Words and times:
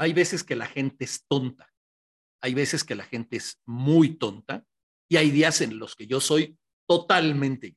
Hay 0.00 0.14
veces 0.14 0.42
que 0.42 0.56
la 0.56 0.64
gente 0.64 1.04
es 1.04 1.26
tonta, 1.28 1.70
hay 2.40 2.54
veces 2.54 2.84
que 2.84 2.94
la 2.94 3.04
gente 3.04 3.36
es 3.36 3.60
muy 3.66 4.16
tonta 4.16 4.64
y 5.10 5.18
hay 5.18 5.30
días 5.30 5.60
en 5.60 5.78
los 5.78 5.94
que 5.94 6.06
yo 6.06 6.22
soy 6.22 6.56
totalmente. 6.88 7.76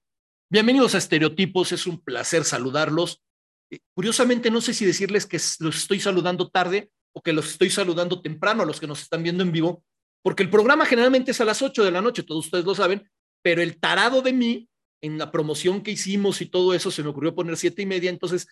Bienvenidos 0.49 0.95
a 0.95 0.99
Estereotipos, 0.99 1.73
es 1.73 1.85
un 1.85 1.99
placer 1.99 2.45
saludarlos. 2.45 3.21
Eh, 3.69 3.79
curiosamente, 3.93 4.49
no 4.49 4.61
sé 4.61 4.73
si 4.73 4.85
decirles 4.85 5.25
que 5.25 5.35
los 5.59 5.75
estoy 5.75 5.99
saludando 5.99 6.49
tarde 6.49 6.91
o 7.13 7.21
que 7.21 7.33
los 7.33 7.49
estoy 7.49 7.69
saludando 7.69 8.21
temprano 8.21 8.63
a 8.63 8.65
los 8.65 8.79
que 8.79 8.87
nos 8.87 9.01
están 9.01 9.21
viendo 9.21 9.43
en 9.43 9.51
vivo, 9.51 9.83
porque 10.21 10.43
el 10.43 10.49
programa 10.49 10.85
generalmente 10.85 11.31
es 11.31 11.41
a 11.41 11.45
las 11.45 11.61
8 11.61 11.83
de 11.83 11.91
la 11.91 12.01
noche, 12.01 12.23
todos 12.23 12.45
ustedes 12.45 12.63
lo 12.63 12.73
saben, 12.73 13.05
pero 13.43 13.61
el 13.61 13.81
tarado 13.81 14.21
de 14.21 14.31
mí 14.31 14.69
en 15.01 15.17
la 15.17 15.29
promoción 15.29 15.83
que 15.83 15.91
hicimos 15.91 16.39
y 16.39 16.45
todo 16.45 16.73
eso 16.73 16.89
se 16.89 17.03
me 17.03 17.09
ocurrió 17.09 17.35
poner 17.35 17.57
siete 17.57 17.81
y 17.81 17.85
media, 17.85 18.09
entonces 18.09 18.47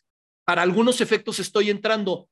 para 0.45 0.61
algunos 0.61 0.99
efectos 0.99 1.39
estoy 1.39 1.69
entrando 1.69 2.27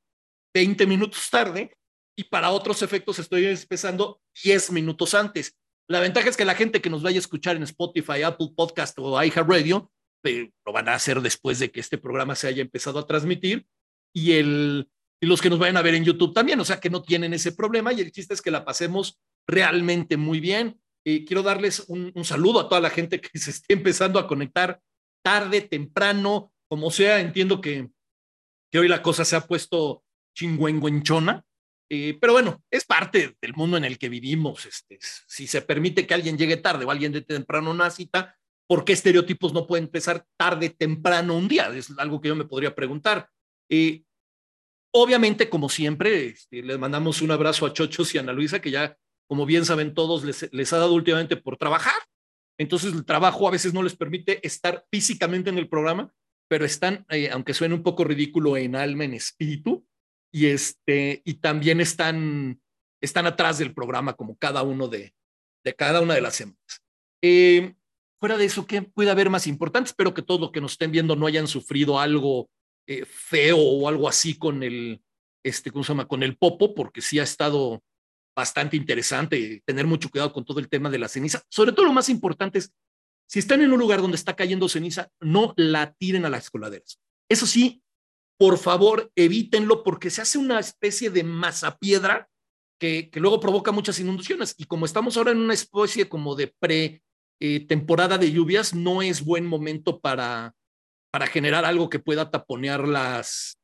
20 0.53 0.87
minutos 0.87 1.29
tarde 1.29 1.75
y 2.17 2.25
para 2.25 2.51
otros 2.51 2.81
efectos 2.81 3.19
estoy 3.19 3.45
empezando 3.45 4.21
10 4.43 4.71
minutos 4.71 5.13
antes. 5.13 5.55
La 5.87 5.99
ventaja 5.99 6.29
es 6.29 6.37
que 6.37 6.45
la 6.45 6.55
gente 6.55 6.81
que 6.81 6.89
nos 6.89 7.01
vaya 7.01 7.17
a 7.17 7.19
escuchar 7.19 7.55
en 7.55 7.63
Spotify, 7.63 8.23
Apple 8.23 8.49
Podcast 8.55 8.97
o 8.99 9.21
iHeartRadio 9.23 9.91
eh, 10.23 10.51
lo 10.65 10.73
van 10.73 10.89
a 10.89 10.95
hacer 10.95 11.21
después 11.21 11.59
de 11.59 11.71
que 11.71 11.79
este 11.79 11.97
programa 11.97 12.35
se 12.35 12.47
haya 12.47 12.61
empezado 12.61 12.99
a 12.99 13.07
transmitir 13.07 13.65
y, 14.13 14.33
el, 14.33 14.89
y 15.21 15.27
los 15.27 15.41
que 15.41 15.49
nos 15.49 15.59
vayan 15.59 15.77
a 15.77 15.81
ver 15.81 15.95
en 15.95 16.03
YouTube 16.03 16.33
también, 16.33 16.59
o 16.59 16.65
sea 16.65 16.79
que 16.79 16.89
no 16.89 17.01
tienen 17.01 17.33
ese 17.33 17.53
problema 17.53 17.93
y 17.93 18.01
el 18.01 18.11
chiste 18.11 18.33
es 18.33 18.41
que 18.41 18.51
la 18.51 18.65
pasemos 18.65 19.19
realmente 19.47 20.17
muy 20.17 20.39
bien. 20.39 20.79
Eh, 21.05 21.23
quiero 21.25 21.41
darles 21.41 21.85
un, 21.87 22.11
un, 22.13 22.25
saludo 22.25 22.59
a 22.59 22.67
toda 22.67 22.81
la 22.81 22.89
gente 22.89 23.21
que 23.21 23.29
se 23.39 23.51
esté 23.51 23.73
empezando 23.73 24.19
a 24.19 24.27
conectar 24.27 24.81
tarde, 25.23 25.61
temprano, 25.61 26.51
como 26.67 26.91
sea. 26.91 27.19
Entiendo 27.21 27.61
que, 27.61 27.89
que 28.71 28.79
hoy 28.79 28.87
la 28.87 29.01
cosa 29.01 29.23
se 29.23 29.35
ha 29.35 29.47
puesto 29.47 30.03
chingüengüenchona, 30.39 31.43
eh, 31.91 32.17
pero 32.21 32.33
bueno, 32.33 32.63
es 32.71 32.85
parte 32.85 33.35
del 33.41 33.53
mundo 33.55 33.77
en 33.77 33.85
el 33.85 33.97
que 33.97 34.09
vivimos. 34.09 34.65
Este, 34.65 34.99
si 35.01 35.47
se 35.47 35.61
permite 35.61 36.05
que 36.05 36.13
alguien 36.13 36.37
llegue 36.37 36.57
tarde 36.57 36.85
o 36.85 36.91
alguien 36.91 37.11
de 37.11 37.21
temprano 37.21 37.71
una 37.71 37.89
cita, 37.89 38.37
¿por 38.67 38.85
qué 38.85 38.93
estereotipos 38.93 39.53
no 39.53 39.65
pueden 39.65 39.85
empezar 39.85 40.25
tarde, 40.37 40.69
temprano 40.69 41.35
un 41.35 41.47
día? 41.47 41.69
Es 41.75 41.91
algo 41.97 42.21
que 42.21 42.29
yo 42.29 42.35
me 42.35 42.45
podría 42.45 42.75
preguntar. 42.75 43.29
Eh, 43.69 44.03
obviamente, 44.93 45.49
como 45.49 45.67
siempre, 45.67 46.27
este, 46.27 46.61
les 46.61 46.77
mandamos 46.77 47.21
un 47.21 47.31
abrazo 47.31 47.65
a 47.65 47.73
Chochos 47.73 48.13
y 48.13 48.19
a 48.19 48.21
Ana 48.21 48.33
Luisa, 48.33 48.61
que 48.61 48.71
ya 48.71 48.95
como 49.27 49.45
bien 49.45 49.65
saben 49.65 49.93
todos, 49.93 50.23
les, 50.23 50.51
les, 50.51 50.73
ha 50.73 50.77
dado 50.77 50.93
últimamente 50.93 51.37
por 51.37 51.57
trabajar. 51.57 52.01
Entonces 52.57 52.93
el 52.93 53.05
trabajo 53.05 53.47
a 53.47 53.51
veces 53.51 53.73
no 53.73 53.83
les 53.83 53.95
permite 53.95 54.45
estar 54.45 54.85
físicamente 54.91 55.49
en 55.49 55.57
el 55.57 55.69
programa, 55.69 56.11
pero 56.49 56.65
están, 56.65 57.05
eh, 57.09 57.29
aunque 57.31 57.53
suene 57.53 57.75
un 57.75 57.83
poco 57.83 58.03
ridículo, 58.03 58.57
en 58.57 58.75
alma, 58.75 59.05
en 59.05 59.13
espíritu, 59.13 59.85
y, 60.31 60.47
este, 60.47 61.21
y 61.25 61.35
también 61.35 61.81
están, 61.81 62.61
están 63.01 63.25
atrás 63.25 63.57
del 63.57 63.73
programa 63.73 64.13
como 64.13 64.37
cada 64.37 64.63
uno 64.63 64.87
de, 64.87 65.13
de 65.63 65.73
cada 65.75 66.01
una 66.01 66.13
de 66.13 66.21
las 66.21 66.35
semanas. 66.35 66.83
Eh, 67.21 67.73
fuera 68.19 68.37
de 68.37 68.45
eso, 68.45 68.65
¿qué 68.65 68.81
puede 68.81 69.11
haber 69.11 69.29
más 69.29 69.47
importante? 69.47 69.89
Espero 69.89 70.13
que 70.13 70.21
todos 70.21 70.39
los 70.39 70.51
que 70.51 70.61
nos 70.61 70.73
estén 70.73 70.91
viendo 70.91 71.15
no 71.15 71.27
hayan 71.27 71.47
sufrido 71.47 71.99
algo 71.99 72.49
eh, 72.87 73.05
feo 73.05 73.57
o 73.57 73.87
algo 73.87 74.07
así 74.07 74.37
con 74.37 74.63
el, 74.63 75.01
este, 75.43 75.71
¿cómo 75.71 75.83
se 75.83 75.89
llama? 75.89 76.07
Con 76.07 76.23
el 76.23 76.37
popo, 76.37 76.73
porque 76.73 77.01
sí 77.01 77.19
ha 77.19 77.23
estado 77.23 77.83
bastante 78.35 78.77
interesante, 78.77 79.61
tener 79.65 79.85
mucho 79.85 80.09
cuidado 80.09 80.31
con 80.31 80.45
todo 80.45 80.59
el 80.59 80.69
tema 80.69 80.89
de 80.89 80.99
la 80.99 81.09
ceniza. 81.09 81.43
Sobre 81.49 81.71
todo 81.71 81.85
lo 81.85 81.93
más 81.93 82.09
importante 82.09 82.59
es, 82.59 82.71
si 83.27 83.39
están 83.39 83.61
en 83.61 83.71
un 83.71 83.79
lugar 83.79 84.01
donde 84.01 84.15
está 84.15 84.35
cayendo 84.35 84.69
ceniza, 84.69 85.09
no 85.19 85.53
la 85.55 85.93
tiren 85.93 86.25
a 86.25 86.29
las 86.29 86.49
coladeras. 86.49 86.99
Eso 87.29 87.45
sí, 87.45 87.83
por 88.39 88.57
favor, 88.57 89.11
evítenlo 89.15 89.83
porque 89.83 90.09
se 90.09 90.21
hace 90.21 90.37
una 90.37 90.59
especie 90.59 91.09
de 91.09 91.25
masa 91.25 91.77
piedra 91.77 92.29
que, 92.79 93.09
que 93.09 93.19
luego 93.19 93.41
provoca 93.41 93.73
muchas 93.73 93.99
inundaciones. 93.99 94.55
Y 94.57 94.63
como 94.63 94.85
estamos 94.85 95.17
ahora 95.17 95.31
en 95.31 95.39
una 95.39 95.53
especie 95.53 96.07
como 96.07 96.35
de 96.35 96.47
pre 96.47 97.03
eh, 97.41 97.67
de 97.67 98.31
lluvias, 98.31 98.73
no 98.73 99.01
es 99.01 99.25
buen 99.25 99.45
momento 99.45 99.99
para, 99.99 100.55
para 101.11 101.27
generar 101.27 101.65
algo 101.65 101.89
que 101.89 101.99
pueda 101.99 102.31
taponear 102.31 102.87
las, 102.87 103.59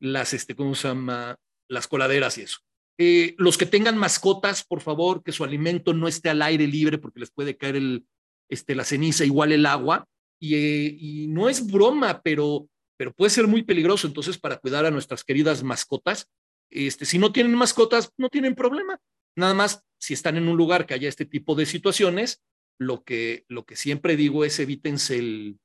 las, 0.00 0.32
este, 0.32 0.56
¿cómo 0.56 0.74
se 0.74 0.88
llama? 0.88 1.36
Las 1.68 1.86
coladeras 1.86 2.36
y 2.38 2.42
eso. 2.42 2.58
Eh, 2.98 3.34
los 3.38 3.56
que 3.56 3.66
tengan 3.66 3.96
mascotas, 3.96 4.64
por 4.64 4.80
favor, 4.80 5.22
que 5.22 5.32
su 5.32 5.44
alimento 5.44 5.92
no 5.92 6.08
esté 6.08 6.30
al 6.30 6.42
aire 6.42 6.66
libre 6.66 6.98
porque 6.98 7.20
les 7.20 7.30
puede 7.30 7.56
caer 7.56 7.76
el, 7.76 8.06
este, 8.48 8.74
la 8.74 8.84
ceniza, 8.84 9.24
igual 9.24 9.52
el 9.52 9.66
agua. 9.66 10.08
Y, 10.40 10.54
eh, 10.54 10.96
y, 10.98 11.26
no 11.28 11.48
es 11.48 11.66
broma, 11.66 12.20
pero, 12.22 12.68
pero 12.96 13.12
puede 13.12 13.30
ser 13.30 13.46
muy 13.46 13.62
peligroso. 13.62 14.06
Entonces, 14.06 14.38
para 14.38 14.58
cuidar 14.58 14.86
a 14.86 14.90
nuestras 14.90 15.24
queridas 15.24 15.62
mascotas, 15.62 16.28
este, 16.70 17.04
si 17.04 17.18
no 17.18 17.32
tienen 17.32 17.54
mascotas, 17.54 18.12
no 18.16 18.28
tienen 18.28 18.54
problema. 18.54 18.98
Nada 19.36 19.54
más, 19.54 19.84
si 19.98 20.14
están 20.14 20.36
en 20.36 20.48
un 20.48 20.56
lugar 20.56 20.86
que 20.86 20.94
haya 20.94 21.08
este 21.08 21.26
tipo 21.26 21.54
de 21.54 21.66
situaciones, 21.66 22.42
lo 22.78 23.04
que, 23.04 23.44
lo 23.48 23.64
que 23.64 23.76
siempre 23.76 24.16
digo 24.16 24.44
es 24.44 24.58
evítense 24.58 25.18
el, 25.18 25.58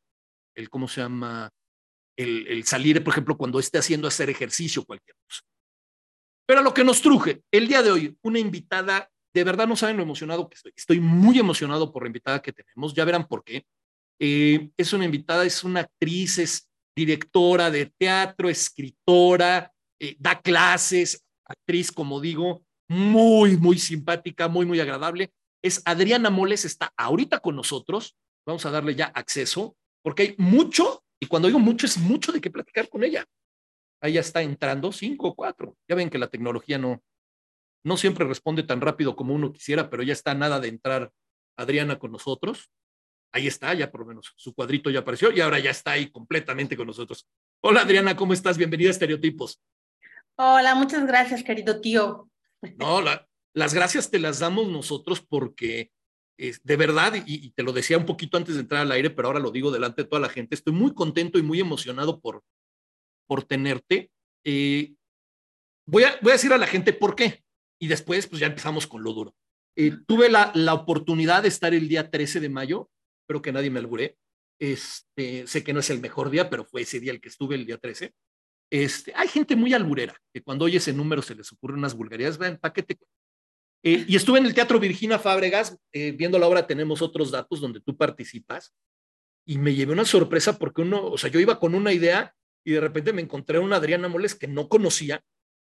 el 0.56 0.70
¿cómo 0.70 0.88
se 0.88 1.02
llama? 1.02 1.50
El, 2.18 2.48
el 2.48 2.64
salir, 2.66 3.04
por 3.04 3.14
ejemplo, 3.14 3.38
cuando 3.38 3.60
esté 3.60 3.78
haciendo 3.78 4.08
hacer 4.08 4.30
ejercicio, 4.30 4.86
cualquier 4.86 5.16
cosa. 5.26 5.42
Pero 6.46 6.60
a 6.60 6.64
lo 6.64 6.74
que 6.74 6.84
nos 6.84 7.02
truje, 7.02 7.44
el 7.52 7.68
día 7.68 7.82
de 7.82 7.92
hoy, 7.92 8.18
una 8.22 8.40
invitada, 8.40 9.10
de 9.34 9.44
verdad 9.44 9.68
no 9.68 9.76
saben 9.76 9.98
lo 9.98 10.04
emocionado 10.04 10.50
que 10.50 10.56
estoy. 10.56 10.74
Estoy 10.76 11.00
muy 11.00 11.40
emocionado 11.40 11.92
por 11.92 12.04
la 12.04 12.08
invitada 12.08 12.42
que 12.42 12.52
tenemos, 12.52 12.94
ya 12.94 13.06
verán 13.06 13.28
por 13.28 13.44
qué. 13.44 13.66
Eh, 14.20 14.70
es 14.78 14.94
una 14.94 15.06
invitada, 15.06 15.46
es 15.46 15.64
una 15.64 15.80
actriz, 15.82 16.38
es 16.38 16.70
directora 16.96 17.72
de 17.72 17.92
teatro, 17.98 18.50
escritora, 18.50 19.72
eh, 20.00 20.16
da 20.20 20.42
clases, 20.42 21.26
actriz, 21.46 21.92
como 21.92 22.20
digo, 22.20 22.64
muy, 22.90 23.58
muy 23.58 23.78
simpática, 23.78 24.48
muy, 24.48 24.66
muy 24.66 24.80
agradable. 24.80 25.32
Es 25.64 25.82
Adriana 25.86 26.30
Moles, 26.30 26.66
está 26.66 26.94
ahorita 26.98 27.40
con 27.40 27.56
nosotros. 27.56 28.18
Vamos 28.46 28.66
a 28.66 28.72
darle 28.72 28.96
ya 28.96 29.06
acceso, 29.06 29.76
porque 30.04 30.24
hay 30.24 30.36
mucho, 30.38 31.04
y 31.20 31.28
cuando 31.28 31.48
digo 31.48 31.60
mucho, 31.60 31.86
es 31.86 31.98
mucho 31.98 32.32
de 32.32 32.42
qué 32.42 32.50
platicar 32.50 32.90
con 32.90 33.04
ella 33.04 33.26
ahí 34.02 34.14
ya 34.14 34.22
está 34.22 34.42
entrando, 34.42 34.92
cinco 34.92 35.30
o 35.30 35.36
cuatro. 35.36 35.78
Ya 35.88 35.96
ven 35.96 36.10
que 36.10 36.18
la 36.18 36.28
tecnología 36.28 36.78
no, 36.78 37.02
no 37.86 37.98
siempre 37.98 38.26
responde 38.26 38.64
tan 38.64 38.82
rápido 38.82 39.16
como 39.16 39.34
uno 39.34 39.54
quisiera, 39.54 39.90
pero 39.90 40.04
ya 40.04 40.14
está 40.14 40.34
nada 40.34 40.60
de 40.60 40.68
entrar 40.68 41.12
Adriana 41.56 42.00
con 42.00 42.12
nosotros. 42.12 42.70
Ahí 43.34 43.48
está, 43.48 43.74
ya 43.74 43.90
por 43.90 44.02
lo 44.02 44.08
menos 44.08 44.34
su 44.36 44.54
cuadrito 44.54 44.90
ya 44.90 45.00
apareció 45.00 45.32
y 45.32 45.40
ahora 45.40 45.60
ya 45.60 45.72
está 45.72 45.92
ahí 45.92 46.12
completamente 46.12 46.76
con 46.76 46.88
nosotros. 46.88 47.28
Hola 47.62 47.82
Adriana, 47.82 48.16
¿cómo 48.16 48.34
estás? 48.34 48.58
Bienvenida 48.58 48.90
a 48.90 48.92
Estereotipos. 48.92 49.62
Hola, 50.36 50.76
muchas 50.76 51.06
gracias, 51.06 51.44
querido 51.44 51.80
tío. 51.80 52.30
No, 52.78 53.02
la, 53.02 53.28
las 53.54 53.74
gracias 53.74 54.12
te 54.12 54.20
las 54.20 54.40
damos 54.40 54.68
nosotros 54.68 55.22
porque 55.22 55.92
de 56.64 56.76
verdad, 56.76 57.14
y, 57.26 57.46
y, 57.46 57.52
te 57.52 57.62
lo 57.62 57.72
decía 57.72 57.98
un 57.98 58.06
poquito 58.06 58.36
antes 58.36 58.56
de 58.56 58.62
entrar 58.62 58.82
al 58.82 58.92
aire, 58.92 59.12
pero 59.12 59.28
ahora 59.28 59.40
lo 59.40 59.52
digo 59.52 59.70
delante 59.70 60.04
de 60.04 60.10
toda 60.10 60.22
la 60.22 60.30
gente, 60.30 60.56
estoy 60.56 60.74
muy 60.74 60.94
contento 60.94 61.38
y 61.38 61.44
muy 61.44 61.60
emocionado 61.60 62.20
por, 62.20 62.44
por 63.28 63.44
tenerte. 63.44 64.12
Eh, 64.44 64.94
voy, 65.86 66.04
a, 66.04 66.16
voy 66.22 66.32
a 66.32 66.34
decir 66.34 66.52
a 66.52 66.58
la 66.58 66.68
gente 66.68 66.94
por 66.94 67.16
qué 67.16 67.44
y 67.80 67.88
después 67.88 68.28
pues 68.28 68.40
ya 68.40 68.48
empezamos 68.48 68.88
con 68.88 69.04
lo 69.04 69.14
duro. 69.14 69.36
Eh, 69.76 69.94
tuve 70.08 70.30
la, 70.30 70.52
la, 70.56 70.74
oportunidad 70.74 71.44
de 71.44 71.48
estar 71.48 71.74
el 71.74 71.88
día 71.88 72.10
13 72.10 72.40
de 72.40 72.50
mayo, 72.50 72.90
espero 73.32 73.42
que 73.42 73.54
nadie 73.54 73.70
me 73.70 73.80
alburé. 73.80 74.18
Este, 74.60 75.48
sé 75.48 75.64
que 75.64 75.74
no 75.74 75.80
es 75.80 75.90
el 75.90 76.02
mejor 76.02 76.30
día, 76.30 76.50
pero 76.50 76.66
fue 76.66 76.82
ese 76.82 77.00
día 77.00 77.12
el 77.12 77.22
que 77.22 77.30
estuve, 77.30 77.56
el 77.56 77.66
día 77.66 77.78
13. 77.78 78.14
Este, 78.70 79.14
hay 79.16 79.28
gente 79.30 79.56
muy 79.56 79.74
alburera, 79.74 80.16
que 80.34 80.44
cuando 80.44 80.66
oye 80.66 80.78
ese 80.78 80.94
número 80.94 81.22
se 81.22 81.36
les 81.36 81.52
ocurren 81.52 81.80
unas 81.80 81.96
vulgaridades, 81.96 82.38
ven, 82.38 82.58
paquete. 82.58 82.98
Eh, 83.84 84.06
y 84.08 84.16
estuve 84.16 84.40
en 84.40 84.46
el 84.46 84.54
Teatro 84.54 84.80
Virginia 84.80 85.18
Fábregas, 85.18 85.78
eh, 85.94 86.12
viendo 86.12 86.38
la 86.38 86.48
obra 86.48 86.68
Tenemos 86.68 87.02
otros 87.02 87.32
datos 87.32 87.62
donde 87.62 87.80
tú 87.80 87.96
participas, 87.98 88.74
y 89.48 89.58
me 89.58 89.74
llevé 89.74 89.94
una 89.94 90.06
sorpresa 90.06 90.60
porque 90.60 90.82
uno, 90.82 91.06
o 91.06 91.18
sea, 91.18 91.30
yo 91.30 91.40
iba 91.40 91.60
con 91.60 91.74
una 91.74 91.92
idea 91.92 92.36
y 92.66 92.74
de 92.74 92.82
repente 92.82 93.14
me 93.14 93.22
encontré 93.22 93.58
a 93.58 93.62
una 93.62 93.78
Adriana 93.78 94.08
Moles 94.08 94.36
que 94.36 94.48
no 94.48 94.68
conocía, 94.70 95.24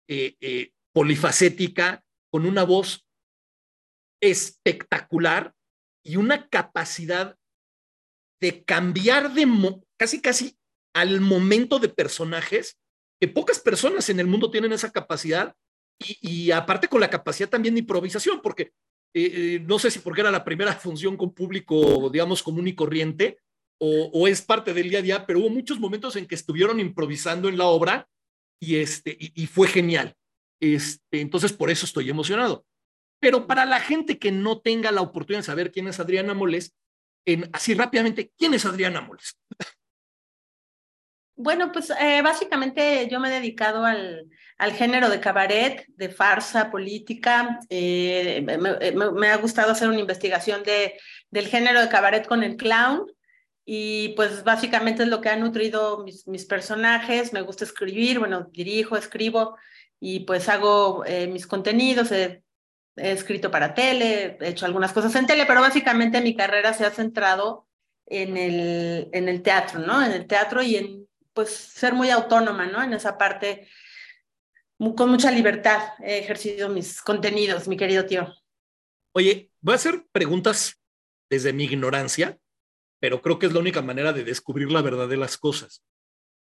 eh, 0.07 0.35
eh, 0.39 0.71
polifacética, 0.93 2.03
con 2.31 2.45
una 2.45 2.63
voz 2.63 3.05
espectacular 4.21 5.53
y 6.03 6.15
una 6.15 6.47
capacidad 6.47 7.36
de 8.39 8.63
cambiar 8.63 9.33
de 9.33 9.47
casi 9.97 10.21
casi 10.21 10.57
al 10.93 11.21
momento 11.21 11.79
de 11.79 11.89
personajes 11.89 12.77
que 13.19 13.27
pocas 13.27 13.59
personas 13.59 14.09
en 14.09 14.19
el 14.19 14.27
mundo 14.27 14.51
tienen 14.51 14.73
esa 14.73 14.91
capacidad 14.91 15.55
y, 15.99 16.51
aparte 16.51 16.87
con 16.87 17.01
la 17.01 17.09
capacidad 17.09 17.49
también 17.49 17.73
de 17.73 17.79
improvisación, 17.79 18.39
porque 18.41 18.71
eh, 19.15 19.59
no 19.65 19.79
sé 19.79 19.89
si 19.89 19.97
porque 19.97 20.21
era 20.21 20.29
la 20.29 20.43
primera 20.43 20.73
función 20.73 21.17
con 21.17 21.33
público, 21.33 22.09
digamos, 22.11 22.43
común 22.43 22.67
y 22.67 22.75
corriente, 22.75 23.39
o, 23.79 24.11
o, 24.13 24.27
es 24.27 24.43
parte 24.43 24.73
del 24.73 24.89
día 24.89 24.99
a 24.99 25.01
día, 25.01 25.25
pero 25.25 25.39
hubo 25.39 25.49
muchos 25.49 25.79
momentos 25.79 26.15
en 26.15 26.27
que 26.27 26.35
estuvieron 26.35 26.79
improvisando 26.79 27.49
en 27.49 27.57
la 27.57 27.65
obra 27.65 28.07
y, 28.59 28.75
este, 28.75 29.17
y, 29.19 29.43
y 29.43 29.47
fue 29.47 29.67
genial. 29.67 30.15
Este, 30.59 31.21
entonces, 31.21 31.53
por 31.53 31.69
eso 31.69 31.85
estoy 31.85 32.09
emocionado. 32.09 32.65
Pero 33.19 33.47
para 33.47 33.65
la 33.65 33.79
gente 33.79 34.19
que 34.19 34.31
no 34.31 34.59
tenga 34.59 34.91
la 34.91 35.01
oportunidad 35.01 35.39
de 35.39 35.45
saber 35.45 35.71
quién 35.71 35.87
es 35.87 35.99
Adriana 35.99 36.33
Moles, 36.33 36.75
así 37.53 37.73
rápidamente, 37.73 38.31
¿quién 38.37 38.53
es 38.53 38.65
Adriana 38.65 39.01
Moles? 39.01 39.37
Bueno, 41.39 41.71
pues 41.71 41.91
eh, 41.91 42.21
básicamente 42.23 43.07
yo 43.11 43.19
me 43.19 43.27
he 43.27 43.39
dedicado 43.39 43.85
al, 43.85 44.27
al, 44.57 44.71
género 44.73 45.07
de 45.07 45.19
cabaret, 45.19 45.85
de 45.89 46.09
farsa 46.09 46.71
política. 46.71 47.59
Eh, 47.69 48.41
me, 48.41 49.27
ha 49.27 49.37
gustado 49.37 49.71
hacer 49.71 49.87
una 49.87 49.99
investigación 49.99 50.63
de, 50.63 50.99
del 51.29 51.47
género 51.47 51.79
de 51.79 51.89
cabaret 51.89 52.25
con 52.25 52.41
el 52.41 52.55
clown 52.55 53.05
y 53.65 54.13
pues 54.15 54.43
básicamente 54.43 55.03
es 55.03 55.09
lo 55.09 55.21
que 55.21 55.29
ha 55.29 55.35
nutrido 55.35 56.03
mis, 56.03 56.27
mis 56.27 56.45
personajes. 56.45 57.33
Me 57.33 57.41
gusta 57.41 57.65
escribir, 57.65 58.17
bueno, 58.17 58.49
dirijo, 58.51 58.97
escribo 58.97 59.57
y 59.99 60.21
pues 60.21 60.49
hago 60.49 61.05
eh, 61.05 61.27
mis 61.27 61.45
contenidos. 61.45 62.09
He 62.97 63.11
escrito 63.11 63.49
para 63.51 63.73
tele, 63.73 64.37
he 64.39 64.49
hecho 64.49 64.65
algunas 64.65 64.91
cosas 64.91 65.15
en 65.15 65.25
tele, 65.25 65.45
pero 65.45 65.61
básicamente 65.61 66.21
mi 66.21 66.35
carrera 66.35 66.73
se 66.73 66.85
ha 66.85 66.91
centrado 66.91 67.67
en 68.05 68.37
el, 68.37 69.09
en 69.11 69.29
el 69.29 69.41
teatro, 69.41 69.79
¿no? 69.79 70.03
En 70.03 70.11
el 70.11 70.27
teatro 70.27 70.61
y 70.61 70.75
en 70.75 71.07
pues 71.33 71.49
ser 71.51 71.93
muy 71.93 72.09
autónoma, 72.09 72.65
¿no? 72.65 72.81
En 72.81 72.93
esa 72.93 73.17
parte, 73.17 73.67
con 74.95 75.09
mucha 75.09 75.29
libertad 75.29 75.93
he 76.03 76.17
ejercido 76.17 76.69
mis 76.69 77.01
contenidos, 77.01 77.67
mi 77.67 77.77
querido 77.77 78.05
tío. 78.05 78.33
Oye, 79.13 79.51
voy 79.61 79.73
a 79.73 79.75
hacer 79.75 80.05
preguntas 80.11 80.81
desde 81.29 81.53
mi 81.53 81.65
ignorancia, 81.65 82.39
pero 82.99 83.21
creo 83.21 83.37
que 83.37 83.45
es 83.45 83.53
la 83.53 83.59
única 83.59 83.81
manera 83.81 84.13
de 84.13 84.23
descubrir 84.23 84.71
la 84.71 84.81
verdad 84.81 85.07
de 85.07 85.17
las 85.17 85.37
cosas. 85.37 85.83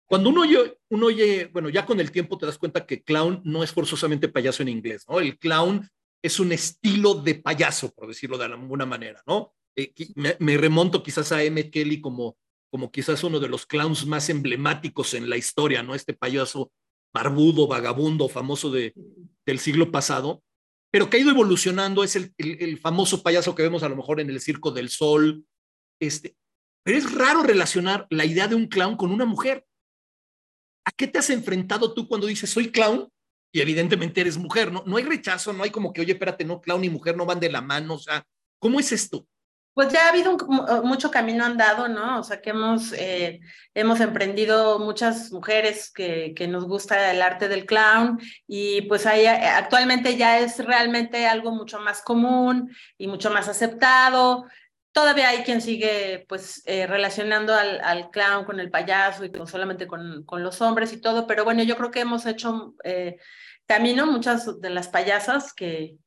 Cuando 0.06 0.30
uno 0.30 0.42
oye, 0.42 0.78
uno 0.88 1.06
oye, 1.06 1.50
bueno, 1.52 1.68
ya 1.68 1.84
con 1.84 2.00
el 2.00 2.10
tiempo 2.10 2.38
te 2.38 2.46
das 2.46 2.56
cuenta 2.56 2.86
que 2.86 3.02
clown 3.02 3.42
no 3.44 3.62
es 3.62 3.72
forzosamente 3.72 4.28
payaso 4.28 4.62
en 4.62 4.68
inglés, 4.68 5.04
¿no? 5.06 5.20
El 5.20 5.38
clown 5.38 5.86
es 6.22 6.40
un 6.40 6.52
estilo 6.52 7.14
de 7.14 7.36
payaso, 7.36 7.92
por 7.92 8.08
decirlo 8.08 8.38
de 8.38 8.46
alguna 8.46 8.86
manera, 8.86 9.22
¿no? 9.26 9.54
Eh, 9.76 9.92
me, 10.16 10.36
me, 10.40 10.56
remonto 10.56 11.02
quizás 11.02 11.30
a 11.32 11.42
M. 11.42 11.70
Kelly 11.70 12.00
como 12.00 12.36
como 12.70 12.90
quizás 12.90 13.24
uno 13.24 13.40
de 13.40 13.48
los 13.48 13.66
clowns 13.66 14.06
más 14.06 14.28
emblemáticos 14.28 15.14
en 15.14 15.28
la 15.28 15.36
historia, 15.36 15.82
¿no? 15.82 15.94
Este 15.94 16.14
payaso 16.14 16.70
barbudo, 17.12 17.66
vagabundo, 17.66 18.28
famoso 18.28 18.70
de, 18.70 18.94
del 19.46 19.58
siglo 19.58 19.90
pasado, 19.90 20.42
pero 20.90 21.08
que 21.08 21.16
ha 21.16 21.20
ido 21.20 21.30
evolucionando, 21.30 22.04
es 22.04 22.16
el, 22.16 22.34
el, 22.36 22.78
famoso 22.78 23.22
payaso 23.22 23.54
que 23.54 23.62
vemos 23.62 23.82
a 23.82 23.88
lo 23.88 23.96
mejor 23.96 24.20
en 24.20 24.30
el 24.30 24.40
Circo 24.40 24.70
del 24.70 24.90
Sol. 24.90 25.44
Este, 26.00 26.36
pero 26.84 26.98
es 26.98 27.12
raro 27.12 27.42
relacionar 27.42 28.06
la 28.10 28.24
idea 28.24 28.48
de 28.48 28.54
un 28.54 28.66
clown 28.66 28.96
con 28.96 29.10
una 29.10 29.24
mujer. 29.24 29.66
¿A 30.86 30.90
qué 30.90 31.06
te 31.06 31.18
has 31.18 31.30
enfrentado 31.30 31.94
tú 31.94 32.08
cuando 32.08 32.26
dices 32.26 32.50
soy 32.50 32.70
clown? 32.70 33.08
Y 33.52 33.60
evidentemente 33.60 34.20
eres 34.20 34.36
mujer, 34.36 34.72
¿no? 34.72 34.82
No 34.86 34.96
hay 34.96 35.04
rechazo, 35.04 35.52
no 35.52 35.64
hay 35.64 35.70
como 35.70 35.92
que, 35.92 36.02
oye, 36.02 36.12
espérate, 36.12 36.44
no, 36.44 36.60
clown 36.60 36.84
y 36.84 36.90
mujer 36.90 37.16
no 37.16 37.26
van 37.26 37.40
de 37.40 37.50
la 37.50 37.60
mano, 37.60 37.94
o 37.94 37.98
sea, 37.98 38.24
¿cómo 38.58 38.78
es 38.78 38.92
esto? 38.92 39.26
Pues 39.78 39.92
ya 39.92 40.06
ha 40.06 40.08
habido 40.08 40.34
uh, 40.34 40.84
mucho 40.84 41.08
camino 41.08 41.44
andado, 41.44 41.86
¿no? 41.86 42.18
O 42.18 42.24
sea, 42.24 42.40
que 42.40 42.50
hemos, 42.50 42.92
eh, 42.94 43.38
hemos 43.74 44.00
emprendido 44.00 44.80
muchas 44.80 45.30
mujeres 45.30 45.92
que, 45.92 46.34
que, 46.34 46.48
nos 46.48 46.64
gusta 46.64 47.12
el 47.12 47.22
arte 47.22 47.46
del 47.46 47.64
clown 47.64 48.18
y 48.48 48.82
pues 48.82 49.06
ahí 49.06 49.20
eh, 49.20 49.28
actualmente 49.28 50.16
ya 50.16 50.40
es 50.40 50.58
realmente 50.58 51.28
algo 51.28 51.52
mucho 51.52 51.78
más 51.78 52.02
común 52.02 52.74
y 52.98 53.06
mucho 53.06 53.30
más 53.30 53.48
aceptado. 53.48 54.46
Todavía 54.98 55.28
hay 55.28 55.44
quien 55.44 55.60
sigue 55.60 56.26
pues 56.28 56.62
eh, 56.66 56.86
relacionando 56.88 57.54
al, 57.54 57.80
al, 57.82 58.10
clown 58.10 58.44
con 58.44 58.58
el 58.58 58.70
payaso 58.70 59.24
y 59.24 59.30
con, 59.30 59.46
solamente 59.46 59.86
con, 59.86 60.24
con, 60.24 60.42
los 60.42 60.60
hombres 60.60 60.92
y 60.92 61.00
todo, 61.00 61.26
pero 61.28 61.44
bueno, 61.44 61.62
yo 61.62 61.76
creo 61.76 61.92
que 61.92 62.00
hemos 62.00 62.26
hecho 62.26 62.74
camino 63.66 64.06
muchas 64.06 64.60
de 64.60 64.70
las 64.70 64.88
payasas 64.88 65.52
que, 65.52 65.98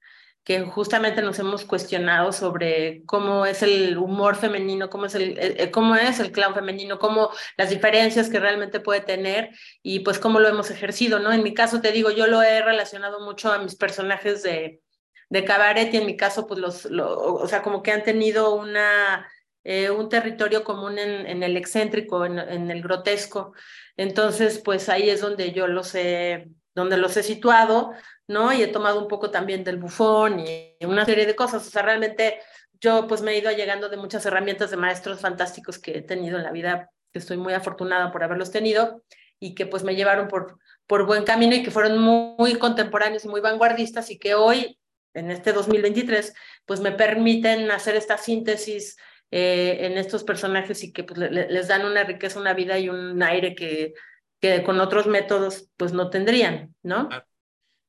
que 0.43 0.61
justamente 0.61 1.21
nos 1.21 1.37
hemos 1.39 1.65
cuestionado 1.65 2.31
sobre 2.31 3.03
cómo 3.05 3.45
es 3.45 3.61
el 3.61 3.97
humor 3.97 4.35
femenino, 4.35 4.89
cómo 4.89 5.05
es 5.05 5.15
el, 5.15 5.37
eh, 5.37 5.55
eh, 5.59 5.71
cómo 5.71 5.95
es 5.95 6.19
el 6.19 6.31
clown 6.31 6.55
femenino, 6.55 6.97
cómo 6.97 7.29
las 7.57 7.69
diferencias 7.69 8.29
que 8.29 8.39
realmente 8.39 8.79
puede 8.79 9.01
tener 9.01 9.51
y 9.83 9.99
pues 9.99 10.17
cómo 10.17 10.39
lo 10.39 10.47
hemos 10.47 10.71
ejercido, 10.71 11.19
¿no? 11.19 11.31
En 11.31 11.43
mi 11.43 11.53
caso, 11.53 11.79
te 11.79 11.91
digo, 11.91 12.09
yo 12.09 12.25
lo 12.25 12.41
he 12.41 12.61
relacionado 12.61 13.19
mucho 13.19 13.53
a 13.53 13.59
mis 13.59 13.75
personajes 13.75 14.41
de, 14.41 14.81
de 15.31 15.45
cabaret 15.45 15.93
y 15.93 15.97
en 15.97 16.05
mi 16.05 16.17
caso, 16.17 16.45
pues 16.45 16.59
los, 16.59 16.85
o 16.85 17.47
sea, 17.47 17.61
como 17.61 17.81
que 17.81 17.91
han 17.91 18.03
tenido 18.03 18.53
una, 18.53 19.25
eh, 19.63 19.89
un 19.89 20.09
territorio 20.09 20.65
común 20.65 20.99
en, 20.99 21.25
en 21.25 21.41
el 21.41 21.55
excéntrico, 21.55 22.25
en, 22.25 22.37
en, 22.37 22.69
el 22.69 22.81
grotesco. 22.81 23.53
Entonces, 23.95 24.59
pues 24.59 24.89
ahí 24.89 25.09
es 25.09 25.21
donde 25.21 25.53
yo 25.53 25.67
los 25.67 25.95
he, 25.95 26.49
donde 26.75 26.97
los 26.97 27.15
he 27.15 27.23
situado, 27.23 27.93
¿no? 28.27 28.51
Y 28.51 28.61
he 28.61 28.67
tomado 28.67 28.99
un 28.99 29.07
poco 29.07 29.31
también 29.31 29.63
del 29.63 29.77
bufón 29.77 30.41
y 30.41 30.75
una 30.85 31.05
serie 31.05 31.25
de 31.25 31.35
cosas. 31.35 31.65
O 31.65 31.69
sea, 31.69 31.81
realmente 31.81 32.41
yo 32.81 33.07
pues 33.07 33.21
me 33.21 33.31
he 33.31 33.37
ido 33.37 33.51
llegando 33.53 33.87
de 33.87 33.95
muchas 33.95 34.25
herramientas 34.25 34.69
de 34.69 34.77
maestros 34.77 35.21
fantásticos 35.21 35.79
que 35.79 35.99
he 35.99 36.01
tenido 36.01 36.37
en 36.37 36.43
la 36.43 36.51
vida, 36.51 36.89
que 37.13 37.19
estoy 37.19 37.37
muy 37.37 37.53
afortunada 37.53 38.11
por 38.11 38.21
haberlos 38.21 38.51
tenido 38.51 39.01
y 39.39 39.55
que 39.55 39.65
pues 39.65 39.83
me 39.83 39.95
llevaron 39.95 40.27
por, 40.27 40.59
por 40.87 41.05
buen 41.05 41.23
camino 41.23 41.55
y 41.55 41.63
que 41.63 41.71
fueron 41.71 41.99
muy, 41.99 42.55
contemporáneos 42.55 43.23
y 43.23 43.29
muy 43.29 43.39
vanguardistas 43.39 44.11
y 44.11 44.19
que 44.19 44.35
hoy, 44.35 44.77
en 45.13 45.31
este 45.31 45.53
2023, 45.53 46.33
pues 46.65 46.79
me 46.79 46.91
permiten 46.91 47.69
hacer 47.71 47.95
esta 47.95 48.17
síntesis 48.17 48.97
eh, 49.31 49.85
en 49.85 49.97
estos 49.97 50.23
personajes 50.23 50.83
y 50.83 50.91
que 50.91 51.03
pues, 51.03 51.19
les 51.19 51.67
dan 51.67 51.85
una 51.85 52.03
riqueza, 52.03 52.39
una 52.39 52.53
vida 52.53 52.77
y 52.79 52.89
un 52.89 53.21
aire 53.23 53.55
que, 53.55 53.93
que 54.41 54.63
con 54.63 54.79
otros 54.79 55.07
métodos 55.07 55.69
pues 55.77 55.93
no 55.93 56.09
tendrían, 56.09 56.75
¿no? 56.83 57.09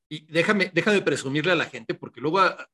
Y 0.09 0.25
déjame, 0.31 0.71
déjame 0.73 1.01
presumirle 1.01 1.51
a 1.51 1.55
la 1.55 1.65
gente, 1.65 1.95
porque 1.95 2.21
luego, 2.21 2.39
ah, 2.39 2.69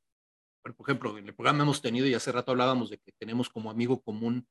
por 0.62 0.76
ejemplo, 0.88 1.18
en 1.18 1.28
el 1.28 1.34
programa 1.34 1.64
hemos 1.64 1.82
tenido, 1.82 2.06
y 2.06 2.14
hace 2.14 2.32
rato 2.32 2.52
hablábamos 2.52 2.90
de 2.90 2.98
que 2.98 3.12
tenemos 3.18 3.50
como 3.50 3.72
amigo 3.72 4.02
común 4.02 4.48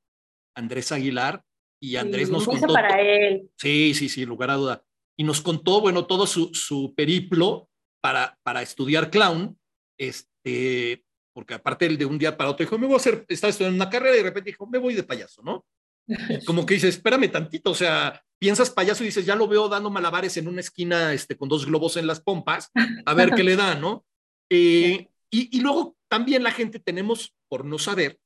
Andrés 0.55 0.91
Aguilar, 0.91 1.43
y 1.81 1.97
Andrés 1.97 2.31
nos 2.31 2.45
contó. 2.45 2.73
para 2.73 3.01
él. 3.01 3.51
Sí, 3.57 3.95
sí, 3.95 4.09
sí, 4.09 4.27
lugar 4.27 4.51
a 4.51 4.55
duda. 4.55 4.83
Y 5.17 5.25
nos 5.25 5.41
contó, 5.41 5.81
bueno, 5.81 6.07
todo 6.07 6.27
su, 6.27 6.51
su 6.55 6.95
periplo 6.97 7.69
para, 8.01 8.39
para 8.43 8.63
estudiar 8.63 9.11
clown, 9.11 9.59
este, 9.99 11.05
porque 11.35 11.55
aparte 11.55 11.87
el 11.87 11.99
de 11.99 12.07
un 12.07 12.19
día 12.19 12.37
para 12.37 12.51
otro 12.51 12.65
dijo, 12.65 12.79
me 12.79 12.87
voy 12.87 12.95
a 12.95 12.99
hacer, 12.99 13.25
estaba 13.29 13.51
estudiando 13.51 13.77
una 13.77 13.91
carrera 13.91 14.15
y 14.15 14.19
de 14.19 14.25
repente 14.25 14.51
dijo, 14.51 14.67
me 14.67 14.79
voy 14.79 14.95
de 14.95 15.03
payaso, 15.03 15.43
¿no? 15.43 15.67
como 16.47 16.65
que 16.65 16.75
dice, 16.75 16.89
espérame 16.89 17.31
tantito, 17.31 17.71
o 17.71 17.75
sea, 17.75 18.23
piensas 18.39 18.71
payaso 18.71 19.03
y 19.03 19.07
dices, 19.07 19.27
ya 19.27 19.37
lo 19.37 19.47
veo 19.47 19.69
dando 19.69 19.91
malabares 19.91 20.37
en 20.37 20.49
una 20.49 20.61
esquina 20.61 21.13
este, 21.13 21.37
con 21.37 21.49
dos 21.49 21.67
globos 21.67 21.97
en 21.97 22.07
las 22.07 22.21
pompas, 22.21 22.71
a 23.05 23.15
ver 23.15 23.33
qué 23.35 23.45
le 23.45 23.57
da, 23.57 23.75
¿no? 23.75 24.05
Eh, 24.51 25.11
y, 25.31 25.59
y, 25.59 25.61
luego 25.61 25.95
también 26.09 26.43
la 26.43 26.53
gente 26.53 26.79
tenemos, 26.79 27.35
por 27.51 27.67
no 27.67 27.79
saber, 27.79 28.19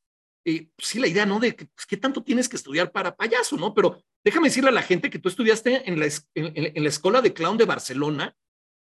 eh, 0.46 0.68
sí 0.78 1.00
la 1.00 1.08
idea, 1.08 1.26
¿no? 1.26 1.40
De 1.40 1.56
que, 1.56 1.66
pues, 1.66 1.84
qué 1.84 1.96
tanto 1.96 2.22
tienes 2.22 2.48
que 2.48 2.54
estudiar 2.54 2.92
para 2.92 3.16
payaso, 3.16 3.56
¿no? 3.56 3.74
Pero 3.74 4.00
déjame 4.24 4.46
decirle 4.46 4.70
a 4.70 4.72
la 4.72 4.82
gente 4.82 5.10
que 5.10 5.18
tú 5.18 5.28
estudiaste 5.28 5.90
en 5.90 5.98
la, 5.98 6.06
en, 6.06 6.52
en 6.76 6.80
la 6.80 6.88
Escuela 6.88 7.20
de 7.22 7.34
Clown 7.34 7.58
de 7.58 7.64
Barcelona 7.64 8.36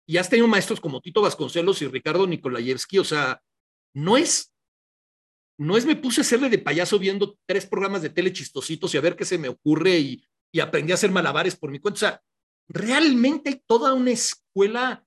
y 0.07 0.17
has 0.17 0.29
tenido 0.31 0.49
maestros 0.49 0.81
como 0.81 1.01
Tito 1.01 1.21
Vasconcelos 1.23 1.83
y 1.83 1.89
Ricardo 1.89 2.27
Nikolayevsky, 2.27 2.99
o 2.99 3.05
sea, 3.05 3.43
no 3.95 4.17
es, 4.17 4.55
no 5.59 5.77
es 5.77 5.85
me 5.85 5.97
puse 5.97 6.21
a 6.21 6.23
hacerle 6.23 6.49
de 6.49 6.59
payaso 6.59 6.99
viendo 6.99 7.39
tres 7.47 7.67
programas 7.67 8.03
de 8.03 8.11
tele 8.11 8.33
chistositos 8.33 8.95
y 8.95 8.99
a 8.99 9.01
ver 9.01 9.17
qué 9.17 9.25
se 9.25 9.39
me 9.39 9.49
ocurre 9.49 9.99
y 9.99 10.25
y 10.57 10.61
aprendí 10.61 10.93
a 10.93 10.95
hacer 10.95 11.11
malabares 11.11 11.55
por 11.55 11.71
mi 11.71 11.79
cuenta. 11.79 11.97
O 11.97 11.99
sea, 11.99 12.23
realmente 12.69 13.51
hay 13.51 13.63
toda 13.67 13.93
una 13.93 14.11
escuela 14.11 15.05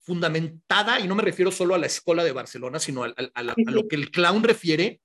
fundamentada, 0.00 0.98
y 1.00 1.06
no 1.06 1.14
me 1.14 1.22
refiero 1.22 1.52
solo 1.52 1.74
a 1.74 1.78
la 1.78 1.86
escuela 1.86 2.24
de 2.24 2.32
Barcelona, 2.32 2.78
sino 2.78 3.04
a, 3.04 3.08
a, 3.08 3.12
a, 3.34 3.40
a 3.40 3.70
lo 3.70 3.86
que 3.86 3.94
el 3.94 4.10
clown 4.10 4.42
refiere, 4.42 5.00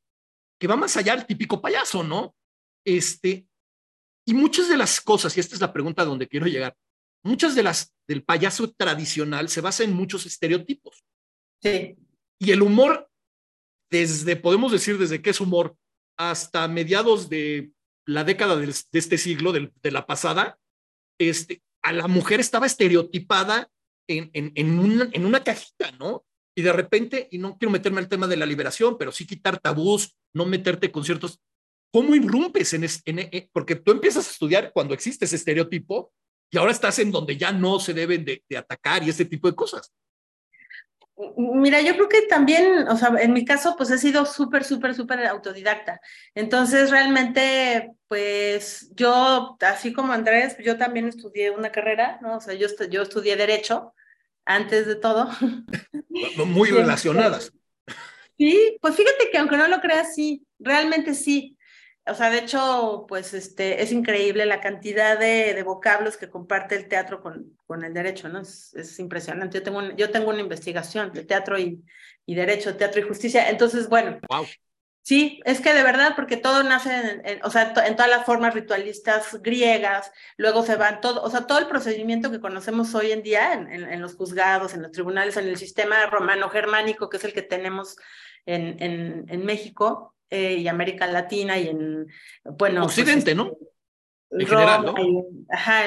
que 0.59 0.67
va 0.67 0.75
más 0.75 0.97
allá 0.97 1.15
del 1.15 1.27
típico 1.27 1.61
payaso, 1.61 2.03
¿no? 2.03 2.35
Este, 2.85 3.45
y 4.25 4.33
muchas 4.33 4.69
de 4.69 4.77
las 4.77 5.01
cosas, 5.01 5.35
y 5.35 5.39
esta 5.39 5.55
es 5.55 5.61
la 5.61 5.73
pregunta 5.73 6.05
donde 6.05 6.27
quiero 6.27 6.47
llegar, 6.47 6.75
muchas 7.23 7.55
de 7.55 7.63
las 7.63 7.93
del 8.07 8.23
payaso 8.23 8.71
tradicional 8.71 9.49
se 9.49 9.61
basa 9.61 9.83
en 9.83 9.93
muchos 9.93 10.25
estereotipos. 10.25 11.05
Sí. 11.61 11.97
Y 12.39 12.51
el 12.51 12.61
humor, 12.61 13.09
desde, 13.89 14.35
podemos 14.35 14.71
decir, 14.71 14.97
desde 14.97 15.21
qué 15.21 15.29
es 15.29 15.39
humor, 15.39 15.77
hasta 16.17 16.67
mediados 16.67 17.29
de 17.29 17.71
la 18.05 18.23
década 18.23 18.57
de, 18.57 18.67
de 18.67 18.99
este 18.99 19.17
siglo, 19.17 19.51
de, 19.51 19.71
de, 19.81 19.91
la 19.91 20.05
pasada, 20.05 20.59
este, 21.17 21.63
a 21.81 21.93
la 21.93 22.07
mujer 22.07 22.39
estaba 22.39 22.65
estereotipada 22.65 23.71
en, 24.07 24.29
en, 24.33 24.51
en, 24.55 24.77
una, 24.77 25.09
en 25.11 25.25
una 25.25 25.43
cajita, 25.43 25.91
¿no? 25.93 26.25
Y 26.55 26.61
de 26.61 26.73
repente, 26.73 27.29
y 27.31 27.37
no 27.37 27.57
quiero 27.57 27.71
meterme 27.71 27.99
al 27.99 28.09
tema 28.09 28.27
de 28.27 28.37
la 28.37 28.45
liberación, 28.45 28.97
pero 28.97 29.11
sí 29.11 29.25
quitar 29.25 29.59
tabús, 29.59 30.17
no 30.33 30.45
meterte 30.45 30.91
con 30.91 31.03
ciertos... 31.03 31.39
¿Cómo 31.91 32.15
irrumpes 32.15 32.73
en, 32.73 32.83
es, 32.83 33.01
en, 33.05 33.19
en, 33.19 33.49
Porque 33.53 33.75
tú 33.75 33.91
empiezas 33.91 34.27
a 34.27 34.31
estudiar 34.31 34.71
cuando 34.73 34.93
existe 34.93 35.25
ese 35.25 35.35
estereotipo 35.35 36.11
y 36.53 36.57
ahora 36.59 36.71
estás 36.71 36.99
en 36.99 37.11
donde 37.11 37.35
ya 37.35 37.51
no 37.51 37.79
se 37.79 37.95
deben 37.95 38.23
de, 38.23 38.43
de 38.47 38.57
atacar 38.57 39.01
y 39.01 39.09
ese 39.09 39.25
tipo 39.25 39.49
de 39.49 39.55
cosas. 39.55 39.91
Mira, 41.35 41.81
yo 41.81 41.95
creo 41.95 42.09
que 42.09 42.21
también, 42.23 42.87
o 42.87 42.95
sea, 42.95 43.09
en 43.19 43.33
mi 43.33 43.43
caso, 43.43 43.75
pues 43.75 43.89
he 43.89 43.97
sido 43.97 44.23
súper, 44.27 44.63
súper, 44.63 44.93
súper 44.93 45.25
autodidacta. 45.25 45.99
Entonces, 46.35 46.91
realmente, 46.91 47.91
pues 48.07 48.91
yo, 48.93 49.57
así 49.61 49.93
como 49.93 50.13
Andrés, 50.13 50.55
yo 50.63 50.77
también 50.77 51.07
estudié 51.07 51.49
una 51.49 51.71
carrera, 51.71 52.19
¿no? 52.21 52.37
O 52.37 52.41
sea, 52.41 52.53
yo, 52.53 52.67
yo 52.87 53.01
estudié 53.01 53.35
Derecho 53.35 53.95
antes 54.45 54.85
de 54.85 54.95
todo. 54.95 55.29
Muy 56.45 56.69
relacionadas. 56.69 57.51
Sí, 58.37 58.77
pues 58.79 58.95
fíjate 58.95 59.31
que 59.31 59.39
aunque 59.39 59.57
no 59.57 59.67
lo 59.67 59.81
creas, 59.81 60.13
sí, 60.13 60.45
realmente 60.59 61.15
sí. 61.15 61.57
O 62.05 62.13
sea, 62.15 62.29
de 62.29 62.39
hecho, 62.39 63.05
pues 63.07 63.33
este, 63.33 63.81
es 63.81 63.91
increíble 63.91 64.45
la 64.45 64.59
cantidad 64.59 65.17
de, 65.17 65.53
de 65.53 65.63
vocablos 65.63 66.17
que 66.17 66.29
comparte 66.29 66.75
el 66.75 66.87
teatro 66.87 67.21
con, 67.21 67.57
con 67.65 67.83
el 67.83 67.93
derecho, 67.93 68.27
¿no? 68.29 68.41
Es, 68.41 68.73
es 68.75 68.99
impresionante. 68.99 69.57
Yo 69.59 69.63
tengo, 69.63 69.81
yo 69.95 70.11
tengo 70.11 70.29
una 70.29 70.41
investigación 70.41 71.13
de 71.13 71.23
teatro 71.23 71.57
y, 71.57 71.83
y 72.25 72.35
derecho, 72.35 72.75
teatro 72.75 73.01
y 73.01 73.07
justicia. 73.07 73.49
Entonces, 73.49 73.87
bueno, 73.87 74.19
wow. 74.29 74.45
Sí, 75.03 75.41
es 75.43 75.59
que 75.59 75.73
de 75.73 75.83
verdad, 75.83 76.13
porque 76.15 76.37
todo 76.37 76.63
nace, 76.63 77.21
en, 77.25 77.43
o 77.43 77.49
sea, 77.49 77.73
en 77.85 77.95
todas 77.97 78.09
las 78.09 78.25
formas 78.25 78.53
ritualistas 78.53 79.41
griegas, 79.41 80.13
luego 80.37 80.63
se 80.63 80.77
van 80.77 81.01
todo, 81.01 81.21
o 81.21 81.29
sea, 81.29 81.45
todo 81.45 81.59
el 81.59 81.67
procedimiento 81.67 82.31
que 82.31 82.39
conocemos 82.39 82.95
hoy 82.95 83.11
en 83.11 83.21
día 83.21 83.51
en, 83.51 83.69
en 83.69 84.01
los 84.01 84.15
juzgados, 84.15 84.73
en 84.73 84.81
los 84.81 84.91
tribunales, 84.91 85.35
en 85.35 85.49
el 85.49 85.57
sistema 85.57 86.05
romano-germánico, 86.05 87.09
que 87.09 87.17
es 87.17 87.25
el 87.25 87.33
que 87.33 87.41
tenemos 87.41 87.97
en, 88.45 89.43
México 89.43 90.15
eh, 90.29 90.53
y 90.53 90.69
América 90.69 91.05
Latina 91.05 91.57
y 91.57 91.67
en, 91.67 92.07
bueno... 92.45 92.83
Pues, 92.83 92.97
Occidente, 92.97 93.35
¿no? 93.35 93.51
Este, 94.31 94.43
en 94.43 94.47
general, 94.47 94.85
¿no? 94.85 94.95
ajá, 95.49 95.81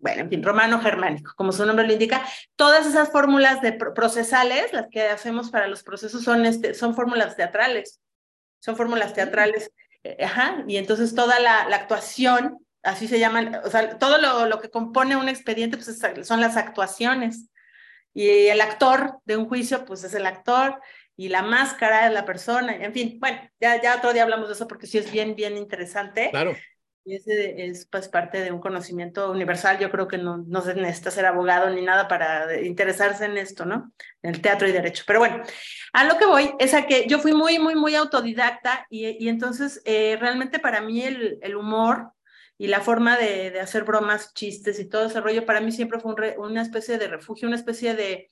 bueno, 0.00 0.20
en 0.20 0.28
fin, 0.28 0.42
romano-germánico, 0.42 1.32
como 1.36 1.52
su 1.52 1.64
nombre 1.64 1.86
lo 1.86 1.92
indica. 1.94 2.22
Todas 2.54 2.86
esas 2.86 3.10
fórmulas 3.10 3.62
de 3.62 3.72
procesales, 3.72 4.74
las 4.74 4.88
que 4.88 5.08
hacemos 5.08 5.50
para 5.50 5.68
los 5.68 5.82
procesos, 5.82 6.22
son, 6.22 6.44
este, 6.44 6.74
son 6.74 6.94
fórmulas 6.94 7.34
teatrales 7.34 8.01
son 8.62 8.76
fórmulas 8.76 9.12
teatrales, 9.12 9.72
eh, 10.04 10.24
ajá, 10.24 10.64
y 10.68 10.76
entonces 10.76 11.14
toda 11.14 11.40
la, 11.40 11.68
la, 11.68 11.76
actuación, 11.76 12.64
así 12.84 13.08
se 13.08 13.18
llaman, 13.18 13.60
o 13.64 13.70
sea, 13.70 13.98
todo 13.98 14.18
lo, 14.18 14.46
lo 14.46 14.60
que 14.60 14.70
compone 14.70 15.16
un 15.16 15.28
expediente 15.28 15.76
pues 15.76 15.98
son 16.26 16.40
las 16.40 16.56
actuaciones. 16.56 17.48
Y 18.14 18.28
el 18.28 18.60
actor 18.60 19.18
de 19.24 19.36
un 19.38 19.48
juicio, 19.48 19.84
pues 19.84 20.04
es 20.04 20.14
el 20.14 20.26
actor, 20.26 20.80
y 21.16 21.28
la 21.28 21.42
máscara 21.42 22.06
es 22.06 22.12
la 22.12 22.24
persona, 22.24 22.76
en 22.76 22.92
fin, 22.92 23.18
bueno, 23.18 23.40
ya, 23.60 23.80
ya 23.82 23.96
otro 23.96 24.12
día 24.12 24.22
hablamos 24.22 24.48
de 24.48 24.54
eso 24.54 24.68
porque 24.68 24.86
sí 24.86 24.98
es 24.98 25.10
bien, 25.10 25.34
bien 25.34 25.56
interesante. 25.56 26.30
Claro. 26.30 26.56
Ese 27.04 27.66
es 27.66 27.86
pues 27.86 28.08
parte 28.08 28.40
de 28.40 28.52
un 28.52 28.60
conocimiento 28.60 29.30
universal. 29.30 29.78
Yo 29.78 29.90
creo 29.90 30.06
que 30.06 30.18
no, 30.18 30.38
no 30.38 30.62
se 30.62 30.74
necesita 30.74 31.10
ser 31.10 31.26
abogado 31.26 31.68
ni 31.70 31.82
nada 31.82 32.06
para 32.06 32.60
interesarse 32.62 33.24
en 33.24 33.36
esto, 33.38 33.64
¿no? 33.64 33.92
En 34.22 34.34
el 34.34 34.40
teatro 34.40 34.68
y 34.68 34.72
derecho. 34.72 35.02
Pero 35.06 35.18
bueno, 35.18 35.42
a 35.92 36.04
lo 36.04 36.16
que 36.16 36.26
voy 36.26 36.52
es 36.60 36.74
a 36.74 36.86
que 36.86 37.06
yo 37.08 37.18
fui 37.18 37.32
muy, 37.32 37.58
muy, 37.58 37.74
muy 37.74 37.96
autodidacta 37.96 38.86
y, 38.88 39.24
y 39.24 39.28
entonces 39.28 39.82
eh, 39.84 40.16
realmente 40.20 40.60
para 40.60 40.80
mí 40.80 41.02
el, 41.02 41.38
el 41.42 41.56
humor 41.56 42.12
y 42.56 42.68
la 42.68 42.80
forma 42.80 43.16
de, 43.16 43.50
de, 43.50 43.60
hacer 43.60 43.82
bromas, 43.82 44.32
chistes 44.34 44.78
y 44.78 44.88
todo 44.88 45.06
ese 45.06 45.20
rollo, 45.20 45.44
para 45.44 45.60
mí 45.60 45.72
siempre 45.72 45.98
fue 45.98 46.14
un 46.14 46.44
una 46.50 46.62
especie 46.62 46.98
de 46.98 47.08
refugio, 47.08 47.48
una 47.48 47.56
especie 47.56 47.94
de, 47.94 48.28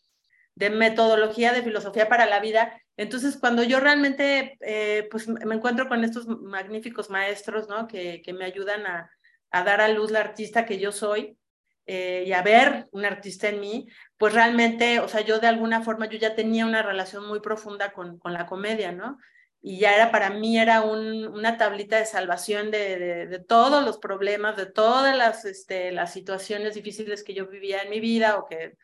de 0.54 0.70
metodología 0.70 1.52
de 1.52 1.62
filosofía 1.62 2.08
para 2.08 2.26
la 2.26 2.40
vida. 2.40 2.80
Entonces, 2.96 3.36
cuando 3.36 3.62
yo 3.62 3.80
realmente 3.80 4.58
eh, 4.60 5.08
pues 5.10 5.26
me 5.28 5.54
encuentro 5.54 5.88
con 5.88 6.04
estos 6.04 6.26
magníficos 6.26 7.10
maestros, 7.10 7.68
¿no? 7.68 7.86
Que, 7.86 8.20
que 8.22 8.32
me 8.32 8.44
ayudan 8.44 8.86
a, 8.86 9.10
a, 9.50 9.64
dar 9.64 9.80
a 9.80 9.88
luz 9.88 10.10
la 10.10 10.20
artista 10.20 10.66
que 10.66 10.78
yo 10.78 10.92
soy 10.92 11.38
eh, 11.86 12.24
y 12.26 12.32
a 12.32 12.42
ver 12.42 12.88
un 12.92 13.04
artista 13.04 13.48
en 13.48 13.60
mí, 13.60 13.88
pues 14.16 14.34
realmente, 14.34 15.00
o 15.00 15.08
sea, 15.08 15.22
yo 15.22 15.40
de 15.40 15.48
alguna 15.48 15.82
forma, 15.82 16.06
yo 16.06 16.18
ya 16.18 16.34
tenía 16.34 16.66
una 16.66 16.82
relación 16.82 17.26
muy 17.26 17.40
profunda 17.40 17.92
con, 17.92 18.18
con 18.18 18.32
la 18.32 18.46
comedia, 18.46 18.92
¿no? 18.92 19.18
Y 19.62 19.78
ya 19.78 19.94
era 19.94 20.10
para 20.10 20.30
mí, 20.30 20.58
era 20.58 20.82
un, 20.82 21.26
una 21.26 21.58
tablita 21.58 21.96
de 21.98 22.06
salvación 22.06 22.70
de, 22.70 22.98
de, 22.98 23.26
de, 23.26 23.38
todos 23.40 23.84
los 23.84 23.98
problemas, 23.98 24.56
de 24.56 24.66
todas 24.66 25.16
las, 25.16 25.44
este, 25.44 25.92
las 25.92 26.12
situaciones 26.12 26.74
difíciles 26.74 27.24
que 27.24 27.34
yo 27.34 27.46
vivía 27.46 27.82
en 27.82 27.90
mi 27.90 28.00
vida 28.00 28.38
o 28.38 28.46
que 28.46 28.76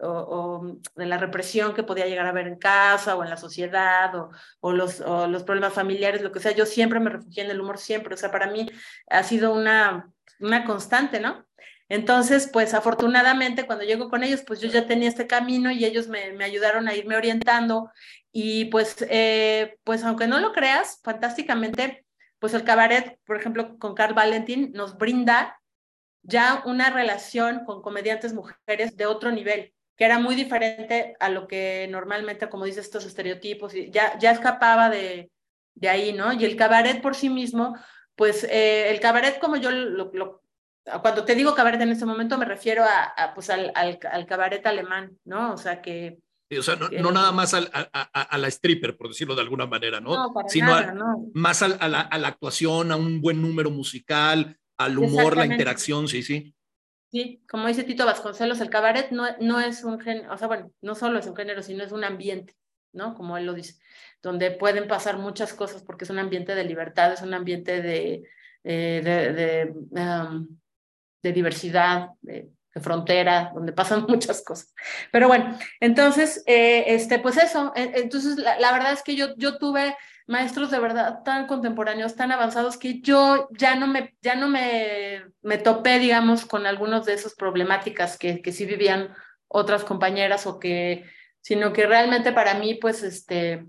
o, 0.00 0.08
o, 0.08 0.80
de 0.94 1.06
la 1.06 1.18
represión 1.18 1.74
que 1.74 1.82
podía 1.82 2.06
llegar 2.06 2.26
a 2.26 2.30
haber 2.30 2.46
en 2.46 2.56
casa 2.58 3.16
o 3.16 3.22
en 3.22 3.30
la 3.30 3.36
sociedad 3.36 4.14
o, 4.14 4.30
o, 4.60 4.72
los, 4.72 5.00
o 5.00 5.26
los 5.26 5.42
problemas 5.42 5.72
familiares, 5.72 6.22
lo 6.22 6.32
que 6.32 6.40
sea, 6.40 6.52
yo 6.52 6.66
siempre 6.66 7.00
me 7.00 7.10
refugié 7.10 7.44
en 7.44 7.50
el 7.50 7.60
humor, 7.60 7.78
siempre, 7.78 8.14
o 8.14 8.16
sea, 8.16 8.30
para 8.30 8.50
mí 8.50 8.70
ha 9.08 9.22
sido 9.22 9.52
una, 9.54 10.10
una 10.40 10.64
constante, 10.64 11.20
¿no? 11.20 11.46
Entonces, 11.88 12.48
pues 12.52 12.72
afortunadamente 12.72 13.66
cuando 13.66 13.84
llego 13.84 14.10
con 14.10 14.22
ellos, 14.22 14.42
pues 14.46 14.60
yo 14.60 14.68
ya 14.68 14.86
tenía 14.86 15.08
este 15.08 15.26
camino 15.26 15.72
y 15.72 15.84
ellos 15.84 16.06
me, 16.06 16.32
me 16.32 16.44
ayudaron 16.44 16.86
a 16.86 16.94
irme 16.94 17.16
orientando 17.16 17.90
y 18.32 18.66
pues, 18.66 19.04
eh, 19.08 19.76
pues 19.82 20.04
aunque 20.04 20.28
no 20.28 20.38
lo 20.38 20.52
creas, 20.52 21.00
fantásticamente, 21.02 22.06
pues 22.38 22.54
el 22.54 22.64
cabaret, 22.64 23.18
por 23.26 23.36
ejemplo, 23.36 23.76
con 23.78 23.94
Carl 23.94 24.14
Valentin 24.14 24.70
nos 24.72 24.96
brinda 24.98 25.60
ya 26.22 26.62
una 26.64 26.90
relación 26.90 27.64
con 27.64 27.82
comediantes 27.82 28.34
mujeres 28.34 28.96
de 28.96 29.06
otro 29.06 29.32
nivel 29.32 29.74
que 30.00 30.06
era 30.06 30.18
muy 30.18 30.34
diferente 30.34 31.14
a 31.20 31.28
lo 31.28 31.46
que 31.46 31.86
normalmente, 31.90 32.48
como 32.48 32.64
dices, 32.64 32.86
estos 32.86 33.04
estereotipos, 33.04 33.74
y 33.74 33.90
ya, 33.90 34.18
ya 34.18 34.30
escapaba 34.30 34.88
de, 34.88 35.30
de 35.74 35.88
ahí, 35.90 36.14
¿no? 36.14 36.32
Y 36.32 36.42
el 36.46 36.56
cabaret 36.56 37.02
por 37.02 37.14
sí 37.14 37.28
mismo, 37.28 37.76
pues 38.14 38.44
eh, 38.44 38.90
el 38.90 38.98
cabaret 38.98 39.38
como 39.38 39.56
yo 39.56 39.70
lo, 39.70 40.10
lo, 40.14 40.42
cuando 41.02 41.26
te 41.26 41.34
digo 41.34 41.54
cabaret 41.54 41.78
en 41.82 41.90
este 41.90 42.06
momento 42.06 42.38
me 42.38 42.46
refiero 42.46 42.82
a, 42.82 43.12
a 43.14 43.34
pues 43.34 43.50
al, 43.50 43.72
al, 43.74 43.98
al, 44.10 44.24
cabaret 44.24 44.66
alemán, 44.66 45.18
¿no? 45.26 45.52
O 45.52 45.58
sea 45.58 45.82
que... 45.82 46.16
O 46.58 46.62
sea, 46.62 46.76
no, 46.76 46.88
no 46.88 47.12
nada 47.12 47.30
más 47.32 47.52
al, 47.52 47.70
a, 47.70 47.82
a, 47.82 48.38
la 48.38 48.48
stripper, 48.48 48.96
por 48.96 49.08
decirlo 49.08 49.34
de 49.34 49.42
alguna 49.42 49.66
manera, 49.66 50.00
¿no? 50.00 50.14
no 50.14 50.32
Sino 50.48 50.68
nada, 50.68 50.94
no. 50.94 51.26
más 51.34 51.60
a 51.60 51.68
la, 51.68 52.00
a 52.00 52.18
la 52.18 52.28
actuación, 52.28 52.90
a 52.90 52.96
un 52.96 53.20
buen 53.20 53.42
número 53.42 53.70
musical, 53.70 54.56
al 54.78 54.96
humor, 54.96 55.36
la 55.36 55.44
interacción, 55.44 56.08
sí, 56.08 56.22
sí. 56.22 56.54
Sí, 57.10 57.42
como 57.48 57.66
dice 57.66 57.82
Tito 57.82 58.06
Vasconcelos, 58.06 58.60
el 58.60 58.70
cabaret 58.70 59.10
no, 59.10 59.24
no 59.40 59.58
es 59.58 59.82
un 59.82 59.98
género, 59.98 60.32
o 60.32 60.38
sea, 60.38 60.46
bueno, 60.46 60.70
no 60.80 60.94
solo 60.94 61.18
es 61.18 61.26
un 61.26 61.34
género, 61.34 61.60
sino 61.60 61.82
es 61.82 61.90
un 61.90 62.04
ambiente, 62.04 62.54
¿no? 62.92 63.14
Como 63.14 63.36
él 63.36 63.46
lo 63.46 63.52
dice, 63.52 63.74
donde 64.22 64.52
pueden 64.52 64.86
pasar 64.86 65.18
muchas 65.18 65.52
cosas 65.52 65.82
porque 65.82 66.04
es 66.04 66.10
un 66.10 66.20
ambiente 66.20 66.54
de 66.54 66.62
libertad, 66.62 67.12
es 67.12 67.22
un 67.22 67.34
ambiente 67.34 67.82
de, 67.82 68.22
eh, 68.62 69.00
de, 69.02 69.74
de, 71.20 71.32
diversidad, 71.32 72.10
de, 72.20 72.48
de, 72.74 72.80
frontera, 72.80 73.50
donde 73.54 73.72
pasan 73.72 74.04
muchas 74.08 74.44
cosas. 74.44 74.72
Pero 75.10 75.26
bueno, 75.26 75.58
entonces, 75.80 76.44
eh, 76.46 76.84
este, 76.94 77.18
pues 77.18 77.36
eso, 77.38 77.72
entonces 77.74 78.36
la, 78.36 78.56
la, 78.60 78.72
verdad 78.72 78.92
es 78.92 79.02
que 79.02 79.16
yo, 79.16 79.34
yo 79.36 79.58
tuve 79.58 79.96
maestros 80.30 80.70
de 80.70 80.78
verdad 80.78 81.22
tan 81.24 81.46
contemporáneos, 81.46 82.14
tan 82.14 82.30
avanzados, 82.30 82.78
que 82.78 83.00
yo 83.00 83.48
ya 83.50 83.74
no 83.74 83.88
me, 83.88 84.14
ya 84.22 84.36
no 84.36 84.48
me, 84.48 85.24
me 85.42 85.58
topé, 85.58 85.98
digamos, 85.98 86.46
con 86.46 86.66
algunos 86.66 87.04
de 87.04 87.14
esas 87.14 87.34
problemáticas 87.34 88.16
que, 88.16 88.40
que 88.40 88.52
sí 88.52 88.64
vivían 88.64 89.12
otras 89.48 89.82
compañeras 89.82 90.46
o 90.46 90.60
que, 90.60 91.04
sino 91.40 91.72
que 91.72 91.84
realmente 91.86 92.32
para 92.32 92.54
mí, 92.54 92.76
pues, 92.76 93.02
este, 93.02 93.66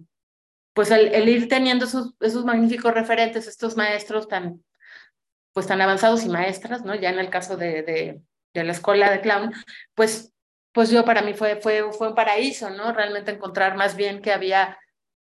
pues 0.73 0.91
el, 0.91 1.13
el 1.15 1.27
ir 1.29 1.49
teniendo 1.49 1.85
esos, 1.85 2.13
esos 2.19 2.45
magníficos 2.45 2.93
referentes, 2.93 3.47
estos 3.47 3.75
maestros 3.75 4.27
tan, 4.27 4.63
pues 5.53 5.65
tan 5.65 5.81
avanzados 5.81 6.23
y 6.23 6.29
maestras, 6.29 6.83
¿no? 6.83 6.93
Ya 6.93 7.09
en 7.09 7.17
el 7.17 7.31
caso 7.31 7.57
de, 7.57 7.81
de, 7.81 8.21
de 8.53 8.63
la 8.63 8.71
escuela 8.71 9.09
de 9.09 9.21
clown, 9.21 9.51
pues, 9.95 10.31
pues 10.71 10.91
yo 10.91 11.03
para 11.05 11.23
mí 11.23 11.33
fue, 11.33 11.55
fue, 11.55 11.91
fue 11.91 12.09
un 12.09 12.15
paraíso, 12.15 12.69
¿no? 12.69 12.93
Realmente 12.93 13.31
encontrar 13.31 13.75
más 13.75 13.95
bien 13.95 14.21
que 14.21 14.31
había 14.31 14.77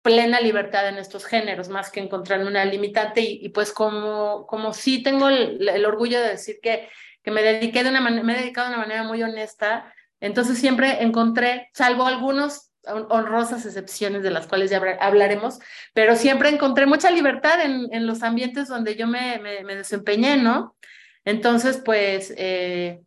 plena 0.07 0.39
libertad 0.39 0.87
en 0.87 0.97
estos 0.97 1.25
géneros, 1.25 1.67
más 1.67 1.91
que 1.91 1.99
encontrar 1.99 2.45
una 2.45 2.63
limitante. 2.63 3.19
Y, 3.19 3.45
y 3.45 3.49
pues 3.49 3.73
como, 3.73 4.47
como 4.47 4.73
sí 4.73 5.03
tengo 5.03 5.27
el, 5.27 5.67
el, 5.67 5.85
orgullo 5.85 6.21
de 6.21 6.29
decir 6.29 6.59
que, 6.61 6.87
que 7.21 7.29
me 7.29 7.43
dediqué 7.43 7.83
de 7.83 7.89
una 7.89 7.99
me 7.99 8.33
he 8.33 8.39
dedicado 8.39 8.69
de 8.69 8.75
una 8.75 8.83
manera 8.83 9.03
muy 9.03 9.21
honesta, 9.21 9.93
entonces 10.21 10.57
siempre 10.57 11.03
encontré, 11.03 11.69
salvo 11.73 12.05
algunos 12.05 12.71
honrosas 12.85 13.65
excepciones 13.65 14.23
de 14.23 14.31
las 14.31 14.47
cuales 14.47 14.69
ya 14.69 14.81
hablaremos, 15.01 15.59
pero 15.93 16.15
siempre 16.15 16.47
encontré 16.47 16.85
mucha 16.85 17.11
libertad 17.11 17.59
en, 17.59 17.93
en 17.93 18.07
los 18.07 18.23
ambientes 18.23 18.69
donde 18.69 18.95
yo 18.95 19.07
me, 19.07 19.39
me, 19.39 19.65
me, 19.65 19.75
desempeñé, 19.75 20.37
¿no? 20.37 20.77
Entonces, 21.25 21.81
pues, 21.83 22.33
eh, 22.37 23.01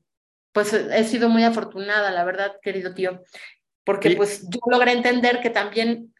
pues 0.53 0.75
he 0.75 1.05
sido 1.05 1.31
muy 1.31 1.45
afortunada, 1.45 2.11
la 2.11 2.25
verdad, 2.25 2.57
querido 2.61 2.93
tío, 2.93 3.23
porque 3.85 4.11
pues 4.17 4.43
yo 4.51 4.61
logré 4.71 4.93
entender 4.93 5.41
que 5.41 5.49
también 5.49 6.13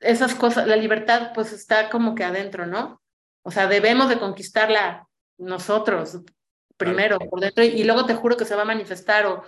esas 0.00 0.34
cosas, 0.34 0.66
la 0.66 0.76
libertad 0.76 1.32
pues 1.34 1.52
está 1.52 1.90
como 1.90 2.14
que 2.14 2.24
adentro, 2.24 2.66
¿no? 2.66 3.00
O 3.42 3.50
sea, 3.50 3.66
debemos 3.66 4.08
de 4.08 4.18
conquistarla 4.18 5.06
nosotros 5.38 6.18
primero 6.76 7.18
por 7.18 7.40
dentro 7.40 7.64
y, 7.64 7.68
y 7.68 7.84
luego 7.84 8.06
te 8.06 8.14
juro 8.14 8.36
que 8.36 8.44
se 8.44 8.54
va 8.54 8.62
a 8.62 8.66
manifestar 8.66 9.26
o, 9.26 9.42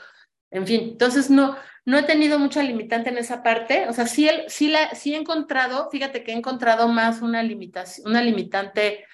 en 0.50 0.66
fin, 0.66 0.80
entonces 0.92 1.30
no, 1.30 1.56
no 1.84 1.98
he 1.98 2.02
tenido 2.02 2.38
mucha 2.38 2.62
limitante 2.62 3.10
en 3.10 3.18
esa 3.18 3.42
parte, 3.42 3.88
o 3.88 3.92
sea, 3.92 4.06
sí, 4.06 4.28
el, 4.28 4.48
sí, 4.48 4.68
la, 4.68 4.94
sí 4.94 5.14
he 5.14 5.16
encontrado, 5.16 5.88
fíjate 5.90 6.24
que 6.24 6.32
he 6.32 6.36
encontrado 6.36 6.88
más 6.88 7.22
una 7.22 7.42
limitación, 7.42 8.08
una 8.08 8.22
limitante 8.22 9.06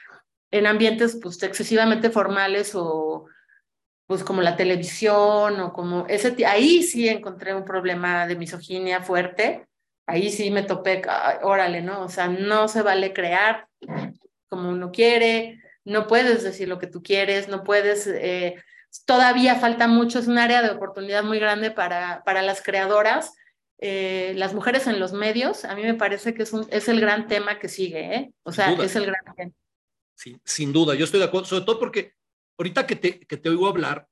en 0.50 0.66
ambientes 0.66 1.18
pues 1.20 1.42
excesivamente 1.42 2.10
formales 2.10 2.72
o 2.74 3.26
pues 4.06 4.22
como 4.22 4.40
la 4.40 4.56
televisión 4.56 5.60
o 5.60 5.72
como 5.72 6.06
ese, 6.06 6.46
ahí 6.46 6.82
sí 6.82 7.08
encontré 7.08 7.54
un 7.54 7.64
problema 7.64 8.26
de 8.26 8.36
misoginia 8.36 9.02
fuerte, 9.02 9.66
ahí 10.06 10.30
sí 10.30 10.50
me 10.50 10.62
topé, 10.62 11.02
órale, 11.42 11.82
¿no? 11.82 12.02
O 12.02 12.08
sea, 12.08 12.28
no 12.28 12.68
se 12.68 12.82
vale 12.82 13.12
crear 13.12 13.68
como 14.48 14.70
uno 14.70 14.92
quiere, 14.92 15.60
no 15.84 16.06
puedes 16.06 16.42
decir 16.42 16.68
lo 16.68 16.78
que 16.78 16.86
tú 16.86 17.02
quieres, 17.02 17.48
no 17.48 17.64
puedes, 17.64 18.06
eh, 18.06 18.56
todavía 19.04 19.56
falta 19.56 19.88
mucho, 19.88 20.18
es 20.18 20.28
un 20.28 20.38
área 20.38 20.62
de 20.62 20.70
oportunidad 20.70 21.24
muy 21.24 21.38
grande 21.38 21.70
para, 21.70 22.22
para 22.24 22.42
las 22.42 22.62
creadoras 22.62 23.32
eh, 23.78 24.32
las 24.36 24.54
mujeres 24.54 24.86
en 24.86 24.98
los 24.98 25.12
medios, 25.12 25.66
a 25.66 25.74
mí 25.74 25.82
me 25.82 25.94
parece 25.94 26.32
que 26.32 26.44
es, 26.44 26.52
un, 26.54 26.66
es 26.70 26.88
el 26.88 26.98
gran 26.98 27.26
tema 27.26 27.58
que 27.58 27.68
sigue, 27.68 28.14
¿eh? 28.14 28.32
O 28.42 28.50
sea, 28.50 28.72
es 28.72 28.96
el 28.96 29.04
gran 29.04 29.22
tema. 29.36 29.52
Sí, 30.14 30.34
sin 30.44 30.72
duda, 30.72 30.94
yo 30.94 31.04
estoy 31.04 31.20
de 31.20 31.26
acuerdo, 31.26 31.46
sobre 31.46 31.66
todo 31.66 31.78
porque 31.78 32.14
ahorita 32.56 32.86
que 32.86 32.96
te, 32.96 33.20
que 33.20 33.36
te 33.36 33.50
oigo 33.50 33.68
hablar, 33.68 34.08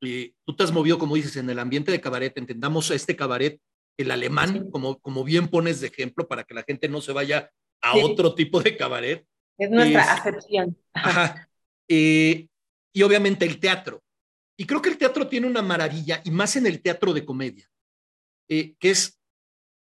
eh, 0.00 0.32
tú 0.44 0.56
te 0.56 0.64
has 0.64 0.72
movido, 0.72 0.98
como 0.98 1.14
dices, 1.14 1.36
en 1.36 1.48
el 1.48 1.60
ambiente 1.60 1.92
de 1.92 2.00
cabaret, 2.00 2.36
entendamos 2.36 2.90
este 2.90 3.14
cabaret, 3.14 3.60
el 4.02 4.10
alemán, 4.10 4.70
como, 4.70 4.98
como 5.00 5.24
bien 5.24 5.48
pones 5.48 5.80
de 5.80 5.88
ejemplo, 5.88 6.26
para 6.28 6.44
que 6.44 6.54
la 6.54 6.62
gente 6.62 6.88
no 6.88 7.00
se 7.00 7.12
vaya 7.12 7.50
a 7.82 7.96
otro 7.96 8.34
tipo 8.34 8.62
de 8.62 8.76
cabaret. 8.76 9.26
Es 9.58 9.70
nuestra 9.70 10.14
acepción. 10.14 10.76
Ajá. 10.94 11.48
Eh, 11.88 12.48
y 12.92 13.02
obviamente 13.02 13.44
el 13.44 13.58
teatro. 13.58 14.02
Y 14.56 14.66
creo 14.66 14.82
que 14.82 14.90
el 14.90 14.98
teatro 14.98 15.26
tiene 15.26 15.46
una 15.46 15.62
maravilla, 15.62 16.20
y 16.24 16.30
más 16.30 16.56
en 16.56 16.66
el 16.66 16.82
teatro 16.82 17.12
de 17.12 17.24
comedia, 17.24 17.70
eh, 18.48 18.74
que 18.78 18.90
es, 18.90 19.18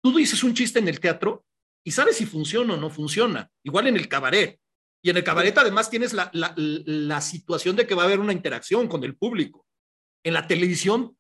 tú 0.02 0.16
dices 0.16 0.44
un 0.44 0.54
chiste 0.54 0.80
en 0.80 0.88
el 0.88 1.00
teatro 1.00 1.46
y 1.84 1.92
sabes 1.92 2.18
si 2.18 2.26
funciona 2.26 2.76
o 2.76 2.78
no 2.78 2.90
funciona, 2.90 3.50
igual 3.64 3.88
en 3.88 3.98
el 3.98 4.08
cabaret. 4.08 4.60
Y 5.04 5.10
en 5.10 5.18
el 5.18 5.24
cabaret 5.24 5.58
además 5.58 5.90
tienes 5.90 6.14
la, 6.14 6.30
la, 6.34 6.54
la 6.56 7.22
situación 7.22 7.76
de 7.76 7.88
que 7.88 7.96
va 7.96 8.04
a 8.04 8.06
haber 8.06 8.20
una 8.20 8.34
interacción 8.34 8.88
con 8.88 9.04
el 9.04 9.16
público. 9.16 9.66
En 10.24 10.34
la 10.34 10.46
televisión, 10.48 11.18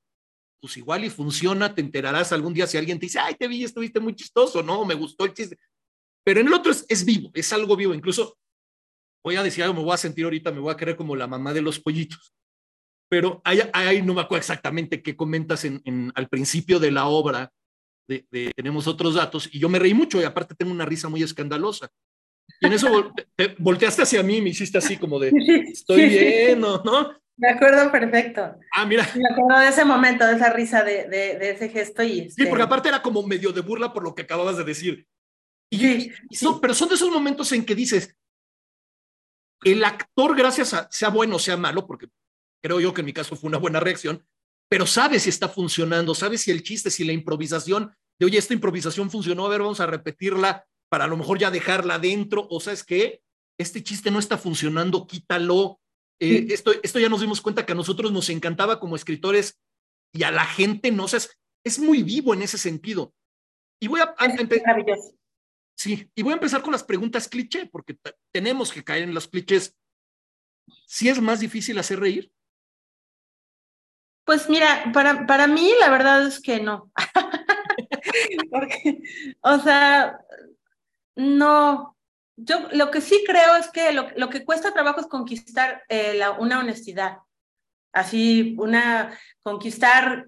pues 0.61 0.77
igual 0.77 1.03
y 1.03 1.09
funciona, 1.09 1.73
te 1.73 1.81
enterarás 1.81 2.31
algún 2.31 2.53
día 2.53 2.67
si 2.67 2.77
alguien 2.77 2.99
te 2.99 3.07
dice, 3.07 3.19
ay, 3.19 3.35
te 3.35 3.47
vi, 3.47 3.63
estuviste 3.63 3.99
muy 3.99 4.15
chistoso, 4.15 4.61
no, 4.61 4.85
me 4.85 4.93
gustó 4.93 5.25
el 5.25 5.33
chiste. 5.33 5.57
Pero 6.23 6.39
en 6.39 6.47
el 6.47 6.53
otro 6.53 6.71
es, 6.71 6.85
es 6.87 7.03
vivo, 7.03 7.31
es 7.33 7.51
algo 7.51 7.75
vivo. 7.75 7.95
Incluso 7.95 8.37
voy 9.23 9.35
a 9.35 9.43
decir 9.43 9.63
algo, 9.63 9.75
me 9.75 9.83
voy 9.83 9.93
a 9.93 9.97
sentir 9.97 10.23
ahorita, 10.23 10.51
me 10.51 10.59
voy 10.59 10.71
a 10.71 10.77
querer 10.77 10.95
como 10.95 11.15
la 11.15 11.27
mamá 11.27 11.51
de 11.51 11.63
los 11.63 11.79
pollitos. 11.79 12.33
Pero 13.09 13.41
ahí, 13.43 13.59
ahí 13.73 14.01
no 14.01 14.13
me 14.13 14.21
acuerdo 14.21 14.39
exactamente 14.39 15.01
qué 15.01 15.15
comentas 15.15 15.65
en, 15.65 15.81
en, 15.83 16.11
al 16.15 16.29
principio 16.29 16.79
de 16.79 16.91
la 16.91 17.07
obra, 17.07 17.51
de, 18.07 18.25
de, 18.31 18.51
tenemos 18.55 18.87
otros 18.87 19.15
datos, 19.15 19.49
y 19.51 19.59
yo 19.59 19.67
me 19.67 19.79
reí 19.79 19.93
mucho 19.93 20.21
y 20.21 20.23
aparte 20.23 20.55
tengo 20.55 20.71
una 20.71 20.85
risa 20.85 21.09
muy 21.09 21.23
escandalosa. 21.23 21.91
Y 22.59 22.67
en 22.67 22.73
eso 22.73 23.13
te 23.35 23.55
volteaste 23.57 24.03
hacia 24.03 24.23
mí 24.23 24.37
y 24.37 24.41
me 24.41 24.49
hiciste 24.51 24.77
así 24.77 24.97
como 24.97 25.19
de, 25.19 25.31
estoy 25.71 26.07
bien, 26.07 26.59
¿no? 26.59 26.81
Me 27.41 27.49
acuerdo 27.49 27.91
perfecto. 27.91 28.55
Ah, 28.71 28.85
mira. 28.85 29.03
Me 29.15 29.23
acuerdo 29.31 29.59
de 29.59 29.69
ese 29.69 29.83
momento, 29.83 30.27
de 30.27 30.35
esa 30.35 30.53
risa, 30.53 30.83
de, 30.83 31.07
de, 31.07 31.39
de 31.39 31.49
ese 31.49 31.69
gesto. 31.69 32.03
Y 32.03 32.19
este... 32.19 32.43
Sí, 32.43 32.47
porque 32.47 32.63
aparte 32.63 32.89
era 32.89 33.01
como 33.01 33.25
medio 33.25 33.51
de 33.51 33.61
burla 33.61 33.91
por 33.91 34.03
lo 34.03 34.13
que 34.13 34.21
acababas 34.21 34.57
de 34.57 34.63
decir. 34.63 35.07
Y, 35.71 35.79
sí, 35.79 36.11
y 36.29 36.35
son, 36.35 36.53
sí. 36.53 36.59
Pero 36.61 36.75
son 36.75 36.89
de 36.89 36.95
esos 36.95 37.09
momentos 37.09 37.51
en 37.51 37.65
que 37.65 37.73
dices, 37.73 38.15
el 39.63 39.83
actor, 39.83 40.37
gracias 40.37 40.75
a, 40.75 40.87
sea 40.91 41.09
bueno 41.09 41.37
o 41.37 41.39
sea 41.39 41.57
malo, 41.57 41.87
porque 41.87 42.09
creo 42.63 42.79
yo 42.79 42.93
que 42.93 43.01
en 43.01 43.07
mi 43.07 43.13
caso 43.13 43.35
fue 43.35 43.47
una 43.47 43.57
buena 43.57 43.79
reacción, 43.79 44.23
pero 44.69 44.85
sabe 44.85 45.19
si 45.19 45.29
está 45.29 45.49
funcionando, 45.49 46.13
sabe 46.13 46.37
si 46.37 46.51
el 46.51 46.61
chiste, 46.61 46.91
si 46.91 47.03
la 47.03 47.11
improvisación, 47.11 47.91
de 48.19 48.27
oye, 48.27 48.37
esta 48.37 48.53
improvisación 48.53 49.09
funcionó, 49.09 49.47
a 49.47 49.49
ver, 49.49 49.61
vamos 49.61 49.79
a 49.79 49.87
repetirla 49.87 50.67
para 50.89 51.05
a 51.05 51.07
lo 51.07 51.17
mejor 51.17 51.39
ya 51.39 51.49
dejarla 51.49 51.97
dentro, 51.97 52.47
o 52.51 52.59
sabes 52.59 52.83
que 52.83 53.23
este 53.57 53.81
chiste 53.81 54.11
no 54.11 54.19
está 54.19 54.37
funcionando, 54.37 55.07
quítalo, 55.07 55.80
eh, 56.21 56.45
esto, 56.49 56.71
esto 56.83 56.99
ya 56.99 57.09
nos 57.09 57.21
dimos 57.21 57.41
cuenta 57.41 57.65
que 57.65 57.71
a 57.71 57.75
nosotros 57.75 58.11
nos 58.11 58.29
encantaba 58.29 58.79
como 58.79 58.95
escritores 58.95 59.59
y 60.13 60.21
a 60.23 60.29
la 60.29 60.45
gente 60.45 60.91
no, 60.91 61.05
o 61.05 61.07
sea, 61.07 61.17
es, 61.17 61.37
es 61.65 61.79
muy 61.79 62.03
vivo 62.03 62.33
en 62.35 62.43
ese 62.43 62.59
sentido. 62.59 63.13
Y 63.81 63.87
voy 63.87 64.01
a, 64.01 64.13
a 64.17 64.27
Sí, 65.75 66.07
y 66.13 66.21
voy 66.21 66.33
a 66.33 66.35
empezar 66.35 66.61
con 66.61 66.73
las 66.73 66.83
preguntas 66.83 67.27
cliché, 67.27 67.65
porque 67.65 67.97
tenemos 68.31 68.71
que 68.71 68.83
caer 68.83 69.01
en 69.01 69.15
los 69.15 69.27
clichés. 69.27 69.75
¿Sí 70.85 71.09
es 71.09 71.19
más 71.19 71.39
difícil 71.39 71.79
hacer 71.79 71.99
reír? 71.99 72.31
Pues 74.23 74.47
mira, 74.47 74.91
para, 74.93 75.25
para 75.25 75.47
mí 75.47 75.73
la 75.79 75.89
verdad 75.89 76.27
es 76.27 76.39
que 76.39 76.59
no. 76.59 76.91
porque, 78.51 79.01
o 79.41 79.57
sea, 79.57 80.19
no, 81.15 81.97
yo 82.43 82.67
lo 82.71 82.91
que 82.91 83.01
sí 83.01 83.23
creo 83.25 83.55
es 83.55 83.69
que 83.69 83.91
lo, 83.91 84.29
que 84.29 84.45
cuesta 84.45 84.73
trabajo 84.73 84.99
es 84.99 85.07
conquistar 85.07 85.83
eh, 85.89 86.19
una 86.39 86.59
honestidad, 86.59 87.17
así, 87.93 88.55
una, 88.57 89.17
conquistar 89.43 90.27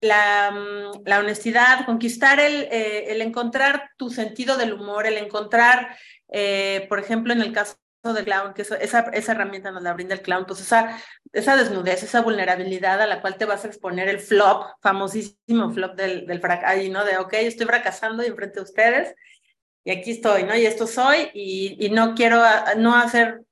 la, 0.00 0.50
mm, 0.50 1.10
honestidad, 1.10 1.84
conquistar 1.86 2.38
el, 2.40 2.68
eh, 2.70 3.10
el, 3.12 3.22
encontrar 3.22 3.90
tu 3.96 4.10
sentido 4.10 4.56
del 4.56 4.72
humor, 4.72 5.06
el 5.06 5.18
encontrar, 5.18 5.96
eh, 6.28 6.86
por 6.88 7.00
ejemplo, 7.00 7.32
en 7.32 7.40
el 7.40 7.52
caso 7.52 7.76
del 8.04 8.24
clown, 8.24 8.54
que 8.54 8.62
eso, 8.62 8.76
esa, 8.76 9.00
esa 9.12 9.32
herramienta 9.32 9.72
nos 9.72 9.82
la 9.82 9.94
brinda 9.94 10.14
el 10.14 10.22
clown, 10.22 10.46
pues 10.46 10.60
esa, 10.60 10.98
esa 11.32 11.56
desnudez, 11.56 12.02
esa 12.02 12.22
vulnerabilidad 12.22 13.02
a 13.02 13.06
la 13.06 13.20
cual 13.20 13.36
te 13.36 13.44
vas 13.44 13.64
a 13.64 13.68
exponer 13.68 14.08
el 14.08 14.20
flop, 14.20 14.66
famosísimo 14.80 15.72
flop 15.72 15.96
del, 15.96 16.26
del 16.26 16.40
fracaso, 16.40 16.80
¿no? 16.90 17.04
De, 17.04 17.18
ok, 17.18 17.32
estoy 17.34 17.66
fracasando 17.66 18.22
y 18.22 18.26
enfrente 18.26 18.60
de 18.60 18.64
ustedes, 18.64 19.14
y 19.84 19.90
aquí 19.90 20.10
estoy, 20.12 20.44
¿no? 20.44 20.56
Y 20.56 20.66
esto 20.66 20.86
soy 20.86 21.30
y, 21.34 21.76
y 21.78 21.90
no 21.90 22.14
quiero 22.14 22.42
a, 22.42 22.74
no 22.76 22.94
hacer 22.94 23.42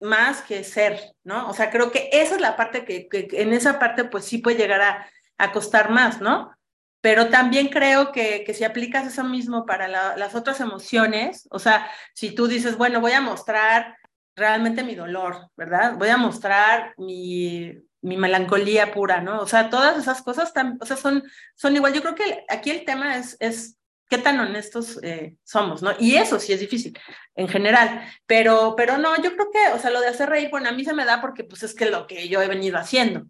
más 0.00 0.42
que 0.42 0.64
ser, 0.64 1.00
¿no? 1.24 1.48
O 1.48 1.54
sea, 1.54 1.70
creo 1.70 1.90
que 1.90 2.10
esa 2.12 2.34
es 2.34 2.40
la 2.40 2.56
parte 2.56 2.84
que, 2.84 3.08
que, 3.08 3.28
en 3.32 3.52
esa 3.52 3.78
parte 3.78 4.04
pues 4.04 4.24
sí 4.24 4.38
puede 4.38 4.58
llegar 4.58 4.82
a, 4.82 5.10
a, 5.38 5.52
costar 5.52 5.90
más, 5.90 6.20
¿no? 6.20 6.52
Pero 7.00 7.28
también 7.28 7.68
creo 7.68 8.12
que, 8.12 8.42
que 8.44 8.54
si 8.54 8.64
aplicas 8.64 9.06
eso 9.06 9.24
mismo 9.24 9.64
para 9.64 9.88
la, 9.88 10.16
las 10.16 10.34
otras 10.34 10.60
emociones, 10.60 11.48
o 11.50 11.58
sea, 11.58 11.88
si 12.14 12.34
tú 12.34 12.48
dices, 12.48 12.76
bueno, 12.76 13.00
voy 13.00 13.12
a 13.12 13.20
mostrar 13.20 13.96
realmente 14.34 14.84
mi 14.84 14.94
dolor, 14.94 15.50
¿verdad? 15.56 15.94
Voy 15.96 16.08
a 16.08 16.16
mostrar 16.16 16.94
mi, 16.98 17.72
mi 18.02 18.16
melancolía 18.16 18.92
pura, 18.92 19.20
¿no? 19.20 19.40
O 19.40 19.46
sea, 19.46 19.70
todas 19.70 19.96
esas 19.98 20.22
cosas 20.22 20.52
o 20.80 20.86
sea, 20.86 20.96
son, 20.96 21.24
son 21.54 21.74
igual. 21.74 21.92
Yo 21.92 22.02
creo 22.02 22.14
que 22.14 22.44
aquí 22.48 22.70
el 22.70 22.84
tema 22.84 23.16
es, 23.16 23.36
es 23.40 23.78
qué 24.08 24.18
tan 24.18 24.38
honestos 24.38 25.00
eh, 25.02 25.36
somos, 25.44 25.82
¿no? 25.82 25.92
Y 25.98 26.16
eso 26.16 26.38
sí 26.38 26.52
es 26.52 26.60
difícil 26.60 26.98
en 27.34 27.48
general, 27.48 28.02
pero, 28.26 28.74
pero 28.76 28.98
no, 28.98 29.16
yo 29.22 29.34
creo 29.34 29.50
que, 29.50 29.72
o 29.74 29.78
sea, 29.78 29.90
lo 29.90 30.00
de 30.00 30.08
hacer 30.08 30.28
reír, 30.28 30.48
bueno, 30.50 30.68
a 30.68 30.72
mí 30.72 30.84
se 30.84 30.94
me 30.94 31.04
da 31.04 31.20
porque 31.20 31.44
pues 31.44 31.62
es 31.62 31.74
que 31.74 31.90
lo 31.90 32.06
que 32.06 32.28
yo 32.28 32.40
he 32.40 32.48
venido 32.48 32.78
haciendo 32.78 33.26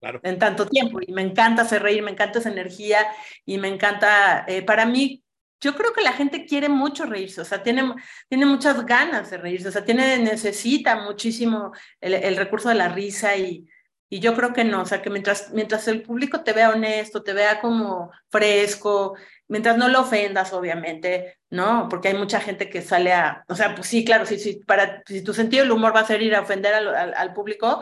claro. 0.00 0.20
en 0.22 0.38
tanto 0.38 0.66
tiempo 0.66 1.00
y 1.00 1.12
me 1.12 1.22
encanta 1.22 1.62
hacer 1.62 1.82
reír, 1.82 2.02
me 2.02 2.10
encanta 2.10 2.38
esa 2.38 2.50
energía 2.50 3.06
y 3.44 3.58
me 3.58 3.68
encanta, 3.68 4.44
eh, 4.46 4.62
para 4.62 4.86
mí, 4.86 5.22
yo 5.62 5.74
creo 5.74 5.92
que 5.92 6.02
la 6.02 6.14
gente 6.14 6.46
quiere 6.46 6.70
mucho 6.70 7.04
reírse, 7.04 7.40
o 7.40 7.44
sea, 7.44 7.62
tiene, 7.62 7.94
tiene 8.28 8.46
muchas 8.46 8.86
ganas 8.86 9.30
de 9.30 9.36
reírse, 9.38 9.68
o 9.68 9.72
sea, 9.72 9.84
tiene, 9.84 10.18
necesita 10.18 10.96
muchísimo 10.96 11.72
el, 12.00 12.14
el 12.14 12.36
recurso 12.36 12.70
de 12.70 12.76
la 12.76 12.88
risa 12.88 13.36
y, 13.36 13.68
y 14.12 14.18
yo 14.18 14.34
creo 14.34 14.52
que 14.52 14.64
no, 14.64 14.82
o 14.82 14.86
sea, 14.86 15.00
que 15.00 15.08
mientras, 15.08 15.52
mientras 15.52 15.86
el 15.86 16.02
público 16.02 16.42
te 16.42 16.52
vea 16.52 16.70
honesto, 16.70 17.22
te 17.22 17.32
vea 17.32 17.60
como 17.60 18.10
fresco, 18.28 19.16
mientras 19.50 19.76
no 19.76 19.88
lo 19.88 20.00
ofendas, 20.00 20.52
obviamente, 20.52 21.38
¿no? 21.50 21.88
Porque 21.90 22.08
hay 22.08 22.14
mucha 22.14 22.40
gente 22.40 22.70
que 22.70 22.82
sale 22.82 23.12
a, 23.12 23.44
o 23.48 23.56
sea, 23.56 23.74
pues 23.74 23.88
sí, 23.88 24.04
claro, 24.04 24.24
si, 24.24 24.38
si, 24.38 24.60
para, 24.64 25.02
si 25.04 25.22
tu 25.22 25.34
sentido 25.34 25.64
del 25.64 25.72
humor 25.72 25.94
va 25.94 26.00
a 26.00 26.06
ser 26.06 26.22
ir 26.22 26.36
a 26.36 26.42
ofender 26.42 26.72
al, 26.72 26.94
al, 26.94 27.14
al 27.14 27.34
público, 27.34 27.80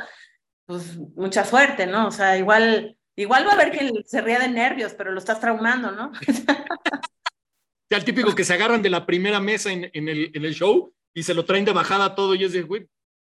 pues 0.65 0.97
mucha 1.15 1.45
suerte, 1.45 1.87
¿no? 1.87 2.09
O 2.09 2.11
sea, 2.11 2.39
igual, 2.39 2.97
igual 3.17 3.47
va 3.47 3.51
a 3.51 3.55
haber 3.55 3.71
quien 3.71 3.93
se 4.07 4.23
ría 4.23 4.39
de 4.39 4.49
nervios, 4.49 4.95
pero 4.95 5.13
lo 5.13 5.19
estás 5.19 5.41
traumando, 5.41 5.93
¿no? 5.93 6.11
ya 7.91 7.99
el 7.99 8.05
típico 8.05 8.35
que 8.35 8.45
se 8.45 8.55
agarran 8.55 8.81
de 8.81 8.91
la 8.91 9.05
primera 9.05 9.39
mesa 9.39 9.71
en, 9.71 9.91
en, 9.93 10.09
el, 10.09 10.31
en 10.33 10.45
el 10.47 10.55
show 10.55 10.95
y 11.13 11.23
se 11.23 11.35
lo 11.35 11.45
traen 11.45 11.67
de 11.67 11.73
bajada 11.73 12.15
todo 12.15 12.35
y 12.35 12.45
es 12.45 12.53
de, 12.55 12.63
güey, 12.63 12.89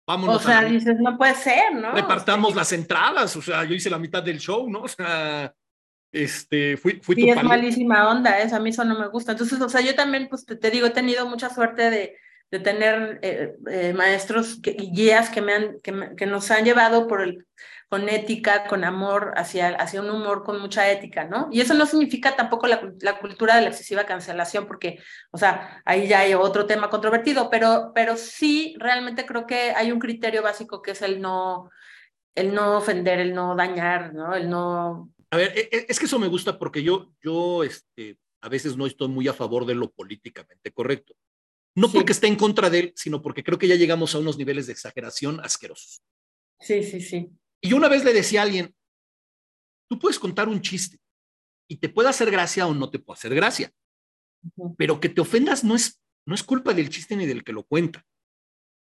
Vámonos 0.05 0.35
o 0.35 0.39
sea, 0.39 0.65
dices, 0.65 0.99
no 0.99 1.17
puede 1.17 1.33
ser, 1.33 1.75
¿no? 1.75 1.93
Repartamos 1.93 2.53
las 2.55 2.73
entradas, 2.73 3.37
o 3.37 3.41
sea, 3.41 3.63
yo 3.63 3.73
hice 3.73 3.89
la 3.89 3.97
mitad 3.97 4.21
del 4.21 4.37
show, 4.37 4.69
¿no? 4.69 4.81
O 4.81 4.87
sea, 4.89 5.53
este, 6.13 6.77
fui, 6.77 6.99
fui 7.01 7.15
sí, 7.15 7.23
tu 7.23 7.39
es 7.39 7.43
malísima 7.43 8.09
onda, 8.09 8.39
eso, 8.39 8.55
a 8.55 8.59
mí 8.59 8.69
eso 8.69 8.85
no 8.85 8.97
me 8.97 9.07
gusta. 9.07 9.33
Entonces, 9.33 9.59
o 9.59 9.67
sea, 9.67 9.81
yo 9.81 9.95
también, 9.95 10.27
pues 10.29 10.45
te, 10.45 10.55
te 10.55 10.69
digo, 10.69 10.87
he 10.87 10.91
tenido 10.91 11.27
mucha 11.27 11.49
suerte 11.49 11.89
de, 11.89 12.17
de 12.51 12.59
tener 12.59 13.19
eh, 13.23 13.55
eh, 13.69 13.93
maestros 13.93 14.59
que, 14.61 14.75
y 14.77 14.91
guías 14.91 15.29
que, 15.31 15.41
me 15.41 15.53
han, 15.53 15.79
que, 15.81 15.91
me, 15.91 16.15
que 16.15 16.27
nos 16.27 16.51
han 16.51 16.65
llevado 16.65 17.07
por 17.07 17.21
el, 17.21 17.47
con 17.89 18.09
ética, 18.09 18.65
con 18.65 18.83
amor, 18.83 19.33
hacia, 19.37 19.69
hacia 19.69 20.01
un 20.01 20.09
humor 20.09 20.43
con 20.43 20.59
mucha 20.59 20.89
ética, 20.89 21.25
¿no? 21.25 21.47
Y 21.51 21.61
eso 21.61 21.73
no 21.73 21.85
significa 21.85 22.35
tampoco 22.35 22.67
la, 22.67 22.91
la, 23.01 23.19
cultura 23.19 23.55
de 23.55 23.61
la 23.61 23.69
excesiva 23.69 24.05
cancelación, 24.05 24.67
porque, 24.67 24.99
o 25.31 25.37
sea, 25.37 25.81
ahí 25.85 26.07
ya 26.07 26.19
hay 26.19 26.33
otro 26.33 26.65
tema 26.65 26.89
controvertido, 26.89 27.49
pero, 27.49 27.91
pero 27.93 28.17
sí, 28.17 28.75
realmente 28.79 29.25
creo 29.25 29.45
que 29.45 29.71
hay 29.75 29.91
un 29.91 29.99
criterio 29.99 30.43
básico 30.43 30.81
que 30.81 30.91
es 30.91 31.01
el 31.01 31.21
no, 31.21 31.69
el 32.35 32.53
no 32.53 32.77
ofender, 32.77 33.19
el 33.19 33.33
no 33.33 33.55
dañar, 33.55 34.13
¿no? 34.13 34.35
El 34.35 34.49
no... 34.49 35.09
A 35.33 35.35
ver, 35.35 35.51
e, 35.57 35.61
e, 35.71 35.85
es 35.89 35.97
que 35.97 36.05
eso 36.05 36.19
me 36.19 36.27
gusta 36.27 36.59
porque 36.59 36.83
yo, 36.83 37.11
yo, 37.19 37.63
este, 37.63 38.19
a 38.43 38.49
veces 38.49 38.77
no 38.77 38.85
estoy 38.85 39.07
muy 39.07 39.27
a 39.27 39.33
favor 39.33 39.65
de 39.65 39.73
lo 39.73 39.89
políticamente 39.89 40.71
correcto. 40.71 41.15
No 41.75 41.87
sí. 41.87 41.93
porque 41.95 42.11
esté 42.11 42.27
en 42.27 42.35
contra 42.35 42.69
de 42.69 42.79
él, 42.79 42.93
sino 42.95 43.19
porque 43.19 43.43
creo 43.43 43.57
que 43.57 43.67
ya 43.67 43.73
llegamos 43.73 44.13
a 44.13 44.19
unos 44.19 44.37
niveles 44.37 44.67
de 44.67 44.73
exageración 44.73 45.39
asquerosos. 45.39 46.03
Sí, 46.59 46.83
sí, 46.83 47.01
sí. 47.01 47.31
Y 47.61 47.69
yo 47.69 47.77
una 47.77 47.89
vez 47.89 48.03
le 48.03 48.13
decía 48.13 48.41
a 48.41 48.43
alguien, 48.43 48.75
tú 49.89 49.97
puedes 49.97 50.19
contar 50.19 50.47
un 50.47 50.61
chiste 50.61 50.99
y 51.67 51.77
te 51.77 51.89
puede 51.89 52.09
hacer 52.09 52.29
gracia 52.29 52.67
o 52.67 52.75
no 52.75 52.91
te 52.91 52.99
puede 52.99 53.17
hacer 53.17 53.33
gracia, 53.33 53.73
uh 54.55 54.69
-huh. 54.69 54.75
pero 54.77 54.99
que 54.99 55.09
te 55.09 55.21
ofendas 55.21 55.63
no 55.63 55.73
es, 55.73 55.99
no 56.27 56.35
es 56.35 56.43
culpa 56.43 56.75
del 56.75 56.89
chiste 56.89 57.15
ni 57.15 57.25
del 57.25 57.43
que 57.43 57.53
lo 57.53 57.63
cuenta, 57.63 58.05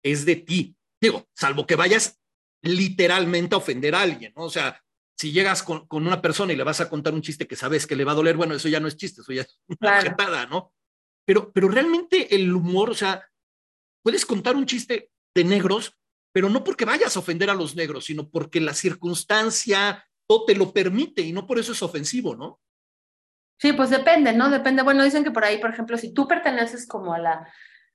es 0.02 0.24
de 0.24 0.36
ti. 0.36 0.74
Digo, 1.02 1.28
salvo 1.34 1.66
que 1.66 1.76
vayas 1.76 2.18
literalmente 2.62 3.54
a 3.54 3.58
ofender 3.58 3.94
a 3.94 4.00
alguien, 4.00 4.32
¿no? 4.34 4.44
O 4.44 4.50
sea, 4.50 4.82
si 5.20 5.32
llegas 5.32 5.62
con, 5.62 5.86
con, 5.86 6.06
una 6.06 6.22
persona 6.22 6.54
y 6.54 6.56
le 6.56 6.64
vas 6.64 6.80
a 6.80 6.88
contar 6.88 7.12
un 7.12 7.20
chiste 7.20 7.46
que 7.46 7.54
sabes 7.54 7.86
que 7.86 7.94
le 7.94 8.04
va 8.04 8.12
a 8.12 8.14
doler, 8.14 8.38
bueno, 8.38 8.54
eso 8.54 8.70
ya 8.70 8.80
no 8.80 8.88
es 8.88 8.96
chiste, 8.96 9.20
eso 9.20 9.34
ya 9.34 9.42
es 9.42 9.60
una 9.66 10.00
claro. 10.16 10.48
¿no? 10.48 10.72
Pero, 11.26 11.52
pero 11.52 11.68
realmente 11.68 12.34
el 12.34 12.50
humor, 12.54 12.88
o 12.88 12.94
sea, 12.94 13.28
puedes 14.02 14.24
contar 14.24 14.56
un 14.56 14.64
chiste 14.64 15.10
de 15.34 15.44
negros, 15.44 15.94
pero 16.32 16.48
no 16.48 16.64
porque 16.64 16.86
vayas 16.86 17.14
a 17.14 17.18
ofender 17.18 17.50
a 17.50 17.54
los 17.54 17.76
negros, 17.76 18.06
sino 18.06 18.30
porque 18.30 18.62
la 18.62 18.72
circunstancia 18.72 20.06
todo 20.26 20.46
te 20.46 20.54
lo 20.54 20.72
permite 20.72 21.20
y 21.20 21.34
no 21.34 21.46
por 21.46 21.58
eso 21.58 21.72
es 21.72 21.82
ofensivo, 21.82 22.34
¿no? 22.34 22.58
Sí, 23.58 23.74
pues 23.74 23.90
depende, 23.90 24.32
¿no? 24.32 24.48
Depende. 24.48 24.82
Bueno, 24.82 25.04
dicen 25.04 25.22
que 25.22 25.32
por 25.32 25.44
ahí, 25.44 25.58
por 25.58 25.68
ejemplo, 25.68 25.98
si 25.98 26.14
tú 26.14 26.26
perteneces 26.26 26.88
como 26.88 27.12
a 27.12 27.18
la, 27.18 27.52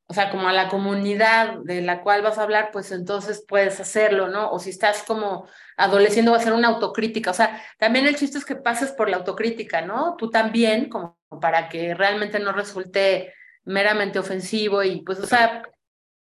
o 0.08 0.14
sea, 0.14 0.30
como 0.30 0.48
a 0.48 0.54
la 0.54 0.70
comunidad 0.70 1.60
de 1.64 1.82
la 1.82 2.02
cual 2.02 2.22
vas 2.22 2.38
a 2.38 2.44
hablar, 2.44 2.70
pues 2.72 2.92
entonces 2.92 3.44
puedes 3.48 3.80
hacerlo, 3.80 4.28
¿no? 4.28 4.52
O 4.52 4.60
si 4.60 4.70
estás 4.70 5.04
como 5.04 5.48
adoleciendo, 5.78 6.32
va 6.32 6.38
a 6.38 6.42
ser 6.42 6.54
una 6.54 6.68
autocrítica. 6.68 7.32
O 7.32 7.34
sea, 7.34 7.62
también 7.80 8.06
el 8.06 8.16
chiste 8.16 8.38
es 8.38 8.46
que 8.46 8.56
pases 8.56 8.92
por 8.92 9.10
la 9.10 9.18
autocrítica, 9.18 9.82
¿no? 9.82 10.16
Tú 10.16 10.30
también, 10.30 10.90
como 10.90 11.18
para 11.42 11.70
que 11.70 11.96
realmente 11.96 12.40
no 12.40 12.52
resulte 12.52 13.34
meramente 13.64 14.20
ofensivo 14.20 14.84
y 14.84 15.02
pues, 15.02 15.20
o 15.20 15.26
sea, 15.26 15.64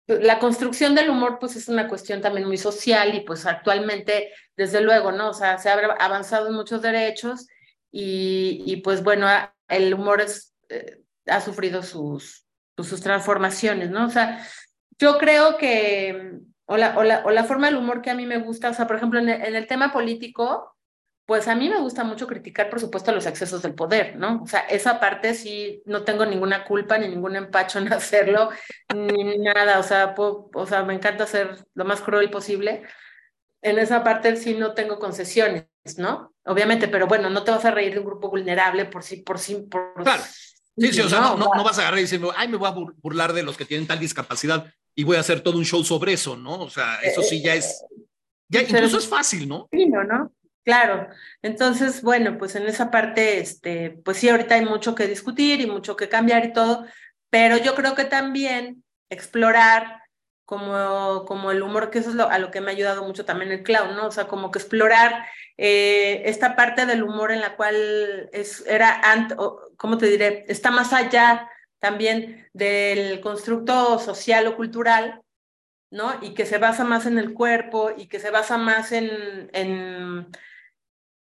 la 0.06 0.38
construcción 0.38 0.94
del 0.94 1.10
humor 1.10 1.38
pues 1.38 1.54
es 1.54 1.68
una 1.68 1.86
cuestión 1.88 2.22
también 2.22 2.46
muy 2.46 2.56
social 2.56 3.14
y 3.14 3.20
pues 3.20 3.44
actualmente, 3.44 4.32
desde 4.56 4.80
luego, 4.80 5.12
¿no? 5.12 5.28
O 5.28 5.34
sea, 5.34 5.58
se 5.58 5.68
ha 5.68 5.74
avanzado 5.74 6.48
en 6.48 6.54
muchos 6.54 6.80
derechos 6.80 7.46
y, 7.92 8.62
y 8.66 8.76
pues 8.76 9.02
bueno, 9.02 9.28
el 9.68 9.92
humor 9.92 10.22
es, 10.22 10.54
eh, 10.70 11.02
ha 11.26 11.42
sufrido 11.42 11.82
sus, 11.82 12.47
pues, 12.78 12.90
sus 12.90 13.00
transformaciones, 13.00 13.90
¿no? 13.90 14.06
O 14.06 14.08
sea, 14.08 14.46
yo 15.00 15.18
creo 15.18 15.56
que, 15.56 16.38
o 16.66 16.76
la, 16.76 16.96
o 16.96 17.02
la, 17.02 17.24
o 17.24 17.30
la 17.32 17.42
forma 17.42 17.66
del 17.66 17.76
humor 17.76 18.02
que 18.02 18.10
a 18.10 18.14
mí 18.14 18.24
me 18.24 18.38
gusta, 18.38 18.70
o 18.70 18.74
sea, 18.74 18.86
por 18.86 18.94
ejemplo, 18.94 19.18
en 19.18 19.28
el, 19.28 19.42
en 19.42 19.56
el 19.56 19.66
tema 19.66 19.92
político, 19.92 20.76
pues 21.26 21.48
a 21.48 21.56
mí 21.56 21.68
me 21.68 21.80
gusta 21.80 22.04
mucho 22.04 22.28
criticar, 22.28 22.70
por 22.70 22.78
supuesto, 22.78 23.10
los 23.10 23.26
excesos 23.26 23.62
del 23.62 23.74
poder, 23.74 24.14
¿no? 24.14 24.42
O 24.44 24.46
sea, 24.46 24.60
esa 24.60 25.00
parte 25.00 25.34
sí 25.34 25.82
no 25.86 26.04
tengo 26.04 26.24
ninguna 26.24 26.64
culpa 26.64 26.98
ni 26.98 27.08
ningún 27.08 27.34
empacho 27.34 27.80
en 27.80 27.92
hacerlo, 27.92 28.50
ni 28.94 29.38
nada, 29.38 29.80
o 29.80 29.82
sea, 29.82 30.14
o 30.16 30.66
sea, 30.66 30.84
me 30.84 30.94
encanta 30.94 31.26
ser 31.26 31.66
lo 31.74 31.84
más 31.84 32.00
cruel 32.00 32.30
posible. 32.30 32.84
En 33.60 33.80
esa 33.80 34.04
parte 34.04 34.36
sí 34.36 34.54
no 34.54 34.72
tengo 34.74 35.00
concesiones, 35.00 35.66
¿no? 35.96 36.32
Obviamente, 36.44 36.86
pero 36.86 37.08
bueno, 37.08 37.28
no 37.28 37.42
te 37.42 37.50
vas 37.50 37.64
a 37.64 37.72
reír 37.72 37.94
de 37.94 37.98
un 37.98 38.06
grupo 38.06 38.30
vulnerable 38.30 38.84
por 38.84 39.02
sí, 39.02 39.16
por 39.16 39.40
sí, 39.40 39.66
por... 39.68 39.94
Claro. 40.04 40.22
Sí, 40.78 40.92
sí, 40.92 41.00
o 41.00 41.08
sea, 41.08 41.20
no, 41.20 41.36
no, 41.36 41.50
no 41.54 41.64
vas 41.64 41.78
a 41.78 41.82
agarrar 41.82 41.98
y 41.98 42.02
decir, 42.02 42.20
ay, 42.36 42.48
me 42.48 42.56
voy 42.56 42.68
a 42.68 42.74
burlar 43.02 43.32
de 43.32 43.42
los 43.42 43.56
que 43.56 43.64
tienen 43.64 43.86
tal 43.86 43.98
discapacidad 43.98 44.72
y 44.94 45.04
voy 45.04 45.16
a 45.16 45.20
hacer 45.20 45.40
todo 45.40 45.58
un 45.58 45.64
show 45.64 45.82
sobre 45.84 46.12
eso, 46.12 46.36
¿no? 46.36 46.60
O 46.60 46.70
sea, 46.70 47.00
eso 47.02 47.22
sí 47.22 47.42
ya 47.42 47.54
es, 47.54 47.84
ya 48.48 48.62
incluso 48.62 48.98
es 48.98 49.06
fácil, 49.06 49.48
¿no? 49.48 49.68
¿no? 49.72 50.32
Claro, 50.64 51.08
entonces, 51.40 52.02
bueno, 52.02 52.36
pues 52.36 52.54
en 52.54 52.66
esa 52.66 52.90
parte, 52.90 53.38
este, 53.38 54.00
pues 54.04 54.18
sí, 54.18 54.28
ahorita 54.28 54.56
hay 54.56 54.64
mucho 54.64 54.94
que 54.94 55.06
discutir 55.06 55.60
y 55.60 55.66
mucho 55.66 55.96
que 55.96 56.08
cambiar 56.08 56.44
y 56.44 56.52
todo, 56.52 56.84
pero 57.30 57.56
yo 57.56 57.74
creo 57.74 57.94
que 57.94 58.04
también 58.04 58.84
explorar 59.08 60.02
como, 60.48 61.26
como 61.26 61.50
el 61.50 61.60
humor, 61.60 61.90
que 61.90 61.98
eso 61.98 62.08
es 62.08 62.14
lo, 62.14 62.30
a 62.30 62.38
lo 62.38 62.50
que 62.50 62.62
me 62.62 62.70
ha 62.70 62.74
ayudado 62.74 63.04
mucho 63.04 63.26
también 63.26 63.52
el 63.52 63.62
clown, 63.62 63.94
¿no? 63.94 64.06
O 64.06 64.10
sea, 64.10 64.28
como 64.28 64.50
que 64.50 64.58
explorar 64.58 65.26
eh, 65.58 66.22
esta 66.24 66.56
parte 66.56 66.86
del 66.86 67.02
humor 67.02 67.32
en 67.32 67.42
la 67.42 67.54
cual 67.54 68.30
es, 68.32 68.64
era, 68.66 69.02
¿cómo 69.76 69.98
te 69.98 70.06
diré? 70.06 70.46
Está 70.48 70.70
más 70.70 70.94
allá 70.94 71.50
también 71.80 72.48
del 72.54 73.20
constructo 73.20 73.98
social 73.98 74.46
o 74.46 74.56
cultural, 74.56 75.20
¿no? 75.90 76.14
Y 76.22 76.32
que 76.32 76.46
se 76.46 76.56
basa 76.56 76.82
más 76.82 77.04
en 77.04 77.18
el 77.18 77.34
cuerpo 77.34 77.90
y 77.94 78.06
que 78.06 78.18
se 78.18 78.30
basa 78.30 78.56
más 78.56 78.90
en 78.92 79.50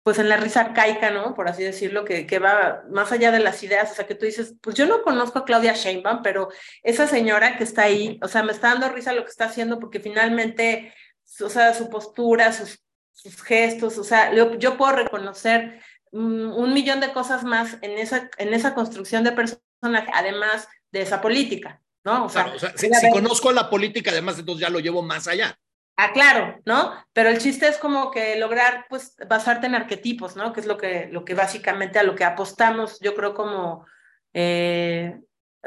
pues 0.08 0.18
en 0.18 0.30
la 0.30 0.38
risa 0.38 0.62
arcaica, 0.62 1.10
¿no? 1.10 1.34
Por 1.34 1.50
así 1.50 1.62
decirlo, 1.62 2.02
que, 2.02 2.26
que 2.26 2.38
va 2.38 2.82
más 2.90 3.12
allá 3.12 3.30
de 3.30 3.40
las 3.40 3.62
ideas, 3.62 3.92
o 3.92 3.94
sea, 3.94 4.06
que 4.06 4.14
tú 4.14 4.24
dices, 4.24 4.54
pues 4.62 4.74
yo 4.74 4.86
no 4.86 5.02
conozco 5.02 5.38
a 5.38 5.44
Claudia 5.44 5.74
Sheinbaum, 5.74 6.22
pero 6.22 6.48
esa 6.82 7.06
señora 7.06 7.58
que 7.58 7.64
está 7.64 7.82
ahí, 7.82 8.18
o 8.22 8.26
sea, 8.26 8.42
me 8.42 8.52
está 8.52 8.68
dando 8.68 8.88
risa 8.88 9.12
lo 9.12 9.22
que 9.22 9.30
está 9.30 9.44
haciendo 9.44 9.78
porque 9.78 10.00
finalmente, 10.00 10.94
o 11.42 11.50
sea, 11.50 11.74
su 11.74 11.90
postura, 11.90 12.54
sus, 12.54 12.82
sus 13.12 13.42
gestos, 13.42 13.98
o 13.98 14.02
sea, 14.02 14.32
yo, 14.32 14.54
yo 14.54 14.78
puedo 14.78 14.92
reconocer 14.92 15.78
un, 16.10 16.46
un, 16.46 16.72
millón 16.72 17.00
de 17.00 17.12
cosas 17.12 17.44
más 17.44 17.76
en 17.82 17.98
esa, 17.98 18.30
en 18.38 18.54
esa 18.54 18.74
construcción 18.74 19.24
de 19.24 19.32
personaje, 19.32 20.10
además 20.14 20.68
de 20.90 21.02
esa 21.02 21.20
política, 21.20 21.82
¿no? 22.02 22.24
O 22.24 22.28
sea, 22.30 22.44
claro, 22.44 22.56
o 22.56 22.60
sea 22.60 22.72
si, 22.78 22.88
si 22.88 23.10
conozco 23.10 23.52
la 23.52 23.68
política, 23.68 24.10
además, 24.10 24.38
entonces 24.38 24.62
ya 24.62 24.70
lo 24.70 24.80
llevo 24.80 25.02
más 25.02 25.28
allá. 25.28 25.58
Ah, 26.00 26.12
claro, 26.12 26.60
¿no? 26.64 26.92
Pero 27.12 27.28
el 27.28 27.38
chiste 27.38 27.66
es 27.66 27.76
como 27.76 28.12
que 28.12 28.38
lograr, 28.38 28.86
pues, 28.88 29.16
basarte 29.28 29.66
en 29.66 29.74
arquetipos, 29.74 30.36
¿no? 30.36 30.52
Que 30.52 30.60
es 30.60 30.66
lo 30.66 30.78
que, 30.78 31.08
lo 31.10 31.24
que 31.24 31.34
básicamente 31.34 31.98
a 31.98 32.04
lo 32.04 32.14
que 32.14 32.22
apostamos, 32.22 33.00
yo 33.00 33.16
creo, 33.16 33.34
como, 33.34 33.84
eh, 34.32 35.18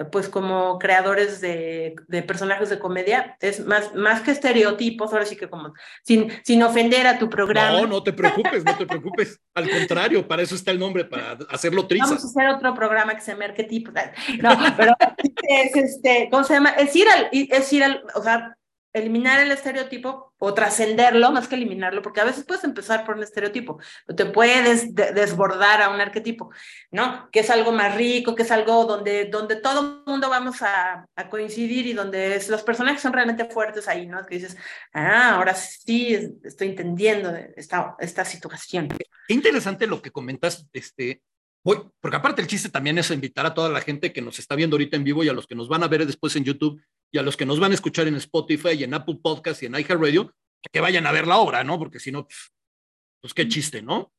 pues, 0.10 0.30
como 0.30 0.80
creadores 0.80 1.42
de, 1.42 1.96
de, 2.08 2.24
personajes 2.24 2.70
de 2.70 2.80
comedia, 2.80 3.36
es 3.42 3.66
más, 3.66 3.94
más 3.94 4.22
que 4.22 4.32
estereotipos, 4.32 5.12
ahora 5.12 5.26
sí 5.26 5.36
que 5.36 5.50
como, 5.50 5.74
sin, 6.02 6.32
sin 6.46 6.64
ofender 6.64 7.08
a 7.08 7.20
tu 7.20 7.30
programa. 7.30 7.82
No, 7.82 7.88
no 7.88 8.02
te 8.02 8.14
preocupes, 8.14 8.64
no 8.64 8.78
te 8.78 8.86
preocupes. 8.86 9.38
Al 9.54 9.70
contrario, 9.70 10.26
para 10.26 10.44
eso 10.44 10.56
está 10.56 10.72
el 10.72 10.80
nombre, 10.80 11.04
para 11.04 11.40
hacerlo 11.50 11.88
triste. 11.88 12.08
Vamos 12.08 12.24
a 12.24 12.28
hacer 12.28 12.48
otro 12.56 12.74
programa 12.74 13.14
que 13.16 13.20
se 13.20 13.34
llame 13.34 13.44
arquetipos. 13.44 13.94
No, 14.42 14.58
pero 14.78 14.96
es 15.50 15.76
este, 15.76 16.30
¿cómo 16.32 16.46
se 16.46 16.54
llama? 16.54 16.70
Es 16.70 16.96
ir 16.96 17.10
al, 17.10 17.28
es 17.34 17.74
ir 17.74 17.84
al, 17.84 18.02
o 18.16 18.24
sea, 18.24 18.56
eliminar 18.94 19.40
el 19.40 19.52
estereotipo 19.52 20.34
o 20.38 20.54
trascenderlo 20.54 21.32
más 21.32 21.48
que 21.48 21.56
eliminarlo, 21.56 22.02
porque 22.02 22.20
a 22.20 22.26
veces 22.26 22.44
puedes 22.44 22.64
empezar 22.64 23.06
por 23.06 23.16
un 23.16 23.24
estereotipo, 23.24 23.80
te 24.16 24.26
puedes 24.26 24.94
de 24.94 25.14
desbordar 25.14 25.82
a 25.82 25.90
un 25.90 26.02
arquetipo, 26.02 26.52
¿no? 26.92 27.30
Que 27.32 27.42
es 27.42 27.50
algo 27.50 27.72
más 27.72 27.96
rico, 27.96 28.36
que 28.36 28.44
es 28.44 28.52
algo 28.52 28.86
donde, 28.86 29.26
donde 29.26 29.56
todo 29.56 29.80
el 29.82 30.12
mundo 30.12 30.30
vamos 30.30 30.62
a, 30.62 31.06
a 31.16 31.30
coincidir 31.30 31.86
y 31.88 31.94
donde 31.94 32.36
es, 32.36 32.50
los 32.50 32.64
personajes 32.64 33.02
son 33.02 33.14
realmente 33.14 33.46
fuertes 33.46 33.88
ahí, 33.88 34.08
¿no? 34.08 34.26
Que 34.26 34.36
dices, 34.36 34.58
ah, 34.94 35.36
ahora 35.36 35.54
sí 35.54 36.38
estoy 36.44 36.70
entendiendo 36.70 37.34
esta, 37.56 37.96
esta 38.00 38.26
situación. 38.26 38.90
Qué 39.28 39.34
interesante 39.34 39.88
lo 39.88 40.02
que 40.02 40.12
comentas, 40.12 40.68
este, 40.74 41.22
Voy, 41.64 41.78
porque 42.00 42.18
aparte 42.18 42.42
el 42.42 42.48
chiste 42.48 42.70
también 42.70 42.98
es 42.98 43.12
invitar 43.12 43.46
a 43.46 43.54
toda 43.54 43.70
la 43.70 43.82
gente 43.82 44.12
que 44.12 44.22
nos 44.24 44.40
está 44.40 44.56
viendo 44.56 44.74
ahorita 44.74 44.98
en 44.98 45.04
vivo 45.04 45.24
y 45.24 45.30
a 45.30 45.34
los 45.34 45.46
que 45.46 45.54
nos 45.54 45.68
van 45.70 45.84
a 45.84 45.88
ver 45.88 46.08
después 46.08 46.36
en 46.36 46.44
YouTube 46.44 46.82
y 47.12 47.18
a 47.18 47.22
los 47.22 47.36
que 47.36 47.46
nos 47.46 47.60
van 47.60 47.72
a 47.72 47.76
escuchar 47.76 48.08
en 48.08 48.16
Spotify 48.16 48.72
y 48.72 48.84
en 48.84 48.94
Apple 48.94 49.20
Podcast 49.22 49.62
y 49.62 49.66
en 49.66 49.76
iHeartRadio, 49.76 50.34
que 50.72 50.80
vayan 50.80 51.06
a 51.08 51.12
ver 51.12 51.28
la 51.28 51.38
obra, 51.38 51.64
¿no? 51.64 51.78
Porque 51.78 52.00
si 52.00 52.12
no, 52.12 52.28
pues 53.22 53.34
qué 53.34 53.48
chiste, 53.48 53.82
¿no? 53.82 54.12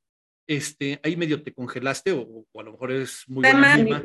Este, 0.46 1.00
ahí 1.02 1.16
medio 1.16 1.42
te 1.42 1.54
congelaste 1.54 2.12
o, 2.12 2.46
o 2.50 2.60
a 2.60 2.64
lo 2.64 2.72
mejor 2.72 2.92
es 2.92 3.24
muy 3.28 3.42
buena 3.42 4.02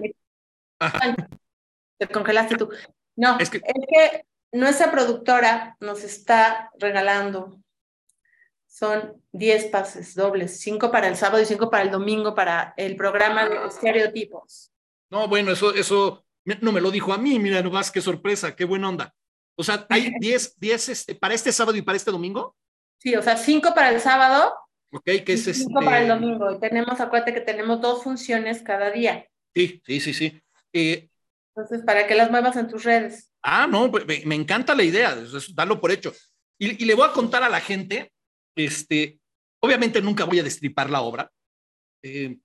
Te 1.97 2.07
congelaste 2.07 2.55
tú. 2.55 2.69
No, 3.15 3.39
es 3.39 3.49
que, 3.49 3.57
es 3.57 3.85
que 3.89 4.25
nuestra 4.51 4.91
productora 4.91 5.75
nos 5.79 6.03
está 6.03 6.71
regalando 6.79 7.59
son 8.67 9.23
10 9.31 9.65
pases 9.67 10.13
dobles, 10.13 10.59
5 10.59 10.91
para 10.91 11.07
el 11.07 11.15
sábado 11.15 11.41
y 11.41 11.45
5 11.45 11.71
para 11.71 11.83
el 11.83 11.89
domingo 11.89 12.35
para 12.35 12.75
el 12.77 12.95
programa 12.95 13.49
de 13.49 13.65
estereotipos. 13.65 14.71
No, 15.09 15.27
bueno, 15.27 15.51
eso, 15.51 15.73
eso 15.73 16.26
no 16.61 16.71
me 16.71 16.81
lo 16.81 16.91
dijo 16.91 17.13
a 17.13 17.17
mí, 17.17 17.39
mira 17.39 17.61
nomás 17.61 17.91
qué 17.91 18.01
sorpresa, 18.01 18.55
qué 18.55 18.65
buena 18.65 18.89
onda. 18.89 19.13
O 19.55 19.63
sea, 19.63 19.85
¿hay 19.89 20.13
10, 20.19 20.59
10 20.59 20.89
este, 20.89 21.15
para 21.15 21.33
este 21.33 21.51
sábado 21.51 21.77
y 21.77 21.81
para 21.81 21.97
este 21.97 22.11
domingo? 22.11 22.55
Sí, 22.99 23.15
o 23.15 23.21
sea, 23.21 23.37
5 23.37 23.73
para 23.73 23.89
el 23.89 23.99
sábado. 23.99 24.53
Ok, 24.91 25.03
que 25.03 25.33
es 25.33 25.43
5 25.43 25.51
este... 25.51 25.85
para 25.85 26.01
el 26.01 26.07
domingo. 26.07 26.51
Y 26.51 26.59
tenemos, 26.59 26.99
acuérdate 26.99 27.33
que 27.33 27.41
tenemos 27.41 27.81
dos 27.81 28.03
funciones 28.03 28.61
cada 28.61 28.91
día. 28.91 29.27
Sí, 29.55 29.81
sí, 29.85 29.99
sí, 29.99 30.13
sí. 30.13 30.41
Eh, 30.73 31.09
Entonces, 31.55 31.85
para 31.85 32.07
que 32.07 32.15
las 32.15 32.31
muevas 32.31 32.55
en 32.55 32.67
tus 32.67 32.83
redes. 32.83 33.31
Ah, 33.43 33.67
no, 33.67 33.89
me, 33.89 34.23
me 34.25 34.35
encanta 34.35 34.75
la 34.75 34.83
idea, 34.83 35.15
darlo 35.53 35.79
por 35.79 35.91
hecho. 35.91 36.13
Y, 36.59 36.83
y, 36.83 36.85
le 36.85 36.95
voy 36.95 37.07
a 37.07 37.13
contar 37.13 37.43
a 37.43 37.49
la 37.49 37.59
gente, 37.59 38.11
este, 38.55 39.19
obviamente 39.59 40.01
nunca 40.01 40.25
voy 40.25 40.39
a 40.39 40.43
destripar 40.43 40.89
la 40.89 41.01
obra, 41.01 41.31
eh, 42.03 42.37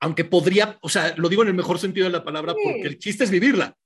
aunque 0.00 0.24
podría, 0.24 0.78
o 0.80 0.88
sea, 0.88 1.14
lo 1.16 1.28
digo 1.28 1.42
en 1.42 1.48
el 1.48 1.54
mejor 1.54 1.78
sentido 1.78 2.06
de 2.06 2.12
la 2.12 2.24
palabra, 2.24 2.54
sí. 2.54 2.60
porque 2.64 2.86
el 2.86 2.98
chiste 2.98 3.24
es 3.24 3.30
vivirla. 3.30 3.76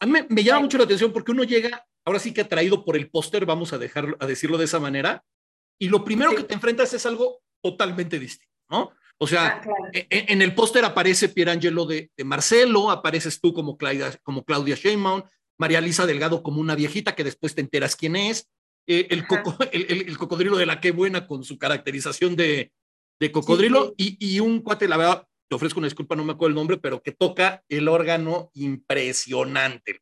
A 0.00 0.06
mí 0.06 0.12
me, 0.12 0.26
me 0.28 0.44
llama 0.44 0.58
sí. 0.58 0.64
mucho 0.64 0.78
la 0.78 0.84
atención 0.84 1.12
porque 1.12 1.32
uno 1.32 1.44
llega, 1.44 1.86
ahora 2.04 2.18
sí 2.18 2.32
que 2.32 2.40
atraído 2.40 2.84
por 2.84 2.96
el 2.96 3.10
póster, 3.10 3.46
vamos 3.46 3.72
a 3.72 3.78
dejar, 3.78 4.16
a 4.18 4.26
decirlo 4.26 4.58
de 4.58 4.64
esa 4.64 4.80
manera, 4.80 5.24
y 5.78 5.88
lo 5.88 6.04
primero 6.04 6.30
sí. 6.30 6.38
que 6.38 6.44
te 6.44 6.54
enfrentas 6.54 6.92
es 6.94 7.04
algo 7.06 7.40
totalmente 7.62 8.18
distinto, 8.18 8.54
¿no? 8.70 8.90
O 9.18 9.26
sea, 9.26 9.46
ah, 9.46 9.60
claro. 9.60 9.84
en, 9.92 10.06
en, 10.10 10.42
el 10.42 10.54
póster 10.54 10.84
aparece 10.84 11.28
Pierangelo 11.28 11.86
de, 11.86 12.10
de, 12.16 12.24
Marcelo, 12.24 12.90
apareces 12.90 13.40
tú 13.40 13.52
como 13.52 13.76
Claudia, 13.76 14.18
como 14.24 14.44
Claudia 14.44 14.74
Sheinbaum, 14.74 15.22
María 15.58 15.80
Lisa 15.80 16.06
Delgado 16.06 16.42
como 16.42 16.60
una 16.60 16.74
viejita 16.74 17.14
que 17.14 17.22
después 17.22 17.54
te 17.54 17.60
enteras 17.60 17.94
quién 17.94 18.16
es, 18.16 18.48
eh, 18.86 19.06
el, 19.10 19.26
coco, 19.26 19.56
el, 19.72 19.86
el, 19.88 20.08
el, 20.08 20.18
cocodrilo 20.18 20.56
de 20.56 20.66
la 20.66 20.80
que 20.80 20.90
buena 20.90 21.26
con 21.26 21.44
su 21.44 21.56
caracterización 21.56 22.34
de, 22.34 22.72
de 23.20 23.32
cocodrilo 23.32 23.94
y, 23.96 24.16
y, 24.18 24.40
un 24.40 24.60
cuate, 24.60 24.88
la 24.88 24.96
verdad, 24.96 25.26
te 25.52 25.56
ofrezco 25.56 25.80
una 25.80 25.86
disculpa, 25.86 26.16
no 26.16 26.24
me 26.24 26.32
acuerdo 26.32 26.48
el 26.48 26.54
nombre, 26.54 26.78
pero 26.78 27.02
que 27.02 27.12
toca 27.12 27.62
el 27.68 27.86
órgano 27.86 28.50
impresionante, 28.54 29.90
el 29.90 30.00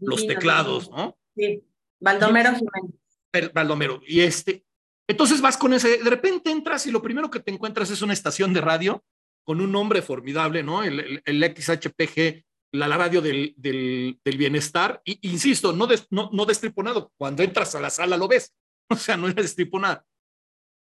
los 0.00 0.26
teclados, 0.26 0.90
¿no? 0.90 1.16
Sí, 1.36 1.62
Baldomero 2.00 2.50
Jiménez. 2.56 3.52
Baldomero, 3.54 4.00
y 4.04 4.22
este, 4.22 4.64
Entonces 5.06 5.40
vas 5.40 5.56
con 5.56 5.72
ese, 5.72 5.98
de 5.98 6.10
repente 6.10 6.50
entras 6.50 6.84
y 6.88 6.90
lo 6.90 7.00
primero 7.00 7.30
que 7.30 7.38
te 7.38 7.52
encuentras 7.52 7.92
es 7.92 8.02
una 8.02 8.12
estación 8.12 8.52
de 8.52 8.60
radio 8.60 9.04
con 9.44 9.60
un 9.60 9.70
nombre 9.70 10.02
formidable, 10.02 10.64
¿no? 10.64 10.82
El, 10.82 11.22
XHPG, 11.24 12.44
la 12.72 12.88
radio 12.88 13.22
del, 13.22 13.54
del, 13.56 14.36
bienestar. 14.36 15.00
Y, 15.04 15.30
insisto, 15.30 15.72
no, 15.72 15.86
no, 16.10 16.30
no 16.32 16.44
destriponado. 16.44 17.12
Cuando 17.16 17.44
entras 17.44 17.72
a 17.76 17.80
la 17.80 17.90
sala 17.90 18.16
lo 18.16 18.26
ves. 18.26 18.52
O 18.90 18.96
sea, 18.96 19.16
no 19.16 19.28
es 19.28 19.36
destriponada. 19.36 20.04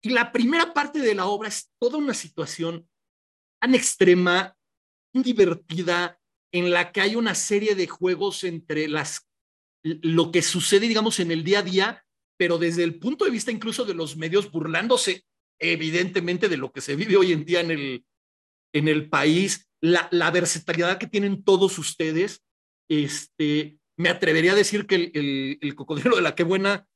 Y 0.03 0.11
la 0.11 0.33
primera 0.33 0.75
parte 0.75 0.98
de 0.98 1.14
la 1.14 1.27
obra 1.27 1.48
es 1.48 1.70
toda 1.79 1.96
una 1.96 2.14
situación 2.14 2.88
tan 3.62 3.77
extrema, 3.77 4.57
divertida, 5.14 6.18
en 6.53 6.72
la 6.72 6.90
que 6.90 7.01
hay 7.01 7.14
una 7.14 7.35
serie 7.37 7.77
de 7.77 7.87
juegos 7.87 8.42
entre 8.42 8.88
las, 8.88 9.29
lo 9.85 10.33
que 10.33 10.42
sucede, 10.42 10.88
digamos, 10.88 11.20
en 11.20 11.31
el 11.31 11.44
día 11.44 11.61
a 11.61 11.62
día, 11.62 12.05
pero 12.37 12.59
desde 12.59 12.83
el 12.83 12.98
punto 12.98 13.25
de 13.25 13.31
vista 13.31 13.53
incluso 13.53 13.85
de 13.85 13.94
los 13.94 14.16
medios, 14.16 14.51
burlándose 14.51 15.25
evidentemente 15.61 16.48
de 16.48 16.57
lo 16.57 16.72
que 16.72 16.81
se 16.81 16.96
vive 16.96 17.16
hoy 17.16 17.31
en 17.31 17.44
día 17.44 17.61
en 17.61 17.70
el, 17.70 18.05
en 18.75 18.88
el 18.88 19.09
país, 19.09 19.70
la, 19.81 20.09
versatilidad 20.33 20.98
que 20.98 21.07
tienen 21.07 21.44
todos 21.44 21.79
ustedes. 21.79 22.42
Este, 22.90 23.79
me 23.96 24.09
atrevería 24.09 24.53
a 24.53 24.57
decir 24.57 24.87
que 24.87 25.12
el 25.14 25.75
cocodrilo 25.77 26.16
de 26.16 26.22
la 26.22 26.35
que 26.35 26.42
buena 26.42 26.88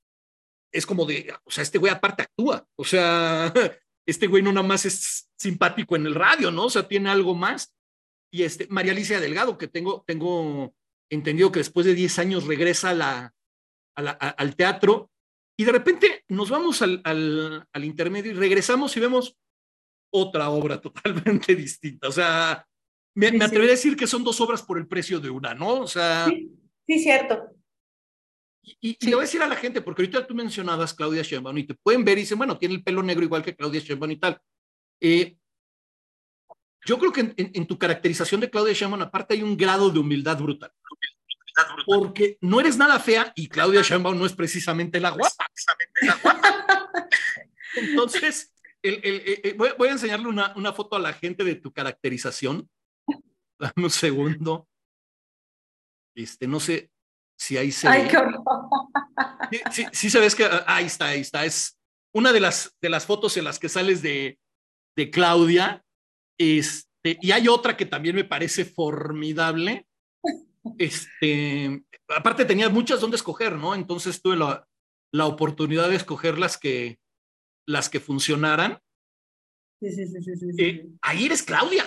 es 0.73 0.85
como 0.85 1.07
de, 1.07 1.33
o 1.45 1.51
sea, 1.51 1.63
este 1.63 1.79
güey 1.79 1.93
aparte 1.93 2.25
actúa, 2.25 2.67
o 2.77 2.85
sea, 2.85 3.53
este 4.07 4.27
güey 4.27 4.43
no 4.43 4.53
nada 4.53 4.67
más 4.67 4.87
es 4.87 5.31
simpático 5.37 5.97
en 5.97 6.07
el 6.07 6.15
radio, 6.15 6.51
¿no? 6.51 6.67
O 6.67 6.71
sea, 6.71 6.87
tiene 6.87 7.11
algo 7.11 7.35
más. 7.35 7.75
Y 8.33 8.45
este, 8.45 8.67
María 8.69 8.93
Alicia 8.93 9.21
Delgado, 9.21 9.59
que 9.59 9.69
tengo, 9.69 10.05
tengo 10.07 10.75
entendido 11.11 11.53
que 11.53 11.61
después 11.61 11.87
de 11.87 11.95
10 11.95 12.19
años 12.21 12.47
regresa 12.47 12.91
a 12.91 12.95
la, 12.95 13.35
a 13.97 14.03
la, 14.03 14.11
al 14.13 14.57
teatro 14.57 15.11
y 15.59 15.65
de 15.65 15.73
repente 15.73 16.25
nos 16.29 16.51
vamos 16.51 16.83
al, 16.83 17.01
al, 17.05 17.67
al, 17.73 17.85
intermedio 17.85 18.33
y 18.33 18.35
regresamos 18.35 18.97
y 18.97 19.01
vemos 19.01 19.37
otra 20.13 20.51
obra 20.51 20.81
totalmente 20.81 21.55
distinta. 21.55 22.09
O 22.09 22.13
sea, 22.13 22.67
me, 23.15 23.31
sí, 23.31 23.39
me 23.39 23.45
atrevería 23.45 23.73
a 23.73 23.77
decir 23.77 23.97
que 23.97 24.07
son 24.07 24.23
dos 24.23 24.41
obras 24.41 24.63
por 24.63 24.79
el 24.79 24.87
precio 24.87 25.19
de 25.21 25.31
una, 25.31 25.55
¿no? 25.55 25.81
O 25.81 25.87
sea. 25.87 26.27
Sí, 26.27 26.51
sí 26.87 26.99
cierto. 27.01 27.56
Y, 28.67 28.77
y, 28.81 28.99
sí. 29.01 29.07
le 29.09 29.15
voy 29.15 29.23
a 29.23 29.27
decir 29.27 29.43
a 29.43 29.47
la 29.47 29.57
gente, 29.57 29.81
porque 29.81 30.03
ahorita 30.03 30.27
tú 30.27 30.35
mencionabas 30.35 30.93
Claudia 30.93 31.23
Sheinbaum 31.23 31.57
y 31.57 31.65
te 31.65 31.75
pueden 31.75 32.05
ver 32.05 32.19
y 32.19 32.23
dicen, 32.23 32.37
bueno, 32.37 32.59
tiene 32.59 32.75
el 32.75 32.83
pelo 32.83 33.03
negro 33.03 33.25
igual 33.25 33.43
que 33.43 33.55
Claudia 33.55 33.81
Sheinbaum 33.81 34.11
y 34.11 34.17
tal. 34.17 34.41
Eh, 35.01 35.37
yo 36.85 36.99
creo 36.99 37.13
que 37.13 37.21
en, 37.21 37.35
en, 37.37 37.51
en, 37.55 37.67
tu 37.67 37.79
caracterización 37.79 38.41
de 38.41 38.51
Claudia 38.51 38.75
Sheinbaum, 38.75 39.03
aparte 39.03 39.35
hay 39.35 39.43
un 39.43 39.57
grado 39.57 39.89
de 39.91 40.01
humildad 40.01 40.39
brutal 40.39 40.73
porque 41.85 42.39
no 42.41 42.61
eres 42.61 42.77
nada 42.77 42.99
fea 42.99 43.33
y 43.35 43.49
Claudia 43.49 43.83
Sheinbaum 43.83 44.19
no 44.19 44.27
es 44.27 44.35
precisamente 44.35 45.01
la 45.01 45.11
guapa. 45.11 45.47
Entonces, 47.77 48.55
el, 48.83 49.01
el, 49.03 49.41
el, 49.43 49.55
voy, 49.55 49.71
voy, 49.79 49.89
a 49.89 49.93
enseñarle 49.93 50.29
una, 50.29 50.55
una, 50.57 50.73
foto 50.73 50.97
a 50.97 51.01
la 51.01 51.13
gente 51.13 51.45
de 51.45 51.57
tu 51.57 51.73
caracterización. 51.73 52.69
Dame 53.59 53.85
un 53.85 53.91
segundo. 53.91 54.69
Este, 56.15 56.47
no 56.47 56.61
sé 56.61 56.91
si 57.39 57.57
ahí 57.57 57.71
se 57.71 57.89
Ay, 57.89 58.09
qué. 58.09 58.19
Sí, 59.51 59.61
sí, 59.71 59.85
sí, 59.93 60.11
sabes 60.11 60.35
que 60.35 60.45
ah, 60.45 60.65
ahí 60.67 60.87
está, 60.87 61.07
ahí 61.07 61.21
está. 61.21 61.45
Es 61.45 61.79
una 62.15 62.33
de 62.33 62.41
las, 62.41 62.77
de 62.81 62.89
las 62.89 63.07
fotos 63.07 63.37
en 63.37 63.45
las 63.45 63.59
que 63.59 63.69
sales 63.69 64.03
de, 64.03 64.39
de 64.97 65.11
Claudia. 65.11 65.85
Este, 66.39 67.19
y 67.21 67.31
hay 67.33 67.49
otra 67.49 67.77
que 67.77 67.87
también 67.87 68.17
me 68.17 68.25
parece 68.25 68.65
formidable 68.65 69.87
este, 70.79 71.85
aparte 72.09 72.45
tenías 72.45 72.73
muchas 72.73 73.01
donde 73.01 73.17
escoger, 73.17 73.53
¿no? 73.55 73.75
Entonces 73.75 74.21
tuve 74.21 74.37
la, 74.37 74.67
la 75.13 75.27
oportunidad 75.27 75.89
de 75.89 75.97
escoger 75.97 76.39
las 76.39 76.59
que, 76.59 76.99
las 77.67 77.89
que 77.89 78.01
funcionaran. 78.01 78.81
Sí, 79.81 79.93
sí, 79.93 80.07
sí, 80.07 80.23
sí, 80.23 80.37
sí, 80.37 80.65
eh, 80.65 80.87
ahí 81.03 81.27
eres 81.27 81.43
Claudia. 81.43 81.85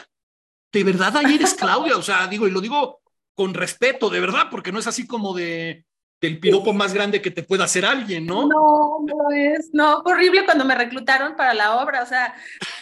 De 0.72 0.84
verdad, 0.84 1.18
ahí 1.18 1.36
eres 1.36 1.54
Claudia. 1.56 1.98
O 1.98 2.04
sea, 2.04 2.28
digo, 2.28 2.48
y 2.48 2.52
lo 2.52 2.62
digo 2.62 3.02
con 3.40 3.54
respeto, 3.54 4.10
de 4.10 4.20
verdad, 4.20 4.48
porque 4.52 4.74
no 4.74 4.80
es 4.80 4.88
así 4.88 5.08
como 5.08 5.34
de 5.34 5.86
del 6.20 6.42
piropo 6.42 6.74
más 6.74 6.94
grande 6.94 7.22
que 7.22 7.32
te 7.32 7.42
pueda 7.42 7.64
hacer 7.64 7.86
alguien, 7.86 8.26
¿no? 8.26 8.46
No, 8.46 8.98
no 9.06 9.32
es, 9.32 9.70
no, 9.72 10.00
horrible 10.00 10.44
cuando 10.44 10.66
me 10.66 10.76
reclutaron 10.76 11.38
para 11.38 11.54
la 11.54 11.82
obra, 11.82 12.04
o 12.04 12.06
sea, 12.06 12.36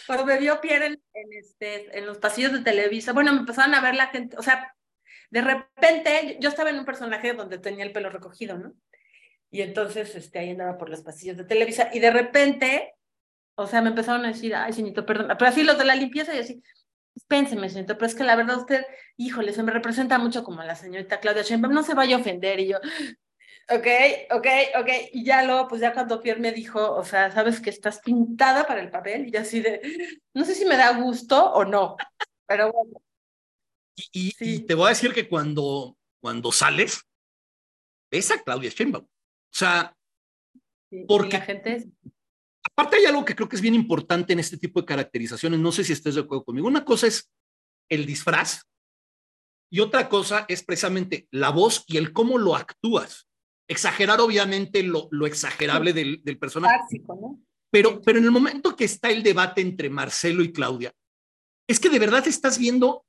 cuando 0.07 0.25
me 0.25 0.39
vio 0.39 0.59
Pierre 0.59 0.87
en, 0.87 0.99
en, 1.13 1.33
este, 1.33 1.95
en 1.95 2.07
los 2.07 2.17
pasillos 2.17 2.53
de 2.53 2.61
Televisa, 2.61 3.13
bueno, 3.13 3.33
me 3.33 3.41
empezaron 3.41 3.75
a 3.75 3.81
ver 3.81 3.93
la 3.93 4.07
gente, 4.07 4.35
o 4.35 4.41
sea, 4.41 4.73
de 5.29 5.41
repente, 5.43 6.39
yo 6.41 6.49
estaba 6.49 6.71
en 6.71 6.79
un 6.79 6.85
personaje 6.85 7.33
donde 7.33 7.59
tenía 7.59 7.85
el 7.85 7.91
pelo 7.91 8.09
recogido, 8.09 8.57
¿no? 8.57 8.73
Y 9.51 9.61
entonces, 9.61 10.15
este, 10.15 10.39
ahí 10.39 10.49
andaba 10.49 10.79
por 10.79 10.89
los 10.89 11.03
pasillos 11.03 11.37
de 11.37 11.43
Televisa, 11.43 11.91
y 11.93 11.99
de 11.99 12.09
repente, 12.09 12.95
o 13.53 13.67
sea, 13.67 13.83
me 13.83 13.89
empezaron 13.89 14.25
a 14.25 14.29
decir, 14.29 14.55
ay, 14.55 14.73
señorito, 14.73 15.05
perdón, 15.05 15.35
pero 15.37 15.51
así 15.51 15.61
los 15.61 15.77
de 15.77 15.85
la 15.85 15.93
limpieza, 15.93 16.35
y 16.35 16.39
así, 16.39 16.63
dispénseme, 17.17 17.67
señorito, 17.69 17.95
pero 17.95 18.05
es 18.05 18.15
que 18.15 18.23
la 18.23 18.35
verdad 18.35 18.59
usted, 18.59 18.85
híjole, 19.17 19.51
se 19.51 19.63
me 19.63 19.71
representa 19.71 20.19
mucho 20.19 20.43
como 20.43 20.61
la 20.63 20.75
señorita 20.75 21.19
Claudia 21.19 21.41
Sheinbaum, 21.41 21.73
no 21.73 21.83
se 21.83 21.95
vaya 21.95 22.15
a 22.15 22.19
ofender, 22.19 22.59
y 22.59 22.67
yo, 22.67 22.77
ok, 23.69 23.87
ok, 24.31 24.47
ok, 24.79 24.89
y 25.13 25.25
ya 25.25 25.43
luego, 25.43 25.67
pues 25.67 25.81
ya 25.81 25.93
cuando 25.93 26.21
Pierre 26.21 26.39
me 26.39 26.51
dijo, 26.51 26.93
o 26.93 27.03
sea, 27.03 27.31
sabes 27.31 27.59
que 27.59 27.71
estás 27.71 27.99
pintada 28.01 28.67
para 28.67 28.81
el 28.81 28.91
papel, 28.91 29.27
y 29.27 29.31
yo 29.31 29.39
así 29.39 29.61
de, 29.61 29.81
no 30.35 30.45
sé 30.45 30.53
si 30.53 30.65
me 30.65 30.77
da 30.77 30.91
gusto 30.99 31.53
o 31.53 31.65
no, 31.65 31.97
pero 32.45 32.71
bueno. 32.71 33.01
Y, 33.95 34.31
sí. 34.31 34.55
y, 34.55 34.59
te 34.59 34.75
voy 34.75 34.85
a 34.85 34.89
decir 34.89 35.11
que 35.11 35.27
cuando, 35.27 35.97
cuando 36.21 36.51
sales, 36.51 37.01
ves 38.11 38.29
a 38.29 38.43
Claudia 38.43 38.69
Sheinbaum. 38.69 39.05
O 39.05 39.09
sea, 39.51 39.95
sí, 40.91 41.03
porque 41.07 41.39
la 41.39 41.45
gente... 41.45 41.87
aparte 42.77 42.97
hay 42.97 43.05
algo 43.05 43.25
que 43.25 43.35
creo 43.35 43.49
que 43.49 43.55
es 43.55 43.61
bien 43.61 43.73
importante 43.73 44.33
en 44.33 44.39
este 44.39 44.55
tipo 44.55 44.79
de 44.79 44.85
caracterizaciones, 44.85 45.59
no 45.59 45.71
sé 45.71 45.83
si 45.83 45.93
estés 45.93 46.13
de 46.13 46.21
acuerdo 46.21 46.45
conmigo. 46.45 46.67
Una 46.67 46.85
cosa 46.85 47.07
es 47.07 47.31
el 47.89 48.05
disfraz 48.05 48.61
y 49.71 49.79
otra 49.79 50.07
cosa 50.07 50.45
es 50.47 50.63
precisamente 50.63 51.27
la 51.31 51.49
voz 51.49 51.83
y 51.87 51.97
el 51.97 52.13
cómo 52.13 52.37
lo 52.37 52.55
actúas. 52.55 53.27
Exagerar 53.67 54.21
obviamente 54.21 54.83
lo, 54.83 55.07
lo 55.09 55.25
exagerable 55.25 55.91
del, 55.91 56.21
del 56.23 56.37
personaje. 56.37 56.77
Básico, 56.77 57.17
¿no? 57.19 57.43
Pero, 57.71 57.99
pero 58.01 58.19
en 58.19 58.25
el 58.25 58.31
momento 58.31 58.75
que 58.75 58.85
está 58.85 59.09
el 59.09 59.23
debate 59.23 59.61
entre 59.61 59.89
Marcelo 59.89 60.43
y 60.43 60.53
Claudia, 60.53 60.93
es 61.67 61.79
que 61.79 61.89
de 61.89 61.99
verdad 61.99 62.25
estás 62.27 62.59
viendo 62.59 63.05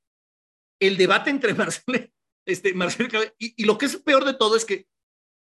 el 0.81 0.97
debate 0.97 1.29
entre 1.29 1.53
Marcelo, 1.53 2.09
este, 2.45 2.73
Marcelo 2.73 3.07
y, 3.37 3.53
y, 3.55 3.65
lo 3.65 3.77
que 3.77 3.85
es 3.85 3.97
peor 3.97 4.25
de 4.25 4.33
todo 4.33 4.55
es 4.57 4.65
que 4.65 4.87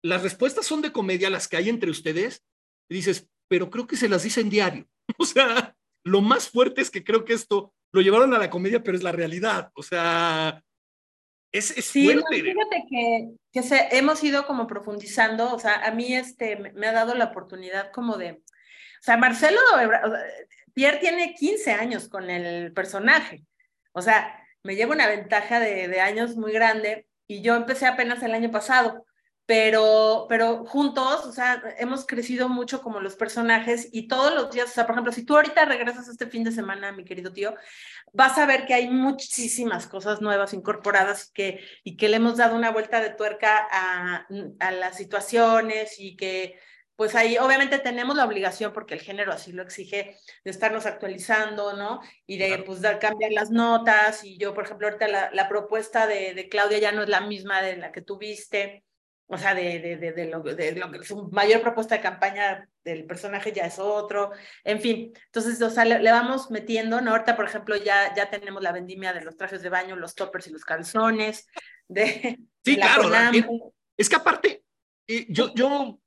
las 0.04 0.22
respuestas 0.22 0.66
son 0.66 0.82
de 0.82 0.92
comedia, 0.92 1.30
las 1.30 1.48
que 1.48 1.56
hay 1.56 1.70
entre 1.70 1.90
ustedes, 1.90 2.44
y 2.88 2.94
dices, 2.94 3.28
pero 3.48 3.70
creo 3.70 3.87
que 3.87 3.96
se 3.96 4.08
las 4.08 4.22
dicen 4.22 4.50
diario. 4.50 4.87
O 5.18 5.24
sea, 5.24 5.74
lo 6.04 6.20
más 6.20 6.50
fuerte 6.50 6.82
es 6.82 6.90
que 6.90 7.02
creo 7.02 7.24
que 7.24 7.32
esto 7.32 7.72
lo 7.92 8.02
llevaron 8.02 8.34
a 8.34 8.38
la 8.38 8.50
comedia, 8.50 8.82
pero 8.82 8.96
es 8.96 9.02
la 9.02 9.11
realidad. 9.11 9.70
O 9.74 9.82
sea, 9.82 10.62
es, 11.52 11.76
es 11.76 11.87
sí, 11.87 12.04
fuerte. 12.04 12.42
No, 12.42 12.44
fíjate 12.44 12.84
que, 12.88 13.28
que 13.52 13.62
se, 13.62 13.96
hemos 13.96 14.22
ido 14.22 14.46
como 14.46 14.66
profundizando, 14.66 15.54
o 15.54 15.58
sea, 15.58 15.87
a 15.87 15.90
mí 15.92 16.14
este, 16.14 16.56
me, 16.56 16.72
me 16.72 16.87
ha 16.87 16.92
dado 16.92 17.14
la 17.14 17.26
oportunidad 17.26 17.90
como 17.90 18.16
de, 18.16 18.32
o 18.32 19.02
sea, 19.02 19.16
Marcelo, 19.16 19.61
Pierre 20.74 20.98
tiene 20.98 21.34
15 21.34 21.72
años 21.72 22.08
con 22.08 22.28
el 22.30 22.72
personaje, 22.72 23.44
o 23.92 24.02
sea, 24.02 24.44
me 24.62 24.76
lleva 24.76 24.94
una 24.94 25.08
ventaja 25.08 25.61
de, 25.61 25.88
de, 25.88 26.00
años 26.00 26.37
muy 26.37 26.52
grande 26.52 27.06
y 27.26 27.40
yo 27.40 27.54
empecé 27.56 27.87
apenas 27.87 28.22
el 28.22 28.34
año 28.34 28.50
pasado, 28.50 29.06
pero, 29.48 30.26
pero 30.28 30.66
juntos, 30.66 31.24
o 31.24 31.32
sea, 31.32 31.62
hemos 31.78 32.04
crecido 32.04 32.50
mucho 32.50 32.82
como 32.82 33.00
los 33.00 33.16
personajes 33.16 33.88
y 33.92 34.06
todos 34.06 34.34
los 34.34 34.50
días, 34.50 34.68
o 34.68 34.74
sea, 34.74 34.84
por 34.84 34.94
ejemplo, 34.94 35.11
si 35.11 35.24
tú 35.24 35.37
ahorita 35.37 35.64
regresas 35.64 36.06
este 36.06 36.26
fin 36.26 36.44
de 36.44 36.52
semana, 36.52 36.92
mi 36.92 37.02
querido 37.02 37.32
tío, 37.32 37.54
vas 38.12 38.37
a 38.37 38.44
ver 38.44 38.66
que 38.66 38.74
hay 38.74 38.90
muchísimas 38.90 39.87
cosas 39.87 40.20
nuevas 40.20 40.52
incorporadas 40.52 41.30
que, 41.32 41.64
y 41.82 41.96
que 41.96 42.11
le 42.11 42.16
hemos 42.16 42.37
dado 42.37 42.56
una 42.56 42.72
vuelta 42.72 43.00
de 43.00 43.08
tuerca 43.08 43.66
a, 43.72 44.26
a 44.61 44.70
las 44.70 44.98
situaciones 44.98 45.98
y 45.98 46.14
que 46.14 46.58
pues 46.94 47.14
ahí 47.14 47.38
obviamente 47.38 47.78
tenemos 47.78 48.16
la 48.16 48.26
obligación, 48.26 48.74
porque 48.74 48.92
el 48.92 49.00
género 49.00 49.32
así 49.32 49.52
lo 49.52 49.62
exige, 49.62 50.18
de 50.44 50.50
estarnos 50.50 50.84
actualizando, 50.84 51.74
¿no? 51.74 52.00
Y 52.26 52.37
de 52.37 52.48
claro. 52.48 52.64
pues 52.66 52.82
dar, 52.82 52.98
cambiar 52.98 53.32
las 53.32 53.50
notas. 53.50 54.24
Y 54.24 54.37
yo, 54.37 54.52
por 54.52 54.64
ejemplo, 54.64 54.88
ahorita 54.88 55.08
la, 55.08 55.30
la 55.32 55.48
propuesta 55.48 56.06
de, 56.06 56.34
de, 56.34 56.48
Claudia 56.50 56.80
ya 56.80 56.92
no 56.92 57.04
es 57.04 57.08
la 57.08 57.20
misma 57.22 57.62
de 57.62 57.76
la 57.76 57.92
que 57.92 58.02
tuviste, 58.02 58.84
o 59.30 59.36
sea, 59.36 59.54
de, 59.54 59.78
de, 59.78 59.96
de, 59.98 60.12
de 60.12 60.26
lo, 60.26 60.40
de 60.40 60.72
lo 60.72 60.90
que 60.90 61.04
su 61.04 61.28
mayor 61.30 61.60
propuesta 61.60 61.94
de 61.94 62.00
campaña 62.00 62.68
del 62.82 63.04
personaje 63.04 63.52
ya 63.52 63.66
es 63.66 63.78
otro, 63.78 64.32
en 64.64 64.80
fin. 64.80 65.12
Entonces, 65.26 65.60
o 65.60 65.68
sea, 65.68 65.84
le, 65.84 65.98
le 65.98 66.10
vamos 66.10 66.50
metiendo, 66.50 67.00
¿no? 67.02 67.10
Ahorita, 67.10 67.36
por 67.36 67.44
ejemplo, 67.44 67.76
ya, 67.76 68.14
ya 68.14 68.30
tenemos 68.30 68.62
la 68.62 68.72
vendimia 68.72 69.12
de 69.12 69.20
los 69.20 69.36
trajes 69.36 69.62
de 69.62 69.68
baño, 69.68 69.96
los 69.96 70.14
toppers 70.14 70.46
y 70.46 70.50
los 70.50 70.64
calzones, 70.64 71.46
de... 71.88 72.38
Sí, 72.64 72.76
claro. 72.76 73.10
Es 73.96 74.08
que 74.08 74.16
aparte, 74.16 74.64
eh, 75.06 75.26
yo, 75.28 75.52
yo 75.54 76.00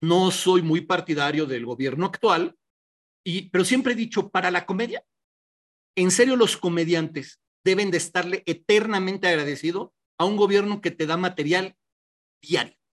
no 0.00 0.30
soy 0.30 0.62
muy 0.62 0.82
partidario 0.82 1.46
del 1.46 1.66
gobierno 1.66 2.06
actual, 2.06 2.56
y, 3.24 3.50
pero 3.50 3.64
siempre 3.64 3.94
he 3.94 3.96
dicho, 3.96 4.30
para 4.30 4.50
la 4.50 4.64
comedia, 4.64 5.04
en 5.96 6.10
serio 6.10 6.36
los 6.36 6.56
comediantes 6.56 7.40
deben 7.64 7.90
de 7.90 7.98
estarle 7.98 8.42
eternamente 8.46 9.26
agradecido 9.26 9.92
a 10.18 10.24
un 10.24 10.36
gobierno 10.36 10.80
que 10.80 10.90
te 10.90 11.06
da 11.06 11.16
material 11.16 11.76
diario. 12.40 12.74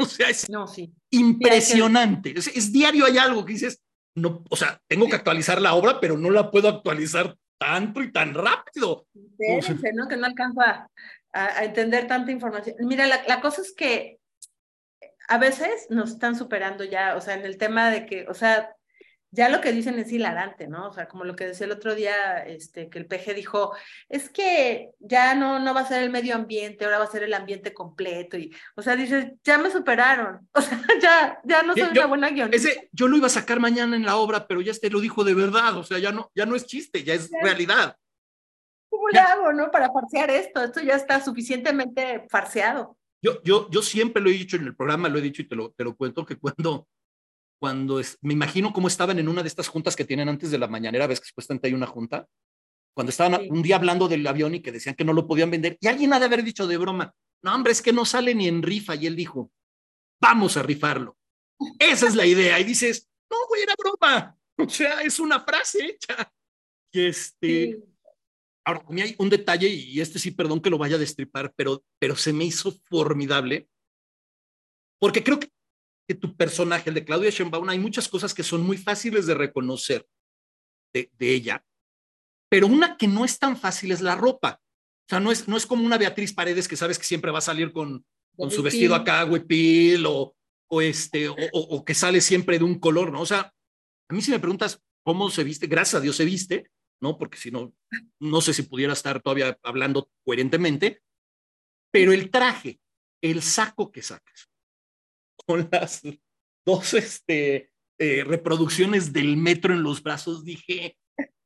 O 0.00 0.06
sea, 0.06 0.30
es 0.30 0.48
no, 0.48 0.66
sí. 0.66 0.94
impresionante. 1.10 2.32
Es, 2.34 2.46
es, 2.46 2.72
diario 2.72 3.04
hay 3.04 3.18
algo 3.18 3.44
que 3.44 3.52
dices, 3.52 3.82
no, 4.14 4.42
o 4.48 4.56
sea, 4.56 4.80
tengo 4.88 5.06
que 5.06 5.16
actualizar 5.16 5.60
la 5.60 5.74
obra, 5.74 6.00
pero 6.00 6.16
no 6.16 6.30
la 6.30 6.50
puedo 6.50 6.68
actualizar 6.70 7.36
tanto 7.58 8.00
y 8.00 8.10
tan 8.10 8.32
rápido. 8.32 9.06
Espérense, 9.38 9.92
¿no? 9.92 10.08
Que 10.08 10.16
no 10.16 10.24
alcanzo 10.24 10.62
a, 10.62 10.88
a, 11.32 11.64
entender 11.64 12.06
tanta 12.06 12.32
información. 12.32 12.76
Mira, 12.80 13.06
la, 13.06 13.22
la, 13.28 13.42
cosa 13.42 13.60
es 13.60 13.74
que 13.74 14.18
a 15.28 15.36
veces 15.36 15.86
nos 15.90 16.12
están 16.12 16.34
superando 16.34 16.82
ya, 16.84 17.14
o 17.16 17.20
sea, 17.20 17.34
en 17.34 17.44
el 17.44 17.58
tema 17.58 17.90
de 17.90 18.06
que, 18.06 18.26
o 18.26 18.34
sea, 18.34 18.74
ya 19.32 19.48
lo 19.48 19.60
que 19.60 19.72
dicen 19.72 19.98
es 19.98 20.10
hilarante, 20.10 20.66
¿no? 20.66 20.88
O 20.88 20.92
sea, 20.92 21.06
como 21.06 21.24
lo 21.24 21.36
que 21.36 21.46
decía 21.46 21.66
el 21.66 21.72
otro 21.72 21.94
día, 21.94 22.38
este, 22.38 22.88
que 22.88 22.98
el 22.98 23.06
PG 23.06 23.34
dijo, 23.34 23.72
es 24.08 24.28
que 24.28 24.90
ya 24.98 25.34
no, 25.34 25.60
no 25.60 25.72
va 25.72 25.80
a 25.82 25.88
ser 25.88 26.02
el 26.02 26.10
medio 26.10 26.34
ambiente, 26.34 26.84
ahora 26.84 26.98
va 26.98 27.04
a 27.04 27.10
ser 27.10 27.22
el 27.22 27.34
ambiente 27.34 27.72
completo. 27.72 28.36
Y, 28.36 28.52
o 28.74 28.82
sea, 28.82 28.96
dices, 28.96 29.32
ya 29.44 29.58
me 29.58 29.70
superaron. 29.70 30.48
O 30.60 30.62
sea, 30.62 30.80
ya, 31.00 31.40
ya 31.44 31.62
no 31.62 31.74
soy 31.74 31.88
una 31.90 32.06
buena 32.06 32.30
guionista. 32.30 32.68
Ese, 32.68 32.90
yo 32.92 33.08
lo 33.08 33.16
iba 33.16 33.28
a 33.28 33.30
sacar 33.30 33.60
mañana 33.60 33.96
en 33.96 34.04
la 34.04 34.16
obra, 34.16 34.46
pero 34.46 34.60
ya 34.60 34.72
este 34.72 34.90
lo 34.90 35.00
dijo 35.00 35.24
de 35.24 35.34
verdad. 35.34 35.76
O 35.76 35.84
sea, 35.84 35.98
ya 35.98 36.12
no, 36.12 36.30
ya 36.34 36.44
no 36.44 36.54
es 36.54 36.66
chiste, 36.66 37.02
ya 37.02 37.14
es 37.14 37.30
realidad. 37.42 37.96
¿Cómo 38.90 39.08
le 39.08 39.18
hago, 39.18 39.52
no? 39.52 39.70
Para 39.70 39.90
farsear 39.90 40.30
esto. 40.30 40.62
Esto 40.62 40.80
ya 40.80 40.96
está 40.96 41.24
suficientemente 41.24 42.26
farseado. 42.28 42.98
Yo, 43.22 43.42
yo, 43.42 43.70
yo 43.70 43.80
siempre 43.82 44.22
lo 44.22 44.28
he 44.28 44.34
dicho 44.34 44.56
en 44.56 44.66
el 44.66 44.76
programa, 44.76 45.08
lo 45.08 45.18
he 45.18 45.22
dicho 45.22 45.42
y 45.42 45.48
te 45.48 45.54
lo, 45.54 45.70
te 45.70 45.84
lo 45.84 45.96
cuento, 45.96 46.26
que 46.26 46.36
cuando 46.36 46.88
cuando 47.60 48.00
es, 48.00 48.18
me 48.22 48.32
imagino 48.32 48.72
cómo 48.72 48.88
estaban 48.88 49.18
en 49.18 49.28
una 49.28 49.42
de 49.42 49.48
estas 49.48 49.68
juntas 49.68 49.94
que 49.94 50.06
tienen 50.06 50.28
antes 50.30 50.50
de 50.50 50.58
la 50.58 50.66
mañanera, 50.66 51.06
ves 51.06 51.20
que 51.20 51.28
supuestamente 51.28 51.68
hay 51.68 51.74
una 51.74 51.86
junta, 51.86 52.26
cuando 52.94 53.10
estaban 53.10 53.40
un 53.50 53.62
día 53.62 53.76
hablando 53.76 54.08
del 54.08 54.26
avión 54.26 54.54
y 54.54 54.62
que 54.62 54.72
decían 54.72 54.94
que 54.94 55.04
no 55.04 55.12
lo 55.12 55.26
podían 55.26 55.50
vender, 55.50 55.76
y 55.78 55.86
alguien 55.86 56.12
ha 56.14 56.18
de 56.18 56.24
haber 56.24 56.42
dicho 56.42 56.66
de 56.66 56.78
broma, 56.78 57.14
no, 57.42 57.54
hombre, 57.54 57.72
es 57.72 57.82
que 57.82 57.92
no 57.92 58.04
sale 58.06 58.34
ni 58.34 58.48
en 58.48 58.62
rifa, 58.62 58.94
y 58.94 59.06
él 59.06 59.14
dijo, 59.14 59.52
vamos 60.20 60.56
a 60.56 60.62
rifarlo. 60.62 61.16
Esa 61.78 62.08
es 62.08 62.14
la 62.14 62.24
idea, 62.24 62.58
y 62.58 62.64
dices, 62.64 63.08
no, 63.30 63.36
güey, 63.46 63.62
era 63.62 63.74
broma, 63.78 64.36
o 64.56 64.68
sea, 64.68 65.02
es 65.02 65.20
una 65.20 65.40
frase 65.40 65.84
hecha. 65.84 66.32
Y 66.92 67.06
este, 67.06 67.78
ahora, 68.64 68.82
a 68.88 68.90
mí 68.90 69.02
hay 69.02 69.14
un 69.18 69.28
detalle, 69.28 69.68
y 69.68 70.00
este 70.00 70.18
sí, 70.18 70.30
perdón 70.30 70.60
que 70.60 70.70
lo 70.70 70.78
vaya 70.78 70.96
a 70.96 70.98
destripar, 70.98 71.52
pero, 71.54 71.84
pero 71.98 72.16
se 72.16 72.32
me 72.32 72.44
hizo 72.44 72.72
formidable, 72.88 73.68
porque 74.98 75.22
creo 75.22 75.38
que 75.38 75.50
tu 76.14 76.36
personaje, 76.36 76.90
el 76.90 76.94
de 76.94 77.04
Claudia 77.04 77.30
Sheinbaum, 77.30 77.68
hay 77.68 77.78
muchas 77.78 78.08
cosas 78.08 78.34
que 78.34 78.42
son 78.42 78.62
muy 78.62 78.76
fáciles 78.76 79.26
de 79.26 79.34
reconocer 79.34 80.06
de, 80.92 81.10
ella, 81.20 81.64
pero 82.48 82.66
una 82.66 82.96
que 82.96 83.06
no 83.06 83.24
es 83.24 83.38
tan 83.38 83.56
fácil 83.56 83.92
es 83.92 84.00
la 84.00 84.16
ropa. 84.16 84.60
O 84.60 85.08
sea, 85.08 85.20
no 85.20 85.30
es, 85.30 85.46
no 85.48 85.56
es 85.56 85.66
como 85.66 85.84
una 85.84 85.98
Beatriz 85.98 86.32
Paredes 86.32 86.68
que 86.68 86.76
sabes 86.76 86.98
que 86.98 87.04
siempre 87.04 87.30
va 87.30 87.38
a 87.38 87.42
salir 87.42 87.72
con, 87.72 88.04
con 88.36 88.50
su 88.50 88.62
vestido 88.62 88.94
acá, 88.94 89.24
huipil, 89.24 90.04
o, 90.06 90.34
o, 90.68 90.80
este, 90.80 91.28
o, 91.28 91.36
o, 91.52 91.84
que 91.84 91.94
sale 91.94 92.20
siempre 92.20 92.58
de 92.58 92.64
un 92.64 92.78
color, 92.78 93.12
¿no? 93.12 93.20
O 93.20 93.26
sea, 93.26 93.52
a 94.08 94.14
mí 94.14 94.22
si 94.22 94.30
me 94.30 94.40
preguntas 94.40 94.82
cómo 95.04 95.30
se 95.30 95.44
viste, 95.44 95.66
gracias 95.66 95.96
a 95.96 96.00
Dios 96.00 96.16
se 96.16 96.24
viste, 96.24 96.70
¿no? 97.00 97.18
Porque 97.18 97.38
si 97.38 97.50
no, 97.50 97.72
no 98.20 98.40
sé 98.40 98.52
si 98.52 98.62
pudiera 98.62 98.92
estar 98.92 99.20
todavía 99.22 99.58
hablando 99.62 100.10
coherentemente, 100.24 101.02
pero 101.92 102.12
el 102.12 102.30
traje, 102.30 102.80
el 103.22 103.42
saco 103.42 103.90
que 103.90 104.02
sacas, 104.02 104.49
con 105.46 105.68
las 105.70 106.02
dos 106.64 106.94
este, 106.94 107.70
eh, 107.98 108.24
reproducciones 108.24 109.12
del 109.12 109.36
metro 109.36 109.74
en 109.74 109.82
los 109.82 110.02
brazos, 110.02 110.44
dije, 110.44 110.96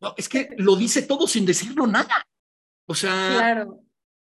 no, 0.01 0.15
es 0.17 0.29
que 0.29 0.51
lo 0.59 0.77
dice 0.77 1.03
todo 1.03 1.27
sin 1.27 1.47
decirlo 1.47 1.87
nada. 1.87 2.27
O 2.87 2.95
sea. 2.95 3.11
Claro. 3.11 3.81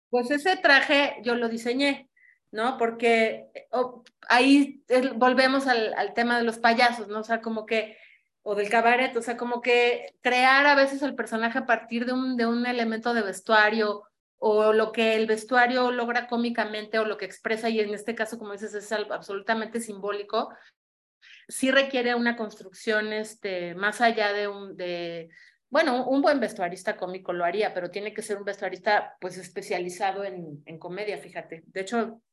Pues 0.09 0.29
ese 0.29 0.57
traje 0.57 1.15
yo 1.23 1.35
lo 1.35 1.47
diseñé, 1.49 2.09
¿no? 2.51 2.77
Porque 2.77 3.47
oh, 3.71 4.03
ahí 4.27 4.83
volvemos 5.15 5.67
al, 5.67 5.93
al, 5.93 6.13
tema 6.13 6.37
de 6.37 6.43
los 6.43 6.57
payasos, 6.57 7.07
¿no? 7.07 7.19
O 7.19 7.23
sea, 7.23 7.41
como 7.41 7.65
que, 7.65 7.97
o 8.43 8.55
del 8.55 8.69
cabaret, 8.69 9.15
o 9.15 9.21
sea, 9.21 9.37
como 9.37 9.61
que 9.61 10.15
crear 10.21 10.65
a 10.67 10.75
veces 10.75 11.01
el 11.01 11.15
personaje 11.15 11.59
a 11.59 11.65
partir 11.65 12.05
de 12.05 12.13
un, 12.13 12.35
de 12.35 12.45
un 12.45 12.65
elemento 12.65 13.13
de 13.13 13.21
vestuario 13.21 14.03
o 14.43 14.73
lo 14.73 14.91
que 14.91 15.15
el 15.15 15.27
vestuario 15.27 15.91
logra 15.91 16.27
cómicamente 16.27 16.97
o 16.97 17.05
lo 17.05 17.15
que 17.15 17.25
expresa, 17.25 17.69
y 17.69 17.79
en 17.79 17.93
este 17.93 18.15
caso, 18.15 18.39
como 18.39 18.53
dices, 18.53 18.73
es 18.73 18.91
absolutamente 18.91 19.79
simbólico, 19.79 20.49
sí 21.47 21.69
requiere 21.69 22.15
una 22.15 22.35
construcción 22.35 23.13
este, 23.13 23.75
más 23.75 24.01
allá 24.01 24.33
de 24.33 24.47
un, 24.47 24.75
de, 24.75 25.29
bueno, 25.69 26.07
un 26.07 26.23
buen 26.23 26.39
vestuarista 26.39 26.97
cómico 26.97 27.33
lo 27.33 27.45
haría, 27.45 27.71
pero 27.71 27.91
tiene 27.91 28.15
que 28.15 28.23
ser 28.23 28.37
un 28.37 28.43
vestuarista 28.43 29.15
pues 29.21 29.37
especializado 29.37 30.23
en, 30.23 30.63
en 30.65 30.79
comedia, 30.79 31.19
fíjate. 31.19 31.61
De 31.67 31.81
hecho, 31.81 32.23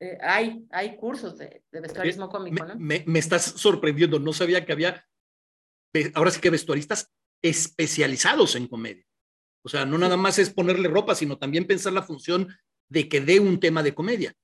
eh, 0.00 0.16
hay, 0.22 0.64
hay 0.70 0.96
cursos 0.96 1.36
de, 1.36 1.62
de 1.70 1.80
vestuarismo 1.80 2.30
cómico, 2.30 2.64
¿no? 2.64 2.74
Me, 2.78 3.04
me, 3.06 3.18
estás 3.18 3.42
sorprendiendo, 3.44 4.18
no 4.18 4.32
sabía 4.32 4.64
que 4.64 4.72
había, 4.72 5.06
ahora 6.14 6.30
sí 6.30 6.40
que 6.40 6.48
vestuaristas 6.48 7.12
especializados 7.42 8.56
en 8.56 8.66
comedia. 8.66 9.04
O 9.64 9.68
sea, 9.70 9.86
no 9.86 9.96
nada 9.96 10.16
más 10.18 10.38
es 10.38 10.50
ponerle 10.50 10.88
ropa, 10.88 11.14
sino 11.14 11.38
también 11.38 11.66
pensar 11.66 11.94
la 11.94 12.02
función 12.02 12.48
de 12.88 13.08
que 13.08 13.22
dé 13.22 13.40
un 13.40 13.58
tema 13.58 13.82
de 13.82 13.94
comedia. 13.94 14.34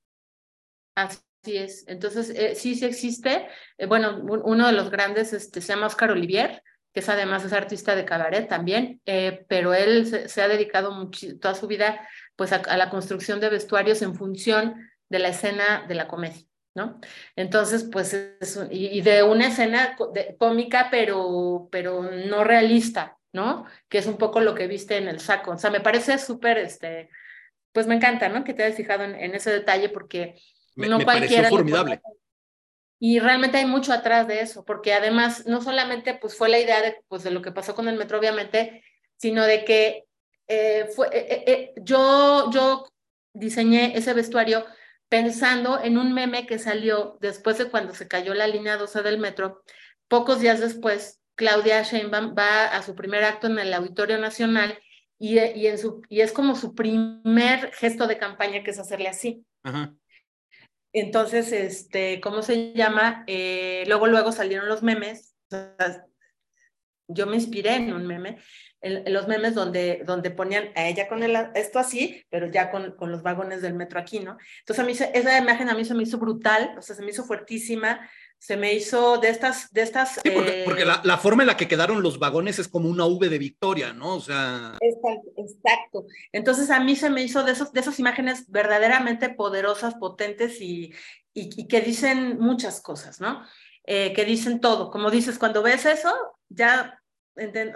Así 0.95 1.21
es. 1.45 1.85
Entonces, 1.87 2.31
eh, 2.31 2.55
sí, 2.55 2.73
sí 2.73 2.85
existe. 2.85 3.47
Eh, 3.77 3.85
bueno, 3.85 4.19
uno 4.23 4.65
de 4.65 4.73
los 4.73 4.89
grandes 4.89 5.31
este, 5.33 5.61
se 5.61 5.73
llama 5.73 5.85
Oscar 5.85 6.11
Olivier, 6.11 6.63
que 6.91 7.01
es 7.01 7.09
además 7.09 7.45
es 7.45 7.53
artista 7.53 7.95
de 7.95 8.03
cabaret 8.03 8.49
también, 8.49 8.99
eh, 9.05 9.45
pero 9.47 9.75
él 9.75 10.07
se, 10.27 10.41
ha 10.41 10.47
dedicado 10.47 11.09
toda 11.39 11.53
su 11.53 11.67
vida 11.67 12.07
pues 12.35 12.51
a, 12.51 12.75
la 12.75 12.89
construcción 12.89 13.39
de 13.39 13.49
vestuarios 13.49 14.01
en 14.01 14.15
función 14.15 14.89
de 15.07 15.19
la 15.19 15.29
escena 15.29 15.85
de 15.87 15.95
la 15.95 16.07
comedia. 16.07 16.43
¿no? 16.73 16.99
Entonces, 17.35 17.83
pues, 17.83 18.13
es, 18.13 18.59
y, 18.71 18.87
y, 18.87 19.01
de 19.01 19.23
una 19.23 19.47
escena 19.47 19.95
cómica, 20.39 20.87
pero, 20.89 21.67
pero 21.71 22.03
no 22.03 22.43
realista, 22.43 23.17
¿no? 23.33 23.65
Que 23.89 23.99
es 23.99 24.07
un 24.07 24.17
poco 24.17 24.41
lo 24.41 24.55
que 24.55 24.67
viste 24.67 24.97
en 24.97 25.07
el 25.07 25.19
saco. 25.19 25.51
O 25.51 25.57
sea, 25.57 25.69
me 25.71 25.81
parece 25.81 26.17
súper, 26.17 26.57
este, 26.57 27.09
pues 27.71 27.87
me 27.87 27.95
encanta, 27.95 28.29
¿no? 28.29 28.43
Que 28.43 28.53
te 28.53 28.63
hayas 28.63 28.77
fijado 28.77 29.03
en, 29.03 29.35
ese 29.35 29.51
detalle 29.51 29.89
porque 29.89 30.35
no 30.75 30.97
me 30.97 31.05
cualquiera. 31.05 31.49
formidable. 31.49 32.01
Y 32.99 33.19
realmente 33.19 33.57
hay 33.57 33.65
mucho 33.65 33.93
atrás 33.93 34.27
de 34.27 34.41
eso, 34.41 34.63
porque 34.63 34.93
además 34.93 35.47
no 35.47 35.61
solamente 35.61 36.13
pues 36.13 36.37
fue 36.37 36.49
la 36.49 36.59
idea 36.59 36.81
de, 36.81 36.97
pues, 37.07 37.23
de 37.23 37.31
lo 37.31 37.41
que 37.41 37.51
pasó 37.51 37.73
con 37.73 37.87
el 37.87 37.97
metro, 37.97 38.19
obviamente, 38.19 38.83
sino 39.17 39.43
de 39.43 39.65
que 39.65 40.05
eh, 40.47 40.87
fue, 40.95 41.07
eh, 41.11 41.43
eh, 41.47 41.73
yo, 41.77 42.51
yo 42.51 42.85
diseñé 43.33 43.97
ese 43.97 44.13
vestuario 44.13 44.65
pensando 45.09 45.81
en 45.81 45.97
un 45.97 46.13
meme 46.13 46.45
que 46.45 46.59
salió 46.59 47.17
después 47.21 47.57
de 47.57 47.69
cuando 47.69 47.95
se 47.95 48.07
cayó 48.07 48.33
la 48.33 48.47
línea 48.47 48.77
12 48.77 49.01
del 49.01 49.17
metro, 49.17 49.63
pocos 50.07 50.39
días 50.39 50.59
después 50.59 51.20
Claudia 51.41 51.81
Sheinbaum 51.81 52.35
va 52.37 52.65
a 52.65 52.83
su 52.83 52.93
primer 52.93 53.23
acto 53.23 53.47
en 53.47 53.57
el 53.57 53.73
Auditorio 53.73 54.19
Nacional 54.19 54.77
y, 55.17 55.39
y, 55.39 55.65
en 55.65 55.79
su, 55.79 56.03
y 56.07 56.21
es 56.21 56.31
como 56.33 56.55
su 56.55 56.75
primer 56.75 57.73
gesto 57.73 58.05
de 58.05 58.19
campaña 58.19 58.61
que 58.61 58.69
es 58.69 58.77
hacerle 58.77 59.07
así. 59.07 59.43
Entonces, 60.93 61.51
este, 61.51 62.21
¿cómo 62.21 62.43
se 62.43 62.73
llama? 62.73 63.23
Eh, 63.25 63.85
luego, 63.87 64.05
luego 64.05 64.31
salieron 64.31 64.69
los 64.69 64.83
memes. 64.83 65.35
yo 67.07 67.25
me 67.25 67.37
inspiré 67.37 67.73
en 67.73 67.91
un 67.91 68.05
meme, 68.05 68.37
en, 68.81 69.11
los 69.11 69.27
memes 69.27 69.55
donde, 69.55 70.03
donde 70.05 70.29
ponían 70.29 70.69
a 70.75 70.85
ella 70.89 71.07
con 71.07 71.23
el, 71.23 71.35
esto 71.55 71.79
así, 71.79 72.23
pero 72.29 72.51
ya 72.51 72.69
con, 72.69 72.95
con 72.95 73.11
los 73.11 73.23
vagones 73.23 73.63
del 73.63 73.73
metro 73.73 73.99
aquí, 73.99 74.19
¿no? 74.19 74.37
Entonces, 74.59 74.83
a 74.83 74.85
mí 74.85 74.91
esa 74.91 75.39
imagen 75.39 75.69
a 75.69 75.73
mí 75.73 75.85
se 75.85 75.95
me 75.95 76.03
hizo 76.03 76.19
brutal, 76.19 76.75
o 76.77 76.83
sea, 76.83 76.95
se 76.95 77.01
me 77.01 77.09
hizo 77.09 77.23
fuertísima 77.23 78.07
se 78.41 78.57
me 78.57 78.73
hizo 78.73 79.19
de 79.19 79.29
estas, 79.29 79.71
de 79.71 79.83
estas. 79.83 80.13
Sí, 80.15 80.31
porque, 80.33 80.63
porque 80.65 80.83
la, 80.83 80.99
la, 81.03 81.19
forma 81.19 81.43
en 81.43 81.47
la 81.47 81.57
que 81.57 81.67
quedaron 81.67 82.01
los 82.01 82.17
vagones 82.17 82.57
es 82.57 82.67
como 82.67 82.89
una 82.89 83.05
V 83.05 83.29
de 83.29 83.37
Victoria, 83.37 83.93
¿no? 83.93 84.15
O 84.15 84.19
sea. 84.19 84.79
Exacto. 84.81 86.07
Entonces 86.31 86.71
a 86.71 86.79
mí 86.79 86.95
se 86.95 87.11
me 87.11 87.21
hizo 87.21 87.43
de, 87.43 87.51
esos, 87.51 87.71
de 87.71 87.81
esas 87.81 87.99
imágenes 87.99 88.49
verdaderamente 88.49 89.29
poderosas, 89.29 89.93
potentes 89.93 90.59
y, 90.59 90.91
y, 91.35 91.67
que 91.67 91.81
dicen 91.81 92.39
muchas 92.39 92.81
cosas, 92.81 93.21
¿no? 93.21 93.45
Eh, 93.85 94.11
que 94.13 94.25
dicen 94.25 94.59
todo. 94.59 94.89
Como 94.89 95.11
dices, 95.11 95.37
cuando 95.37 95.61
ves 95.61 95.85
eso, 95.85 96.11
ya. 96.49 96.99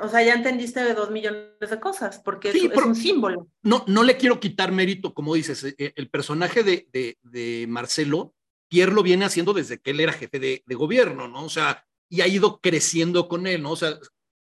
O 0.02 0.10
sea, 0.10 0.24
ya 0.24 0.34
entendiste 0.34 0.84
de 0.84 0.96
dos 0.96 1.12
millones 1.12 1.52
de 1.60 1.80
cosas, 1.80 2.20
porque 2.26 2.50
es, 2.50 2.56
es, 2.56 2.76
un 2.76 2.96
símbolo. 2.96 3.48
No, 3.62 3.84
no 3.88 4.04
le 4.04 4.18
quiero 4.18 4.40
quitar 4.40 4.72
mérito, 4.72 5.14
como 5.14 5.36
dices, 5.36 5.64
eh, 5.64 5.94
el 5.96 6.10
personaje 6.10 6.64
de, 6.64 6.88
de, 6.92 7.18
de 7.22 7.66
Marcelo 7.70 8.35
Pierre 8.70 8.94
lo 8.94 9.04
viene 9.04 9.26
haciendo 9.26 9.54
desde 9.54 9.80
que 9.80 9.92
él 9.92 10.00
era 10.00 10.14
jefe 10.14 10.40
de, 10.40 10.64
de, 10.66 10.76
gobierno, 10.76 11.28
¿no? 11.28 11.46
O 11.46 11.50
sea, 11.50 11.86
y 12.10 12.22
ha 12.22 12.28
ido 12.28 12.60
creciendo 12.60 13.28
con 13.28 13.48
él, 13.48 13.62
¿no? 13.62 13.72
O 13.72 13.76
sea, 13.76 13.98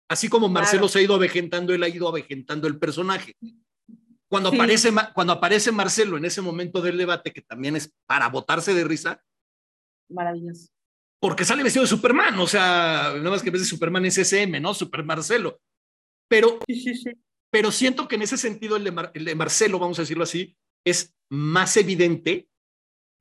así 0.08 0.28
como 0.28 0.48
Marcelo 0.48 0.82
claro. 0.82 0.88
se 0.88 0.98
ha 0.98 1.02
ido 1.02 1.14
avejentando, 1.14 1.72
él 1.72 1.82
ha 1.82 1.88
ido 1.88 2.08
avejentando 2.08 2.68
el 2.68 2.78
personaje. 2.78 3.36
Cuando, 4.28 4.50
sí. 4.50 4.56
aparece, 4.56 4.90
cuando 5.14 5.32
aparece 5.34 5.72
Marcelo 5.72 6.16
en 6.16 6.24
ese 6.24 6.40
momento 6.40 6.80
del 6.80 6.96
debate, 6.96 7.32
que 7.32 7.42
también 7.42 7.76
es 7.76 7.92
para 8.06 8.28
botarse 8.28 8.72
de 8.72 8.84
risa. 8.84 9.22
Maravilloso. 10.08 10.68
Porque 11.20 11.44
sale 11.44 11.62
vestido 11.62 11.84
de 11.84 11.88
Superman, 11.88 12.38
o 12.38 12.46
sea, 12.46 13.12
nada 13.16 13.30
más 13.30 13.42
que 13.42 13.50
vez 13.50 13.60
de 13.60 13.68
Superman 13.68 14.04
es 14.06 14.18
SM, 14.18 14.58
¿no? 14.60 14.74
Super 14.74 15.04
Marcelo. 15.04 15.60
Pero, 16.28 16.58
sí, 16.66 16.96
sí, 16.96 17.12
pero 17.50 17.70
siento 17.70 18.08
que 18.08 18.16
en 18.16 18.22
ese 18.22 18.38
sentido 18.38 18.76
el 18.76 18.84
de, 18.84 18.90
Mar, 18.90 19.10
el 19.14 19.26
de 19.26 19.34
Marcelo, 19.34 19.78
vamos 19.78 19.98
a 19.98 20.02
decirlo 20.02 20.24
así, 20.24 20.56
es 20.84 21.14
más 21.28 21.76
evidente 21.76 22.48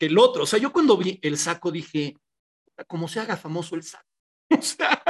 que 0.02 0.08
el 0.08 0.18
otro. 0.18 0.44
O 0.44 0.46
sea, 0.48 0.58
yo 0.58 0.74
cuando 0.74 0.98
vi 0.98 1.20
el 1.22 1.38
saco 1.38 1.70
dije, 1.70 2.16
como 2.88 3.08
se 3.08 3.20
haga 3.20 3.38
famoso 3.38 3.76
el 3.76 3.84
saco. 3.84 4.06
O 4.58 4.62
sea, 4.62 5.02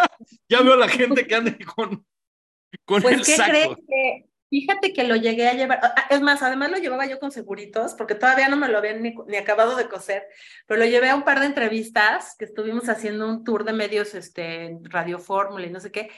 ya 0.50 0.62
veo 0.62 0.74
a 0.74 0.78
la 0.78 0.90
gente 0.90 1.26
que 1.26 1.34
anda 1.34 1.58
con, 1.76 2.06
con 2.86 3.02
pues, 3.02 3.16
el 3.16 3.26
¿qué 3.26 3.36
saco. 3.38 3.50
crees 3.50 3.70
que 3.88 4.30
Fíjate 4.50 4.92
que 4.92 5.06
lo 5.06 5.16
llegué 5.16 5.48
a 5.48 5.54
llevar, 5.54 5.80
ah, 5.82 6.08
es 6.10 6.20
más, 6.20 6.44
además 6.44 6.72
lo 6.72 6.78
llevaba 6.78 7.06
yo 7.06 7.20
con 7.20 7.32
seguritos, 7.32 7.94
porque 7.94 8.16
todavía 8.16 8.50
no 8.50 8.58
me 8.58 8.68
lo 8.68 8.80
habían 8.80 9.02
ni, 9.02 9.16
ni, 9.28 9.38
acabado 9.38 9.78
de 9.78 9.88
coser, 9.88 10.28
pero 10.68 10.82
lo 10.82 10.86
llevé 10.86 11.10
a 11.10 11.16
un 11.16 11.24
par 11.24 11.40
de 11.40 11.46
entrevistas 11.46 12.36
que 12.38 12.44
estuvimos 12.44 12.90
haciendo 12.90 13.30
un 13.30 13.46
tour 13.46 13.64
de 13.64 13.72
medios, 13.72 14.14
este, 14.14 14.78
Radio 14.84 15.20
Fórmula 15.20 15.66
y 15.66 15.70
no 15.70 15.80
sé 15.80 15.90
qué, 15.94 16.10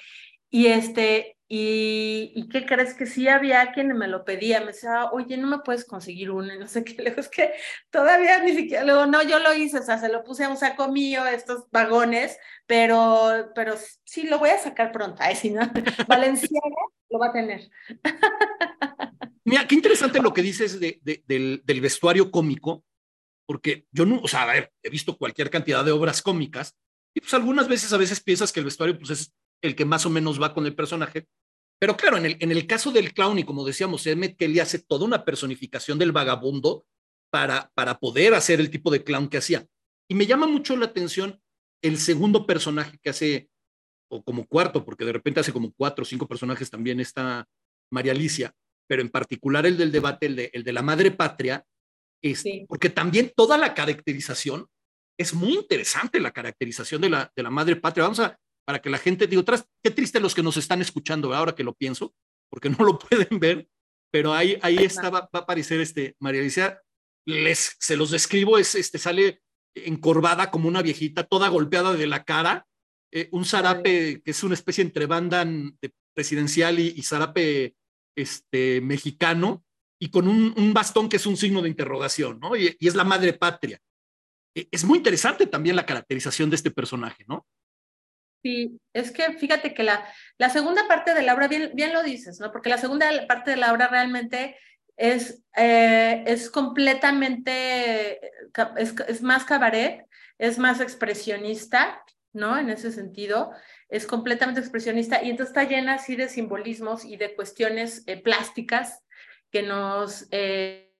y 0.49 0.65
este, 0.65 1.37
y, 1.55 2.47
qué 2.49 2.65
crees 2.65 2.95
que 2.95 3.05
sí 3.05 3.27
había 3.27 3.73
quien 3.73 3.95
me 3.95 4.07
lo 4.07 4.25
pedía, 4.25 4.61
me 4.61 4.67
decía, 4.67 5.11
oye, 5.11 5.37
no 5.37 5.47
me 5.47 5.59
puedes 5.59 5.85
conseguir 5.85 6.31
uno, 6.31 6.51
y 6.51 6.57
no 6.57 6.67
sé 6.67 6.83
qué, 6.83 6.95
luego 7.03 7.21
es 7.21 7.29
que 7.29 7.53
todavía 7.91 8.41
ni 8.41 8.55
siquiera, 8.55 8.83
luego, 8.83 9.05
no, 9.05 9.21
yo 9.21 9.37
lo 9.37 9.53
hice, 9.53 9.77
o 9.77 9.83
sea, 9.83 9.99
se 9.99 10.09
lo 10.09 10.23
puse 10.23 10.45
a 10.45 10.49
un 10.49 10.57
saco 10.57 10.91
mío, 10.91 11.23
estos 11.27 11.69
vagones, 11.69 12.39
pero, 12.65 13.51
pero 13.53 13.75
sí 14.03 14.23
lo 14.23 14.39
voy 14.39 14.49
a 14.49 14.57
sacar 14.57 14.91
pronto, 14.91 15.17
ahí 15.21 15.35
si 15.35 15.51
no, 15.51 15.61
Valenciaga 16.07 16.75
lo 17.11 17.19
va 17.19 17.27
a 17.27 17.33
tener. 17.33 17.69
Mira, 19.45 19.67
qué 19.67 19.75
interesante 19.75 20.21
lo 20.23 20.33
que 20.33 20.41
dices 20.41 20.79
de, 20.79 20.99
de, 21.03 21.23
del, 21.27 21.61
del 21.65 21.81
vestuario 21.81 22.31
cómico, 22.31 22.83
porque 23.45 23.85
yo 23.91 24.07
no, 24.07 24.21
o 24.23 24.27
sea, 24.27 24.41
a 24.41 24.47
ver, 24.47 24.71
he 24.81 24.89
visto 24.89 25.19
cualquier 25.19 25.51
cantidad 25.51 25.85
de 25.85 25.91
obras 25.91 26.23
cómicas, 26.23 26.75
y 27.13 27.19
pues 27.19 27.33
algunas 27.35 27.67
veces, 27.67 27.93
a 27.93 27.97
veces 27.97 28.23
piensas 28.23 28.51
que 28.51 28.59
el 28.59 28.65
vestuario, 28.65 28.97
pues 28.97 29.11
es 29.11 29.33
el 29.61 29.75
que 29.75 29.85
más 29.85 30.05
o 30.07 30.09
menos 30.09 30.41
va 30.41 30.53
con 30.53 30.65
el 30.65 30.75
personaje. 30.75 31.27
Pero 31.83 31.97
claro, 31.97 32.15
en 32.15 32.25
el, 32.25 32.37
en 32.39 32.49
el 32.49 32.65
caso 32.65 32.93
del 32.93 33.13
clown, 33.13 33.39
y 33.39 33.43
como 33.43 33.65
decíamos, 33.65 34.07
Emmett 34.07 34.37
Kelly 34.37 34.61
hace 34.61 34.79
toda 34.79 35.03
una 35.03 35.25
personificación 35.25 35.99
del 35.99 36.13
vagabundo 36.13 36.85
para, 37.29 37.73
para 37.75 37.99
poder 37.99 38.33
hacer 38.35 38.61
el 38.61 38.69
tipo 38.69 38.89
de 38.89 39.03
clown 39.03 39.27
que 39.27 39.35
hacía. 39.35 39.67
Y 40.07 40.15
me 40.15 40.25
llama 40.25 40.47
mucho 40.47 40.77
la 40.77 40.85
atención 40.85 41.41
el 41.81 41.97
segundo 41.97 42.45
personaje 42.45 42.97
que 43.03 43.09
hace, 43.09 43.49
o 44.09 44.23
como 44.23 44.47
cuarto, 44.47 44.85
porque 44.85 45.03
de 45.03 45.11
repente 45.11 45.41
hace 45.41 45.51
como 45.51 45.73
cuatro 45.73 46.03
o 46.03 46.05
cinco 46.05 46.25
personajes 46.25 46.69
también 46.71 47.01
está 47.01 47.49
María 47.91 48.13
Alicia, 48.13 48.55
pero 48.87 49.01
en 49.01 49.09
particular 49.09 49.65
el 49.65 49.77
del 49.77 49.91
debate, 49.91 50.27
el 50.27 50.37
de, 50.37 50.51
el 50.53 50.63
de 50.63 50.71
la 50.71 50.83
madre 50.83 51.11
patria, 51.11 51.65
es, 52.21 52.39
sí. 52.39 52.65
porque 52.69 52.91
también 52.91 53.33
toda 53.35 53.57
la 53.57 53.73
caracterización 53.73 54.67
es 55.19 55.33
muy 55.33 55.55
interesante, 55.55 56.21
la 56.21 56.31
caracterización 56.31 57.01
de 57.01 57.09
la, 57.09 57.29
de 57.35 57.43
la 57.43 57.49
madre 57.49 57.75
patria. 57.75 58.03
Vamos 58.03 58.21
a, 58.21 58.39
para 58.65 58.81
que 58.81 58.89
la 58.89 58.97
gente 58.97 59.27
diga, 59.27 59.41
otras, 59.41 59.67
qué 59.83 59.91
triste 59.91 60.19
los 60.19 60.35
que 60.35 60.43
nos 60.43 60.57
están 60.57 60.81
escuchando 60.81 61.33
ahora 61.33 61.55
que 61.55 61.63
lo 61.63 61.73
pienso, 61.73 62.13
porque 62.49 62.69
no 62.69 62.83
lo 62.83 62.99
pueden 63.09 63.39
ver, 63.39 63.67
pero 64.11 64.33
ahí, 64.33 64.57
ahí 64.61 64.77
está, 64.77 65.09
va, 65.09 65.21
va 65.21 65.29
a 65.33 65.37
aparecer 65.39 65.79
este, 65.81 66.15
María 66.19 66.41
Alicia, 66.41 66.81
les, 67.25 67.75
se 67.79 67.97
los 67.97 68.11
describo, 68.11 68.57
es, 68.57 68.75
este, 68.75 68.97
sale 68.97 69.41
encorvada 69.75 70.51
como 70.51 70.67
una 70.67 70.81
viejita, 70.81 71.23
toda 71.23 71.49
golpeada 71.49 71.93
de 71.93 72.07
la 72.07 72.23
cara, 72.23 72.67
eh, 73.11 73.29
un 73.31 73.45
zarape 73.45 74.21
que 74.21 74.31
es 74.31 74.43
una 74.43 74.53
especie 74.53 74.83
entre 74.83 75.05
banda 75.05 75.47
presidencial 76.13 76.79
y, 76.79 76.93
y 76.95 77.01
zarape 77.03 77.75
este, 78.15 78.81
mexicano, 78.81 79.65
y 79.99 80.09
con 80.09 80.27
un, 80.27 80.53
un, 80.57 80.73
bastón 80.73 81.07
que 81.07 81.15
es 81.15 81.25
un 81.25 81.37
signo 81.37 81.61
de 81.61 81.69
interrogación, 81.69 82.39
¿no? 82.39 82.55
Y, 82.55 82.75
y 82.77 82.87
es 82.87 82.95
la 82.95 83.05
madre 83.05 83.33
patria. 83.33 83.79
Eh, 84.55 84.67
es 84.71 84.83
muy 84.83 84.97
interesante 84.97 85.47
también 85.47 85.75
la 85.75 85.85
caracterización 85.85 86.49
de 86.49 86.57
este 86.57 86.71
personaje, 86.71 87.23
¿no? 87.27 87.45
Sí, 88.43 88.77
es 88.91 89.11
que 89.11 89.33
fíjate 89.37 89.73
que 89.73 89.83
la, 89.83 90.05
la 90.37 90.49
segunda 90.49 90.85
parte 90.87 91.13
de 91.13 91.21
la 91.23 91.33
obra, 91.33 91.47
bien, 91.47 91.71
bien 91.75 91.93
lo 91.93 92.03
dices, 92.03 92.41
¿no? 92.41 92.51
Porque 92.51 92.69
la 92.69 92.77
segunda 92.77 93.09
parte 93.25 93.51
de 93.51 93.57
la 93.57 93.71
obra 93.71 93.87
realmente 93.87 94.57
es, 94.97 95.43
eh, 95.55 96.23
es 96.27 96.49
completamente, 96.49 98.19
es, 98.77 98.93
es, 99.07 99.21
más 99.21 99.45
cabaret, 99.45 100.05
es 100.37 100.59
más 100.59 100.81
expresionista, 100.81 102.03
¿no? 102.33 102.57
En 102.57 102.69
ese 102.69 102.91
sentido, 102.91 103.51
es 103.87 104.05
completamente 104.05 104.59
expresionista 104.59 105.23
y 105.23 105.29
entonces 105.29 105.55
está 105.55 105.63
llena 105.63 105.93
así 105.93 106.17
de 106.17 106.27
simbolismos 106.27 107.05
y 107.05 107.15
de 107.15 107.35
cuestiones 107.35 108.03
eh, 108.07 108.21
plásticas 108.21 109.03
que 109.51 109.61
nos, 109.63 110.27
eh, 110.31 110.91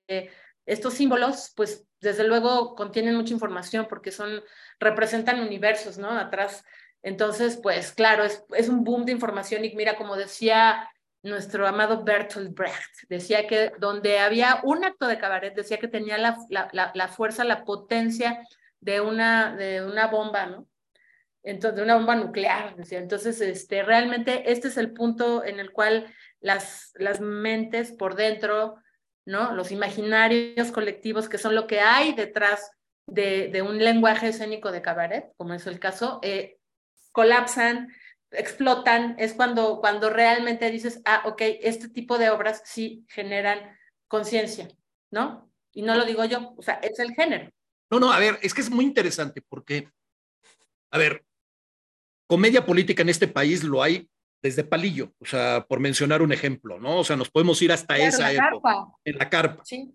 estos 0.65 0.93
símbolos, 0.93 1.51
pues 1.57 1.85
desde 1.99 2.25
luego 2.25 2.75
contienen 2.75 3.15
mucha 3.15 3.33
información 3.33 3.87
porque 3.89 4.11
son, 4.11 4.41
representan 4.79 5.41
universos, 5.41 5.97
¿no? 5.97 6.09
Atrás 6.11 6.63
entonces, 7.03 7.59
pues 7.61 7.91
claro, 7.91 8.23
es, 8.23 8.43
es, 8.55 8.69
un 8.69 8.83
boom 8.83 9.05
de 9.05 9.11
información 9.11 9.65
y 9.65 9.75
mira, 9.75 9.97
como 9.97 10.15
decía 10.15 10.89
nuestro 11.21 11.67
amado 11.67 12.03
Bertolt 12.03 12.53
Brecht, 12.53 13.07
decía 13.09 13.45
que 13.45 13.73
donde 13.77 14.19
había 14.19 14.61
un 14.63 14.83
acto 14.83 15.07
de 15.07 15.17
cabaret, 15.17 15.53
decía 15.53 15.77
que 15.77 15.87
tenía 15.89 16.17
la, 16.17 16.37
la, 16.49 16.69
la, 16.71 16.91
la 16.95 17.07
fuerza, 17.09 17.43
la 17.43 17.65
potencia 17.65 18.45
de 18.79 19.01
una, 19.01 19.55
de 19.55 19.85
una 19.85 20.07
bomba, 20.07 20.45
¿no? 20.45 20.67
Entonces, 21.43 21.75
de 21.75 21.83
una 21.83 21.95
bomba 21.95 22.15
nuclear, 22.15 22.75
decía. 22.77 22.99
Entonces, 22.99 23.41
este, 23.41 23.83
realmente 23.83 24.51
este 24.51 24.69
es 24.69 24.77
el 24.77 24.93
punto 24.93 25.43
en 25.43 25.59
el 25.59 25.71
cual 25.71 26.07
las, 26.39 26.93
las 26.95 27.19
mentes 27.19 27.91
por 27.91 28.15
dentro, 28.15 28.77
¿no? 29.25 29.53
Los 29.53 29.71
imaginarios 29.71 30.71
colectivos, 30.71 31.27
que 31.27 31.37
son 31.37 31.53
lo 31.53 31.67
que 31.67 31.81
hay 31.81 32.13
detrás 32.13 32.71
de, 33.07 33.49
de 33.49 33.61
un 33.61 33.77
lenguaje 33.77 34.29
escénico 34.29 34.71
de 34.71 34.81
cabaret, 34.81 35.33
como 35.35 35.53
es 35.53 35.67
el 35.67 35.79
caso, 35.79 36.19
eh, 36.23 36.59
colapsan, 37.13 37.93
explotan, 38.31 39.15
es 39.17 39.33
cuando, 39.33 39.79
cuando 39.79 40.09
realmente 40.09 40.69
dices, 40.69 41.01
ah, 41.05 41.23
ok, 41.25 41.41
este 41.61 41.87
tipo 41.87 42.17
de 42.17 42.29
obras 42.29 42.61
sí 42.65 43.05
generan 43.07 43.77
conciencia, 44.07 44.67
¿no? 45.11 45.49
Y 45.71 45.83
no 45.83 45.95
lo 45.95 46.05
digo 46.05 46.25
yo, 46.25 46.53
o 46.57 46.61
sea, 46.61 46.75
es 46.75 46.99
el 46.99 47.13
género. 47.13 47.49
No, 47.89 47.99
no, 47.99 48.11
a 48.11 48.19
ver, 48.19 48.39
es 48.41 48.53
que 48.53 48.61
es 48.61 48.69
muy 48.69 48.85
interesante 48.85 49.41
porque, 49.47 49.89
a 50.91 50.97
ver, 50.97 51.23
comedia 52.27 52.65
política 52.65 53.03
en 53.03 53.09
este 53.09 53.27
país 53.27 53.63
lo 53.63 53.81
hay 53.81 54.09
desde 54.41 54.63
Palillo, 54.63 55.13
o 55.19 55.25
sea, 55.25 55.65
por 55.67 55.79
mencionar 55.79 56.21
un 56.21 56.33
ejemplo, 56.33 56.79
¿no? 56.79 56.99
O 56.99 57.03
sea, 57.03 57.15
nos 57.15 57.29
podemos 57.29 57.61
ir 57.61 57.71
hasta 57.71 57.95
claro, 57.95 58.09
esa 58.09 58.19
la 58.23 58.31
época, 58.33 58.49
carpa. 58.49 58.97
en 59.05 59.17
la 59.17 59.29
carpa. 59.29 59.65
Sí. 59.65 59.93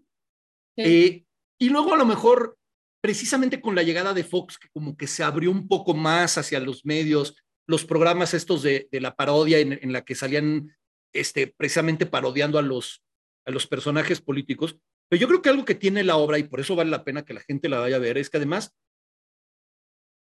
sí. 0.77 0.83
Eh, 0.83 1.25
y 1.59 1.69
luego 1.69 1.95
a 1.95 1.99
lo 1.99 2.07
mejor, 2.07 2.58
precisamente 3.01 3.61
con 3.61 3.75
la 3.75 3.83
llegada 3.83 4.15
de 4.15 4.25
Fox, 4.25 4.59
que 4.59 4.69
como 4.71 4.97
que 4.97 5.07
se 5.07 5.23
abrió 5.23 5.51
un 5.51 5.69
poco 5.69 5.95
más 5.95 6.39
hacia 6.39 6.61
los 6.61 6.85
medios, 6.85 7.37
los 7.67 7.85
programas 7.85 8.35
estos 8.35 8.63
de, 8.63 8.89
la 8.93 9.15
parodia 9.15 9.59
en, 9.59 9.73
en, 9.73 9.93
la 9.93 10.05
que 10.05 10.15
salían 10.15 10.77
este, 11.13 11.47
precisamente 11.47 12.07
parodiando 12.07 12.59
a 12.59 12.63
los, 12.63 13.05
a 13.45 13.51
los 13.51 13.67
personajes 13.67 14.21
políticos. 14.21 14.79
Pero 15.09 15.21
yo 15.21 15.29
creo 15.29 15.43
que 15.43 15.49
algo 15.49 15.65
que 15.65 15.75
tiene 15.75 16.05
la 16.05 16.17
obra, 16.17 16.39
y 16.39 16.45
por 16.45 16.61
eso 16.61 16.77
vale 16.77 16.91
la 16.91 17.05
pena 17.05 17.25
que 17.25 17.35
la 17.35 17.41
gente 17.41 17.69
la 17.69 17.81
vaya 17.81 17.97
a 17.97 18.01
ver, 18.01 18.19
es 18.19 18.31
que 18.31 18.37
además, 18.39 18.75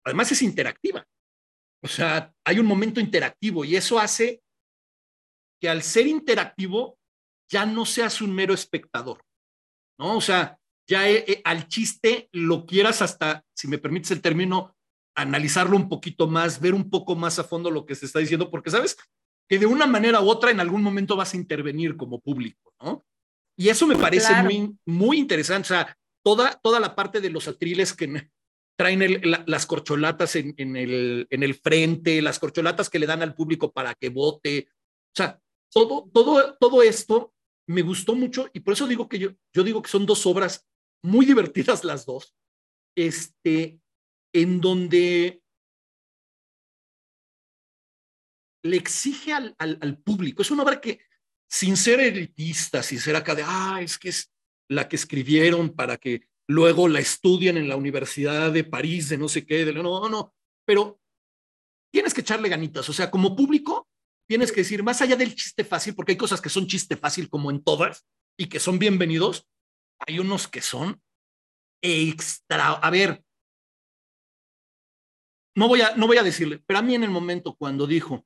además 0.04 0.32
es 0.32 0.42
interactiva. 0.42 1.08
O 1.84 1.88
sea, 1.88 2.34
hay 2.44 2.60
un 2.60 2.66
momento 2.66 3.00
interactivo 3.00 3.64
y 3.64 3.76
eso 3.76 4.00
hace 4.00 4.42
que 5.62 5.70
al 5.70 5.84
ser 5.84 6.08
interactivo 6.08 6.98
ya 7.48 7.66
no 7.66 7.86
seas 7.86 8.22
un 8.22 8.34
mero 8.34 8.54
espectador, 8.54 9.24
¿no? 10.00 10.18
O 10.18 10.22
sea, 10.22 10.60
ya 10.88 11.10
eh, 11.10 11.24
eh, 11.28 11.42
al 11.44 11.68
chiste 11.68 12.30
lo 12.32 12.66
quieras 12.66 13.02
hasta, 13.02 13.44
si 13.56 13.68
me 13.68 13.78
permites 13.78 14.12
el 14.12 14.22
término, 14.22 14.76
analizarlo 15.16 15.76
un 15.78 15.88
poquito 15.90 16.28
más, 16.28 16.60
ver 16.60 16.74
un 16.74 16.90
poco 16.90 17.16
más 17.16 17.40
a 17.40 17.44
fondo 17.44 17.72
lo 17.72 17.86
que 17.86 17.96
se 17.96 18.06
está 18.06 18.20
diciendo, 18.20 18.50
porque 18.52 18.70
sabes 18.70 18.98
que 19.48 19.58
de 19.60 19.66
una 19.66 19.88
manera 19.88 20.22
u 20.22 20.28
otra 20.30 20.52
en 20.52 20.60
algún 20.60 20.82
momento 20.84 21.16
vas 21.16 21.34
a 21.34 21.38
intervenir 21.38 21.96
como 21.96 22.20
público, 22.20 22.74
¿no? 22.82 23.06
Y 23.58 23.70
eso 23.70 23.88
me 23.88 23.96
parece 23.96 24.28
Claro. 24.34 24.44
muy, 24.50 24.76
muy 24.86 25.18
interesante. 25.18 25.68
O 25.68 25.70
sea, 25.70 25.98
toda, 26.24 26.60
toda 26.62 26.80
la 26.82 26.94
parte 26.96 27.22
de 27.22 27.30
los 27.30 27.48
atriles 27.48 27.94
que 27.94 28.30
traen 28.78 29.02
el- 29.02 29.22
la- 29.24 29.44
las 29.48 29.66
corcholatas 29.66 30.36
en, 30.36 30.54
en 30.58 30.76
el, 30.76 31.26
en 31.30 31.44
el 31.44 31.54
frente, 31.56 32.22
las 32.22 32.38
corcholatas 32.40 32.90
que 32.90 33.00
le 33.00 33.06
dan 33.08 33.22
al 33.22 33.34
público 33.34 33.72
para 33.72 33.94
que 33.96 34.10
vote. 34.10 34.68
O 34.70 35.16
sea, 35.16 35.40
todo, 35.72 36.10
todo, 36.14 36.58
todo 36.60 36.84
esto 36.84 37.34
me 37.68 37.82
gustó 37.82 38.14
mucho 38.16 38.50
y 38.52 38.60
por 38.60 38.74
eso 38.74 38.86
digo 38.88 39.08
que 39.08 39.20
yo, 39.20 39.30
yo 39.54 39.64
digo 39.64 39.82
que 39.82 39.90
son 39.90 40.06
dos 40.06 40.26
obras 40.26 40.66
muy 41.06 41.26
divertidas 41.26 41.84
las 41.84 42.06
dos, 42.06 42.36
este, 42.98 43.80
en 44.34 44.60
donde 44.60 45.42
le 48.64 48.78
exige 48.78 49.32
al, 49.32 49.56
al, 49.60 49.98
público. 50.00 50.42
Es 50.42 50.52
una 50.52 50.64
obra 50.64 50.82
que, 50.82 51.00
sin 51.48 51.78
ser 51.78 52.00
elitista, 52.00 52.82
sin 52.82 53.00
ser 53.00 53.16
acá 53.16 53.36
de, 53.36 53.44
ah, 53.46 53.80
es 53.82 53.98
que 53.98 54.10
es 54.10 54.32
la 54.68 54.90
que 54.90 54.96
escribieron 54.96 55.70
para 55.70 55.98
que 55.98 56.28
luego 56.48 56.88
la 56.88 57.00
estudien 57.00 57.58
en 57.58 57.70
la 57.70 57.76
Universidad 57.76 58.52
de 58.52 58.64
París, 58.64 59.10
de 59.10 59.18
no 59.18 59.30
sé 59.30 59.46
qué, 59.46 59.66
de, 59.66 59.74
no, 59.74 60.10
no, 60.10 60.34
pero 60.66 61.00
tienes 61.94 62.14
que 62.14 62.22
echarle 62.22 62.50
ganitas. 62.50 62.90
O 62.90 62.94
sea, 62.94 63.12
como 63.12 63.36
público, 63.36 63.88
tienes 64.28 64.52
que 64.52 64.62
decir, 64.62 64.84
más 64.84 65.02
allá 65.02 65.16
del 65.16 65.36
chiste 65.36 65.64
fácil, 65.64 65.94
porque 65.94 66.14
hay 66.14 66.18
cosas 66.18 66.42
que 66.42 66.50
son 66.50 66.68
chiste 66.68 66.98
fácil 66.98 67.30
como 67.30 67.52
en 67.52 67.64
todas 67.64 68.06
y 68.38 68.48
que 68.48 68.60
son 68.60 68.80
bienvenidos, 68.80 69.48
hay 70.00 70.20
unos 70.20 70.48
que 70.48 70.62
son 70.62 71.02
extra. 71.82 72.72
A 72.72 72.90
ver, 72.90 73.24
no 75.56 75.68
voy 75.68 75.82
a, 75.82 75.96
no 75.96 76.08
voy 76.08 76.18
a 76.18 76.24
decirle, 76.24 76.62
pero 76.66 76.80
a 76.80 76.82
mí 76.82 76.96
en 76.96 77.04
el 77.04 77.10
momento 77.10 77.56
cuando 77.56 77.88
dijo, 77.88 78.26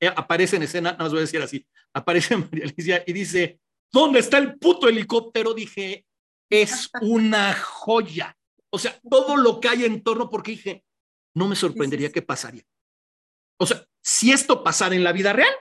eh, 0.00 0.12
aparece 0.14 0.56
en 0.56 0.62
escena, 0.62 0.96
no 0.98 1.06
os 1.06 1.10
voy 1.10 1.18
a 1.18 1.22
decir 1.22 1.42
así, 1.42 1.66
aparece 1.92 2.36
María 2.36 2.64
Alicia 2.64 3.04
y 3.06 3.12
dice, 3.12 3.60
¿dónde 3.92 4.20
está 4.20 4.38
el 4.38 4.58
puto 4.58 4.88
helicóptero? 4.88 5.54
Dije, 5.54 6.04
es 6.50 6.90
una 7.00 7.54
joya. 7.54 8.36
O 8.70 8.78
sea, 8.78 8.98
todo 9.08 9.36
lo 9.36 9.60
que 9.60 9.68
hay 9.68 9.84
en 9.84 10.02
torno, 10.02 10.28
porque 10.28 10.52
dije, 10.52 10.84
no 11.34 11.48
me 11.48 11.56
sorprendería 11.56 12.12
que 12.12 12.22
pasaría. 12.22 12.64
o 13.58 13.66
sea, 13.66 13.84
si 14.02 14.32
esto 14.32 14.62
pasara 14.62 14.94
en 14.94 15.04
la 15.04 15.12
vida 15.12 15.32
real, 15.32 15.54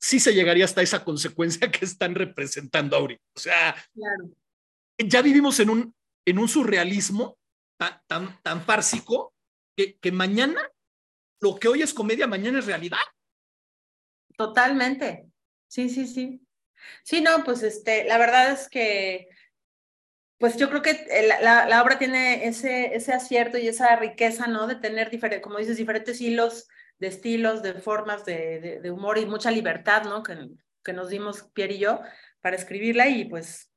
sí 0.00 0.20
se 0.20 0.34
llegaría 0.34 0.64
hasta 0.64 0.82
esa 0.82 1.04
consecuencia 1.04 1.70
que 1.72 1.84
están 1.84 2.14
representando 2.14 2.96
ahorita. 2.96 3.22
O 3.34 3.40
sea, 3.40 3.76
ya 4.98 5.22
vivimos 5.22 5.60
en 5.60 5.70
un, 5.70 5.94
en 6.24 6.38
un 6.38 6.48
surrealismo 6.48 7.38
tan, 7.78 8.00
tan, 8.06 8.42
tan 8.42 8.62
fársico 8.62 9.34
que, 9.76 9.98
que 9.98 10.12
mañana, 10.12 10.60
lo 11.40 11.56
que 11.56 11.68
hoy 11.68 11.82
es 11.82 11.94
comedia, 11.94 12.26
mañana 12.26 12.58
es 12.58 12.66
realidad. 12.66 12.98
Totalmente. 14.36 15.26
Sí, 15.68 15.88
sí, 15.88 16.06
sí. 16.06 16.40
Sí, 17.02 17.20
no, 17.20 17.44
pues 17.44 17.62
este, 17.62 18.04
la 18.04 18.18
verdad 18.18 18.52
es 18.52 18.68
que, 18.68 19.28
pues 20.38 20.56
yo 20.56 20.68
creo 20.68 20.82
que 20.82 21.06
la, 21.42 21.66
la, 21.66 21.82
obra 21.82 21.98
tiene 21.98 22.46
ese, 22.46 22.94
ese 22.94 23.12
acierto 23.12 23.58
y 23.58 23.66
esa 23.66 23.96
riqueza, 23.96 24.46
¿no? 24.46 24.66
De 24.66 24.76
tener, 24.76 25.10
diferentes, 25.10 25.42
como 25.42 25.58
dices, 25.58 25.76
diferentes 25.76 26.20
hilos 26.20 26.68
de 26.98 27.08
estilos, 27.08 27.62
de 27.62 27.74
formas 27.74 28.24
de, 28.24 28.80
de, 28.80 28.90
humor 28.90 29.18
y 29.18 29.26
mucha 29.26 29.50
libertad, 29.50 30.04
¿no? 30.04 30.22
Que, 30.22 30.48
que, 30.84 30.92
nos 30.92 31.08
dimos 31.08 31.50
Pierre 31.52 31.74
y 31.74 31.78
yo 31.78 32.00
para 32.40 32.56
escribirla 32.56 33.08
y 33.08 33.24
pues 33.24 33.70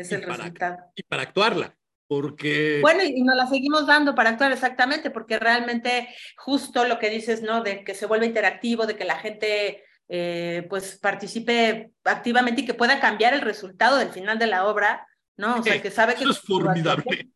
es 0.00 0.12
el 0.12 0.22
resultado. 0.22 0.78
Y 0.94 1.02
para 1.02 1.22
actuarla, 1.22 1.74
porque... 2.06 2.78
Bueno, 2.80 3.02
y 3.02 3.22
nos 3.22 3.36
la 3.36 3.46
seguimos 3.46 3.86
dando 3.86 4.14
para 4.14 4.30
actuar 4.30 4.52
exactamente, 4.52 5.10
porque 5.10 5.38
realmente 5.38 6.08
justo 6.36 6.84
lo 6.84 6.98
que 6.98 7.10
dices, 7.10 7.42
¿no? 7.42 7.62
De 7.62 7.84
que 7.84 7.94
se 7.94 8.06
vuelva 8.06 8.26
interactivo, 8.26 8.86
de 8.86 8.96
que 8.96 9.04
la 9.04 9.18
gente 9.18 9.84
eh, 10.08 10.66
pues 10.70 10.98
participe 10.98 11.90
activamente 12.04 12.62
y 12.62 12.66
que 12.66 12.74
pueda 12.74 13.00
cambiar 13.00 13.34
el 13.34 13.40
resultado 13.40 13.96
del 13.96 14.10
final 14.10 14.38
de 14.38 14.46
la 14.46 14.66
obra, 14.66 15.06
¿no? 15.36 15.56
O 15.56 15.62
sea, 15.62 15.82
que 15.82 15.90
sabe 15.90 16.14
que... 16.14 16.22
Eso 16.22 16.32
es 16.32 16.40
formidable. 16.40 17.28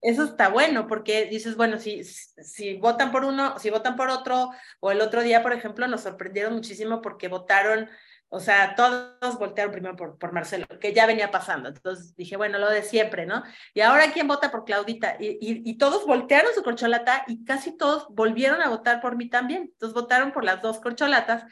Eso 0.00 0.24
está 0.24 0.48
bueno, 0.48 0.86
porque 0.86 1.26
dices, 1.26 1.56
bueno, 1.56 1.78
si, 1.78 2.04
si 2.04 2.76
votan 2.76 3.10
por 3.10 3.24
uno, 3.24 3.58
si 3.58 3.70
votan 3.70 3.96
por 3.96 4.10
otro, 4.10 4.50
o 4.80 4.90
el 4.90 5.00
otro 5.00 5.22
día, 5.22 5.42
por 5.42 5.54
ejemplo, 5.54 5.88
nos 5.88 6.02
sorprendieron 6.02 6.52
muchísimo 6.52 7.00
porque 7.00 7.28
votaron, 7.28 7.88
o 8.34 8.40
sea, 8.40 8.74
todos 8.74 9.38
voltearon 9.38 9.72
primero 9.72 9.94
por, 9.94 10.18
por 10.18 10.32
Marcelo, 10.32 10.66
que 10.80 10.92
ya 10.92 11.06
venía 11.06 11.30
pasando. 11.30 11.68
Entonces 11.68 12.16
dije, 12.16 12.36
bueno, 12.36 12.58
lo 12.58 12.68
de 12.68 12.82
siempre, 12.82 13.26
¿no? 13.26 13.44
Y 13.72 13.80
ahora, 13.80 14.12
¿quién 14.12 14.26
vota 14.26 14.50
por 14.50 14.64
Claudita? 14.64 15.16
Y, 15.20 15.38
y, 15.40 15.78
todos 15.78 16.04
voltearon 16.04 16.52
su 16.52 16.64
corcholata 16.64 17.22
y 17.28 17.44
casi 17.44 17.76
todos 17.76 18.08
volvieron 18.10 18.60
a 18.60 18.70
votar 18.70 19.00
por 19.00 19.16
mí 19.16 19.28
también. 19.28 19.70
Entonces 19.72 19.94
votaron 19.94 20.32
por 20.32 20.42
las 20.42 20.60
dos 20.60 20.80
corcholatas, 20.80 21.44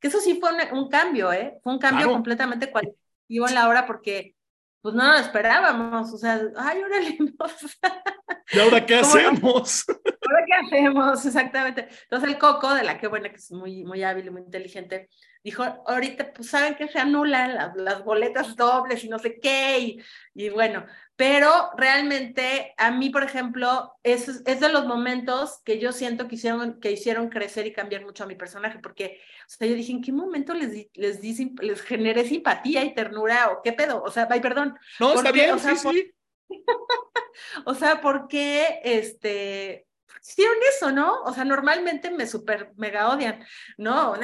que 0.00 0.08
eso 0.08 0.18
sí 0.18 0.40
fue 0.40 0.50
un, 0.72 0.88
cambio, 0.88 1.30
¿eh? 1.30 1.58
Fue 1.62 1.74
un 1.74 1.78
cambio 1.78 2.08
completamente 2.10 2.70
cualitativo 2.70 3.46
en 3.46 3.54
la 3.54 3.68
hora 3.68 3.86
porque 3.86 4.34
pues 4.80 4.94
no 4.94 5.12
lo 5.12 5.18
esperábamos, 5.18 6.10
o 6.10 6.16
sea, 6.16 6.40
ay, 6.56 6.82
órale, 6.82 7.18
¿Y 8.52 8.58
ahora 8.58 8.86
qué 8.86 8.96
hacemos? 8.96 9.84
¿Ahora 9.88 10.44
qué 10.46 10.54
hacemos? 10.54 11.26
Exactamente. 11.26 11.88
Entonces 12.04 12.30
el 12.30 12.38
Coco, 12.38 12.72
de 12.74 12.82
la 12.82 12.98
que 12.98 13.08
buena, 13.08 13.28
que 13.28 13.36
es 13.36 13.52
muy, 13.52 13.84
muy 13.84 14.02
hábil 14.02 14.26
y 14.26 14.30
muy 14.30 14.40
inteligente, 14.40 15.10
dijo, 15.42 15.62
ahorita, 15.86 16.32
pues 16.32 16.50
saben 16.50 16.74
que 16.74 16.88
se 16.88 16.98
anulan 16.98 17.54
las, 17.54 17.76
las 17.76 18.04
boletas 18.04 18.56
dobles 18.56 19.04
y 19.04 19.08
no 19.08 19.18
sé 19.18 19.38
qué, 19.40 19.78
y, 19.78 20.02
y, 20.34 20.48
bueno, 20.50 20.84
pero 21.16 21.70
realmente 21.76 22.74
a 22.76 22.90
mí, 22.90 23.10
por 23.10 23.22
ejemplo, 23.22 23.94
es, 24.02 24.28
es 24.46 24.60
de 24.60 24.68
los 24.68 24.86
momentos 24.86 25.60
que 25.64 25.78
yo 25.78 25.92
siento 25.92 26.28
que 26.28 26.34
hicieron, 26.34 26.80
que 26.80 26.92
hicieron 26.92 27.28
crecer 27.28 27.66
y 27.66 27.72
cambiar 27.72 28.04
mucho 28.04 28.24
a 28.24 28.26
mi 28.26 28.34
personaje, 28.34 28.78
porque, 28.82 29.20
o 29.46 29.48
sea, 29.48 29.66
yo 29.66 29.74
dije, 29.74 29.92
¿en 29.92 30.02
qué 30.02 30.12
momento 30.12 30.54
les, 30.54 30.88
les, 30.94 31.20
di, 31.20 31.54
les 31.60 31.82
generé 31.82 32.24
simpatía 32.24 32.84
y 32.84 32.94
ternura 32.94 33.50
o 33.50 33.62
qué 33.62 33.72
pedo? 33.72 34.02
O 34.02 34.10
sea, 34.10 34.28
ay, 34.30 34.40
perdón. 34.40 34.78
No, 34.98 35.14
está 35.14 35.32
bien, 35.32 35.52
o 35.52 35.58
sea, 35.58 35.76
sí, 35.76 35.88
sí. 35.90 36.14
o 37.64 37.74
sea, 37.74 38.00
¿por 38.00 38.28
qué, 38.28 38.80
este, 38.84 39.86
hicieron 40.22 40.56
eso, 40.68 40.92
¿no? 40.92 41.22
O 41.22 41.32
sea, 41.32 41.44
normalmente 41.44 42.10
me 42.10 42.26
super 42.26 42.72
mega 42.76 43.10
odian, 43.10 43.44
¿no? 43.78 44.16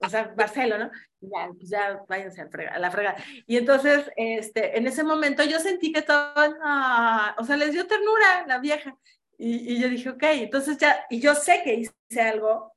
O 0.00 0.08
sea, 0.08 0.34
Marcelo, 0.36 0.78
¿no? 0.78 0.90
Ya, 1.20 1.48
pues 1.56 1.68
ya 1.68 2.02
váyanse 2.08 2.42
a, 2.42 2.78
la 2.78 2.90
fregada. 2.90 3.16
Y 3.46 3.56
entonces, 3.56 4.10
este, 4.16 4.76
en 4.76 4.86
ese 4.86 5.04
momento 5.04 5.42
yo 5.44 5.58
sentí 5.58 5.92
que 5.92 6.00
estaban, 6.00 6.54
ah, 6.62 7.34
o 7.38 7.44
sea, 7.44 7.56
les 7.56 7.72
dio 7.72 7.86
ternura 7.86 8.46
la 8.46 8.58
vieja. 8.58 8.96
Y, 9.38 9.74
y, 9.74 9.80
yo 9.80 9.88
dije, 9.88 10.10
ok, 10.10 10.22
entonces 10.22 10.78
ya, 10.78 11.06
y 11.10 11.20
yo 11.20 11.34
sé 11.34 11.62
que 11.64 11.74
hice 11.74 12.20
algo 12.20 12.72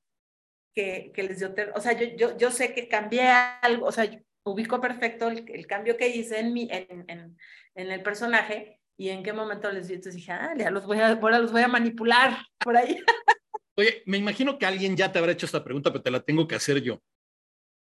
que, 0.73 1.11
que 1.13 1.23
les 1.23 1.39
dio 1.39 1.53
ternura, 1.53 1.77
o 1.77 1.81
sea, 1.81 1.93
yo, 1.93 2.07
yo, 2.15 2.37
yo 2.37 2.51
sé 2.51 2.73
que 2.73 2.87
cambié 2.87 3.29
algo, 3.61 3.85
o 3.85 3.91
sea, 3.91 4.09
ubico 4.43 4.81
perfecto 4.81 5.27
el, 5.27 5.45
el 5.49 5.67
cambio 5.67 5.97
que 5.97 6.07
hice 6.07 6.39
en, 6.39 6.53
mi, 6.53 6.67
en, 6.71 7.05
en, 7.07 7.37
en, 7.75 7.91
el 7.91 8.01
personaje 8.01 8.79
y 8.97 9.09
en 9.09 9.21
qué 9.21 9.33
momento 9.33 9.71
les 9.71 9.87
dio, 9.87 9.95
entonces 9.95 10.15
dije, 10.15 10.31
ah, 10.31 10.53
ya 10.57 10.71
los 10.71 10.85
voy 10.85 10.99
a, 10.99 11.09
ahora 11.09 11.39
los 11.39 11.51
voy 11.51 11.61
a 11.61 11.67
manipular 11.67 12.37
por 12.59 12.77
ahí. 12.77 12.99
Oye, 13.77 14.01
me 14.07 14.17
imagino 14.17 14.57
que 14.57 14.65
alguien 14.65 14.97
ya 14.97 15.11
te 15.11 15.19
habrá 15.19 15.33
hecho 15.33 15.45
esta 15.45 15.63
pregunta, 15.63 15.91
pero 15.91 16.03
te 16.03 16.09
la 16.09 16.19
tengo 16.21 16.47
que 16.47 16.55
hacer 16.55 16.81
yo. 16.81 16.99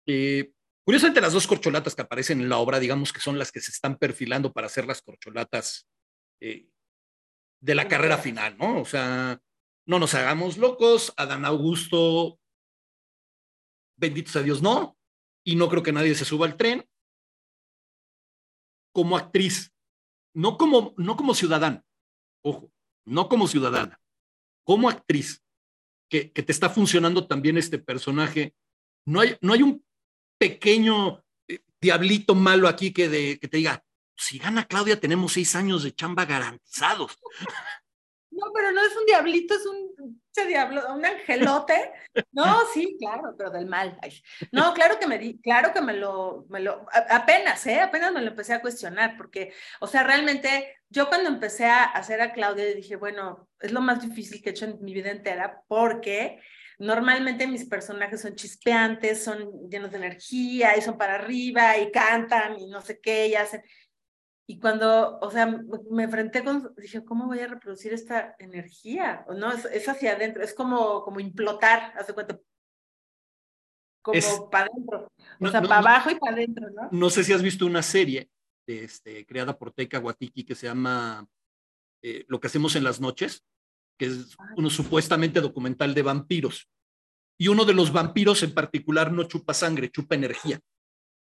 Eh, 0.07 0.53
curiosamente, 0.85 1.21
las 1.21 1.33
dos 1.33 1.47
corcholatas 1.47 1.95
que 1.95 2.03
aparecen 2.03 2.41
en 2.41 2.49
la 2.49 2.59
obra, 2.59 2.81
digamos 2.81 3.13
que 3.13 3.21
son 3.21 3.39
las 3.39 3.53
que 3.53 3.61
se 3.61 3.71
están 3.71 3.97
perfilando 3.97 4.53
para 4.53 4.67
hacer 4.67 4.87
las 4.87 5.03
corcholatas 5.03 5.87
eh, 6.41 6.69
de 7.61 7.75
la 7.77 7.87
carrera 7.87 8.19
final, 8.19 8.59
¿no? 8.59 8.81
O 8.81 8.85
sea, 8.85 9.41
no 9.87 10.01
nos 10.01 10.15
hagamos 10.15 10.59
locos, 10.59 11.15
Adán 11.17 11.45
Augusto, 11.45 12.41
bendito 13.97 14.33
sea 14.33 14.43
Dios, 14.43 14.63
no, 14.63 14.99
y 15.45 15.55
no 15.55 15.69
creo 15.69 15.85
que 15.85 15.93
nadie 15.93 16.17
se 16.17 16.25
suba 16.25 16.47
al 16.47 16.57
tren. 16.57 16.89
Como 18.93 19.17
actriz, 19.17 19.73
no 20.35 20.59
como, 20.59 20.93
no 20.97 21.17
como 21.17 21.35
ciudadana, 21.35 21.85
ojo, 22.43 22.73
no 23.05 23.29
como 23.29 23.47
ciudadana, 23.47 24.01
como 24.65 24.89
actriz, 24.89 25.44
que, 26.23 26.43
te 26.43 26.53
está 26.53 26.71
funcionando 26.71 27.27
también 27.27 27.59
este 27.59 27.79
personaje, 27.79 28.55
no 29.05 29.21
hay, 29.21 29.37
no 29.41 29.53
hay 29.53 29.63
un 29.63 29.85
pequeño 30.39 31.25
eh, 31.49 31.61
diablito 31.81 32.35
malo 32.35 32.69
aquí 32.69 32.93
que, 32.93 33.09
de, 33.09 33.39
que 33.41 33.49
te 33.49 33.57
diga, 33.57 33.85
si 34.17 34.39
gana 34.39 34.67
Claudia 34.67 35.01
tenemos 35.01 35.33
seis 35.33 35.57
años 35.57 35.83
de 35.83 35.93
chamba 35.93 36.25
garantizados. 36.25 37.19
No, 38.35 38.53
pero 38.53 38.73
no 38.73 38.85
es 38.85 38.97
un 38.97 39.07
diablito, 39.07 39.55
es 39.55 39.67
un 39.67 40.21
diablo, 40.43 40.83
un 40.93 41.05
angelote. 41.05 41.93
No, 42.33 42.67
sí, 42.73 42.97
claro, 42.99 43.35
pero 43.37 43.51
del 43.51 43.67
mal. 43.67 43.99
No, 44.53 44.73
claro 44.75 44.99
que 44.99 45.07
me 45.07 45.19
di, 45.19 45.41
claro 45.41 45.73
que 45.73 45.81
me 45.81 45.93
lo, 45.93 46.47
me 46.49 46.61
lo, 46.61 46.87
apenas, 46.93 47.65
¿eh? 47.67 47.81
Apenas 47.81 48.13
me 48.13 48.21
lo 48.23 48.29
empecé 48.29 48.55
a 48.55 48.61
cuestionar, 48.61 49.17
porque, 49.17 49.53
o 49.81 49.87
sea, 49.87 50.03
realmente 50.03 50.77
yo 50.89 51.09
cuando 51.09 51.29
empecé 51.29 51.67
a 51.67 51.85
hacer 51.85 52.21
a 52.21 52.33
Claudia 52.33 52.67
dije, 52.75 52.97
bueno, 52.97 53.49
es 53.61 53.73
lo 53.73 53.81
más 53.81 54.01
difícil 54.01 54.43
que 54.43 54.51
he 54.51 54.53
hecho 54.53 54.65
en 54.67 54.83
mi 54.83 54.95
vida 54.95 55.11
entera, 55.11 55.63
porque 55.69 56.41
Normalmente 56.79 57.47
mis 57.47 57.65
personajes 57.67 58.21
son 58.21 58.35
chispeantes, 58.35 59.23
son 59.23 59.69
llenos 59.71 59.93
de 59.93 59.99
energía 59.99 60.77
y 60.77 60.83
son 60.83 60.99
para 60.99 61.15
arriba 61.15 61.79
y 61.79 61.93
cantan 61.93 62.59
y 62.59 62.67
no 62.67 62.81
sé 62.81 63.01
qué 63.01 63.29
y 63.29 63.35
hacen. 63.37 63.63
Y 64.47 64.61
cuando, 64.61 65.19
o 65.21 65.31
sea, 65.31 65.47
me 65.91 66.05
enfrenté 66.05 66.45
con, 66.45 66.75
dije, 66.77 67.03
¿cómo 67.05 67.27
voy 67.27 67.41
a 67.41 67.47
reproducir 67.47 67.95
esta 67.95 68.37
energía? 68.39 69.25
¿No? 69.35 69.51
Es, 69.53 69.89
hacia 69.89 70.13
adentro, 70.13 70.43
es 70.43 70.53
como, 70.53 71.03
como 71.03 71.21
implotar, 71.21 71.95
hace 71.97 72.13
cuenta. 72.13 72.39
Como 74.03 74.51
para 74.51 74.67
adentro, 74.67 75.11
o 75.41 75.49
sea, 75.49 75.63
para 75.63 75.79
abajo 75.79 76.11
y 76.11 76.17
para 76.17 76.35
adentro, 76.35 76.69
¿no? 76.71 76.89
No 76.93 77.09
sé 77.09 77.25
si 77.25 77.33
has 77.33 77.41
visto 77.41 77.65
una 77.65 77.83
serie 77.83 78.29
este, 78.67 79.25
creada 79.25 79.57
por 79.59 79.73
Teika 79.73 79.99
Watiki 79.99 80.45
que 80.45 80.55
se 80.55 80.67
llama 80.67 81.27
eh, 82.03 82.27
Lo 82.29 82.39
que 82.39 82.49
hacemos 82.49 82.77
en 82.77 82.85
las 82.85 83.01
noches, 83.01 83.45
que 83.99 84.07
es 84.07 84.37
uno 84.59 84.69
supuestamente 84.69 85.41
documental 85.41 85.95
de 85.95 86.03
vampiros. 86.03 86.69
Y 87.39 87.49
uno 87.49 87.65
de 87.65 87.73
los 87.73 87.93
vampiros 87.93 88.43
en 88.43 88.53
particular 88.53 89.11
no 89.11 89.25
chupa 89.25 89.55
sangre, 89.55 89.91
chupa 89.91 90.15
energía. 90.15 90.61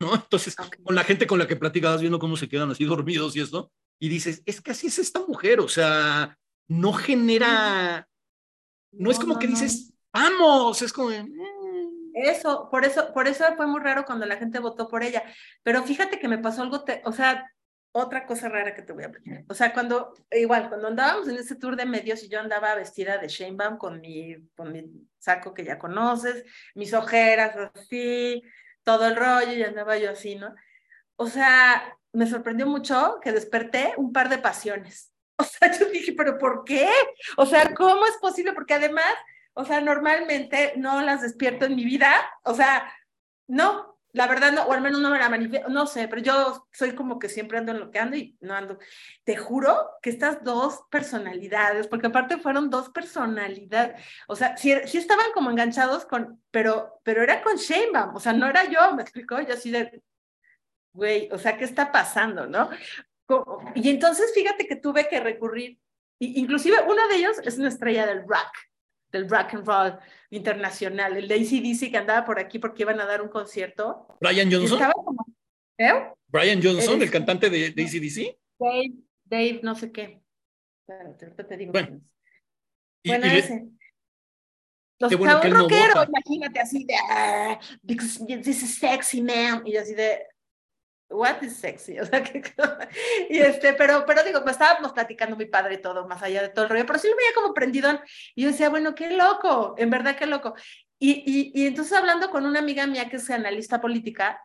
¿No? 0.01 0.15
Entonces, 0.15 0.57
con 0.57 0.95
la 0.95 1.05
gente 1.05 1.27
con 1.27 1.39
la 1.39 1.47
que 1.47 1.57
platicabas 1.57 2.01
viendo 2.01 2.19
cómo 2.19 2.37
se 2.37 2.49
quedan 2.49 2.71
así 2.71 2.85
dormidos 2.85 3.37
y 3.37 3.41
esto, 3.41 3.71
y 3.99 4.09
dices, 4.09 4.43
es 4.47 4.61
que 4.61 4.71
así 4.71 4.87
es 4.87 4.99
esta 4.99 5.21
mujer, 5.27 5.61
o 5.61 5.69
sea, 5.69 6.37
no 6.69 6.93
genera, 6.93 8.09
no, 8.93 9.11
es 9.11 9.19
como 9.19 9.39
que 9.39 9.47
dices, 9.47 9.93
vamos, 10.13 10.83
es 10.83 10.93
como... 10.93 11.11
Mm". 11.11 11.59
Eso, 12.15 12.69
por 12.69 12.85
eso, 12.85 13.13
por 13.13 13.29
eso 13.29 13.45
fue 13.57 13.69
muy 13.69 13.81
raro 13.81 14.05
cuando 14.05 14.27
la 14.27 14.37
gente 14.37 14.59
votó 14.59 14.89
por 14.89 15.05
ella. 15.05 15.23
Pero 15.63 15.85
fíjate 15.85 16.19
que 16.19 16.27
me 16.27 16.39
pasó 16.39 16.63
algo, 16.63 16.85
o 17.05 17.13
sea, 17.13 17.49
otra 17.93 18.27
cosa 18.27 18.49
rara 18.49 18.75
que 18.75 18.83
te 18.83 18.93
voy 18.93 19.05
a 19.05 19.11
platicar. 19.11 19.45
O 19.49 19.55
sea, 19.55 19.73
cuando, 19.73 20.15
igual, 20.33 20.69
cuando 20.69 20.89
andábamos 20.89 21.29
en 21.29 21.37
ese 21.37 21.57
tour 21.57 21.77
de 21.77 21.87
medios 21.87 22.23
y 22.23 22.29
yo 22.29 22.41
andaba 22.41 22.75
vestida 22.75 23.19
de 23.19 23.29
Shanebaum 23.29 23.79
con 23.79 24.01
mi, 24.01 24.37
con 24.57 24.73
mi 24.73 24.85
saco 25.19 25.55
que 25.55 25.65
ya 25.65 25.79
conoces, 25.79 26.45
mis 26.75 26.93
ojeras 26.93 27.57
así, 27.75 28.43
todo 28.89 29.07
el 29.07 29.17
rollo 29.17 29.53
y 29.53 29.63
andaba 29.63 29.99
yo 29.99 30.13
así, 30.13 30.37
¿no? 30.37 30.55
O 31.17 31.27
sea, 31.27 31.95
me 32.15 32.27
sorprendió 32.27 32.67
mucho 32.67 33.19
que 33.23 33.33
desperté 33.33 33.93
un 33.99 34.15
par 34.15 34.31
de 34.31 34.39
pasiones. 34.39 35.13
O 35.41 35.45
sea, 35.45 35.71
yo 35.79 35.85
dije, 35.91 36.15
pero 36.17 36.37
¿por 36.37 36.65
qué? 36.65 36.91
O 37.37 37.47
sea, 37.47 37.73
¿cómo 37.73 38.05
es 38.07 38.17
posible? 38.17 38.55
Porque 38.55 38.75
además, 38.75 39.15
o 39.53 39.65
sea, 39.65 39.81
normalmente 39.81 40.73
no 40.77 41.01
las 41.01 41.23
despierto 41.23 41.67
en 41.67 41.77
mi 41.77 41.85
vida. 41.85 42.11
O 42.43 42.55
sea, 42.55 42.93
no, 43.47 43.98
la 44.19 44.27
verdad, 44.27 44.51
no, 44.51 44.65
o 44.65 44.73
al 44.73 44.81
menos 44.81 45.01
no 45.01 45.11
me 45.11 45.19
la 45.21 45.29
manifiesto, 45.29 45.69
no 45.69 45.87
sé, 45.87 46.09
pero 46.09 46.21
yo 46.21 46.67
soy 46.73 46.97
como 46.97 47.21
que 47.21 47.29
siempre 47.29 47.57
ando 47.57 47.71
en 47.71 47.79
lo 47.79 47.93
que 47.93 48.01
ando 48.01 48.17
y 48.17 48.37
no 48.41 48.53
ando. 48.53 48.81
Te 49.23 49.37
juro 49.37 49.91
que 50.03 50.11
estas 50.11 50.43
dos 50.43 50.81
personalidades, 50.91 51.87
porque 51.87 52.09
aparte 52.09 52.37
fueron 52.39 52.69
dos 52.69 52.89
personalidades, 52.91 54.05
o 54.27 54.35
sea, 54.35 54.57
sí, 54.57 54.75
sí 54.87 54.99
estaban 54.99 55.27
como 55.35 55.53
enganchados 55.53 56.05
con, 56.05 56.43
pero, 56.51 57.01
pero 57.05 57.23
era 57.23 57.43
con 57.43 57.55
Sheinbaum, 57.59 58.17
o 58.17 58.19
sea, 58.19 58.33
no 58.33 58.49
era 58.49 58.65
yo, 58.65 58.93
me 58.97 59.03
explicó, 59.03 59.41
yo 59.41 59.55
así 59.55 59.71
de, 59.71 60.03
güey, 60.93 61.29
o 61.31 61.39
sea, 61.39 61.57
¿qué 61.57 61.65
está 61.65 61.93
pasando, 61.93 62.49
no? 62.49 62.71
Y 63.77 63.89
entonces 63.89 64.33
fíjate 64.35 64.67
que 64.67 64.75
tuve 64.75 65.09
que 65.09 65.21
recurrir, 65.21 65.79
inclusive 66.19 66.79
uno 66.89 67.07
de 67.07 67.15
ellos 67.15 67.39
es 67.45 67.57
una 67.57 67.69
estrella 67.69 68.05
del 68.05 68.23
rock, 68.23 68.51
del 69.11 69.29
rock 69.29 69.55
and 69.55 69.67
roll 69.67 69.99
internacional, 70.31 71.17
el 71.17 71.29
de 71.29 71.35
ACDC 71.35 71.91
que 71.91 71.99
andaba 71.99 72.25
por 72.25 72.39
aquí 72.39 72.59
porque 72.59 72.83
iban 72.83 73.01
a 73.01 73.07
dar 73.07 73.23
un 73.23 73.29
concierto. 73.29 74.17
Brian 74.21 74.51
Johnson. 74.51 74.81
¿eh? 75.79 76.13
Brian 76.27 76.61
Johnson, 76.63 77.01
el 77.01 77.11
cantante 77.11 77.49
de, 77.49 77.71
de 77.71 77.83
ACDC. 77.83 78.39
Dave, 78.59 78.93
Dave, 79.25 79.61
no 79.63 79.75
sé 79.75 79.93
qué. 79.93 80.21
Te 81.49 81.57
digo. 81.57 81.73
Bueno, 81.73 82.01
bueno 83.05 83.27
ese. 83.27 83.69
Los 85.01 85.17
bueno 85.17 85.41
un 85.45 85.51
rockero, 85.53 86.05
imagínate 86.09 86.59
así 86.59 86.85
de, 86.85 86.95
ah, 87.09 87.61
because 87.83 88.25
this 88.27 88.63
is 88.63 88.79
sexy 88.79 89.23
man, 89.23 89.63
y 89.65 89.77
así 89.77 89.95
de, 89.95 90.27
what 91.11 91.43
is 91.43 91.57
sexy, 91.57 91.99
o 92.01 92.07
sea, 92.07 92.23
que, 92.23 92.43
y 93.31 93.39
este, 93.39 93.73
pero, 93.75 94.05
pero 94.07 94.23
digo, 94.23 94.43
pues 94.43 94.53
estábamos 94.53 94.93
platicando 94.93 95.37
mi 95.37 95.47
padre 95.47 95.75
y 95.75 95.83
todo, 95.83 96.07
más 96.07 96.23
allá 96.23 96.43
de 96.43 96.49
todo 96.49 96.65
el 96.65 96.71
rollo, 96.71 96.87
pero 96.87 96.99
sí 96.99 97.09
lo 97.09 97.17
veía 97.17 97.35
como 97.35 97.55
prendido, 97.55 98.01
y 98.35 98.43
yo 98.43 98.49
decía, 98.49 98.69
bueno, 98.69 98.95
qué 98.95 99.11
loco, 99.11 99.75
en 99.79 99.91
verdad 99.91 100.17
qué 100.17 100.27
loco. 100.27 100.55
Y, 100.99 101.23
y, 101.25 101.53
y 101.55 101.67
entonces 101.67 101.97
hablando 101.97 102.31
con 102.31 102.45
una 102.45 102.59
amiga 102.59 102.87
mía 102.87 103.09
que 103.09 103.17
es 103.17 103.31
analista 103.31 103.81
política, 103.81 104.43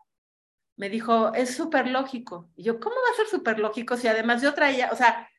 me 0.75 0.89
dijo, 0.89 1.33
es 1.33 1.55
súper 1.55 1.87
lógico. 1.87 2.49
Y 2.55 2.63
yo, 2.63 2.79
¿cómo 2.79 2.95
va 2.95 3.13
a 3.13 3.17
ser 3.17 3.27
súper 3.27 3.59
lógico 3.59 3.97
si 3.97 4.07
además 4.07 4.41
yo 4.41 4.53
traía, 4.53 4.89
o 4.91 4.95
sea, 4.95 5.29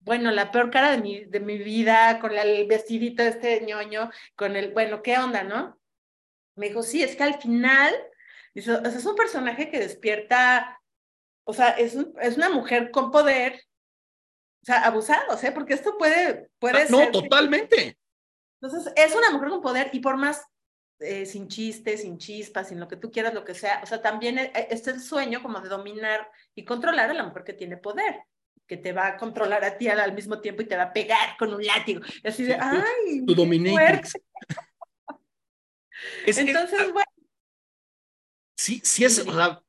bueno, 0.00 0.30
la 0.30 0.50
peor 0.50 0.70
cara 0.70 0.90
de 0.90 0.98
mi, 0.98 1.24
de 1.24 1.40
mi 1.40 1.58
vida, 1.58 2.18
con 2.20 2.32
el 2.32 2.66
vestidito 2.66 3.22
este 3.22 3.60
ñoño, 3.64 4.10
con 4.34 4.56
el, 4.56 4.72
bueno, 4.72 5.02
¿qué 5.02 5.16
onda, 5.18 5.44
no? 5.44 5.78
Me 6.56 6.68
dijo, 6.68 6.82
sí, 6.82 7.02
es 7.02 7.16
que 7.16 7.22
al 7.22 7.40
final 7.40 7.94
Dice, 8.54 8.78
es 8.84 9.06
un 9.06 9.16
personaje 9.16 9.70
que 9.70 9.78
despierta, 9.78 10.80
o 11.44 11.54
sea, 11.54 11.70
es, 11.70 11.96
es 12.20 12.36
una 12.36 12.50
mujer 12.50 12.90
con 12.90 13.10
poder, 13.10 13.62
o 14.62 14.66
sea, 14.66 14.84
abusado, 14.84 15.38
¿eh? 15.42 15.52
Porque 15.52 15.74
esto 15.74 15.96
puede, 15.98 16.50
puede 16.58 16.82
ah, 16.82 16.86
ser. 16.86 16.90
No, 16.90 17.10
totalmente. 17.10 17.98
Entonces, 18.60 18.92
es 18.94 19.14
una 19.14 19.30
mujer 19.30 19.48
con 19.48 19.62
poder 19.62 19.90
y 19.92 20.00
por 20.00 20.16
más 20.16 20.44
eh, 21.00 21.26
sin 21.26 21.48
chistes, 21.48 22.02
sin 22.02 22.18
chispas, 22.18 22.68
sin 22.68 22.78
lo 22.78 22.88
que 22.88 22.96
tú 22.96 23.10
quieras, 23.10 23.34
lo 23.34 23.44
que 23.44 23.54
sea, 23.54 23.80
o 23.82 23.86
sea, 23.86 24.00
también 24.00 24.38
eh, 24.38 24.52
este 24.70 24.90
es 24.90 24.96
el 24.96 25.02
sueño 25.02 25.42
como 25.42 25.60
de 25.60 25.68
dominar 25.68 26.30
y 26.54 26.64
controlar 26.64 27.10
a 27.10 27.14
la 27.14 27.24
mujer 27.24 27.44
que 27.44 27.54
tiene 27.54 27.76
poder 27.76 28.22
que 28.72 28.78
te 28.78 28.92
va 28.92 29.08
a 29.08 29.16
controlar 29.18 29.62
a 29.64 29.76
ti 29.76 29.88
al, 29.88 30.14
mismo 30.14 30.40
tiempo 30.40 30.62
y 30.62 30.66
te 30.66 30.76
va 30.76 30.84
a 30.84 30.92
pegar 30.94 31.36
con 31.38 31.52
un 31.52 31.62
látigo. 31.62 32.00
Y 32.22 32.28
así 32.28 32.44
de, 32.44 32.56
ay, 32.58 33.22
tu. 33.26 33.32
Entonces, 36.26 36.92
bueno, 36.92 37.11
sí, 38.62 38.80
sí 38.84 39.04
es, 39.04 39.18
o 39.18 39.32
sea, 39.32 39.60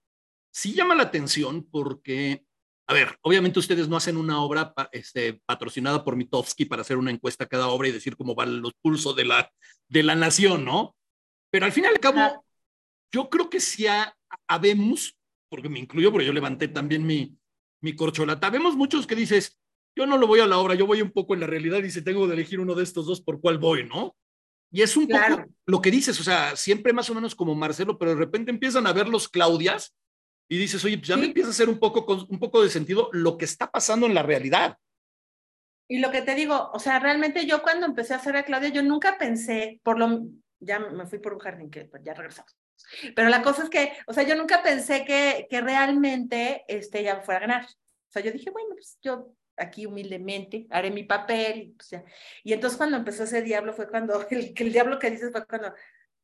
sí 0.51 0.73
llama 0.73 0.93
la 0.95 1.03
atención 1.03 1.67
porque, 1.69 2.45
a 2.87 2.93
ver, 2.93 3.17
obviamente 3.21 3.57
ustedes 3.59 3.87
no 3.87 3.97
hacen 3.97 4.17
una 4.17 4.41
obra 4.41 4.73
este, 4.91 5.41
patrocinada 5.45 6.03
por 6.03 6.15
Mitofsky 6.15 6.65
para 6.65 6.83
hacer 6.83 6.97
una 6.97 7.09
encuesta 7.09 7.47
cada 7.47 7.69
obra 7.69 7.87
y 7.87 7.91
decir 7.91 8.15
cómo 8.15 8.35
van 8.35 8.61
los 8.61 8.73
pulsos 8.81 9.15
de 9.15 9.25
la, 9.25 9.51
de 9.87 10.03
la 10.03 10.15
nación, 10.15 10.63
¿no? 10.63 10.95
Pero 11.51 11.65
al 11.65 11.71
fin 11.71 11.85
y 11.85 11.87
al 11.87 11.99
cabo, 11.99 12.45
yo 13.11 13.29
creo 13.29 13.49
que 13.49 13.59
sí 13.59 13.85
habemos, 14.47 15.17
porque 15.49 15.69
me 15.69 15.79
incluyo, 15.79 16.11
porque 16.11 16.27
yo 16.27 16.33
levanté 16.33 16.67
también 16.67 17.05
mi, 17.05 17.35
mi 17.81 17.95
corcholata, 17.95 18.51
vemos 18.51 18.75
muchos 18.75 19.07
que 19.07 19.15
dices, 19.15 19.59
yo 19.95 20.05
no 20.05 20.17
lo 20.17 20.27
voy 20.27 20.39
a 20.39 20.47
la 20.47 20.57
obra, 20.59 20.75
yo 20.75 20.85
voy 20.85 21.01
un 21.01 21.11
poco 21.11 21.33
en 21.33 21.39
la 21.39 21.47
realidad 21.47 21.83
y 21.83 21.91
si 21.91 22.03
tengo 22.03 22.27
de 22.27 22.33
elegir 22.33 22.59
uno 22.59 22.75
de 22.75 22.83
estos 22.83 23.07
dos, 23.07 23.21
¿por 23.21 23.41
cuál 23.41 23.57
voy, 23.57 23.85
no? 23.85 24.15
Y 24.73 24.81
es 24.81 24.97
un 24.97 25.07
poco 25.07 25.45
lo 25.67 25.81
que 25.81 25.91
dices, 25.91 26.19
o 26.19 26.23
sea, 26.23 26.55
siempre 26.55 26.93
más 26.93 27.07
o 27.07 27.13
menos 27.13 27.35
como 27.35 27.53
Marcelo, 27.53 27.99
pero 27.99 28.15
de 28.15 28.17
repente 28.17 28.49
empiezan 28.49 28.87
a 28.87 28.91
ver 28.91 29.07
los 29.07 29.29
Claudias 29.29 29.95
y 30.49 30.57
dices, 30.57 30.83
oye, 30.83 30.97
pues 30.97 31.09
ya 31.09 31.15
me 31.15 31.27
empieza 31.27 31.49
a 31.49 31.51
hacer 31.51 31.69
un 31.69 31.77
poco, 31.77 32.25
un 32.27 32.39
poco 32.39 32.63
de 32.63 32.71
sentido 32.71 33.07
lo 33.13 33.37
que 33.37 33.45
está 33.45 33.69
pasando 33.69 34.07
en 34.07 34.15
la 34.15 34.23
realidad. 34.23 34.79
Y 35.87 35.99
lo 35.99 36.09
que 36.09 36.23
te 36.23 36.33
digo, 36.33 36.71
o 36.73 36.79
sea, 36.79 36.97
realmente 36.97 37.45
yo 37.45 37.61
cuando 37.61 37.85
empecé 37.85 38.15
a 38.15 38.17
hacer 38.17 38.35
a 38.35 38.45
Claudia, 38.45 38.69
yo 38.69 38.81
nunca 38.81 39.19
pensé, 39.19 39.79
por 39.83 39.99
lo, 39.99 40.25
ya 40.59 40.79
me 40.79 41.05
fui 41.05 41.19
por 41.19 41.33
un 41.33 41.39
jardín 41.39 41.69
que 41.69 41.85
pues, 41.85 42.01
ya 42.03 42.15
regresamos. 42.15 42.57
Pero 43.15 43.29
la 43.29 43.43
cosa 43.43 43.61
es 43.61 43.69
que, 43.69 43.93
o 44.07 44.13
sea, 44.13 44.23
yo 44.23 44.35
nunca 44.35 44.63
pensé 44.63 45.05
que, 45.05 45.45
que 45.51 45.61
realmente 45.61 46.65
este, 46.67 47.01
ella 47.01 47.21
fuera 47.21 47.37
a 47.37 47.41
ganar. 47.41 47.65
O 47.65 48.11
sea, 48.11 48.23
yo 48.23 48.31
dije, 48.31 48.49
bueno, 48.49 48.69
pues 48.71 48.97
yo 49.03 49.35
aquí 49.57 49.85
humildemente, 49.85 50.67
haré 50.69 50.91
mi 50.91 51.03
papel. 51.03 51.75
Y, 52.43 52.53
entonces 52.53 52.77
cuando 52.77 52.97
empezó 52.97 53.23
ese 53.23 53.41
diablo 53.41 53.73
fue 53.73 53.89
cuando, 53.89 54.27
el, 54.29 54.53
el 54.55 54.73
diablo 54.73 54.99
que 54.99 55.11
dices 55.11 55.31
fue 55.31 55.45
cuando, 55.45 55.73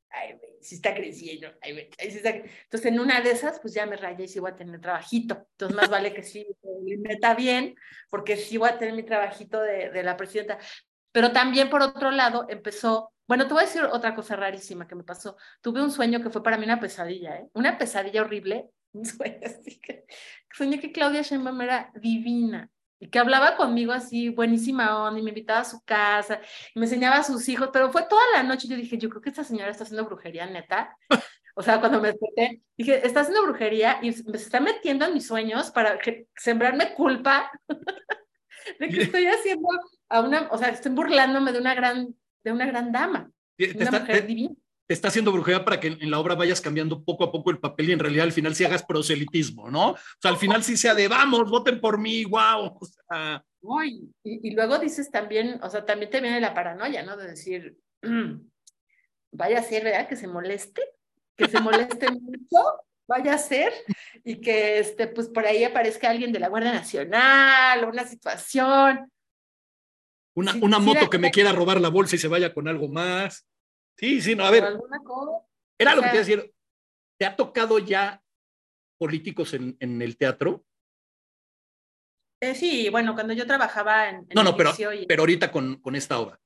ay, 0.09 0.33
güey, 0.33 0.51
está 0.61 0.93
creciendo, 0.93 1.49
ay, 1.61 1.73
güey, 1.73 1.89
está... 1.97 2.29
Entonces 2.29 2.85
en 2.85 2.99
una 2.99 3.21
de 3.21 3.31
esas, 3.31 3.59
pues 3.59 3.73
ya 3.73 3.85
me 3.85 3.97
rayé 3.97 4.25
y 4.25 4.27
sí 4.27 4.39
voy 4.39 4.51
a 4.51 4.55
tener 4.55 4.79
trabajito. 4.81 5.47
Entonces 5.51 5.75
más 5.75 5.89
vale 5.89 6.13
que 6.13 6.23
sí 6.23 6.45
me 6.83 6.97
meta 6.97 7.35
bien, 7.35 7.75
porque 8.09 8.37
sí 8.37 8.57
voy 8.57 8.69
a 8.69 8.77
tener 8.77 8.95
mi 8.95 9.03
trabajito 9.03 9.61
de, 9.61 9.89
de 9.89 10.03
la 10.03 10.17
presidenta. 10.17 10.57
Pero 11.11 11.31
también 11.31 11.69
por 11.69 11.81
otro 11.81 12.11
lado 12.11 12.45
empezó, 12.49 13.13
bueno, 13.27 13.47
te 13.47 13.53
voy 13.53 13.63
a 13.63 13.65
decir 13.65 13.83
otra 13.83 14.15
cosa 14.15 14.35
rarísima 14.35 14.87
que 14.87 14.95
me 14.95 15.03
pasó. 15.03 15.37
Tuve 15.61 15.81
un 15.81 15.91
sueño 15.91 16.21
que 16.21 16.29
fue 16.29 16.43
para 16.43 16.57
mí 16.57 16.65
una 16.65 16.79
pesadilla, 16.79 17.37
¿eh? 17.37 17.49
Una 17.53 17.77
pesadilla 17.77 18.21
horrible. 18.21 18.69
Un 18.91 19.05
sueño 19.05 19.37
así 19.45 19.79
que 19.79 20.05
soñé 20.51 20.79
que 20.79 20.91
Claudia 20.91 21.21
Sheinbaum 21.21 21.61
era 21.61 21.91
divina, 21.95 22.69
y 22.99 23.07
que 23.09 23.19
hablaba 23.19 23.55
conmigo 23.55 23.93
así, 23.93 24.29
buenísima 24.29 25.03
onda, 25.03 25.19
y 25.19 25.23
me 25.23 25.29
invitaba 25.29 25.61
a 25.61 25.65
su 25.65 25.81
casa, 25.83 26.41
y 26.75 26.79
me 26.79 26.85
enseñaba 26.85 27.17
a 27.17 27.23
sus 27.23 27.47
hijos, 27.47 27.69
pero 27.71 27.91
fue 27.91 28.03
toda 28.03 28.21
la 28.33 28.43
noche, 28.43 28.67
yo 28.67 28.75
dije, 28.75 28.97
yo 28.97 29.09
creo 29.09 29.21
que 29.21 29.29
esta 29.29 29.43
señora 29.43 29.71
está 29.71 29.83
haciendo 29.83 30.05
brujería, 30.05 30.45
neta. 30.45 30.95
O 31.55 31.61
sea, 31.63 31.81
cuando 31.81 31.99
me 31.99 32.09
desperté, 32.09 32.61
dije, 32.77 33.05
está 33.05 33.19
haciendo 33.19 33.43
brujería 33.43 33.99
y 34.01 34.11
me 34.27 34.37
está 34.37 34.61
metiendo 34.61 35.05
en 35.05 35.13
mis 35.13 35.27
sueños 35.27 35.71
para 35.71 35.97
que, 35.97 36.27
sembrarme 36.37 36.93
culpa 36.93 37.51
de 38.79 38.87
que 38.87 39.01
estoy 39.01 39.27
haciendo 39.27 39.67
a 40.07 40.21
una, 40.21 40.47
o 40.51 40.57
sea, 40.57 40.69
estoy 40.69 40.93
burlándome 40.93 41.51
de 41.51 41.59
una 41.59 41.75
gran, 41.75 42.15
de 42.45 42.51
una 42.53 42.65
gran 42.65 42.93
dama, 42.93 43.29
una 43.57 43.91
mujer 43.91 44.25
divina 44.25 44.55
está 44.93 45.09
haciendo 45.09 45.31
brujería 45.31 45.63
para 45.63 45.79
que 45.79 45.87
en 45.87 46.11
la 46.11 46.19
obra 46.19 46.35
vayas 46.35 46.61
cambiando 46.61 47.03
poco 47.03 47.23
a 47.23 47.31
poco 47.31 47.51
el 47.51 47.59
papel 47.59 47.89
y 47.89 47.91
en 47.93 47.99
realidad 47.99 48.25
al 48.25 48.31
final 48.31 48.55
sí 48.55 48.65
hagas 48.65 48.83
proselitismo, 48.83 49.69
¿no? 49.69 49.91
O 49.91 49.97
sea, 50.19 50.31
al 50.31 50.37
final 50.37 50.63
sí 50.63 50.75
sea 50.77 50.95
de 50.95 51.07
vamos, 51.07 51.49
voten 51.49 51.79
por 51.79 51.99
mí, 51.99 52.25
wow. 52.25 52.77
O 52.79 52.85
sea... 52.85 53.45
y, 54.23 54.51
luego 54.51 54.79
dices 54.79 55.11
también, 55.11 55.59
o 55.61 55.69
sea, 55.69 55.85
también 55.85 56.09
te 56.09 56.21
viene 56.21 56.41
la 56.41 56.55
paranoia, 56.55 57.03
¿no? 57.03 57.17
De 57.17 57.27
decir, 57.27 57.77
vaya 59.31 59.59
a 59.59 59.63
ser, 59.63 59.83
¿verdad? 59.83 60.07
Que 60.07 60.15
se 60.15 60.27
moleste, 60.27 60.81
que 61.35 61.47
se 61.47 61.59
moleste 61.59 62.07
mucho, 62.11 62.57
vaya 63.07 63.35
a 63.35 63.37
ser, 63.37 63.71
y 64.23 64.41
que 64.41 64.79
este, 64.79 65.07
pues 65.07 65.29
por 65.29 65.45
ahí 65.45 65.63
aparezca 65.63 66.09
alguien 66.09 66.31
de 66.31 66.39
la 66.39 66.49
Guardia 66.49 66.71
Nacional 66.71 67.83
o 67.83 67.89
una 67.89 68.07
situación. 68.07 69.11
Una, 70.33 70.55
una 70.61 70.79
moto 70.79 71.09
que 71.11 71.19
me 71.19 71.29
quiera 71.29 71.51
robar 71.51 71.79
la 71.79 71.89
bolsa 71.89 72.15
y 72.15 72.19
se 72.19 72.27
vaya 72.27 72.53
con 72.55 72.67
algo 72.67 72.87
más. 72.87 73.45
Sí, 73.99 74.21
sí, 74.21 74.33
no, 74.33 74.45
a 74.45 74.51
ver. 74.51 74.63
Era 75.77 75.93
lo 75.93 76.01
que 76.01 76.07
te 76.07 76.15
iba 76.15 76.23
a 76.23 76.25
decir. 76.25 76.53
¿Te 77.17 77.25
ha 77.25 77.35
tocado 77.35 77.79
ya 77.79 78.23
políticos 78.97 79.53
en, 79.53 79.75
en 79.81 80.01
el 80.01 80.15
teatro? 80.15 80.63
Eh, 82.41 82.55
sí, 82.55 82.87
bueno, 82.89 83.13
cuando 83.13 83.33
yo 83.33 83.45
trabajaba 83.45 84.09
en. 84.09 84.25
no, 84.33 84.43
no, 84.43 84.55
pero, 84.55 84.71
pero 85.05 85.23
ahorita 85.23 85.51
con, 85.51 85.81
con 85.81 85.97
esta 85.97 86.17
obra. 86.17 86.39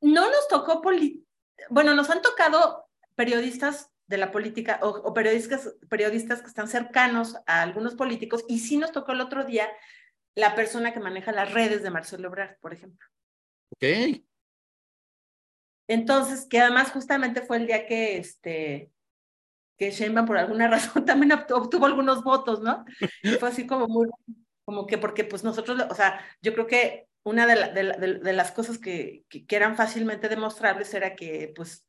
No 0.00 0.30
nos 0.30 0.46
tocó. 0.46 0.80
Bueno, 1.70 1.94
nos 1.94 2.10
han 2.10 2.22
tocado 2.22 2.88
periodistas 3.16 3.90
de 4.06 4.18
la 4.18 4.30
política 4.30 4.78
o, 4.82 4.90
o, 4.90 5.12
periodistas, 5.12 5.74
periodistas 5.90 6.40
que 6.40 6.46
están 6.46 6.68
cercanos 6.68 7.34
a 7.46 7.62
algunos 7.62 7.96
políticos 7.96 8.44
y 8.48 8.60
sí 8.60 8.76
nos 8.76 8.92
tocó 8.92 9.10
el 9.10 9.20
otro 9.20 9.44
día 9.44 9.68
la 10.36 10.54
persona 10.54 10.94
que 10.94 11.00
maneja 11.00 11.32
las 11.32 11.52
redes 11.52 11.82
de 11.82 11.90
Marcelo 11.90 12.28
Ebrard, 12.28 12.56
por 12.60 12.72
ejemplo. 12.72 13.04
Ok. 13.70 14.22
Entonces, 15.88 16.46
que 16.48 16.60
además 16.60 16.92
justamente 16.92 17.40
fue 17.40 17.56
el 17.56 17.66
día 17.66 17.86
que, 17.86 18.18
este, 18.18 18.92
que 19.78 19.90
Sheinbaum 19.90 20.26
por 20.26 20.36
alguna 20.36 20.68
razón 20.68 21.04
también 21.04 21.32
obtuvo 21.32 21.86
algunos 21.86 22.22
votos, 22.22 22.60
¿no? 22.60 22.84
Y 23.22 23.30
fue 23.32 23.48
así 23.48 23.66
como 23.66 23.88
muy, 23.88 24.08
como 24.64 24.86
que 24.86 24.98
porque 24.98 25.24
pues 25.24 25.42
nosotros, 25.44 25.82
o 25.90 25.94
sea, 25.94 26.20
yo 26.42 26.52
creo 26.52 26.66
que 26.66 27.08
una 27.24 27.46
de, 27.46 28.20
de, 28.22 28.32
las 28.32 28.52
cosas 28.52 28.78
que, 28.78 29.24
que, 29.28 29.56
eran 29.56 29.76
fácilmente 29.76 30.28
demostrables 30.28 30.92
era 30.94 31.14
que 31.14 31.52
pues 31.54 31.86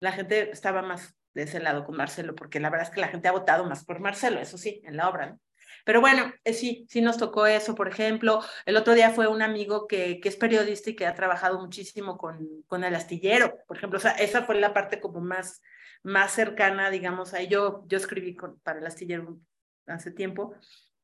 la 0.00 0.12
gente 0.12 0.50
estaba 0.50 0.82
más 0.82 1.14
de 1.34 1.42
ese 1.42 1.60
lado 1.60 1.84
con 1.84 1.96
Marcelo, 1.96 2.34
porque 2.34 2.60
la 2.60 2.70
verdad 2.70 2.88
es 2.88 2.94
que 2.94 3.00
la 3.00 3.08
gente 3.08 3.28
ha 3.28 3.32
votado 3.32 3.64
más 3.64 3.84
por 3.84 4.00
Marcelo, 4.00 4.40
eso 4.40 4.58
sí, 4.58 4.82
en 4.84 4.96
la 4.96 5.08
obra, 5.08 5.26
¿no? 5.26 5.40
Pero 5.84 6.00
bueno, 6.00 6.32
eh, 6.44 6.52
sí, 6.52 6.86
sí 6.88 7.00
nos 7.00 7.16
tocó 7.16 7.46
eso, 7.46 7.74
por 7.74 7.88
ejemplo. 7.88 8.40
El 8.66 8.76
otro 8.76 8.94
día 8.94 9.10
fue 9.10 9.26
un 9.26 9.42
amigo 9.42 9.86
que, 9.86 10.20
que 10.20 10.28
es 10.28 10.36
periodista 10.36 10.90
y 10.90 10.96
que 10.96 11.06
ha 11.06 11.14
trabajado 11.14 11.60
muchísimo 11.60 12.18
con, 12.18 12.62
con 12.66 12.84
el 12.84 12.94
astillero, 12.94 13.58
por 13.66 13.76
ejemplo. 13.76 13.98
O 13.98 14.02
sea, 14.02 14.12
esa 14.12 14.42
fue 14.42 14.60
la 14.60 14.72
parte 14.72 15.00
como 15.00 15.20
más, 15.20 15.62
más 16.02 16.32
cercana, 16.32 16.90
digamos, 16.90 17.34
ahí 17.34 17.48
yo, 17.48 17.84
yo 17.86 17.98
escribí 17.98 18.36
para 18.62 18.78
el 18.78 18.86
astillero 18.86 19.38
hace 19.86 20.10
tiempo 20.10 20.54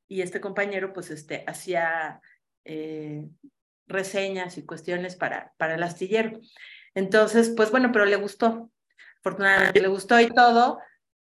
y 0.08 0.22
este 0.22 0.40
compañero 0.40 0.92
pues 0.92 1.10
este, 1.10 1.44
hacía 1.46 2.20
eh, 2.64 3.26
reseñas 3.86 4.58
y 4.58 4.64
cuestiones 4.64 5.16
para, 5.16 5.52
para 5.56 5.74
el 5.74 5.82
astillero. 5.82 6.40
Entonces, 6.94 7.52
pues 7.56 7.70
bueno, 7.70 7.90
pero 7.92 8.06
le 8.06 8.16
gustó. 8.16 8.70
Afortunadamente 9.20 9.80
le 9.80 9.88
gustó 9.88 10.18
y 10.20 10.28
todo, 10.28 10.78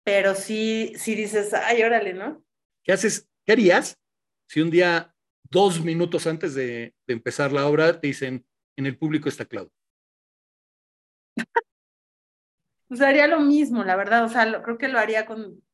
pero 0.04 0.34
sí, 0.34 0.92
sí 0.96 1.14
dices, 1.14 1.52
ay, 1.54 1.82
órale, 1.82 2.14
¿no? 2.14 2.42
¿Qué 2.84 2.92
haces? 2.92 3.28
¿Qué 3.48 3.52
harías 3.52 3.98
si 4.46 4.60
un 4.60 4.70
día, 4.70 5.14
dos 5.44 5.82
minutos 5.82 6.26
antes 6.26 6.54
de, 6.54 6.94
de 7.06 7.14
empezar 7.14 7.50
la 7.50 7.66
obra, 7.66 7.98
te 7.98 8.08
dicen, 8.08 8.46
en 8.76 8.84
el 8.84 8.98
público 8.98 9.30
está 9.30 9.46
Claudio? 9.46 9.72
pues 12.88 13.00
haría 13.00 13.26
lo 13.26 13.40
mismo, 13.40 13.84
la 13.84 13.96
verdad, 13.96 14.22
o 14.24 14.28
sea, 14.28 14.62
creo 14.62 14.76
que 14.76 14.88
lo 14.88 14.98
haría 14.98 15.24
con, 15.24 15.64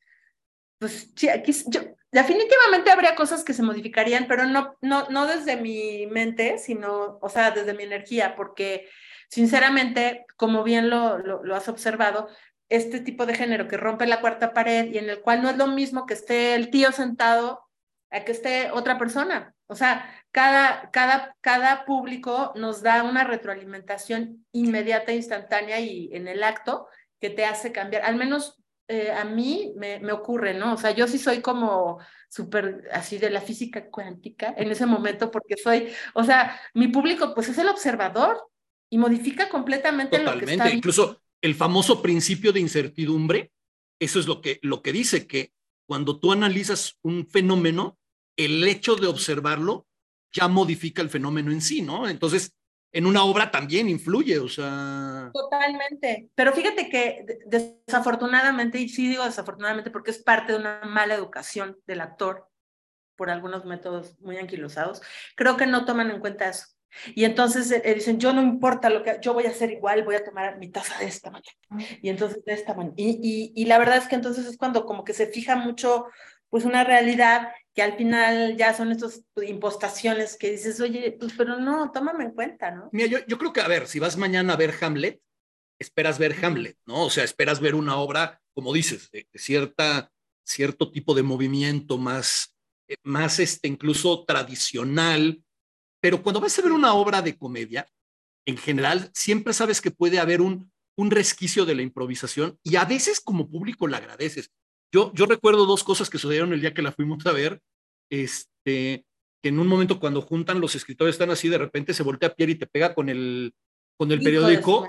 pues 0.79 1.11
sí, 1.16 1.29
aquí, 1.29 1.51
yo, 1.66 1.81
definitivamente 2.12 2.93
habría 2.93 3.16
cosas 3.16 3.43
que 3.43 3.55
se 3.55 3.64
modificarían, 3.64 4.29
pero 4.29 4.47
no, 4.47 4.77
no, 4.81 5.09
no 5.11 5.27
desde 5.27 5.57
mi 5.57 6.07
mente, 6.07 6.59
sino, 6.59 7.18
o 7.20 7.29
sea, 7.29 7.51
desde 7.51 7.75
mi 7.75 7.83
energía, 7.83 8.37
porque 8.37 8.89
sinceramente, 9.29 10.27
como 10.37 10.62
bien 10.62 10.91
lo, 10.91 11.18
lo, 11.18 11.43
lo 11.43 11.57
has 11.57 11.68
observado, 11.68 12.29
este 12.68 13.01
tipo 13.01 13.27
de 13.27 13.35
género 13.35 13.66
que 13.66 13.77
rompe 13.77 14.07
la 14.07 14.20
cuarta 14.20 14.53
pared 14.53 14.93
y 14.93 14.99
en 14.99 15.11
el 15.11 15.22
cual 15.22 15.43
no 15.43 15.51
es 15.51 15.57
lo 15.57 15.66
mismo 15.66 16.07
que 16.07 16.14
esté 16.14 16.55
el 16.55 16.70
tío 16.70 16.93
sentado 16.93 17.63
a 18.14 18.24
que 18.24 18.32
esté 18.32 18.70
otra 18.70 18.96
persona. 18.96 19.54
O 19.66 19.74
sea, 19.74 20.08
cada, 20.30 20.90
cada, 20.90 21.36
cada 21.40 21.84
público 21.84 22.52
nos 22.54 22.82
da 22.82 23.02
una 23.02 23.24
retroalimentación 23.24 24.46
inmediata, 24.52 25.12
instantánea 25.12 25.80
y 25.80 26.10
en 26.12 26.28
el 26.28 26.42
acto 26.44 26.86
que 27.20 27.30
te 27.30 27.44
hace 27.44 27.72
cambiar. 27.72 28.02
Al 28.02 28.16
menos 28.16 28.62
eh, 28.86 29.10
a 29.10 29.24
mí 29.24 29.72
me, 29.76 29.98
me, 29.98 30.12
ocurre, 30.12 30.54
¿no? 30.54 30.74
O 30.74 30.76
sea, 30.76 30.92
yo 30.92 31.08
sí 31.08 31.18
soy 31.18 31.40
como 31.40 31.98
súper 32.28 32.88
así 32.92 33.18
de 33.18 33.30
la 33.30 33.40
física 33.40 33.90
cuántica 33.90 34.54
en 34.56 34.70
ese 34.70 34.86
momento 34.86 35.30
porque 35.30 35.56
soy, 35.56 35.88
o 36.14 36.22
sea, 36.22 36.60
mi 36.74 36.88
público 36.88 37.32
pues 37.34 37.48
es 37.48 37.58
el 37.58 37.68
observador 37.68 38.40
y 38.90 38.98
modifica 38.98 39.48
completamente 39.48 40.18
Totalmente. 40.18 40.56
lo 40.56 40.62
que 40.62 40.64
está. 40.64 40.76
Incluso 40.76 41.22
el 41.40 41.54
famoso 41.54 42.00
principio 42.02 42.52
de 42.52 42.60
incertidumbre, 42.60 43.52
eso 43.98 44.20
es 44.20 44.26
lo 44.26 44.40
que, 44.40 44.58
lo 44.62 44.82
que 44.82 44.92
dice, 44.92 45.26
que 45.26 45.52
cuando 45.86 46.20
tú 46.20 46.32
analizas 46.32 46.98
un 47.02 47.26
fenómeno, 47.26 47.98
el 48.37 48.66
hecho 48.66 48.97
de 48.97 49.07
observarlo 49.07 49.87
ya 50.32 50.49
modifica 50.49 51.01
el 51.01 51.11
fenómeno 51.11 51.53
en 51.53 51.61
sí, 51.61 51.82
¿no? 51.82 52.09
Entonces, 52.09 52.53
en 52.95 53.07
una 53.07 53.24
obra 53.24 53.51
también 53.51 53.89
influye, 53.89 54.39
o 54.39 54.49
sea. 54.49 55.30
Totalmente. 55.35 56.30
Pero 56.35 56.53
fíjate 56.53 56.89
que 56.89 57.26
desafortunadamente, 57.47 58.78
y 58.78 58.89
sí 58.89 59.09
digo 59.09 59.24
desafortunadamente 59.24 59.91
porque 59.91 60.12
es 60.12 60.22
parte 60.22 60.53
de 60.53 60.59
una 60.59 60.80
mala 60.85 61.14
educación 61.14 61.76
del 61.87 62.01
actor 62.01 62.49
por 63.16 63.30
algunos 63.30 63.64
métodos 63.64 64.18
muy 64.20 64.37
anquilosados, 64.37 65.03
creo 65.37 65.57
que 65.57 65.66
no 65.66 65.85
toman 65.85 66.11
en 66.11 66.20
cuenta 66.20 66.49
eso. 66.49 66.66
Y 67.16 67.24
entonces 67.24 67.70
eh, 67.72 67.95
dicen, 67.95 68.20
yo 68.20 68.32
no 68.32 68.41
importa 68.41 68.89
lo 68.91 69.03
que, 69.03 69.18
yo 69.20 69.35
voy 69.35 69.47
a 69.47 69.51
hacer 69.51 69.72
igual, 69.72 70.05
voy 70.05 70.14
a 70.14 70.24
tomar 70.24 70.59
mi 70.59 70.70
taza 70.70 70.97
de 70.99 71.07
esta 71.07 71.32
manera. 71.32 71.53
Y 72.01 72.09
entonces 72.09 72.45
de 72.45 72.53
esta 72.53 72.74
manera. 72.74 72.95
Y, 72.97 73.18
y, 73.20 73.53
y 73.61 73.66
la 73.66 73.78
verdad 73.78 73.97
es 73.97 74.07
que 74.07 74.14
entonces 74.14 74.47
es 74.47 74.57
cuando 74.57 74.87
como 74.87 75.03
que 75.03 75.14
se 75.14 75.26
fija 75.26 75.57
mucho, 75.57 76.07
pues 76.49 76.64
una 76.64 76.85
realidad 76.85 77.49
que 77.75 77.83
al 77.83 77.97
final 77.97 78.57
ya 78.57 78.72
son 78.72 78.93
estas 78.93 79.25
impostaciones 79.47 80.37
que 80.37 80.53
dices, 80.53 80.81
oye, 80.81 81.16
pues 81.18 81.33
pero 81.37 81.59
no, 81.59 81.91
tómame 81.91 82.25
en 82.25 82.31
cuenta, 82.31 82.70
¿no? 82.70 82.89
Mira, 82.93 83.09
yo, 83.09 83.18
yo 83.27 83.37
creo 83.37 83.53
que, 83.53 83.61
a 83.61 83.68
ver, 83.68 83.89
si 83.89 83.99
vas 83.99 84.16
mañana 84.16 84.53
a 84.53 84.57
ver 84.57 84.75
Hamlet, 84.81 85.20
esperas 85.81 86.18
ver 86.18 86.37
Hamlet, 86.45 86.79
¿no? 86.87 87.07
O 87.07 87.11
sea, 87.11 87.25
esperas 87.25 87.61
ver 87.61 87.75
una 87.75 87.97
obra, 87.97 88.41
como 88.55 88.72
dices, 88.72 89.11
de, 89.11 89.29
de 89.33 89.39
cierta, 89.39 90.12
cierto 90.45 90.93
tipo 90.93 91.14
de 91.14 91.25
movimiento 91.25 91.99
más, 91.99 92.57
eh, 92.89 92.97
más 93.03 93.41
este, 93.41 93.66
incluso 93.66 94.25
tradicional, 94.25 95.43
pero 96.01 96.22
cuando 96.22 96.41
vas 96.41 96.59
a 96.59 96.62
ver 96.62 96.72
una 96.72 96.95
obra 96.95 97.22
de 97.22 97.37
comedia, 97.37 97.89
en 98.47 98.57
general, 98.57 99.11
siempre 99.14 99.53
sabes 99.53 99.81
que 99.81 99.91
puede 99.91 100.20
haber 100.20 100.43
un, 100.43 100.70
un 100.97 101.11
resquicio 101.11 101.64
de 101.64 101.75
la 101.75 101.83
improvisación 101.83 102.59
y 102.62 102.77
a 102.77 102.85
veces 102.85 103.20
como 103.20 103.49
público 103.49 103.89
la 103.89 103.97
agradeces. 103.97 104.53
Yo, 104.95 105.12
yo 105.12 105.26
recuerdo 105.26 105.66
dos 105.66 105.82
cosas 105.82 106.09
que 106.09 106.18
sucedieron 106.18 106.53
el 106.53 106.61
día 106.61 106.72
que 106.72 106.80
la 106.80 106.92
fuimos 106.92 107.26
a 107.26 107.32
ver. 107.32 107.61
Este, 108.09 109.05
que 109.42 109.49
en 109.49 109.59
un 109.59 109.66
momento 109.66 109.99
cuando 109.99 110.22
juntan 110.22 110.61
los 110.61 110.76
escritores 110.76 111.16
están 111.16 111.32
así, 111.32 111.49
de 111.49 111.59
repente 111.59 111.92
se 111.92 112.05
voltea 112.05 112.32
Pierre 112.32 112.53
y 112.53 112.59
te 112.59 112.68
pega 112.68 112.95
con 112.95 113.09
el, 113.09 113.53
con 113.99 114.12
el 114.12 114.20
periódico 114.20 114.88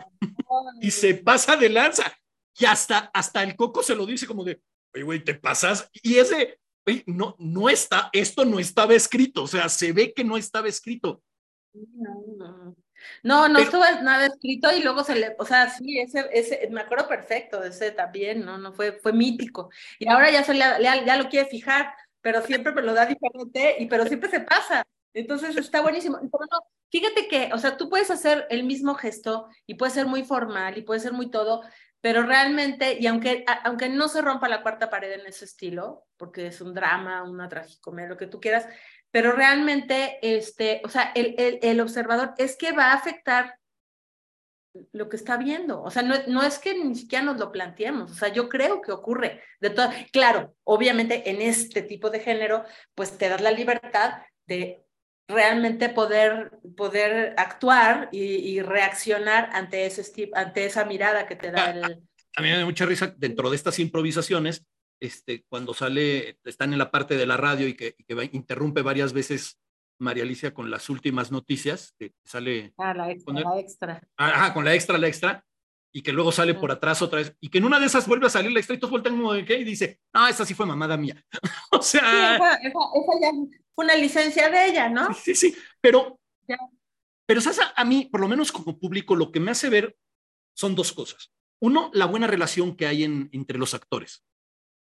y 0.79 0.91
se 0.91 1.15
pasa 1.15 1.57
de 1.57 1.69
lanza. 1.69 2.15
Y 2.55 2.65
hasta, 2.65 3.09
hasta 3.15 3.41
el 3.41 3.55
coco 3.55 3.81
se 3.81 3.95
lo 3.95 4.05
dice 4.05 4.27
como 4.27 4.43
de, 4.43 4.61
oye, 4.93 5.03
güey, 5.03 5.23
te 5.23 5.33
pasas. 5.33 5.89
Y 6.03 6.17
ese, 6.17 6.59
güey, 6.85 7.01
no, 7.07 7.35
no 7.39 7.67
está, 7.67 8.11
esto 8.13 8.45
no 8.45 8.59
estaba 8.59 8.93
escrito. 8.93 9.41
O 9.41 9.47
sea, 9.47 9.69
se 9.69 9.91
ve 9.91 10.13
que 10.13 10.23
no 10.23 10.37
estaba 10.37 10.67
escrito. 10.67 11.23
No, 11.73 12.23
no. 12.37 12.75
No, 13.23 13.47
no 13.47 13.55
Pero, 13.55 13.65
estuvo 13.65 14.01
nada 14.03 14.25
escrito 14.27 14.71
y 14.71 14.81
luego 14.81 15.03
se 15.03 15.15
le, 15.15 15.35
o 15.37 15.45
sea, 15.45 15.69
sí, 15.69 15.99
ese, 15.99 16.27
ese, 16.31 16.67
me 16.71 16.81
acuerdo 16.81 17.07
perfecto 17.07 17.59
de 17.59 17.69
ese 17.69 17.91
también, 17.91 18.45
¿no? 18.45 18.57
No 18.57 18.73
fue, 18.73 18.93
fue 18.93 19.13
mítico. 19.13 19.69
Y 19.99 20.09
ahora 20.09 20.31
ya 20.31 20.43
se 20.43 20.53
le, 20.53 20.59
ya 20.59 21.17
lo 21.17 21.29
quiere 21.29 21.49
fijar, 21.49 21.93
pero 22.21 22.41
siempre 22.41 22.73
lo 22.81 22.93
da 22.93 23.05
diferente, 23.05 23.75
y 23.79 23.85
pero 23.85 24.05
siempre 24.05 24.29
se 24.29 24.39
pasa. 24.39 24.83
Entonces 25.13 25.55
está 25.55 25.81
buenísimo. 25.81 26.19
Fíjate 26.91 27.27
que, 27.27 27.51
o 27.53 27.57
sea, 27.57 27.77
tú 27.77 27.89
puedes 27.89 28.11
hacer 28.11 28.45
el 28.49 28.63
mismo 28.63 28.95
gesto 28.95 29.47
y 29.65 29.75
puede 29.75 29.91
ser 29.91 30.07
muy 30.07 30.23
formal 30.23 30.77
y 30.77 30.81
puede 30.81 30.99
ser 30.99 31.13
muy 31.13 31.31
todo, 31.31 31.63
pero 32.01 32.23
realmente, 32.23 32.97
y 32.99 33.07
aunque, 33.07 33.45
aunque 33.63 33.89
no 33.89 34.07
se 34.09 34.21
rompa 34.21 34.49
la 34.49 34.61
cuarta 34.61 34.89
pared 34.89 35.11
en 35.13 35.25
ese 35.25 35.45
estilo, 35.45 36.05
porque 36.17 36.47
es 36.47 36.61
un 36.61 36.73
drama, 36.73 37.23
una 37.23 37.47
tragicomedia, 37.47 38.09
lo 38.09 38.17
que 38.17 38.27
tú 38.27 38.39
quieras, 38.39 38.67
pero 39.15 39.31
realmente, 39.31 40.19
este, 40.21 40.81
o 40.83 40.89
sea, 40.89 41.13
el, 41.15 41.35
el, 41.37 41.59
el, 41.61 41.79
observador 41.79 42.33
es 42.37 42.57
que 42.57 42.73
va 42.73 42.91
a 42.91 42.95
afectar 42.95 43.57
lo 44.91 45.07
que 45.07 45.15
está 45.15 45.37
viendo. 45.37 45.81
O 45.81 45.89
sea, 45.89 46.01
no, 46.01 46.15
no, 46.27 46.43
es 46.43 46.59
que 46.59 46.77
ni 46.77 46.95
siquiera 46.95 47.23
nos 47.23 47.37
lo 47.37 47.49
planteemos. 47.49 48.11
O 48.11 48.13
sea, 48.13 48.27
yo 48.27 48.49
creo 48.49 48.81
que 48.81 48.91
ocurre 48.91 49.41
de 49.61 49.69
todo. 49.69 49.89
Claro, 50.11 50.53
obviamente 50.65 51.29
en 51.29 51.41
este 51.41 51.81
tipo 51.81 52.09
de 52.09 52.19
género, 52.19 52.65
pues 52.93 53.17
te 53.17 53.29
das 53.29 53.39
la 53.39 53.51
libertad 53.51 54.15
de 54.47 54.83
realmente 55.29 55.87
poder, 55.87 56.51
poder 56.75 57.35
actuar 57.37 58.09
y, 58.11 58.19
y 58.21 58.61
reaccionar 58.61 59.49
ante, 59.53 59.85
ese, 59.85 60.29
ante 60.33 60.65
esa 60.65 60.83
mirada 60.83 61.25
que 61.25 61.37
te 61.37 61.51
da 61.51 61.71
el... 61.71 62.03
A 62.35 62.41
mí 62.41 62.49
me 62.49 62.57
da 62.57 62.65
mucha 62.65 62.85
risa 62.85 63.15
dentro 63.15 63.49
de 63.49 63.55
estas 63.55 63.79
improvisaciones 63.79 64.65
este, 65.05 65.45
cuando 65.47 65.73
sale, 65.73 66.39
están 66.43 66.73
en 66.73 66.79
la 66.79 66.91
parte 66.91 67.15
de 67.15 67.25
la 67.25 67.37
radio 67.37 67.67
y 67.67 67.75
que, 67.75 67.95
y 67.97 68.03
que 68.03 68.29
interrumpe 68.33 68.81
varias 68.81 69.13
veces 69.13 69.59
María 69.99 70.23
Alicia 70.23 70.53
con 70.53 70.69
las 70.69 70.89
últimas 70.89 71.31
noticias, 71.31 71.93
que 71.97 72.13
sale... 72.23 72.73
Ah, 72.77 72.93
la 72.93 73.11
extra, 73.11 73.25
con 73.25 73.37
el, 73.37 73.43
la 73.43 73.59
extra. 73.59 74.01
Ajá, 74.17 74.53
con 74.53 74.65
la 74.65 74.73
extra, 74.73 74.97
la 74.97 75.07
extra, 75.07 75.45
y 75.93 76.01
que 76.01 76.11
luego 76.11 76.31
sale 76.31 76.53
por 76.53 76.71
atrás 76.71 77.01
otra 77.01 77.19
vez, 77.19 77.35
y 77.39 77.49
que 77.49 77.59
en 77.59 77.65
una 77.65 77.79
de 77.79 77.85
esas 77.85 78.07
vuelve 78.07 78.27
a 78.27 78.29
salir 78.29 78.51
la 78.51 78.59
extra 78.59 78.75
y 78.75 78.79
todos 78.79 78.91
vuelven 78.91 79.17
como 79.17 79.33
de 79.33 79.45
qué, 79.45 79.57
y 79.57 79.63
dice, 79.63 80.01
no, 80.13 80.27
esa 80.27 80.45
sí 80.45 80.53
fue 80.53 80.65
mamada 80.65 80.97
mía. 80.97 81.23
o 81.71 81.81
sea... 81.81 82.01
Sí, 82.01 82.35
esa, 82.35 82.53
esa, 82.55 82.67
esa, 82.67 83.19
ya 83.21 83.31
fue 83.73 83.85
una 83.85 83.95
licencia 83.95 84.49
de 84.49 84.65
ella, 84.67 84.89
¿no? 84.89 85.13
Sí, 85.13 85.35
sí, 85.35 85.55
pero... 85.79 86.19
Ya. 86.47 86.57
Pero 87.27 87.41
¿sabes? 87.41 87.59
A 87.75 87.85
mí, 87.85 88.07
por 88.11 88.21
lo 88.21 88.27
menos 88.27 88.51
como 88.51 88.77
público, 88.77 89.15
lo 89.15 89.31
que 89.31 89.39
me 89.39 89.49
hace 89.49 89.69
ver 89.69 89.97
son 90.53 90.75
dos 90.75 90.93
cosas. 90.93 91.31
Uno, 91.59 91.89
la 91.93 92.05
buena 92.05 92.27
relación 92.27 92.75
que 92.75 92.85
hay 92.85 93.03
en, 93.03 93.29
entre 93.31 93.57
los 93.57 93.73
actores 93.73 94.23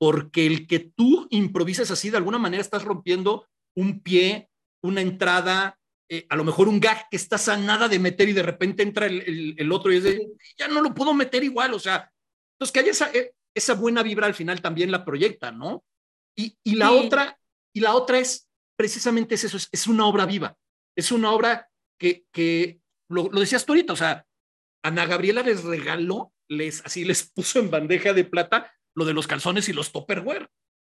porque 0.01 0.47
el 0.47 0.67
que 0.67 0.79
tú 0.79 1.29
improvisas 1.29 1.91
así, 1.91 2.09
de 2.09 2.17
alguna 2.17 2.39
manera 2.39 2.63
estás 2.63 2.85
rompiendo 2.85 3.47
un 3.77 4.01
pie, 4.01 4.49
una 4.83 5.03
entrada, 5.03 5.79
eh, 6.09 6.27
a 6.31 6.37
lo 6.37 6.45
mejor 6.45 6.69
un 6.69 6.81
gag 6.81 7.07
que 7.11 7.19
estás 7.19 7.51
a 7.51 7.59
nada 7.59 7.87
de 7.87 7.99
meter 7.99 8.27
y 8.31 8.33
de 8.33 8.43
repente 8.43 8.83
entra 8.83 9.05
el, 9.05 9.21
el, 9.21 9.55
el 9.59 9.73
otro 9.73 9.93
y 9.93 9.99
es 9.99 10.05
de, 10.05 10.27
ya 10.59 10.69
no 10.69 10.81
lo 10.81 10.95
puedo 10.95 11.13
meter 11.13 11.45
igual, 11.45 11.75
o 11.75 11.79
sea, 11.79 12.11
entonces 12.55 12.73
que 12.73 12.81
haya 12.81 12.93
esa, 12.93 13.11
eh, 13.13 13.35
esa 13.55 13.75
buena 13.75 14.03
vibra 14.03 14.27
al 14.27 14.33
final 14.35 14.63
también 14.63 14.91
la 14.91 15.05
proyecta, 15.05 15.53
¿no? 15.53 15.85
Y, 16.35 16.57
y 16.65 16.77
la 16.77 16.89
sí. 16.89 16.95
otra, 16.95 17.39
y 17.75 17.81
la 17.81 17.95
otra 17.95 18.19
es, 18.21 18.49
precisamente 18.79 19.35
es 19.35 19.45
eso, 19.45 19.59
es, 19.59 19.69
es 19.71 19.87
una 19.87 20.07
obra 20.07 20.25
viva, 20.25 20.57
es 20.97 21.13
una 21.13 21.31
obra 21.31 21.69
que, 21.99 22.25
que 22.33 22.81
lo, 23.11 23.29
lo 23.31 23.41
decías 23.41 23.67
tú 23.67 23.73
ahorita, 23.73 23.93
o 23.93 23.97
sea, 23.97 24.27
Ana 24.83 25.05
Gabriela 25.05 25.43
les 25.43 25.63
regaló, 25.63 26.33
les, 26.49 26.83
así 26.87 27.05
les 27.05 27.31
puso 27.35 27.59
en 27.59 27.71
bandeja 27.71 28.15
de 28.15 28.25
plata 28.25 28.73
lo 28.95 29.05
de 29.05 29.15
los 29.15 29.27
calzones 29.27 29.69
y 29.69 29.73
los 29.73 29.93
topperware. 29.93 30.51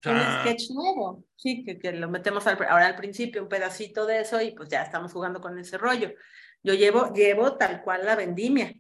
Un 0.05 0.20
sketch 0.40 0.70
nuevo, 0.70 1.24
sí, 1.36 1.62
que, 1.64 1.78
que 1.78 1.93
lo 1.93 2.09
metemos 2.09 2.45
al, 2.49 2.61
ahora 2.64 2.86
al 2.86 2.97
principio, 2.97 3.43
un 3.43 3.49
pedacito 3.49 4.05
de 4.05 4.20
eso 4.20 4.40
y 4.40 4.51
pues 4.51 4.68
ya 4.68 4.82
estamos 4.82 5.12
jugando 5.12 5.40
con 5.40 5.57
ese 5.59 5.78
rollo. 5.78 6.12
Yo 6.64 6.74
llevo, 6.74 7.12
llevo 7.12 7.57
tal 7.57 7.82
cual 7.82 8.05
la 8.05 8.16
vendimia, 8.16 8.74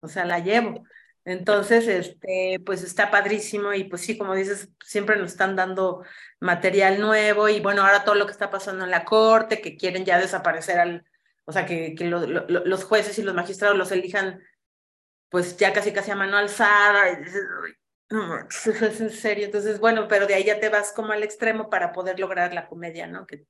o 0.00 0.08
sea, 0.08 0.24
la 0.24 0.38
llevo. 0.38 0.82
Entonces, 1.24 1.86
este, 1.86 2.58
pues 2.64 2.82
está 2.82 3.10
padrísimo 3.10 3.72
y 3.74 3.84
pues 3.84 4.02
sí, 4.02 4.18
como 4.18 4.34
dices, 4.34 4.70
siempre 4.82 5.16
nos 5.16 5.32
están 5.32 5.54
dando 5.54 6.04
material 6.40 7.00
nuevo 7.00 7.48
y 7.48 7.60
bueno, 7.60 7.82
ahora 7.82 8.04
todo 8.04 8.14
lo 8.14 8.26
que 8.26 8.32
está 8.32 8.50
pasando 8.50 8.84
en 8.84 8.90
la 8.90 9.04
corte, 9.04 9.60
que 9.60 9.76
quieren 9.76 10.04
ya 10.04 10.18
desaparecer 10.18 10.80
al, 10.80 11.04
o 11.44 11.52
sea, 11.52 11.66
que, 11.66 11.94
que 11.94 12.06
los 12.06 12.84
jueces 12.84 13.18
y 13.18 13.22
los 13.22 13.34
magistrados 13.34 13.76
los 13.76 13.92
elijan 13.92 14.42
pues 15.28 15.56
ya 15.56 15.72
casi 15.72 15.92
casi 15.92 16.10
a 16.10 16.16
mano 16.16 16.36
alzada. 16.36 17.18
No, 18.12 18.36
es 18.50 19.00
en 19.00 19.10
serio. 19.10 19.46
Entonces, 19.46 19.80
bueno, 19.80 20.06
pero 20.06 20.26
de 20.26 20.34
ahí 20.34 20.44
ya 20.44 20.60
te 20.60 20.68
vas 20.68 20.92
como 20.92 21.12
al 21.12 21.22
extremo 21.22 21.70
para 21.70 21.92
poder 21.92 22.20
lograr 22.20 22.52
la 22.52 22.68
comedia, 22.68 23.06
¿no? 23.06 23.26
Que... 23.26 23.46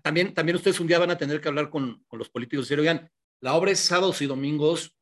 también, 0.00 0.32
también 0.32 0.56
ustedes 0.56 0.78
un 0.78 0.86
día 0.86 1.00
van 1.00 1.10
a 1.10 1.18
tener 1.18 1.40
que 1.40 1.48
hablar 1.48 1.70
con, 1.70 2.04
con 2.06 2.18
los 2.18 2.28
políticos 2.28 2.66
y 2.66 2.68
decir, 2.68 2.80
oigan, 2.80 3.10
la 3.40 3.54
obra 3.54 3.72
es 3.72 3.80
sábados 3.80 4.22
y 4.22 4.26
domingos, 4.26 4.96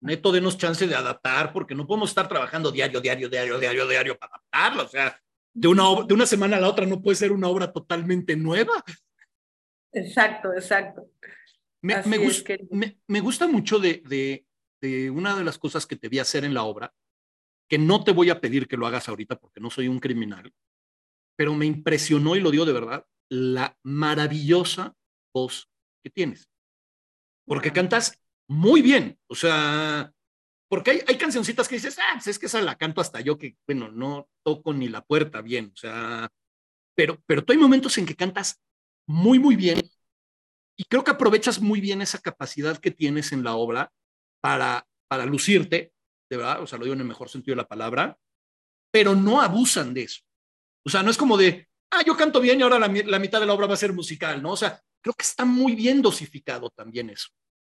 neto, 0.00 0.32
denos 0.32 0.58
chance 0.58 0.86
de 0.86 0.94
adaptar, 0.94 1.52
porque 1.52 1.76
no 1.76 1.86
podemos 1.86 2.10
estar 2.10 2.28
trabajando 2.28 2.72
diario, 2.72 3.00
diario, 3.00 3.28
diario, 3.28 3.58
diario, 3.60 3.86
diario 3.86 4.18
para 4.18 4.34
adaptarlo. 4.34 4.84
O 4.84 4.88
sea, 4.88 5.20
de 5.54 5.68
una, 5.68 5.84
de 6.04 6.14
una 6.14 6.26
semana 6.26 6.56
a 6.56 6.60
la 6.60 6.68
otra 6.68 6.84
no 6.84 7.00
puede 7.00 7.16
ser 7.16 7.30
una 7.30 7.48
obra 7.48 7.72
totalmente 7.72 8.36
nueva. 8.36 8.84
Exacto, 9.92 10.52
exacto. 10.52 11.10
Me, 11.80 12.02
me, 12.04 12.18
me, 12.70 12.98
me 13.06 13.20
gusta 13.20 13.46
mucho 13.46 13.78
de, 13.78 14.02
de, 14.06 14.46
de, 14.80 15.10
una 15.10 15.36
de 15.36 15.44
las 15.44 15.58
cosas 15.58 15.86
que 15.86 15.96
te 15.96 16.08
vi 16.08 16.18
hacer 16.18 16.44
en 16.44 16.54
la 16.54 16.62
obra, 16.62 16.92
que 17.72 17.78
no 17.78 18.04
te 18.04 18.12
voy 18.12 18.28
a 18.28 18.38
pedir 18.38 18.68
que 18.68 18.76
lo 18.76 18.86
hagas 18.86 19.08
ahorita 19.08 19.40
porque 19.40 19.58
no 19.58 19.70
soy 19.70 19.88
un 19.88 19.98
criminal, 19.98 20.52
pero 21.38 21.54
me 21.54 21.64
impresionó 21.64 22.36
y 22.36 22.40
lo 22.40 22.50
digo 22.50 22.66
de 22.66 22.74
verdad, 22.74 23.06
la 23.30 23.78
maravillosa 23.82 24.94
voz 25.34 25.70
que 26.04 26.10
tienes. 26.10 26.50
Porque 27.46 27.72
cantas 27.72 28.20
muy 28.46 28.82
bien, 28.82 29.18
o 29.26 29.34
sea, 29.34 30.12
porque 30.68 30.90
hay, 30.90 31.00
hay 31.08 31.16
cancioncitas 31.16 31.66
que 31.66 31.76
dices, 31.76 31.98
ah, 31.98 32.12
pues 32.16 32.26
es 32.26 32.38
que 32.38 32.44
esa 32.44 32.60
la 32.60 32.76
canto 32.76 33.00
hasta 33.00 33.22
yo 33.22 33.38
que, 33.38 33.56
bueno, 33.66 33.90
no 33.90 34.28
toco 34.44 34.74
ni 34.74 34.90
la 34.90 35.02
puerta 35.02 35.40
bien, 35.40 35.72
o 35.72 35.76
sea, 35.78 36.30
pero, 36.94 37.22
pero 37.24 37.42
tú 37.42 37.54
hay 37.54 37.58
momentos 37.58 37.96
en 37.96 38.04
que 38.04 38.16
cantas 38.16 38.60
muy, 39.06 39.38
muy 39.38 39.56
bien 39.56 39.80
y 40.76 40.84
creo 40.84 41.04
que 41.04 41.12
aprovechas 41.12 41.58
muy 41.58 41.80
bien 41.80 42.02
esa 42.02 42.18
capacidad 42.18 42.76
que 42.76 42.90
tienes 42.90 43.32
en 43.32 43.42
la 43.42 43.54
obra 43.54 43.90
para, 44.42 44.86
para 45.08 45.24
lucirte, 45.24 45.91
de 46.32 46.38
verdad, 46.38 46.62
o 46.62 46.66
sea, 46.66 46.78
lo 46.78 46.84
digo 46.84 46.94
en 46.94 47.02
el 47.02 47.06
mejor 47.06 47.28
sentido 47.28 47.52
de 47.52 47.62
la 47.62 47.68
palabra, 47.68 48.16
pero 48.90 49.14
no 49.14 49.42
abusan 49.42 49.92
de 49.92 50.04
eso. 50.04 50.22
O 50.82 50.88
sea, 50.88 51.02
no 51.02 51.10
es 51.10 51.18
como 51.18 51.36
de, 51.36 51.68
ah, 51.90 52.02
yo 52.06 52.16
canto 52.16 52.40
bien 52.40 52.58
y 52.58 52.62
ahora 52.62 52.78
la, 52.78 52.88
la 52.88 53.18
mitad 53.18 53.38
de 53.38 53.44
la 53.44 53.52
obra 53.52 53.66
va 53.66 53.74
a 53.74 53.76
ser 53.76 53.92
musical, 53.92 54.42
¿no? 54.42 54.52
O 54.52 54.56
sea, 54.56 54.80
creo 55.02 55.12
que 55.12 55.24
está 55.24 55.44
muy 55.44 55.74
bien 55.74 56.00
dosificado 56.00 56.70
también 56.70 57.10
eso. 57.10 57.28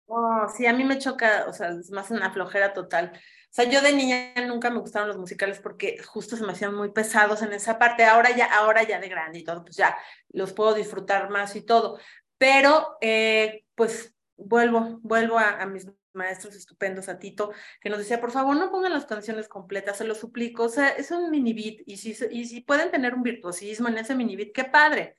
Oh, 0.06 0.46
sí, 0.56 0.66
a 0.66 0.72
mí 0.72 0.84
me 0.84 0.98
choca, 0.98 1.46
o 1.48 1.52
sea, 1.52 1.70
es 1.70 1.90
más 1.90 2.12
una 2.12 2.30
flojera 2.32 2.72
total. 2.72 3.10
O 3.14 3.50
sea, 3.50 3.64
yo 3.64 3.80
de 3.80 3.92
niña 3.92 4.32
nunca 4.46 4.70
me 4.70 4.78
gustaron 4.78 5.08
los 5.08 5.18
musicales 5.18 5.58
porque 5.58 6.00
justo 6.04 6.36
se 6.36 6.46
me 6.46 6.52
hacían 6.52 6.76
muy 6.76 6.92
pesados 6.92 7.42
en 7.42 7.52
esa 7.52 7.76
parte. 7.76 8.04
Ahora 8.04 8.36
ya, 8.36 8.46
ahora 8.54 8.84
ya 8.84 9.00
de 9.00 9.08
grande 9.08 9.40
y 9.40 9.44
todo, 9.44 9.64
pues 9.64 9.76
ya 9.76 9.96
los 10.28 10.52
puedo 10.52 10.74
disfrutar 10.74 11.28
más 11.30 11.56
y 11.56 11.62
todo. 11.62 11.98
Pero, 12.38 12.98
eh, 13.00 13.64
pues, 13.74 14.14
vuelvo, 14.36 15.00
vuelvo 15.02 15.40
a, 15.40 15.60
a, 15.60 15.66
mis 15.66 15.88
maestros 16.14 16.54
estupendos, 16.54 17.08
a 17.08 17.18
Tito, 17.18 17.52
que 17.80 17.90
nos 17.90 17.98
decía, 17.98 18.20
por 18.20 18.30
favor, 18.30 18.56
no 18.56 18.70
pongan 18.70 18.92
las 18.92 19.06
canciones 19.06 19.48
completas, 19.48 19.98
se 19.98 20.04
lo 20.04 20.14
suplico. 20.14 20.64
O 20.64 20.68
sea, 20.68 20.88
es 20.88 21.10
un 21.10 21.30
mini 21.30 21.52
beat 21.52 21.82
y 21.86 21.96
si, 21.96 22.16
y 22.30 22.46
si 22.46 22.60
pueden 22.60 22.90
tener 22.90 23.14
un 23.14 23.22
virtuosismo 23.22 23.88
en 23.88 23.98
ese 23.98 24.14
mini 24.14 24.36
beat, 24.36 24.52
qué 24.52 24.64
padre 24.64 25.16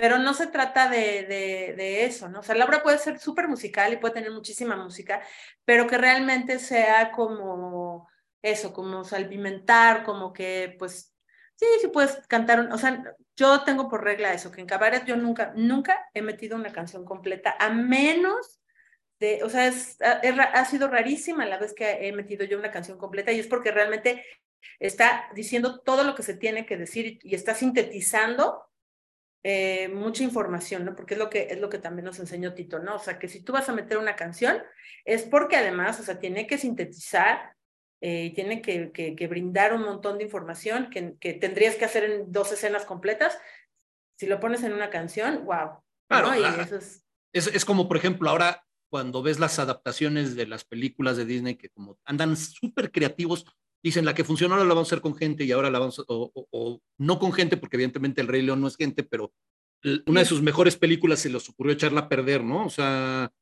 pero 0.00 0.18
no 0.18 0.32
se 0.32 0.46
trata 0.46 0.88
de, 0.88 1.24
de, 1.24 1.74
de, 1.76 2.04
eso, 2.04 2.28
¿no? 2.28 2.40
O 2.40 2.42
sea, 2.42 2.54
la 2.54 2.64
obra 2.64 2.82
puede 2.82 2.98
ser 2.98 3.18
súper 3.18 3.48
musical 3.48 3.92
y 3.92 3.96
puede 3.98 4.14
tener 4.14 4.30
muchísima 4.30 4.76
música, 4.76 5.20
pero 5.64 5.86
que 5.86 5.98
realmente 5.98 6.58
sea 6.58 7.12
como 7.12 8.08
eso, 8.40 8.72
como 8.72 9.04
salpimentar, 9.04 10.02
como 10.02 10.32
que, 10.32 10.76
pues, 10.78 11.14
sí, 11.56 11.66
sí 11.80 11.88
puedes 11.88 12.26
cantar, 12.26 12.68
o 12.72 12.78
sea, 12.78 13.02
yo 13.36 13.62
tengo 13.64 13.88
por 13.88 14.02
regla 14.02 14.32
eso, 14.32 14.50
que 14.50 14.60
en 14.60 14.66
cabaret 14.66 15.04
yo 15.04 15.16
nunca, 15.16 15.52
nunca 15.56 16.08
he 16.14 16.22
metido 16.22 16.56
una 16.56 16.72
canción 16.72 17.04
completa, 17.04 17.56
a 17.58 17.70
menos 17.70 18.61
de, 19.22 19.44
o 19.44 19.48
sea, 19.48 19.68
es, 19.68 19.96
es, 20.22 20.34
ha 20.36 20.64
sido 20.64 20.88
rarísima 20.88 21.46
la 21.46 21.56
vez 21.56 21.74
que 21.74 22.08
he 22.08 22.12
metido 22.12 22.44
yo 22.44 22.58
una 22.58 22.72
canción 22.72 22.98
completa 22.98 23.30
y 23.30 23.38
es 23.38 23.46
porque 23.46 23.70
realmente 23.70 24.24
está 24.80 25.30
diciendo 25.32 25.78
todo 25.78 26.02
lo 26.02 26.16
que 26.16 26.24
se 26.24 26.34
tiene 26.34 26.66
que 26.66 26.76
decir 26.76 27.20
y 27.22 27.36
está 27.36 27.54
sintetizando 27.54 28.64
eh, 29.44 29.88
mucha 29.88 30.24
información, 30.24 30.84
¿no? 30.84 30.96
Porque 30.96 31.14
es 31.14 31.20
lo 31.20 31.30
que 31.30 31.46
es 31.50 31.60
lo 31.60 31.68
que 31.68 31.78
también 31.78 32.04
nos 32.04 32.18
enseñó 32.18 32.52
Tito, 32.52 32.80
¿no? 32.80 32.96
O 32.96 32.98
sea, 32.98 33.20
que 33.20 33.28
si 33.28 33.44
tú 33.44 33.52
vas 33.52 33.68
a 33.68 33.72
meter 33.72 33.96
una 33.96 34.16
canción, 34.16 34.60
es 35.04 35.22
porque 35.22 35.56
además, 35.56 36.00
o 36.00 36.02
sea, 36.02 36.18
tiene 36.18 36.48
que 36.48 36.58
sintetizar 36.58 37.54
eh, 38.00 38.24
y 38.24 38.30
tiene 38.34 38.60
que, 38.60 38.90
que, 38.90 39.14
que, 39.14 39.26
brindar 39.28 39.72
un 39.72 39.82
montón 39.82 40.18
de 40.18 40.24
información 40.24 40.90
que, 40.90 41.14
que, 41.20 41.34
tendrías 41.34 41.76
que 41.76 41.84
hacer 41.84 42.02
en 42.02 42.32
dos 42.32 42.50
escenas 42.50 42.84
completas. 42.84 43.38
Si 44.18 44.26
lo 44.26 44.40
pones 44.40 44.64
en 44.64 44.72
una 44.72 44.90
canción, 44.90 45.44
wow. 45.44 45.80
Claro, 46.08 46.32
¿no? 46.32 46.40
y 46.40 46.60
eso 46.60 46.76
es... 46.76 47.04
Es, 47.32 47.46
es 47.46 47.64
como, 47.64 47.88
por 47.88 47.96
ejemplo, 47.96 48.28
ahora 48.28 48.62
cuando 48.92 49.22
ves 49.22 49.40
las 49.40 49.58
adaptaciones 49.58 50.36
de 50.36 50.46
las 50.46 50.64
películas 50.64 51.16
de 51.16 51.24
Disney 51.24 51.54
que 51.54 51.70
como 51.70 51.98
andan 52.04 52.36
súper 52.36 52.92
creativos, 52.92 53.46
dicen 53.82 54.04
la 54.04 54.14
que 54.14 54.22
funcionó 54.22 54.52
ahora 54.52 54.66
la 54.66 54.74
vamos 54.74 54.88
a 54.88 54.90
hacer 54.90 55.00
con 55.00 55.16
gente 55.16 55.44
y 55.44 55.52
ahora 55.52 55.70
la 55.70 55.78
vamos 55.78 55.98
a, 55.98 56.02
o, 56.08 56.30
o, 56.34 56.46
o, 56.50 56.82
no 56.98 57.18
con 57.18 57.32
gente 57.32 57.56
porque 57.56 57.76
evidentemente 57.76 58.20
el 58.20 58.28
Rey 58.28 58.42
León 58.42 58.60
no 58.60 58.68
es 58.68 58.76
gente, 58.76 59.02
pero 59.02 59.32
una 60.04 60.20
de 60.20 60.26
sus 60.26 60.42
mejores 60.42 60.76
películas 60.76 61.20
se 61.20 61.30
les 61.30 61.48
ocurrió 61.48 61.72
echarla 61.72 62.00
a 62.00 62.08
perder, 62.10 62.44
¿no? 62.44 62.66
O 62.66 62.68
sea, 62.68 63.32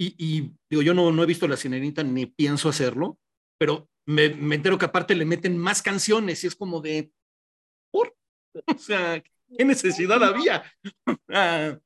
y, 0.00 0.14
y 0.16 0.54
digo, 0.70 0.80
yo 0.80 0.94
no, 0.94 1.12
no 1.12 1.22
he 1.22 1.26
visto 1.26 1.46
La 1.46 1.58
Sirenita 1.58 2.02
ni 2.02 2.24
pienso 2.24 2.70
hacerlo, 2.70 3.18
pero 3.58 3.90
me, 4.06 4.30
me, 4.30 4.54
entero 4.54 4.78
que 4.78 4.86
aparte 4.86 5.14
le 5.14 5.26
meten 5.26 5.58
más 5.58 5.82
canciones 5.82 6.42
y 6.42 6.46
es 6.46 6.56
como 6.56 6.80
de, 6.80 7.12
¿por? 7.92 8.16
O 8.74 8.78
sea, 8.78 9.22
¿qué 9.22 9.64
necesidad 9.66 10.24
había? 10.24 10.64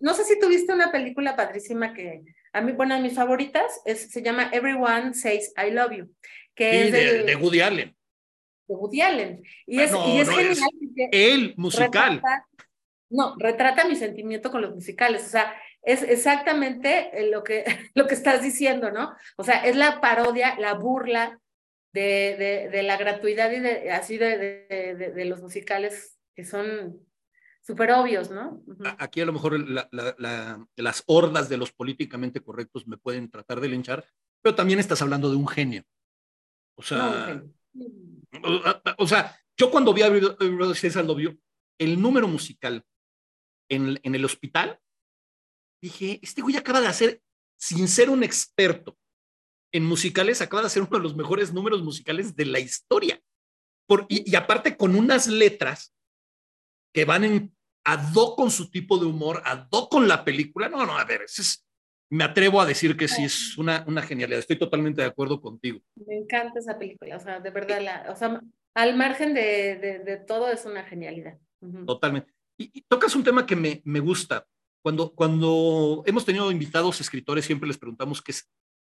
no 0.00 0.14
sé 0.14 0.24
si 0.24 0.38
tuviste 0.38 0.72
una 0.72 0.92
película 0.92 1.36
padrísima 1.36 1.94
que 1.94 2.22
a 2.52 2.60
mí, 2.60 2.72
bueno, 2.72 2.94
de 2.94 3.02
mis 3.02 3.14
favoritas 3.14 3.80
es, 3.84 4.10
se 4.10 4.22
llama 4.22 4.50
Everyone 4.52 5.14
Says 5.14 5.52
I 5.56 5.70
Love 5.70 5.92
You 5.92 6.14
que 6.56 6.72
sí, 6.72 6.78
es 6.78 6.92
de, 6.92 6.98
de, 6.98 7.22
de, 7.24 7.36
Woody 7.36 7.60
Allen. 7.60 7.96
De 8.66 8.74
Woody 8.74 9.00
Allen. 9.02 9.44
Y 9.66 9.80
es, 9.80 9.92
no, 9.92 10.08
y 10.08 10.20
es 10.20 10.26
no, 10.26 10.34
genial. 10.34 10.70
Es 10.96 11.08
el 11.12 11.54
musical. 11.56 12.14
Retrata, 12.14 12.46
no, 13.10 13.36
retrata 13.38 13.86
mi 13.86 13.94
sentimiento 13.94 14.50
con 14.50 14.62
los 14.62 14.74
musicales. 14.74 15.24
O 15.26 15.28
sea, 15.28 15.54
es 15.82 16.02
exactamente 16.02 17.10
lo 17.30 17.44
que, 17.44 17.64
lo 17.94 18.06
que 18.06 18.14
estás 18.14 18.42
diciendo, 18.42 18.90
¿no? 18.90 19.14
O 19.36 19.44
sea, 19.44 19.64
es 19.66 19.76
la 19.76 20.00
parodia, 20.00 20.58
la 20.58 20.74
burla 20.74 21.38
de, 21.92 22.36
de, 22.38 22.68
de 22.70 22.82
la 22.82 22.96
gratuidad 22.96 23.52
y 23.52 23.60
de, 23.60 23.90
así 23.90 24.18
de, 24.18 24.36
de, 24.68 25.24
los 25.26 25.40
musicales 25.40 26.18
que 26.34 26.44
son 26.44 27.00
súper 27.66 27.90
obvios, 27.92 28.30
¿no? 28.30 28.62
Uh 28.66 28.74
-huh. 28.74 28.96
Aquí 28.98 29.20
a 29.20 29.26
lo 29.26 29.32
mejor 29.32 29.58
la, 29.58 29.88
la, 29.90 30.14
la, 30.18 30.68
las 30.76 31.02
hordas 31.06 31.48
de 31.48 31.56
los 31.56 31.72
políticamente 31.72 32.40
correctos 32.40 32.86
me 32.86 32.96
pueden 32.96 33.28
tratar 33.28 33.60
de 33.60 33.68
linchar, 33.68 34.06
pero 34.40 34.54
también 34.54 34.78
estás 34.78 35.02
hablando 35.02 35.28
de 35.28 35.36
un 35.36 35.48
genio. 35.48 35.82
O 36.78 36.82
sea, 36.82 37.42
no, 37.72 38.62
o 38.98 39.06
sea, 39.06 39.36
yo 39.56 39.70
cuando 39.70 39.92
vi 39.92 40.02
a 40.02 40.74
César 40.74 41.04
lo 41.04 41.14
vio, 41.14 41.36
el 41.78 42.00
número 42.00 42.28
musical 42.28 42.84
en, 43.68 43.98
en, 44.02 44.14
el 44.14 44.24
hospital, 44.24 44.78
dije, 45.82 46.20
este 46.22 46.42
güey 46.42 46.56
acaba 46.56 46.80
de 46.80 46.86
hacer, 46.86 47.22
sin 47.58 47.88
ser 47.88 48.10
un 48.10 48.22
experto 48.22 48.96
en 49.72 49.84
musicales, 49.84 50.40
acaba 50.40 50.62
de 50.62 50.66
hacer 50.66 50.82
uno 50.82 50.98
de 50.98 51.02
los 51.02 51.16
mejores 51.16 51.52
números 51.52 51.82
musicales 51.82 52.36
de 52.36 52.46
la 52.46 52.60
historia. 52.60 53.20
Por, 53.88 54.06
y, 54.08 54.30
y, 54.30 54.36
aparte 54.36 54.76
con 54.76 54.94
unas 54.94 55.26
letras 55.26 55.94
que 56.92 57.04
van 57.04 57.24
en 57.24 57.55
a 57.86 57.96
do 57.96 58.34
con 58.34 58.50
su 58.50 58.68
tipo 58.68 58.98
de 58.98 59.06
humor, 59.06 59.40
a 59.44 59.54
do 59.56 59.88
con 59.88 60.08
la 60.08 60.24
película. 60.24 60.68
No, 60.68 60.84
no, 60.84 60.98
a 60.98 61.04
ver, 61.04 61.22
es, 61.22 61.64
me 62.10 62.24
atrevo 62.24 62.60
a 62.60 62.66
decir 62.66 62.96
que 62.96 63.06
sí 63.06 63.24
es 63.24 63.56
una, 63.56 63.84
una 63.86 64.02
genialidad. 64.02 64.40
Estoy 64.40 64.58
totalmente 64.58 65.02
de 65.02 65.08
acuerdo 65.08 65.40
contigo. 65.40 65.80
Me 65.94 66.16
encanta 66.16 66.58
esa 66.58 66.76
película, 66.76 67.16
o 67.16 67.20
sea, 67.20 67.38
de 67.38 67.50
verdad, 67.50 67.80
la, 67.80 68.06
o 68.10 68.16
sea, 68.16 68.40
al 68.74 68.96
margen 68.96 69.34
de, 69.34 69.76
de, 69.76 69.98
de 70.00 70.16
todo 70.16 70.50
es 70.50 70.64
una 70.64 70.82
genialidad. 70.82 71.38
Uh 71.60 71.68
-huh. 71.68 71.86
Totalmente. 71.86 72.32
Y, 72.58 72.70
y, 72.74 72.82
tocas 72.82 73.14
un 73.14 73.22
tema 73.22 73.46
que 73.46 73.54
me, 73.54 73.82
me 73.84 74.00
gusta. 74.00 74.44
Cuando, 74.82 75.12
cuando 75.14 76.02
hemos 76.06 76.24
tenido 76.24 76.50
invitados 76.50 77.00
escritores, 77.00 77.44
siempre 77.44 77.68
les 77.68 77.78
preguntamos 77.78 78.20
qué 78.20 78.32
es, 78.32 78.50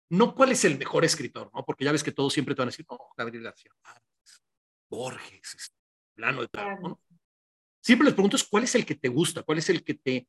no 0.09 0.35
cuál 0.35 0.51
es 0.51 0.65
el 0.65 0.77
mejor 0.77 1.03
escritor, 1.03 1.49
¿no? 1.53 1.65
Porque 1.65 1.85
ya 1.85 1.91
ves 1.91 2.03
que 2.03 2.11
todos 2.11 2.31
siempre 2.33 2.53
te 2.53 2.61
van 2.61 2.67
a 2.67 2.71
decir, 2.71 2.85
no, 2.89 2.99
Gabriel 3.17 3.43
García 3.43 3.71
Borges, 4.89 5.55
este, 5.55 5.75
plano 6.15 6.41
de 6.41 6.47
tal, 6.49 6.79
¿no? 6.81 6.99
Siempre 7.83 8.05
les 8.05 8.13
pregunto 8.13 8.37
cuál 8.49 8.63
es 8.63 8.75
el 8.75 8.85
que 8.85 8.95
te 8.95 9.09
gusta, 9.09 9.43
cuál 9.43 9.57
es 9.57 9.69
el 9.69 9.83
que 9.83 9.95
te, 9.95 10.27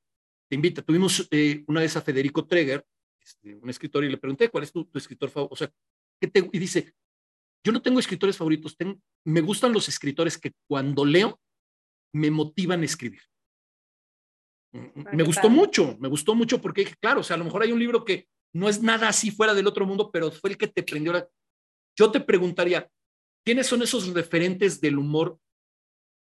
te 0.49 0.55
invita. 0.55 0.83
Tuvimos 0.83 1.29
eh, 1.31 1.63
una 1.69 1.81
vez 1.81 1.97
a 1.97 2.03
Federico 2.03 2.47
Treger, 2.47 2.85
este, 3.23 3.55
un 3.55 3.71
escritor, 3.71 4.05
y 4.05 4.11
le 4.11 4.19
pregunté, 4.19 4.49
¿cuál 4.49 4.65
es 4.65 4.73
tu, 4.73 4.85
tu 4.85 4.99
escritor 4.99 5.31
favorito? 5.31 5.55
O 5.55 5.57
sea, 5.57 5.73
¿qué 6.21 6.27
te, 6.27 6.51
y 6.53 6.59
dice, 6.59 6.93
yo 7.65 7.73
no 7.73 7.81
tengo 7.81 8.01
escritores 8.01 8.37
favoritos, 8.37 8.77
tengo, 8.77 9.01
me 9.25 9.41
gustan 9.41 9.73
los 9.73 9.89
escritores 9.89 10.37
que 10.37 10.53
cuando 10.69 11.05
leo 11.05 11.41
me 12.13 12.31
motivan 12.31 12.83
a 12.83 12.85
escribir. 12.85 13.23
Ah, 14.75 15.11
me 15.13 15.23
gustó 15.23 15.49
mucho, 15.49 15.97
me 16.01 16.09
gustó 16.09 16.35
mucho 16.35 16.61
porque, 16.61 16.85
claro, 17.01 17.21
o 17.21 17.23
sea, 17.23 17.35
a 17.35 17.39
lo 17.39 17.45
mejor 17.45 17.63
hay 17.63 17.71
un 17.71 17.79
libro 17.79 18.05
que 18.05 18.29
no 18.53 18.69
es 18.69 18.83
nada 18.83 19.09
así 19.09 19.31
fuera 19.31 19.55
del 19.55 19.69
otro 19.69 19.87
mundo, 19.87 20.11
pero 20.13 20.33
fue 20.33 20.51
el 20.51 20.59
que 20.59 20.67
te 20.67 20.83
prendió 20.83 21.13
la... 21.13 21.29
yo 21.97 22.11
te 22.11 22.21
preguntaría, 22.21 22.91
¿quiénes 23.45 23.69
son 23.69 23.83
esos 23.83 24.13
referentes 24.13 24.81
del 24.81 24.99
humor 24.99 25.39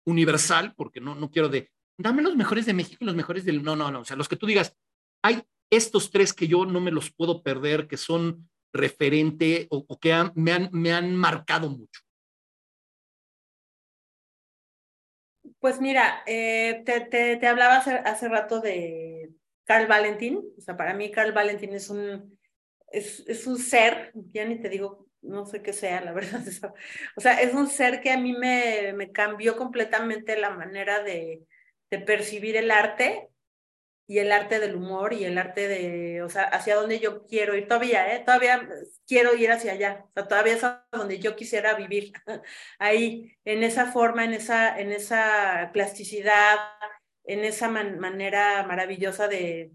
universal? 0.10 0.74
Porque 0.76 1.00
no, 1.00 1.16
no 1.16 1.30
quiero 1.30 1.50
de, 1.50 1.70
dame 1.98 2.22
los 2.22 2.36
mejores 2.36 2.66
de 2.66 2.74
México 2.74 3.06
los 3.06 3.16
mejores 3.16 3.46
del... 3.46 3.64
No, 3.64 3.76
no, 3.76 3.92
no, 3.92 4.02
o 4.02 4.06
sea, 4.06 4.16
los 4.16 4.30
que 4.30 4.36
tú 4.36 4.46
digas, 4.46 4.76
hay 5.24 5.44
estos 5.70 6.12
tres 6.12 6.34
que 6.34 6.48
yo 6.48 6.66
no 6.66 6.82
me 6.82 6.92
los 6.92 7.12
puedo 7.12 7.44
perder, 7.44 7.88
que 7.88 7.98
son 7.98 8.50
referente 8.74 9.68
o, 9.70 9.86
que 10.00 10.14
me, 10.36 10.52
han, 10.52 10.70
me 10.72 10.94
han 10.94 11.16
marcado 11.16 11.70
mucho. 11.70 12.02
Pues 15.60 15.82
mira, 15.82 16.24
eh, 16.26 16.84
te, 16.86 17.02
te, 17.36 17.48
hablaba 17.48 17.78
hace, 17.78 17.92
hace, 17.92 18.30
rato 18.30 18.62
de 18.62 19.32
Carl 19.66 19.88
Valentin. 19.88 20.42
O 20.58 20.62
sea, 20.62 20.78
para 20.78 20.94
mí 20.94 21.12
Carl 21.12 21.34
Valentin 21.34 21.74
es 21.74 21.90
un, 21.90 22.40
es, 22.92 23.28
es 23.28 23.46
un 23.46 23.58
ser, 23.58 24.12
ya 24.32 24.46
ni 24.46 24.60
te 24.60 24.70
digo, 24.70 25.09
no 25.22 25.46
sé 25.46 25.62
qué 25.62 25.74
sea, 25.74 26.02
la 26.02 26.12
verdad. 26.14 26.42
O 27.16 27.22
sea, 27.22 27.42
es 27.42 27.54
un 27.54 27.68
ser 27.68 28.02
que 28.02 28.12
a 28.12 28.18
mí 28.18 28.34
me, 28.34 28.94
me 28.94 29.12
cambió 29.12 29.58
completamente 29.58 30.38
la 30.40 30.52
manera 30.52 31.04
de, 31.04 31.44
de 31.90 32.00
percibir 32.00 32.58
el 32.58 32.72
arte 32.72 33.30
y 34.10 34.18
el 34.18 34.32
arte 34.32 34.60
del 34.60 34.76
humor 34.76 35.14
y 35.14 35.24
el 35.24 35.38
arte 35.38 35.68
de, 35.68 36.24
o 36.24 36.30
sea, 36.30 36.46
hacia 36.46 36.76
donde 36.76 37.00
yo 37.00 37.26
quiero 37.28 37.56
ir 37.56 37.68
todavía, 37.68 38.16
¿eh? 38.16 38.24
Todavía 38.26 38.68
quiero 39.06 39.36
ir 39.36 39.52
hacia 39.52 39.74
allá, 39.74 40.06
o 40.16 40.28
todavía 40.28 40.54
es 40.56 40.64
donde 40.92 41.20
yo 41.20 41.36
quisiera 41.36 41.76
vivir, 41.76 42.12
ahí, 42.80 43.38
en 43.46 43.64
esa 43.64 43.92
forma, 43.92 44.26
en 44.26 44.34
esa, 44.34 44.80
en 44.80 44.92
esa 44.92 45.70
plasticidad, 45.74 46.58
en 47.24 47.46
esa 47.46 47.70
manera 47.70 48.64
maravillosa 48.64 49.28
de, 49.28 49.74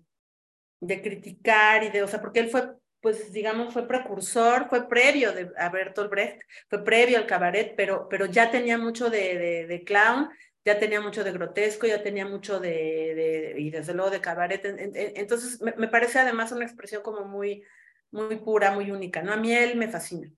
de 0.80 1.02
criticar 1.02 1.84
y 1.84 1.90
de, 1.90 2.02
o 2.02 2.08
sea, 2.08 2.20
porque 2.20 2.40
él 2.40 2.50
fue, 2.50 2.74
pues, 3.04 3.34
digamos, 3.34 3.74
fue 3.74 3.86
precursor, 3.86 4.66
fue 4.70 4.88
previo 4.88 5.34
de, 5.34 5.52
a 5.58 5.68
Bertolt 5.68 6.10
Brecht, 6.10 6.40
fue 6.70 6.82
previo 6.82 7.18
al 7.18 7.26
cabaret, 7.26 7.74
pero, 7.76 8.08
pero 8.08 8.24
ya 8.24 8.50
tenía 8.50 8.78
mucho 8.78 9.10
de, 9.10 9.66
de, 9.68 9.84
clown, 9.84 10.30
ya 10.64 10.78
tenía 10.78 11.02
mucho 11.02 11.22
de 11.22 11.32
grotesco, 11.32 11.86
ya 11.86 12.02
tenía 12.02 12.26
mucho 12.26 12.60
de, 12.60 13.56
y 13.58 13.68
desde 13.68 13.92
luego 13.92 14.10
de 14.10 14.22
cabaret. 14.22 14.64
Entonces, 14.64 15.60
me, 15.60 15.86
parece 15.88 16.18
además 16.18 16.50
una 16.52 16.64
expresión 16.64 17.02
como 17.02 17.26
muy, 17.26 17.62
muy 18.10 18.36
pura, 18.36 18.70
muy 18.70 18.90
única, 18.90 19.20
¿no? 19.20 19.34
A 19.34 19.36
mí 19.36 19.52
él 19.52 19.76
me 19.76 19.88
fascina. 19.88 20.30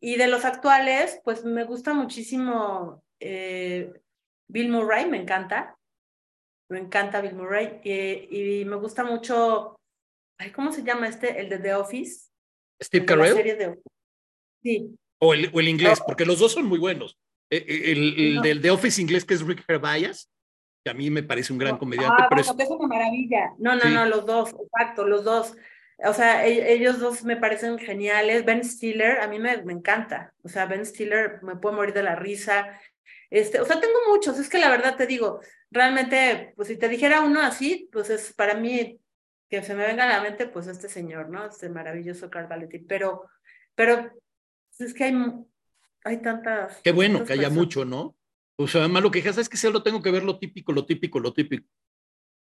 Y 0.00 0.16
de 0.16 0.26
los 0.26 0.44
actuales, 0.44 1.20
pues 1.22 1.44
me 1.44 1.62
gusta 1.62 1.94
muchísimo 1.94 3.04
eh, 3.20 3.92
Bill 4.48 4.68
Murray, 4.68 5.06
me 5.06 5.18
encanta. 5.18 5.78
Me 6.68 6.80
encanta 6.80 7.20
Bill 7.20 7.36
Murray. 7.36 7.80
Eh, 7.84 8.26
y 8.32 8.64
me 8.64 8.74
gusta 8.74 9.04
mucho, 9.04 9.79
ay, 10.40 10.50
¿cómo 10.50 10.72
se 10.72 10.82
llama 10.82 11.06
este? 11.06 11.38
El 11.38 11.48
de 11.48 11.58
The 11.58 11.74
Office. 11.74 12.28
Steve 12.82 13.04
Carell. 13.04 13.78
Sí. 14.62 14.96
O 15.18 15.34
el, 15.34 15.50
o 15.52 15.60
el 15.60 15.68
inglés, 15.68 16.00
porque 16.04 16.24
los 16.24 16.38
dos 16.38 16.52
son 16.52 16.64
muy 16.64 16.78
buenos. 16.78 17.18
Eh, 17.50 17.64
eh, 17.68 17.92
el, 17.92 18.40
del 18.40 18.62
The 18.62 18.70
Office 18.70 19.00
inglés 19.00 19.24
que 19.24 19.34
es 19.34 19.42
Rick 19.42 19.64
Gervais, 19.66 20.30
que 20.82 20.90
a 20.90 20.94
mí 20.94 21.10
me 21.10 21.22
parece 21.22 21.52
un 21.52 21.58
gran 21.58 21.76
comediante. 21.76 22.22
Ah, 22.22 22.26
pero 22.28 22.40
es... 22.40 22.48
una 22.48 22.88
maravilla. 22.88 23.52
No, 23.58 23.76
no, 23.76 23.84
no, 23.90 24.06
los 24.06 24.24
dos, 24.24 24.54
exacto, 24.54 25.06
los 25.06 25.24
dos. 25.24 25.54
O 25.98 26.14
sea, 26.14 26.46
e, 26.46 26.72
ellos 26.72 26.98
dos 26.98 27.22
me 27.22 27.36
parecen 27.36 27.78
geniales. 27.78 28.46
Ben 28.46 28.64
Stiller, 28.64 29.20
a 29.20 29.28
mí 29.28 29.38
me, 29.38 29.62
me 29.62 29.74
encanta. 29.74 30.32
O 30.42 30.48
sea, 30.48 30.64
Ben 30.64 30.86
Stiller 30.86 31.40
me 31.42 31.56
puedo 31.56 31.76
morir 31.76 31.92
de 31.92 32.02
la 32.02 32.16
risa. 32.16 32.80
Este, 33.28 33.60
o 33.60 33.66
sea, 33.66 33.78
tengo 33.78 33.98
muchos. 34.08 34.38
Es 34.38 34.48
que 34.48 34.58
la 34.58 34.70
verdad 34.70 34.96
te 34.96 35.06
digo, 35.06 35.40
realmente, 35.70 36.54
pues 36.56 36.68
si 36.68 36.78
te 36.78 36.88
dijera 36.88 37.20
uno 37.20 37.42
así, 37.42 37.90
pues 37.92 38.08
es 38.08 38.32
para 38.32 38.54
mí 38.54 38.98
que 39.50 39.62
se 39.62 39.74
me 39.74 39.86
venga 39.86 40.04
a 40.04 40.08
la 40.08 40.22
mente, 40.22 40.46
pues 40.46 40.68
este 40.68 40.88
señor, 40.88 41.28
¿no? 41.28 41.46
Este 41.46 41.68
maravilloso 41.68 42.30
Carl 42.30 42.46
Valentin. 42.46 42.86
Pero, 42.86 43.28
pero 43.74 44.10
es 44.78 44.94
que 44.94 45.04
hay 45.04 45.14
hay 46.04 46.22
tantas. 46.22 46.80
Qué 46.82 46.92
bueno 46.92 47.24
que 47.24 47.32
haya 47.34 47.50
mucho, 47.50 47.84
¿no? 47.84 48.16
O 48.56 48.68
sea, 48.68 48.82
además 48.82 49.02
lo 49.02 49.10
que 49.10 49.18
es 49.18 49.48
que 49.48 49.56
solo 49.56 49.82
tengo 49.82 50.02
que 50.02 50.10
ver 50.10 50.22
lo 50.22 50.38
típico, 50.38 50.72
lo 50.72 50.86
típico, 50.86 51.18
lo 51.18 51.32
típico. 51.32 51.66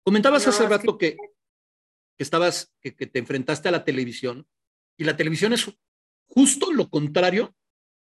Comentabas 0.02 0.46
hace 0.46 0.66
rato 0.66 0.96
que, 0.96 1.16
que, 1.16 2.22
estabas, 2.22 2.72
que, 2.80 2.94
que, 2.94 3.06
te 3.06 3.18
enfrentaste 3.18 3.68
a 3.68 3.72
la 3.72 3.84
televisión 3.84 4.46
y 4.96 5.04
la 5.04 5.16
televisión 5.16 5.52
es 5.52 5.70
justo 6.28 6.72
lo 6.72 6.88
contrario 6.90 7.54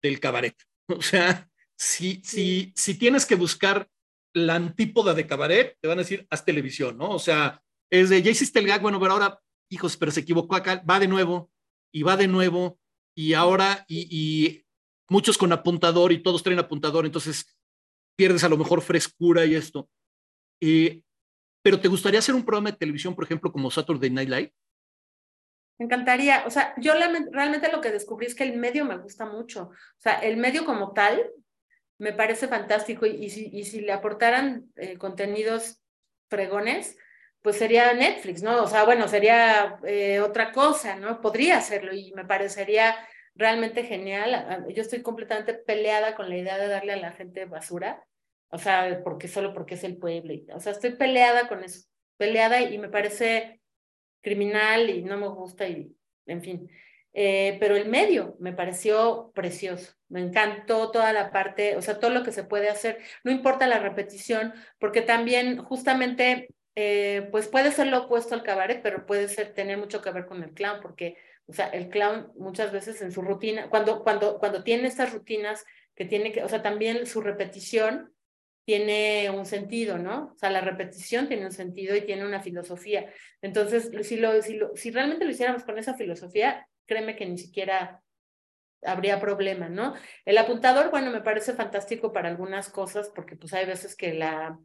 del 0.01 0.19
cabaret. 0.19 0.55
O 0.87 1.01
sea, 1.01 1.49
si, 1.77 2.21
si, 2.21 2.73
si 2.75 2.95
tienes 2.95 3.25
que 3.25 3.35
buscar 3.35 3.89
la 4.33 4.55
antípoda 4.55 5.13
de 5.13 5.25
cabaret, 5.25 5.77
te 5.79 5.87
van 5.87 5.99
a 5.99 6.01
decir, 6.01 6.27
haz 6.29 6.43
televisión, 6.43 6.97
¿no? 6.97 7.11
O 7.11 7.19
sea, 7.19 7.63
es 7.91 8.09
de, 8.09 8.21
ya 8.21 8.31
hiciste 8.31 8.59
el 8.59 8.67
gag, 8.67 8.81
bueno, 8.81 8.99
pero 8.99 9.13
ahora, 9.13 9.39
hijos, 9.69 9.97
pero 9.97 10.11
se 10.11 10.21
equivocó 10.21 10.55
acá, 10.55 10.81
va 10.89 10.99
de 10.99 11.07
nuevo, 11.07 11.51
y 11.93 12.03
va 12.03 12.17
de 12.17 12.27
nuevo, 12.27 12.79
y 13.15 13.33
ahora, 13.33 13.85
y, 13.87 14.65
muchos 15.09 15.37
con 15.37 15.51
apuntador 15.51 16.13
y 16.13 16.23
todos 16.23 16.41
traen 16.41 16.59
apuntador, 16.59 17.05
entonces 17.05 17.57
pierdes 18.15 18.45
a 18.45 18.49
lo 18.49 18.55
mejor 18.55 18.81
frescura 18.81 19.45
y 19.45 19.55
esto. 19.55 19.89
Eh, 20.61 21.03
pero 21.61 21.81
¿te 21.81 21.89
gustaría 21.89 22.19
hacer 22.19 22.33
un 22.33 22.45
programa 22.45 22.71
de 22.71 22.77
televisión, 22.77 23.13
por 23.13 23.25
ejemplo, 23.25 23.51
como 23.51 23.69
Saturday 23.69 24.09
Night 24.09 24.29
Live? 24.29 24.53
Me 25.77 25.85
encantaría, 25.85 26.45
o 26.45 26.49
sea, 26.49 26.73
yo 26.77 26.93
realmente 26.93 27.71
lo 27.71 27.81
que 27.81 27.91
descubrí 27.91 28.27
es 28.27 28.35
que 28.35 28.43
el 28.43 28.57
medio 28.57 28.85
me 28.85 28.99
gusta 28.99 29.25
mucho, 29.25 29.63
o 29.63 29.99
sea, 29.99 30.19
el 30.19 30.37
medio 30.37 30.63
como 30.63 30.93
tal 30.93 31.29
me 31.97 32.13
parece 32.13 32.47
fantástico 32.47 33.05
y, 33.05 33.29
si, 33.29 33.49
y 33.51 33.65
si, 33.65 33.81
le 33.81 33.91
aportaran 33.91 34.71
eh, 34.75 34.97
contenidos 34.97 35.81
fregones, 36.29 36.97
pues 37.41 37.57
sería 37.57 37.93
Netflix, 37.93 38.43
¿no? 38.43 38.63
O 38.63 38.67
sea, 38.67 38.83
bueno, 38.83 39.07
sería 39.07 39.79
eh, 39.85 40.19
otra 40.19 40.51
cosa, 40.51 40.95
¿no? 40.95 41.21
Podría 41.21 41.57
hacerlo 41.57 41.93
y 41.93 42.11
me 42.13 42.25
parecería 42.25 42.95
realmente 43.35 43.83
genial. 43.83 44.65
Yo 44.73 44.81
estoy 44.81 45.01
completamente 45.01 45.53
peleada 45.53 46.15
con 46.15 46.29
la 46.29 46.37
idea 46.37 46.57
de 46.57 46.67
darle 46.67 46.93
a 46.93 46.97
la 46.97 47.11
gente 47.11 47.45
basura, 47.45 48.05
o 48.49 48.57
sea, 48.57 49.01
porque 49.03 49.27
solo 49.27 49.53
porque 49.53 49.75
es 49.75 49.83
el 49.83 49.97
pueblo. 49.97 50.33
O 50.53 50.59
sea, 50.59 50.73
estoy 50.73 50.91
peleada 50.91 51.47
con 51.47 51.63
eso, 51.63 51.87
peleada 52.17 52.61
y 52.61 52.77
me 52.77 52.89
parece 52.89 53.61
criminal 54.21 54.89
y 54.89 55.03
no 55.03 55.17
me 55.17 55.27
gusta 55.27 55.67
y, 55.67 55.95
en 56.25 56.41
fin. 56.41 56.69
Eh, 57.13 57.57
pero 57.59 57.75
el 57.75 57.89
medio 57.89 58.37
me 58.39 58.53
pareció 58.53 59.31
precioso, 59.35 59.93
me 60.07 60.21
encantó 60.21 60.91
toda 60.91 61.11
la 61.11 61.31
parte, 61.31 61.75
o 61.75 61.81
sea, 61.81 61.99
todo 61.99 62.09
lo 62.11 62.23
que 62.23 62.31
se 62.31 62.45
puede 62.45 62.69
hacer, 62.69 62.99
no 63.25 63.31
importa 63.31 63.67
la 63.67 63.79
repetición, 63.79 64.53
porque 64.79 65.01
también 65.01 65.57
justamente, 65.57 66.47
eh, 66.75 67.27
pues 67.31 67.47
puede 67.47 67.71
ser 67.71 67.87
lo 67.87 68.05
opuesto 68.05 68.35
al 68.35 68.43
cabaret, 68.43 68.81
pero 68.81 69.05
puede 69.05 69.27
ser 69.27 69.53
tener 69.53 69.77
mucho 69.77 70.01
que 70.01 70.11
ver 70.11 70.25
con 70.25 70.43
el 70.43 70.53
clown, 70.53 70.79
porque 70.81 71.17
o 71.47 71.53
sea, 71.53 71.67
el 71.67 71.89
clown 71.89 72.31
muchas 72.37 72.71
veces 72.71 73.01
en 73.01 73.11
su 73.11 73.21
rutina, 73.21 73.69
cuando, 73.69 74.03
cuando, 74.03 74.39
cuando 74.39 74.63
tiene 74.63 74.87
estas 74.87 75.11
rutinas 75.11 75.65
que 75.95 76.05
tiene 76.05 76.31
que, 76.31 76.43
o 76.43 76.49
sea, 76.49 76.61
también 76.61 77.05
su 77.05 77.19
repetición 77.21 78.13
tiene 78.63 79.29
un 79.31 79.45
sentido, 79.45 79.97
¿no? 79.97 80.31
O 80.33 80.37
sea, 80.37 80.49
la 80.49 80.61
repetición 80.61 81.27
tiene 81.27 81.45
un 81.45 81.51
sentido 81.51 81.95
y 81.95 82.05
tiene 82.05 82.25
una 82.25 82.41
filosofía. 82.41 83.11
Entonces, 83.41 83.91
si, 84.07 84.17
lo, 84.17 84.41
si, 84.41 84.55
lo, 84.55 84.75
si 84.75 84.91
realmente 84.91 85.25
lo 85.25 85.31
hiciéramos 85.31 85.63
con 85.63 85.77
esa 85.77 85.95
filosofía, 85.95 86.67
créeme 86.85 87.15
que 87.17 87.25
ni 87.25 87.37
siquiera 87.37 88.01
habría 88.83 89.19
problema, 89.19 89.67
¿no? 89.67 89.93
El 90.25 90.37
apuntador, 90.37 90.89
bueno, 90.89 91.11
me 91.11 91.21
parece 91.21 91.53
fantástico 91.53 92.13
para 92.13 92.29
algunas 92.29 92.69
cosas, 92.69 93.11
porque 93.13 93.35
pues 93.35 93.53
hay 93.53 93.65
veces 93.65 93.95
que 93.95 94.13
la, 94.13 94.57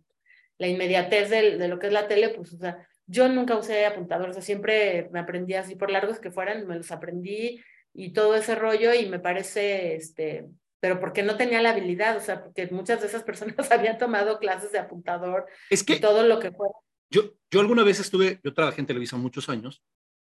la 0.58 0.68
inmediatez 0.68 1.30
de, 1.30 1.58
de 1.58 1.68
lo 1.68 1.78
que 1.78 1.88
es 1.88 1.92
la 1.92 2.08
tele, 2.08 2.30
pues, 2.30 2.52
o 2.54 2.58
sea, 2.58 2.86
yo 3.06 3.28
nunca 3.28 3.56
usé 3.56 3.86
apuntadores, 3.86 4.44
siempre 4.44 5.08
me 5.12 5.20
aprendí 5.20 5.54
así 5.54 5.76
por 5.76 5.90
largos 5.90 6.18
que 6.18 6.30
fueran, 6.30 6.66
me 6.66 6.76
los 6.76 6.90
aprendí 6.90 7.60
y 7.94 8.12
todo 8.12 8.34
ese 8.34 8.54
rollo 8.54 8.92
y 8.94 9.06
me 9.06 9.20
parece, 9.20 9.94
este, 9.94 10.48
pero 10.80 10.98
porque 11.00 11.22
no 11.22 11.36
tenía 11.36 11.62
la 11.62 11.70
habilidad, 11.70 12.16
o 12.16 12.20
sea, 12.20 12.42
porque 12.42 12.66
muchas 12.68 13.00
de 13.00 13.06
esas 13.06 13.22
personas 13.22 13.54
habían 13.72 13.98
tomado 13.98 14.38
clases 14.38 14.72
de 14.72 14.78
apuntador 14.78 15.46
es 15.70 15.84
que 15.84 15.94
y 15.94 16.00
todo 16.00 16.24
lo 16.24 16.40
que 16.40 16.50
fuera. 16.50 16.74
Yo, 17.08 17.34
yo 17.50 17.60
alguna 17.60 17.84
vez 17.84 18.00
estuve, 18.00 18.40
yo 18.42 18.52
trabajé 18.52 18.80
en 18.80 18.86
televisión 18.86 19.20
muchos 19.20 19.48
años, 19.48 19.84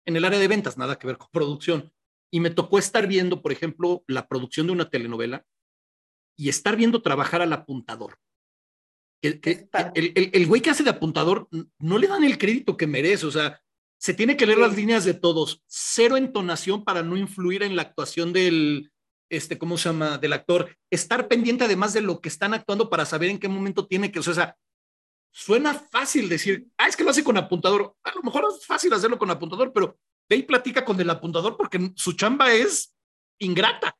en 0.07 0.17
el 0.17 0.25
área 0.25 0.39
de 0.39 0.49
ventas, 0.49 0.79
nada 0.79 0.99
que 0.99 1.09
ver 1.09 1.19
con 1.19 1.29
producción, 1.33 1.93
y 2.31 2.41
me 2.41 2.51
tocó 2.51 2.79
estar 2.79 3.07
viendo, 3.09 3.43
por 3.43 3.51
ejemplo, 3.51 4.05
la 4.07 4.29
producción 4.29 4.67
de 4.67 4.73
una 4.73 4.89
telenovela 4.89 5.45
y 6.37 6.49
estar 6.49 6.77
viendo 6.77 7.03
trabajar 7.03 7.43
al 7.43 7.53
apuntador 7.53 8.19
el, 9.23 10.47
güey 10.47 10.61
que 10.61 10.71
hace 10.71 10.85
de 10.85 10.91
apuntador 10.91 11.49
no 11.79 11.99
le 11.99 12.07
dan 12.07 12.25
el 12.25 12.39
crédito 12.39 12.77
que 12.77 12.87
merece, 12.87 13.27
o 13.27 13.31
sea, 13.31 13.61
se 13.99 14.15
tiene 14.15 14.37
que 14.37 14.47
leer 14.47 14.59
las 14.59 14.77
líneas 14.77 15.05
de 15.05 15.15
todos, 15.15 15.63
cero 15.67 16.17
entonación 16.17 16.85
para 16.85 17.03
no 17.03 17.17
influir 17.17 17.63
en 17.63 17.75
la 17.75 17.83
actuación 17.83 18.33
del, 18.33 18.93
este, 19.29 19.59
¿cómo 19.59 19.77
se 19.77 19.89
llama?, 19.89 20.19
del 20.19 20.33
actor, 20.33 20.77
estar 20.91 21.27
pendiente 21.27 21.65
además 21.65 21.93
de 21.93 22.01
lo 22.01 22.21
que 22.21 22.29
están 22.29 22.55
actuando 22.55 22.89
para 22.89 23.05
saber 23.05 23.31
en 23.31 23.39
qué 23.39 23.49
momento 23.49 23.87
tiene 23.87 24.13
que, 24.13 24.21
o 24.21 24.23
sea, 24.23 24.57
suena 25.33 25.75
fácil 25.75 26.29
decir, 26.29 26.67
ah, 26.79 26.89
es 26.89 26.97
que 26.97 27.05
lo 27.05 27.11
hace 27.11 27.25
con 27.25 27.37
apuntador, 27.37 27.97
a 28.05 28.15
lo 28.15 28.23
mejor 28.23 28.47
es 28.57 28.65
fácil 28.67 28.93
hacerlo 28.93 29.19
con 29.19 29.31
apuntador, 29.31 29.73
pero 29.73 29.99
ve 30.29 30.37
y 30.37 30.43
platica 30.43 30.85
con 30.85 31.01
el 31.01 31.11
apuntador 31.11 31.57
porque 31.57 31.93
su 31.97 32.13
chamba 32.13 32.53
es 32.53 32.95
ingrata. 33.39 33.97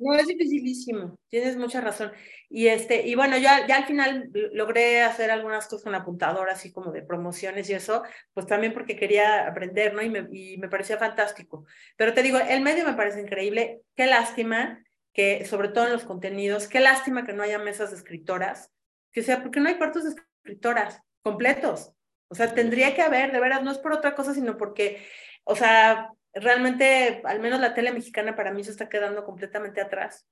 No, 0.00 0.14
es 0.14 0.26
dificilísimo, 0.26 1.18
tienes 1.28 1.58
mucha 1.58 1.82
razón. 1.82 2.10
Y 2.48 2.68
este, 2.68 3.06
y 3.06 3.14
bueno, 3.14 3.36
ya, 3.36 3.66
ya 3.66 3.76
al 3.76 3.84
final 3.84 4.30
logré 4.32 5.02
hacer 5.02 5.30
algunas 5.30 5.66
cosas 5.68 5.84
con 5.84 5.94
apuntador, 5.94 6.48
así 6.48 6.72
como 6.72 6.90
de 6.90 7.02
promociones 7.02 7.68
y 7.68 7.74
eso, 7.74 8.02
pues 8.32 8.46
también 8.46 8.72
porque 8.72 8.96
quería 8.96 9.46
aprender, 9.46 9.92
¿no? 9.92 10.00
Y 10.00 10.08
me, 10.08 10.26
y 10.32 10.56
me 10.56 10.70
parecía 10.70 10.96
fantástico. 10.96 11.66
Pero 11.98 12.14
te 12.14 12.22
digo, 12.22 12.38
el 12.38 12.62
medio 12.62 12.86
me 12.86 12.94
parece 12.94 13.20
increíble. 13.20 13.82
Qué 13.94 14.06
lástima 14.06 14.82
que, 15.12 15.44
sobre 15.44 15.68
todo 15.68 15.84
en 15.84 15.92
los 15.92 16.04
contenidos, 16.04 16.66
qué 16.66 16.80
lástima 16.80 17.26
que 17.26 17.34
no 17.34 17.42
haya 17.42 17.58
mesas 17.58 17.90
de 17.90 17.96
escritoras, 17.98 18.72
que 19.12 19.22
sea, 19.22 19.42
porque 19.42 19.60
no 19.60 19.68
hay 19.68 19.74
cuartos 19.76 20.04
de 20.04 20.10
escritoras 20.10 21.02
completos. 21.20 21.92
O 22.28 22.34
sea, 22.34 22.54
tendría 22.54 22.94
que 22.94 23.02
haber, 23.02 23.32
de 23.32 23.40
veras, 23.40 23.62
no 23.62 23.70
es 23.70 23.78
por 23.78 23.92
otra 23.92 24.14
cosa, 24.14 24.32
sino 24.32 24.56
porque, 24.56 25.04
o 25.44 25.56
sea, 25.56 26.10
realmente, 26.34 27.22
al 27.24 27.40
menos 27.40 27.60
la 27.60 27.74
tele 27.74 27.92
mexicana 27.92 28.36
para 28.36 28.52
mí 28.52 28.64
se 28.64 28.70
está 28.70 28.88
quedando 28.88 29.24
completamente 29.24 29.80
atrás. 29.80 30.26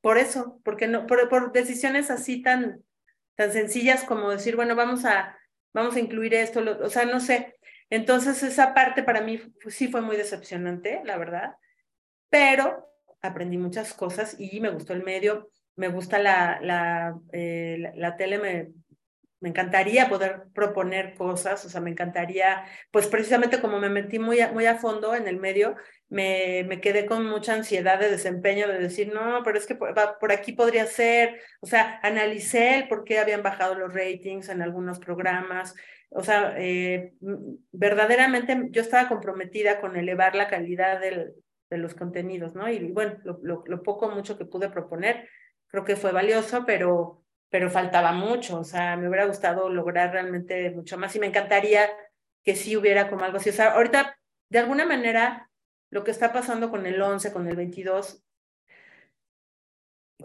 Por 0.00 0.18
eso, 0.18 0.60
porque 0.64 0.86
no, 0.86 1.06
por, 1.06 1.28
por 1.28 1.52
decisiones 1.52 2.10
así 2.10 2.42
tan, 2.42 2.82
tan 3.34 3.52
sencillas 3.52 4.04
como 4.04 4.30
decir, 4.30 4.56
bueno, 4.56 4.76
vamos 4.76 5.04
a, 5.04 5.38
vamos 5.72 5.96
a 5.96 6.00
incluir 6.00 6.34
esto, 6.34 6.62
o 6.82 6.90
sea, 6.90 7.04
no 7.04 7.20
sé. 7.20 7.56
Entonces, 7.90 8.42
esa 8.42 8.74
parte 8.74 9.02
para 9.02 9.20
mí 9.20 9.40
sí 9.68 9.88
fue 9.88 10.00
muy 10.00 10.16
decepcionante, 10.16 11.00
la 11.04 11.18
verdad, 11.18 11.56
pero 12.30 12.88
aprendí 13.22 13.58
muchas 13.58 13.92
cosas 13.94 14.36
y 14.38 14.60
me 14.60 14.70
gustó 14.70 14.92
el 14.92 15.04
medio, 15.04 15.50
me 15.76 15.88
gusta 15.88 16.18
la, 16.18 16.58
la, 16.62 17.18
eh, 17.32 17.92
la, 17.94 18.16
tele, 18.16 18.72
me 19.40 19.50
encantaría 19.50 20.08
poder 20.08 20.44
proponer 20.54 21.14
cosas, 21.14 21.64
o 21.64 21.68
sea, 21.68 21.80
me 21.80 21.90
encantaría, 21.90 22.64
pues 22.90 23.06
precisamente 23.06 23.60
como 23.60 23.78
me 23.78 23.90
metí 23.90 24.18
muy 24.18 24.40
a, 24.40 24.50
muy 24.52 24.66
a 24.66 24.76
fondo 24.76 25.14
en 25.14 25.28
el 25.28 25.38
medio, 25.38 25.76
me, 26.08 26.64
me 26.66 26.80
quedé 26.80 27.06
con 27.06 27.26
mucha 27.26 27.54
ansiedad 27.54 27.98
de 27.98 28.10
desempeño, 28.10 28.66
de 28.66 28.78
decir, 28.78 29.12
no, 29.12 29.42
pero 29.44 29.58
es 29.58 29.66
que 29.66 29.74
por, 29.74 30.32
aquí 30.32 30.52
podría 30.52 30.86
ser, 30.86 31.40
o 31.60 31.66
sea, 31.66 32.00
analicé 32.02 32.78
el 32.78 32.88
por 32.88 33.04
qué 33.04 33.18
habían 33.18 33.42
bajado 33.42 33.74
los 33.74 33.92
ratings 33.92 34.48
en 34.48 34.62
algunos 34.62 34.98
programas, 34.98 35.74
o 36.08 36.22
sea, 36.22 36.54
eh, 36.56 37.12
verdaderamente 37.72 38.68
yo 38.70 38.80
estaba 38.80 39.08
comprometida 39.08 39.80
con 39.80 39.96
elevar 39.96 40.34
la 40.34 40.48
calidad 40.48 41.00
del, 41.00 41.34
de 41.68 41.78
los 41.78 41.94
contenidos, 41.94 42.54
¿no? 42.54 42.70
Y 42.70 42.92
bueno, 42.92 43.18
lo, 43.24 43.38
lo, 43.42 43.64
lo 43.66 43.82
poco 43.82 44.08
mucho 44.08 44.38
que 44.38 44.46
pude 44.46 44.70
proponer, 44.70 45.28
creo 45.66 45.84
que 45.84 45.96
fue 45.96 46.12
valioso, 46.12 46.64
pero 46.64 47.25
pero 47.50 47.70
faltaba 47.70 48.12
mucho, 48.12 48.60
o 48.60 48.64
sea, 48.64 48.96
me 48.96 49.08
hubiera 49.08 49.26
gustado 49.26 49.68
lograr 49.68 50.12
realmente 50.12 50.70
mucho 50.70 50.98
más 50.98 51.14
y 51.14 51.20
me 51.20 51.26
encantaría 51.26 51.88
que 52.42 52.56
sí 52.56 52.76
hubiera 52.76 53.08
como 53.08 53.24
algo 53.24 53.38
así. 53.38 53.50
O 53.50 53.52
sea, 53.52 53.72
ahorita, 53.72 54.18
de 54.50 54.58
alguna 54.58 54.86
manera, 54.86 55.50
lo 55.90 56.04
que 56.04 56.10
está 56.10 56.32
pasando 56.32 56.70
con 56.70 56.86
el 56.86 57.00
11, 57.00 57.32
con 57.32 57.48
el 57.48 57.56
22, 57.56 58.22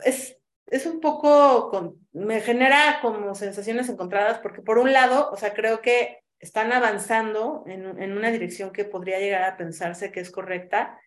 es, 0.04 0.38
es 0.68 0.86
un 0.86 1.00
poco, 1.00 1.70
con, 1.70 2.08
me 2.12 2.42
genera 2.42 3.00
como 3.02 3.36
sensaciones 3.36 3.90
encontradas, 3.90 4.40
porque 4.40 4.62
por 4.62 4.78
un 4.78 4.94
lado, 4.94 5.30
o 5.32 5.38
sea, 5.38 5.54
creo 5.54 5.82
que 5.82 6.24
están 6.40 6.72
avanzando 6.74 7.64
en, 7.68 8.02
en 8.02 8.18
una 8.18 8.32
dirección 8.32 8.72
que 8.72 8.86
podría 8.86 9.20
llegar 9.20 9.44
a 9.44 9.58
pensarse 9.58 10.12
que 10.12 10.22
es 10.22 10.32
correcta, 10.32 11.00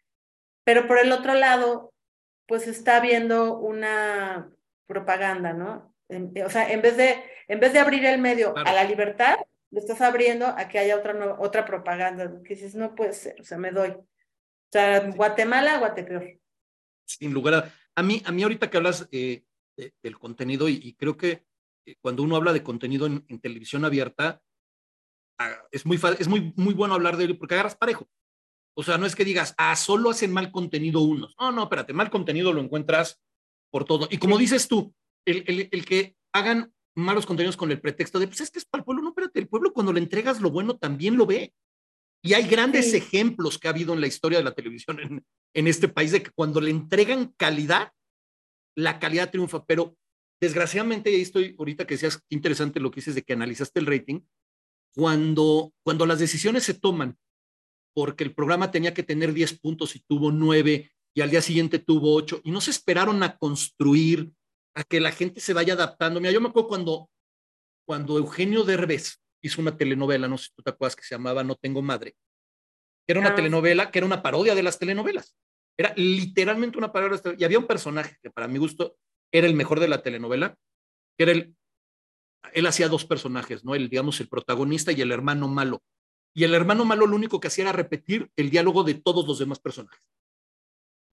pero 0.65 0.87
por 0.87 0.99
el 0.99 1.13
otro 1.13 1.35
lado, 1.35 1.93
pues 2.47 2.67
está 2.67 2.97
habiendo 2.97 3.59
una 3.59 4.51
propaganda, 4.87 5.53
¿no? 5.53 5.94
O 6.45 6.51
sea, 6.51 6.71
en 6.71 6.83
vez 6.83 6.97
de, 6.97 7.23
en 7.49 7.61
vez 7.61 7.73
de 7.73 7.79
abrir 7.79 8.05
el 8.05 8.21
medio 8.21 8.55
a 8.57 8.73
la 8.73 8.85
libertad, 8.85 9.37
lo 9.71 9.81
estás 9.81 10.01
abriendo 10.01 10.47
a 10.47 10.69
que 10.69 10.79
haya 10.79 10.97
otra, 10.97 11.37
otra 11.39 11.65
propaganda, 11.65 12.31
que 12.45 12.55
dices, 12.55 12.75
no 12.75 12.95
puede 12.95 13.13
ser, 13.13 13.41
o 13.41 13.45
sea, 13.45 13.59
me 13.59 13.71
doy. 13.71 13.91
O 13.91 14.07
sea, 14.73 15.11
Guatemala, 15.11 15.79
Guatepeor. 15.79 16.39
Sin 17.07 17.33
lugar 17.33 17.55
a... 17.55 17.73
A 17.97 18.03
mí, 18.03 18.21
a 18.25 18.33
mí 18.33 18.43
ahorita 18.43 18.71
que 18.71 18.77
hablas 18.77 19.09
eh, 19.13 19.45
del 20.03 20.19
contenido, 20.19 20.69
y, 20.69 20.95
creo 20.95 21.17
que 21.17 21.45
eh, 21.87 21.97
cuando 22.01 22.23
uno 22.23 22.37
habla 22.37 22.53
de 22.53 22.63
contenido 22.63 23.07
en, 23.07 23.41
televisión 23.41 23.85
abierta, 23.85 24.43
ah, 25.39 25.57
es, 25.71 25.87
muy, 25.87 26.01
es 26.19 26.29
muy, 26.29 26.53
muy 26.57 26.75
bueno 26.75 26.95
hablar 26.95 27.17
de 27.17 27.25
él 27.25 27.39
porque 27.39 27.55
agarras 27.55 27.77
parejo. 27.77 28.09
O 28.77 28.83
sea, 28.83 28.99
no 28.99 29.07
es 29.07 29.15
que 29.15 29.25
digas, 29.25 29.55
ah, 29.59 29.77
solo 29.77 30.11
hacen 30.11 30.33
mal 30.33 30.51
contenido 30.51 31.03
unos. 31.03 31.37
No, 31.39 31.53
no, 31.53 31.65
espérate, 31.65 31.93
mal 31.93 32.11
contenido 32.11 32.53
lo 32.53 32.61
encuentras 32.61 33.23
por 33.71 33.85
todo. 33.85 34.09
Y 34.11 34.19
como 34.19 34.39
dices 34.39 34.67
tú, 34.67 34.93
el, 35.27 35.69
el, 35.71 35.85
que 35.85 36.17
hagan 36.33 36.73
malos 36.95 37.27
contenidos 37.27 37.57
con 37.57 37.71
el 37.71 37.81
pretexto 37.81 38.19
de, 38.19 38.27
pues 38.27 38.41
es 38.41 38.51
que 38.51 38.59
es 38.59 38.65
para 38.65 38.81
el 38.81 38.85
pueblo, 38.85 39.03
no, 39.03 39.11
espérate, 39.11 39.41
el 39.41 39.49
pueblo 39.49 39.73
cuando 39.73 39.93
le 39.93 40.01
entregas 40.01 40.41
lo 40.41 40.51
bueno 40.51 40.77
también 40.77 41.17
lo 41.17 41.27
ve. 41.27 41.53
Y 42.23 42.33
hay 42.33 42.49
grandes 42.49 42.95
ejemplos 42.95 43.59
que 43.59 43.69
ha 43.69 43.71
habido 43.71 43.93
en 43.93 44.01
la 44.01 44.07
historia 44.07 44.39
de 44.39 44.45
la 44.45 44.55
televisión 44.55 44.99
en, 45.01 45.27
en 45.55 45.69
este 45.69 45.89
país 45.89 46.13
de 46.13 46.23
que 46.23 46.31
cuando 46.31 46.61
le 46.61 46.71
entregan 46.71 47.35
calidad, 47.37 47.93
la 48.77 48.99
calidad 48.99 49.31
triunfa, 49.31 49.65
pero 49.67 49.97
desgraciadamente, 50.41 51.11
y 51.11 51.17
ahí 51.17 51.23
estoy 51.23 51.55
ahorita 51.59 51.87
que 51.87 51.95
decías 51.95 52.21
interesante 52.31 52.81
lo 52.81 52.91
que 52.91 52.97
dices 52.97 53.15
de 53.15 53.23
que 53.23 53.35
analizaste 53.35 53.79
el 53.79 53.87
rating, 53.87 54.21
cuando, 54.95 55.75
cuando 55.83 56.07
las 56.07 56.19
decisiones 56.19 56.63
se 56.63 56.75
toman 56.75 57.19
porque 57.95 58.25
el 58.25 58.35
programa 58.35 58.71
tenía 58.71 58.93
que 58.93 59.05
tener 59.05 59.33
10 59.33 59.61
puntos 59.61 59.97
y 59.97 60.01
tuvo 60.01 60.33
9 60.33 60.91
y 61.15 61.21
al 61.21 61.31
día 61.31 61.41
siguiente 61.41 61.79
tuvo 61.79 62.15
8 62.15 62.43
y 62.45 62.51
no 62.51 62.61
se 62.61 62.73
esperaron 62.73 63.23
a 63.23 63.39
construir 63.39 64.33
a 64.75 64.85
que 64.85 65.01
la 65.01 65.13
gente 65.13 65.41
se 65.41 65.53
vaya 65.53 65.75
adaptando. 65.75 66.21
Mira, 66.21 66.33
yo 66.33 66.41
me 66.41 66.49
acuerdo 66.49 66.69
cuando, 66.69 67.11
cuando 67.87 68.19
Eugenio 68.19 68.65
Derbez 68.65 69.21
hizo 69.43 69.61
una 69.61 69.77
telenovela, 69.77 70.29
no 70.29 70.39
sé 70.39 70.47
si 70.47 70.55
tú 70.55 70.63
te 70.63 70.71
acuerdas, 70.71 70.97
que 70.97 71.03
se 71.03 71.15
llamaba 71.15 71.45
No 71.45 71.55
Tengo 71.55 71.83
Madre. 71.83 72.17
Era 73.07 73.21
una 73.21 73.31
ah, 73.31 73.35
telenovela 73.35 73.91
que 73.91 73.99
era 73.99 74.07
una 74.07 74.23
parodia 74.23 74.55
de 74.55 74.63
las 74.63 74.79
telenovelas. 74.79 75.37
Era 75.77 75.93
literalmente 75.97 76.79
una 76.79 76.93
parodia. 76.93 77.21
Y 77.37 77.45
había 77.45 77.59
un 77.59 77.67
personaje 77.67 78.17
que 78.23 78.31
para 78.31 78.49
mi 78.49 78.59
gusto 78.59 78.97
era 79.33 79.47
el 79.47 79.55
mejor 79.55 79.81
de 79.81 79.89
la 79.89 80.03
telenovela, 80.03 80.57
que 81.17 81.25
era 81.25 81.33
el, 81.33 81.55
él 82.53 82.67
hacía 82.67 82.89
dos 82.89 83.05
personajes, 83.05 83.65
¿no? 83.65 83.75
El, 83.75 83.89
digamos, 83.89 84.21
el 84.21 84.29
protagonista 84.29 84.93
y 84.93 85.01
el 85.01 85.13
hermano 85.13 85.49
malo. 85.49 85.83
Y 86.35 86.45
el 86.45 86.55
hermano 86.55 86.85
malo 86.85 87.07
lo 87.07 87.15
único 87.15 87.39
que 87.41 87.49
hacía 87.49 87.65
era 87.65 87.73
repetir 87.73 88.31
el 88.37 88.51
diálogo 88.51 88.83
de 88.83 88.95
todos 88.95 89.27
los 89.27 89.39
demás 89.39 89.61
personajes. 89.61 90.09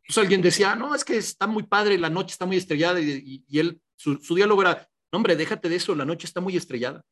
Entonces 0.03 0.23
alguien 0.23 0.41
decía, 0.41 0.75
no, 0.75 0.95
es 0.95 1.03
que 1.03 1.17
está 1.17 1.47
muy 1.47 1.63
padre, 1.63 1.97
la 1.97 2.09
noche 2.09 2.33
está 2.33 2.45
muy 2.45 2.57
estrellada 2.57 2.99
y, 2.99 3.45
él, 3.51 3.81
su, 3.95 4.17
diálogo 4.35 4.61
era, 4.61 4.89
no, 5.11 5.17
hombre, 5.17 5.35
déjate 5.35 5.69
de 5.69 5.75
eso, 5.75 5.95
la 5.95 6.05
noche 6.05 6.27
está 6.27 6.41
muy 6.41 6.57
estrellada. 6.57 7.03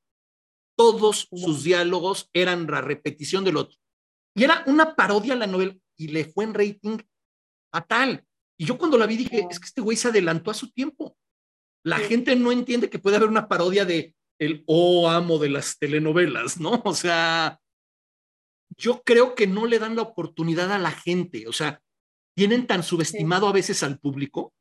Todos 0.75 1.27
sus 1.31 1.63
diálogos 1.63 2.29
eran 2.33 2.67
la 2.67 2.81
repetición 2.81 3.43
del 3.43 3.57
otro. 3.57 3.77
Y 4.35 4.43
era 4.43 4.63
una 4.67 4.95
parodia 4.95 5.33
a 5.33 5.37
la 5.37 5.47
novela 5.47 5.75
y 5.97 6.07
le 6.07 6.25
fue 6.25 6.45
en 6.45 6.53
rating 6.53 6.97
fatal. 7.71 8.23
Y 8.57 8.65
yo 8.65 8.77
cuando 8.77 8.97
la 8.97 9.05
vi 9.05 9.17
dije, 9.17 9.45
es 9.49 9.59
que 9.59 9.65
este 9.65 9.81
güey 9.81 9.97
se 9.97 10.07
adelantó 10.07 10.51
a 10.51 10.53
su 10.53 10.71
tiempo. 10.71 11.17
La 11.83 11.99
gente 11.99 12.35
no 12.35 12.51
entiende 12.51 12.89
que 12.89 12.99
puede 12.99 13.17
haber 13.17 13.29
una 13.29 13.47
parodia 13.47 13.85
de 13.85 14.15
el 14.39 14.63
oh 14.67 15.09
amo 15.09 15.37
de 15.37 15.49
las 15.49 15.77
telenovelas, 15.77 16.59
¿no? 16.59 16.81
O 16.85 16.93
sea, 16.93 17.59
yo 18.77 19.01
creo 19.03 19.35
que 19.35 19.47
no 19.47 19.65
le 19.65 19.79
dan 19.79 19.95
la 19.95 20.03
oportunidad 20.03 20.71
a 20.71 20.79
la 20.79 20.91
gente. 20.91 21.47
O 21.47 21.53
sea, 21.53 21.81
tienen 22.35 22.67
tan 22.67 22.83
subestimado 22.83 23.47
a 23.47 23.53
veces 23.53 23.83
al 23.83 23.99
público 23.99 24.53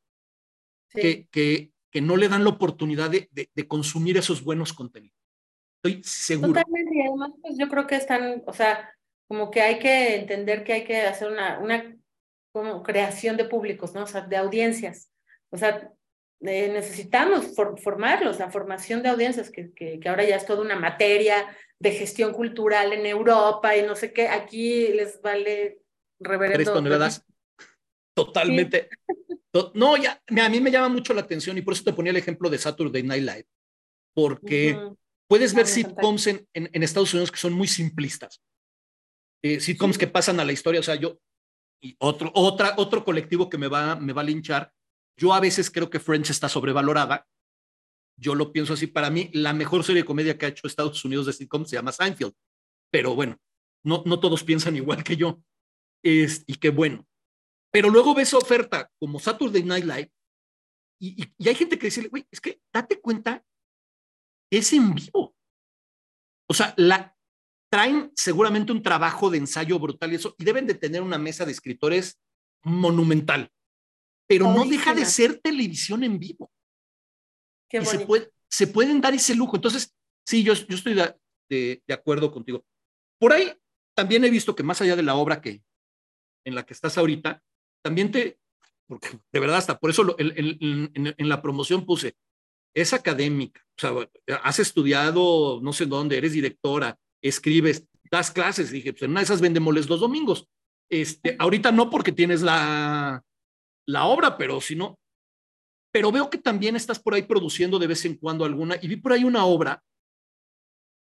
que, 0.89 1.27
que, 1.31 1.71
que, 1.91 2.01
no 2.01 2.17
le 2.17 2.27
dan 2.27 2.43
la 2.43 2.49
oportunidad 2.49 3.09
de, 3.09 3.29
de, 3.31 3.67
consumir 3.67 4.17
esos 4.17 4.43
buenos 4.43 4.73
contenidos. 4.73 5.17
Estoy 5.81 6.03
seguro. 6.03 6.53
Totalmente, 6.53 6.95
y 6.95 7.01
además, 7.01 7.31
pues 7.41 7.55
yo 7.57 7.69
creo 7.69 7.87
que 7.87 7.95
están, 7.95 8.43
o 8.45 8.53
sea, 8.53 8.93
como 9.27 9.51
que 9.51 9.61
hay 9.61 9.79
que 9.79 10.15
entender 10.15 10.63
que 10.63 10.73
hay 10.73 10.83
que 10.83 11.01
hacer 11.01 11.31
una, 11.31 11.59
una 11.59 11.95
como 12.51 12.83
creación 12.83 13.37
de 13.37 13.45
públicos, 13.45 13.93
¿no? 13.93 14.03
O 14.03 14.07
sea, 14.07 14.21
de 14.21 14.35
audiencias. 14.35 15.11
O 15.51 15.57
sea, 15.57 15.91
eh, 16.41 16.69
necesitamos 16.69 17.53
formarlos, 17.83 18.39
la 18.39 18.49
formación 18.49 19.03
de 19.03 19.09
audiencias, 19.09 19.49
que, 19.51 19.71
que, 19.73 19.99
que, 19.99 20.09
ahora 20.09 20.23
ya 20.23 20.37
es 20.37 20.45
toda 20.45 20.61
una 20.61 20.75
materia 20.75 21.55
de 21.79 21.91
gestión 21.91 22.33
cultural 22.33 22.93
en 22.93 23.05
Europa 23.05 23.75
y 23.75 23.83
no 23.83 23.95
sé 23.95 24.11
qué, 24.13 24.27
aquí 24.27 24.87
les 24.89 25.21
vale 25.21 25.79
reverendo. 26.19 26.73
toneladas 26.73 27.25
totalmente. 28.25 28.89
No, 29.73 29.97
ya, 29.97 30.21
a 30.43 30.49
mí 30.49 30.59
me 30.59 30.71
llama 30.71 30.89
mucho 30.89 31.13
la 31.13 31.21
atención 31.21 31.57
y 31.57 31.61
por 31.61 31.73
eso 31.73 31.83
te 31.83 31.93
ponía 31.93 32.11
el 32.11 32.17
ejemplo 32.17 32.49
de 32.49 32.57
Saturday 32.57 33.03
Night 33.03 33.23
Live, 33.23 33.47
porque 34.13 34.77
puedes 35.27 35.53
ver 35.53 35.65
sitcoms 35.65 36.27
en, 36.27 36.47
en, 36.53 36.83
Estados 36.83 37.13
Unidos 37.13 37.31
que 37.31 37.37
son 37.37 37.53
muy 37.53 37.67
simplistas. 37.67 38.41
Eh, 39.43 39.59
sitcoms 39.59 39.97
que 39.97 40.07
pasan 40.07 40.39
a 40.39 40.45
la 40.45 40.51
historia, 40.51 40.79
o 40.79 40.83
sea, 40.83 40.95
yo, 40.95 41.19
y 41.81 41.95
otro, 41.99 42.31
otra, 42.35 42.75
otro 42.77 43.03
colectivo 43.03 43.49
que 43.49 43.57
me 43.57 43.67
va, 43.67 43.95
me 43.95 44.13
va 44.13 44.21
a 44.21 44.25
linchar, 44.25 44.71
yo 45.17 45.33
a 45.33 45.39
veces 45.39 45.71
creo 45.71 45.89
que 45.89 45.99
Friends 45.99 46.29
está 46.29 46.47
sobrevalorada. 46.47 47.27
Yo 48.17 48.35
lo 48.35 48.51
pienso 48.51 48.73
así, 48.73 48.87
para 48.87 49.09
mí 49.09 49.29
la 49.33 49.53
mejor 49.53 49.83
serie 49.83 50.03
de 50.03 50.05
comedia 50.05 50.37
que 50.37 50.45
ha 50.45 50.49
hecho 50.49 50.67
Estados 50.67 51.03
Unidos 51.05 51.25
de 51.25 51.33
sitcoms 51.33 51.69
se 51.69 51.77
llama 51.77 51.91
Seinfeld, 51.91 52.33
pero 52.91 53.15
bueno, 53.15 53.37
no, 53.83 54.03
no 54.05 54.19
todos 54.19 54.43
piensan 54.43 54.75
igual 54.75 55.03
que 55.03 55.15
yo. 55.15 55.41
Es, 56.03 56.43
y 56.47 56.55
qué 56.55 56.69
bueno. 56.69 57.08
Pero 57.71 57.89
luego 57.89 58.15
ves 58.15 58.33
oferta 58.33 58.91
como 58.99 59.19
Saturday 59.19 59.63
Night 59.63 59.85
Live 59.85 60.11
y, 61.01 61.23
y, 61.37 61.47
hay 61.47 61.55
gente 61.55 61.79
que 61.79 61.87
dice, 61.87 62.07
güey, 62.07 62.27
es 62.29 62.41
que 62.41 62.61
date 62.73 62.99
cuenta, 62.99 63.45
es 64.51 64.73
en 64.73 64.93
vivo. 64.93 65.33
O 66.49 66.53
sea, 66.53 66.73
la, 66.77 67.15
traen 67.71 68.11
seguramente 68.15 68.71
un 68.71 68.83
trabajo 68.83 69.29
de 69.29 69.37
ensayo 69.37 69.79
brutal 69.79 70.11
y 70.11 70.15
eso, 70.15 70.35
y 70.37 70.43
deben 70.43 70.67
de 70.67 70.73
tener 70.73 71.01
una 71.01 71.17
mesa 71.17 71.45
de 71.45 71.51
escritores 71.51 72.19
monumental. 72.63 73.51
pero 74.27 74.53
no 74.53 74.65
deja 74.65 74.93
de 74.93 75.05
ser 75.05 75.39
televisión 75.39 76.03
en 76.03 76.19
vivo. 76.19 76.51
y 77.71 77.85
se, 77.85 77.99
puede, 77.99 78.31
se 78.49 78.67
pueden 78.67 78.99
dar 79.01 79.13
ese 79.13 79.33
lujo. 79.33 79.55
Entonces, 79.55 79.95
sí, 80.27 80.43
yo, 80.43 80.53
yo 80.53 80.75
estoy 80.75 80.93
de, 80.93 81.81
de, 81.85 81.93
acuerdo 81.93 82.31
contigo. 82.31 82.65
Por 83.19 83.33
ahí 83.33 83.51
también 83.95 84.23
he 84.23 84.29
visto 84.29 84.55
que 84.55 84.63
más 84.63 84.81
allá 84.81 84.95
de 84.95 85.03
la 85.03 85.15
obra 85.15 85.41
que 85.41 85.63
en 86.45 86.55
la 86.55 86.65
que 86.65 86.73
estás 86.73 86.97
ahorita, 86.97 87.41
también 87.81 88.11
te, 88.11 88.39
porque 88.87 89.19
de 89.31 89.39
verdad 89.39 89.57
hasta 89.57 89.79
por 89.79 89.89
eso 89.89 90.15
en, 90.19 90.91
en, 90.95 91.29
la 91.29 91.41
promoción 91.41 91.85
puse, 91.85 92.15
es 92.73 92.93
académica, 92.93 93.65
o 93.77 93.79
sea, 93.79 94.39
has 94.43 94.59
estudiado 94.59 95.59
no 95.61 95.73
sé 95.73 95.85
dónde, 95.85 96.17
eres 96.17 96.33
directora, 96.33 96.97
escribes, 97.21 97.85
das 98.11 98.31
clases, 98.31 98.71
dije, 98.71 98.93
pues 98.93 99.03
en 99.03 99.11
una 99.11 99.21
de 99.21 99.25
esas 99.25 99.41
los 99.41 99.99
domingos. 99.99 100.47
Este, 100.91 101.35
ahorita 101.37 101.71
no 101.71 101.89
porque 101.89 102.11
tienes 102.11 102.41
la, 102.41 103.23
la 103.85 104.05
obra, 104.05 104.37
pero 104.37 104.59
si 104.59 104.75
no, 104.75 104.99
pero 105.91 106.11
veo 106.11 106.29
que 106.29 106.37
también 106.37 106.75
estás 106.75 106.99
por 106.99 107.13
ahí 107.13 107.23
produciendo 107.23 107.79
de 107.79 107.87
vez 107.87 108.05
en 108.05 108.15
cuando 108.15 108.45
alguna, 108.45 108.77
y 108.81 108.87
vi 108.87 108.95
por 108.95 109.13
ahí 109.13 109.23
una 109.23 109.45
obra 109.45 109.83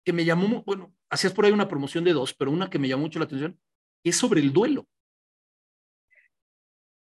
que 0.05 0.13
me 0.13 0.25
llamó, 0.25 0.63
bueno, 0.63 0.93
hacías 1.09 1.33
por 1.33 1.45
ahí 1.45 1.51
una 1.51 1.67
promoción 1.67 2.03
de 2.03 2.13
dos, 2.13 2.33
pero 2.33 2.51
una 2.51 2.69
que 2.69 2.79
me 2.79 2.87
llamó 2.87 3.03
mucho 3.03 3.19
la 3.19 3.25
atención, 3.25 3.59
es 4.03 4.15
sobre 4.15 4.41
el 4.41 4.53
duelo. 4.53 4.87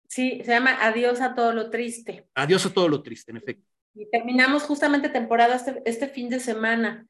Sí, 0.08 0.40
se 0.44 0.52
llama 0.52 0.78
Adiós 0.80 1.20
a 1.20 1.34
todo 1.34 1.52
lo 1.52 1.70
triste. 1.70 2.26
Adiós 2.34 2.64
a 2.66 2.72
todo 2.72 2.88
lo 2.88 3.02
triste, 3.02 3.30
en 3.30 3.36
efecto. 3.36 3.70
Y 3.94 4.08
terminamos 4.10 4.62
justamente 4.62 5.10
temporada 5.10 5.54
este, 5.56 5.82
este 5.84 6.08
fin 6.08 6.30
de 6.30 6.40
semana. 6.40 7.06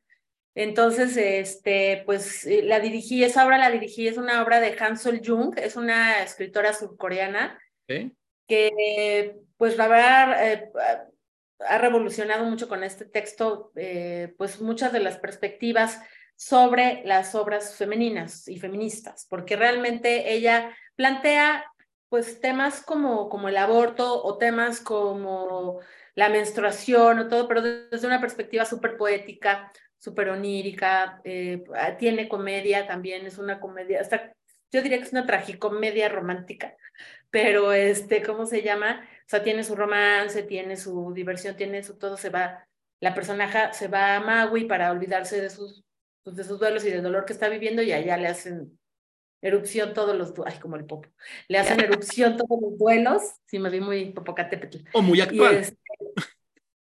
Entonces, 0.54 1.16
este, 1.16 2.02
pues 2.04 2.44
eh, 2.44 2.62
la 2.64 2.80
dirigí, 2.80 3.22
esa 3.22 3.46
obra 3.46 3.58
la 3.58 3.70
dirigí, 3.70 4.08
es 4.08 4.16
una 4.16 4.42
obra 4.42 4.58
de 4.60 4.76
Hansel 4.78 5.22
Jung, 5.24 5.56
es 5.56 5.76
una 5.76 6.22
escritora 6.22 6.72
surcoreana 6.72 7.58
que, 7.86 9.36
pues 9.56 9.76
la 9.76 9.86
verdad, 9.86 10.52
eh, 10.52 10.70
ha 11.60 11.78
revolucionado 11.78 12.44
mucho 12.44 12.68
con 12.68 12.82
este 12.82 13.04
texto, 13.04 13.70
eh, 13.76 14.34
pues 14.36 14.60
muchas 14.60 14.92
de 14.92 15.00
las 15.00 15.18
perspectivas 15.18 16.00
sobre 16.34 17.02
las 17.04 17.34
obras 17.34 17.76
femeninas 17.76 18.48
y 18.48 18.58
feministas, 18.58 19.26
porque 19.28 19.54
realmente 19.54 20.32
ella 20.32 20.76
plantea 20.96 21.64
pues 22.09 22.40
temas 22.40 22.82
como, 22.82 23.28
como 23.28 23.48
el 23.48 23.56
aborto 23.56 24.22
o 24.22 24.39
temas 24.39 24.80
como 24.80 25.80
la 26.14 26.28
menstruación 26.28 27.18
o 27.18 27.28
todo, 27.28 27.47
pero 27.48 27.62
desde 27.62 28.06
una 28.06 28.20
perspectiva 28.20 28.64
súper 28.64 28.97
poética, 28.97 29.70
súper 29.98 30.30
onírica, 30.30 31.20
eh, 31.24 31.64
tiene 31.98 32.28
comedia 32.28 32.86
también, 32.86 33.26
es 33.26 33.39
una 33.39 33.60
comedia, 33.60 34.01
hasta 34.01 34.32
yo 34.70 34.82
diría 34.82 34.98
que 34.98 35.05
es 35.05 35.12
una 35.12 35.26
tragicomedia 35.26 36.09
romántica, 36.09 36.76
pero 37.30 37.72
este, 37.72 38.22
¿cómo 38.22 38.47
se 38.47 38.62
llama? 38.62 39.02
O 39.26 39.28
sea, 39.28 39.43
tiene 39.43 39.64
su 39.64 39.76
romance, 39.76 40.43
tiene 40.43 40.76
su 40.76 41.12
diversión, 41.14 41.56
tiene 41.56 41.82
su 41.82 41.98
todo, 41.98 42.16
se 42.16 42.30
va, 42.30 42.66
la 43.01 43.14
personaje 43.14 43.72
se 43.72 43.89
va 43.89 44.16
a 44.16 44.20
Maui 44.20 44.64
para 44.64 44.90
olvidarse 44.90 45.40
de 45.40 45.51
sus, 45.51 45.85
pues, 46.22 46.36
de 46.36 46.44
sus 46.44 46.59
duelos 46.59 46.85
y 46.85 46.90
del 46.90 47.02
dolor 47.02 47.24
que 47.24 47.32
está 47.32 47.48
viviendo 47.48 47.82
y 47.82 47.93
allá 47.93 48.16
le 48.16 48.28
hacen 48.28 48.77
erupción 49.40 49.94
todos 49.94 50.16
los, 50.16 50.35
ay, 50.47 50.59
como 50.59 50.77
el 50.77 50.85
popo, 50.85 51.09
le 51.48 51.59
hacen 51.59 51.81
erupción 51.81 52.36
todos 52.36 52.60
los 52.60 52.78
duelos, 52.78 53.23
sí 53.47 53.59
me 53.59 53.70
vi 53.70 53.81
muy 53.81 54.10
popocatépetl. 54.12 54.78
O 54.93 55.02
muy 55.02 55.20
actual. 55.20 55.55
Y 55.55 55.59
este, 55.59 55.78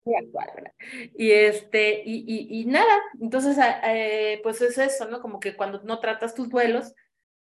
muy 0.06 0.16
actual, 0.16 0.50
¿verdad? 0.56 0.74
Y 1.18 1.32
este, 1.32 2.04
y, 2.06 2.24
y, 2.28 2.62
y 2.62 2.66
nada, 2.66 3.02
entonces, 3.20 3.58
eh, 3.86 4.40
pues 4.44 4.62
es 4.62 4.78
eso, 4.78 5.10
¿no? 5.10 5.22
Como 5.22 5.40
que 5.40 5.56
cuando 5.56 5.82
no 5.84 6.00
tratas 6.00 6.36
tus 6.36 6.50
duelos, 6.50 6.94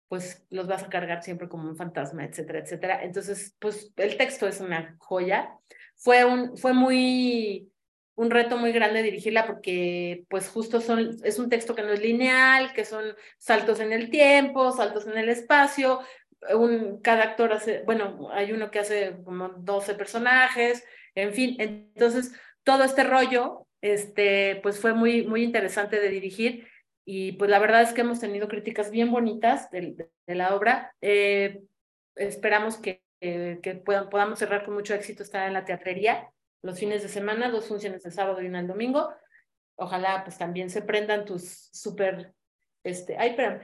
pues 0.09 0.47
los 0.51 0.67
vas 0.67 0.83
a 0.83 0.89
cargar 0.89 1.23
siempre 1.23 1.49
como 1.49 1.69
un 1.69 1.77
fantasma, 1.77 2.25
etcétera, 2.25 2.61
etcétera. 2.61 3.03
Entonces, 3.03 3.55
pues 3.59 3.93
el 3.97 4.17
texto 4.17 4.47
es 4.47 4.61
una 4.61 4.97
joya. 4.99 5.59
Fue 5.97 6.25
un, 6.25 6.57
fue 6.57 6.73
muy, 6.73 7.73
un 8.16 8.31
reto 8.31 8.57
muy 8.57 8.73
grande 8.73 9.03
dirigirla 9.03 9.47
porque 9.47 10.24
pues 10.28 10.49
justo 10.49 10.81
son, 10.81 11.16
es 11.24 11.39
un 11.39 11.49
texto 11.49 11.74
que 11.74 11.82
no 11.82 11.93
es 11.93 12.01
lineal, 12.01 12.73
que 12.73 12.85
son 12.85 13.05
saltos 13.39 13.81
en 13.81 13.93
el 13.93 14.11
tiempo, 14.11 14.73
saltos 14.73 15.07
en 15.07 15.19
el 15.19 15.28
espacio, 15.28 16.01
un, 16.53 17.01
cada 17.01 17.24
actor 17.24 17.53
hace, 17.53 17.82
bueno, 17.82 18.28
hay 18.32 18.53
uno 18.53 18.70
que 18.70 18.78
hace 18.78 19.16
como 19.24 19.49
12 19.49 19.95
personajes, 19.95 20.85
en 21.15 21.32
fin, 21.32 21.57
entonces 21.59 22.32
todo 22.62 22.85
este 22.85 23.05
rollo, 23.05 23.66
este, 23.81 24.61
pues 24.62 24.78
fue 24.78 24.95
muy, 24.95 25.27
muy 25.27 25.43
interesante 25.43 25.99
de 26.01 26.09
dirigir 26.09 26.69
y 27.05 27.32
pues 27.32 27.51
la 27.51 27.59
verdad 27.59 27.82
es 27.82 27.93
que 27.93 28.03
hemos 28.03 28.20
tenido 28.20 28.49
críticas 28.49 28.91
bien 28.91 29.11
bonitas 29.11 29.70
de, 29.70 30.09
la 30.27 30.55
obra. 30.55 30.95
Eh, 31.03 31.61
esperamos 32.16 32.78
que, 32.78 33.03
que 33.20 33.82
podamos 33.85 34.39
cerrar 34.39 34.65
con 34.65 34.74
mucho 34.74 34.95
éxito, 34.95 35.23
estar 35.23 35.47
en 35.47 35.53
la 35.53 35.66
teatrería 35.66 36.31
los 36.65 36.78
fines 36.78 37.03
de 37.03 37.09
semana, 37.11 37.51
dos 37.51 37.69
funciones 37.69 38.05
el 38.07 38.12
sábado 38.12 38.41
y 38.41 38.47
una 38.47 38.61
el 38.61 38.66
domingo. 38.66 39.12
Ojalá 39.77 40.24
pues 40.24 40.39
también 40.39 40.70
se 40.70 40.81
prendan 40.81 41.27
tus 41.27 41.69
súper, 41.73 42.32
este, 42.82 43.16
ay, 43.19 43.31
espérame. 43.31 43.61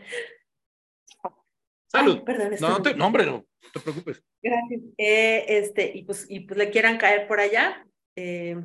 Salud. 1.86 2.22
perdón, 2.24 2.55
no, 2.60 2.82
te, 2.82 2.94
no, 2.94 3.06
hombre, 3.06 3.24
no, 3.24 3.47
te 3.72 3.81
preocupes. 3.81 4.22
Gracias. 4.43 4.82
Eh, 4.98 5.44
este, 5.48 5.90
y 5.94 6.05
pues, 6.05 6.27
y 6.28 6.40
pues 6.40 6.59
le 6.59 6.70
quieran 6.70 6.98
caer 6.98 7.27
por 7.27 7.40
allá. 7.40 7.86
Eh, 8.16 8.56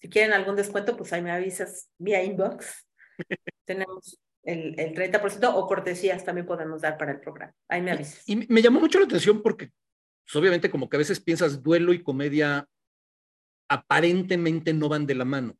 si 0.00 0.08
quieren 0.08 0.32
algún 0.32 0.56
descuento, 0.56 0.96
pues 0.96 1.12
ahí 1.12 1.22
me 1.22 1.30
avisas 1.30 1.88
vía 1.96 2.24
inbox. 2.24 2.88
Tenemos 3.64 4.20
el, 4.42 4.78
el 4.80 4.94
30% 4.94 5.52
o 5.54 5.66
cortesías 5.68 6.24
también 6.24 6.46
podemos 6.46 6.82
dar 6.82 6.98
para 6.98 7.12
el 7.12 7.20
programa. 7.20 7.54
Ahí 7.68 7.82
me 7.82 7.92
avisas. 7.92 8.28
Y, 8.28 8.34
me 8.52 8.60
llamó 8.60 8.80
mucho 8.80 8.98
la 8.98 9.04
atención 9.04 9.40
porque, 9.42 9.70
pues, 10.24 10.34
obviamente, 10.34 10.70
como 10.70 10.88
que 10.88 10.96
a 10.96 10.98
veces 10.98 11.20
piensas 11.20 11.62
duelo 11.62 11.92
y 11.92 12.02
comedia 12.02 12.68
aparentemente 13.68 14.72
no 14.72 14.88
van 14.88 15.06
de 15.06 15.14
la 15.14 15.24
mano. 15.24 15.56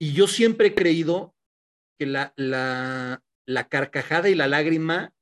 Y 0.00 0.12
yo 0.12 0.26
siempre 0.26 0.68
he 0.68 0.74
creído 0.74 1.34
que 1.98 2.06
la, 2.06 2.32
la, 2.36 3.22
la 3.46 3.68
carcajada 3.68 4.28
y 4.28 4.34
la 4.34 4.46
lágrima 4.46 5.12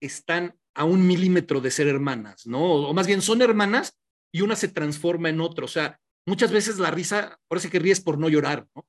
están 0.00 0.58
a 0.74 0.84
un 0.84 1.06
milímetro 1.06 1.60
de 1.60 1.70
ser 1.70 1.86
hermanas, 1.86 2.46
¿no? 2.46 2.88
O 2.88 2.94
más 2.94 3.06
bien 3.06 3.22
son 3.22 3.42
hermanas 3.42 3.96
y 4.32 4.40
una 4.40 4.56
se 4.56 4.68
transforma 4.68 5.28
en 5.28 5.40
otra. 5.40 5.64
O 5.64 5.68
sea, 5.68 6.00
muchas 6.26 6.50
veces 6.50 6.78
la 6.78 6.90
risa, 6.90 7.38
parece 7.48 7.70
que 7.70 7.78
ríes 7.78 8.00
por 8.00 8.18
no 8.18 8.28
llorar, 8.28 8.66
¿no? 8.74 8.86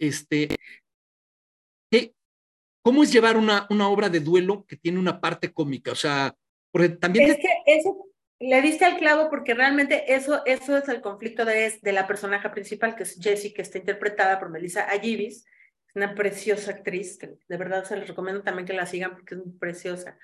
Este, 0.00 0.56
¿Cómo 2.82 3.02
es 3.02 3.12
llevar 3.12 3.36
una, 3.36 3.66
una 3.70 3.88
obra 3.88 4.08
de 4.08 4.20
duelo 4.20 4.64
que 4.66 4.76
tiene 4.76 4.98
una 4.98 5.20
parte 5.20 5.52
cómica? 5.52 5.92
O 5.92 5.96
sea, 5.96 6.34
porque 6.72 6.88
también... 6.90 7.36
le 8.40 8.62
diste 8.62 8.84
al 8.84 8.96
clavo 8.96 9.28
porque 9.30 9.54
realmente 9.54 10.14
eso, 10.14 10.44
eso 10.46 10.76
es 10.76 10.88
el 10.88 11.00
conflicto 11.00 11.44
de, 11.44 11.78
de 11.80 11.92
la 11.92 12.06
personaje 12.06 12.48
principal, 12.50 12.96
que 12.96 13.04
es 13.04 13.18
Jessie, 13.20 13.52
que 13.52 13.62
está 13.62 13.78
interpretada 13.78 14.38
por 14.38 14.50
Melissa 14.50 14.90
Ayibis, 14.90 15.44
una 15.94 16.14
preciosa 16.14 16.72
actriz, 16.72 17.18
que 17.18 17.34
de 17.48 17.56
verdad 17.56 17.84
se 17.84 17.96
les 17.96 18.08
recomiendo 18.08 18.42
también 18.42 18.66
que 18.66 18.72
la 18.72 18.86
sigan 18.86 19.12
porque 19.12 19.34
es 19.34 19.44
muy 19.44 19.56
preciosa. 19.58 20.18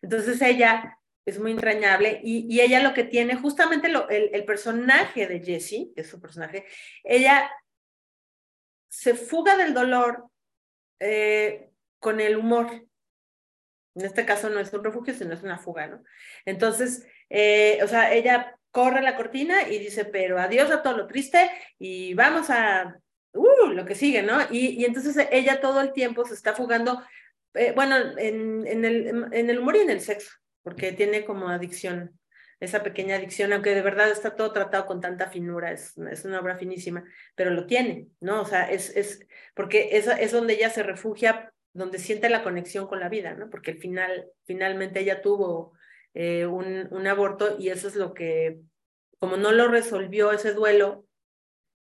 Entonces 0.00 0.40
ella 0.40 0.98
es 1.24 1.40
muy 1.40 1.50
entrañable 1.50 2.20
y, 2.22 2.60
ella 2.60 2.80
lo 2.80 2.94
que 2.94 3.02
tiene, 3.02 3.34
justamente 3.34 3.88
lo, 3.88 4.08
el, 4.08 4.30
el 4.32 4.44
personaje 4.44 5.26
de 5.26 5.40
Jessie, 5.40 5.92
que 5.94 6.02
es 6.02 6.08
su 6.08 6.20
personaje, 6.20 6.66
ella 7.02 7.50
se 8.88 9.14
fuga 9.14 9.56
del 9.56 9.74
dolor 9.74 10.30
eh, 11.00 11.70
con 11.98 12.20
el 12.20 12.36
humor. 12.36 12.86
En 13.94 14.04
este 14.04 14.24
caso 14.24 14.48
no 14.48 14.60
es 14.60 14.72
un 14.72 14.84
refugio, 14.84 15.14
sino 15.14 15.34
es 15.34 15.42
una 15.42 15.58
fuga, 15.58 15.86
¿no? 15.86 16.02
Entonces, 16.44 17.06
eh, 17.30 17.80
o 17.82 17.88
sea, 17.88 18.12
ella 18.12 18.56
corre 18.70 19.00
la 19.02 19.16
cortina 19.16 19.68
y 19.68 19.78
dice, 19.78 20.04
pero 20.04 20.38
adiós 20.38 20.70
a 20.70 20.82
todo 20.82 20.96
lo 20.96 21.06
triste 21.06 21.50
y 21.78 22.14
vamos 22.14 22.50
a, 22.50 22.96
uh, 23.32 23.68
lo 23.68 23.84
que 23.86 23.94
sigue, 23.94 24.22
¿no? 24.22 24.38
Y, 24.50 24.84
entonces 24.84 25.16
ella 25.30 25.60
todo 25.60 25.80
el 25.80 25.92
tiempo 25.92 26.24
se 26.26 26.34
está 26.34 26.54
fugando, 26.54 27.02
eh, 27.54 27.72
bueno, 27.74 27.96
en, 28.18 28.84
el, 28.84 29.58
humor 29.58 29.76
y 29.76 29.80
en 29.80 29.90
el 29.90 30.00
sexo, 30.00 30.30
porque 30.62 30.92
tiene 30.92 31.24
como 31.24 31.48
adicción, 31.48 32.18
esa 32.60 32.82
pequeña 32.82 33.16
adicción, 33.16 33.52
aunque 33.52 33.74
de 33.74 33.82
verdad 33.82 34.10
está 34.10 34.34
todo 34.34 34.52
tratado 34.52 34.86
con 34.86 35.00
tanta 35.00 35.28
finura, 35.28 35.72
es, 35.72 35.94
una 36.24 36.40
obra 36.40 36.56
finísima, 36.56 37.04
pero 37.34 37.50
lo 37.50 37.66
tiene, 37.66 38.08
¿no? 38.20 38.42
O 38.42 38.46
sea, 38.46 38.70
es, 38.70 39.26
porque 39.54 39.90
es, 39.92 40.06
es 40.06 40.32
donde 40.32 40.54
ella 40.54 40.70
se 40.70 40.82
refugia 40.82 41.52
donde 41.72 41.98
siente 41.98 42.30
la 42.30 42.42
conexión 42.42 42.86
con 42.86 43.00
la 43.00 43.10
vida, 43.10 43.34
¿no? 43.34 43.50
Porque 43.50 43.72
al 43.72 43.78
final, 43.78 44.26
finalmente 44.44 45.00
ella 45.00 45.20
tuvo 45.20 45.74
eh, 46.18 46.46
un, 46.46 46.88
un, 46.92 47.06
aborto 47.06 47.56
y 47.58 47.68
eso 47.68 47.88
es 47.88 47.94
lo 47.94 48.14
que, 48.14 48.62
como 49.18 49.36
no 49.36 49.52
lo 49.52 49.68
resolvió 49.68 50.32
ese 50.32 50.54
duelo, 50.54 51.06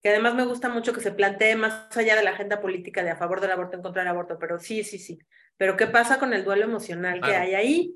que 0.03 0.09
además 0.09 0.35
me 0.35 0.45
gusta 0.45 0.69
mucho 0.69 0.93
que 0.93 1.01
se 1.01 1.11
plantee 1.11 1.55
más 1.55 1.97
allá 1.97 2.15
de 2.15 2.23
la 2.23 2.29
agenda 2.29 2.61
política 2.61 3.03
de 3.03 3.09
a 3.09 3.15
favor 3.15 3.41
del 3.41 3.49
aborto, 3.49 3.75
en 3.75 3.81
contra 3.81 4.03
del 4.03 4.11
aborto, 4.11 4.37
pero 4.37 4.59
sí, 4.59 4.83
sí, 4.83 4.99
sí. 4.99 5.17
Pero 5.57 5.75
¿qué 5.75 5.87
pasa 5.87 6.19
con 6.19 6.31
el 6.35 6.45
duelo 6.45 6.65
emocional 6.65 7.19
que 7.21 7.35
hay 7.35 7.55
ahí? 7.55 7.95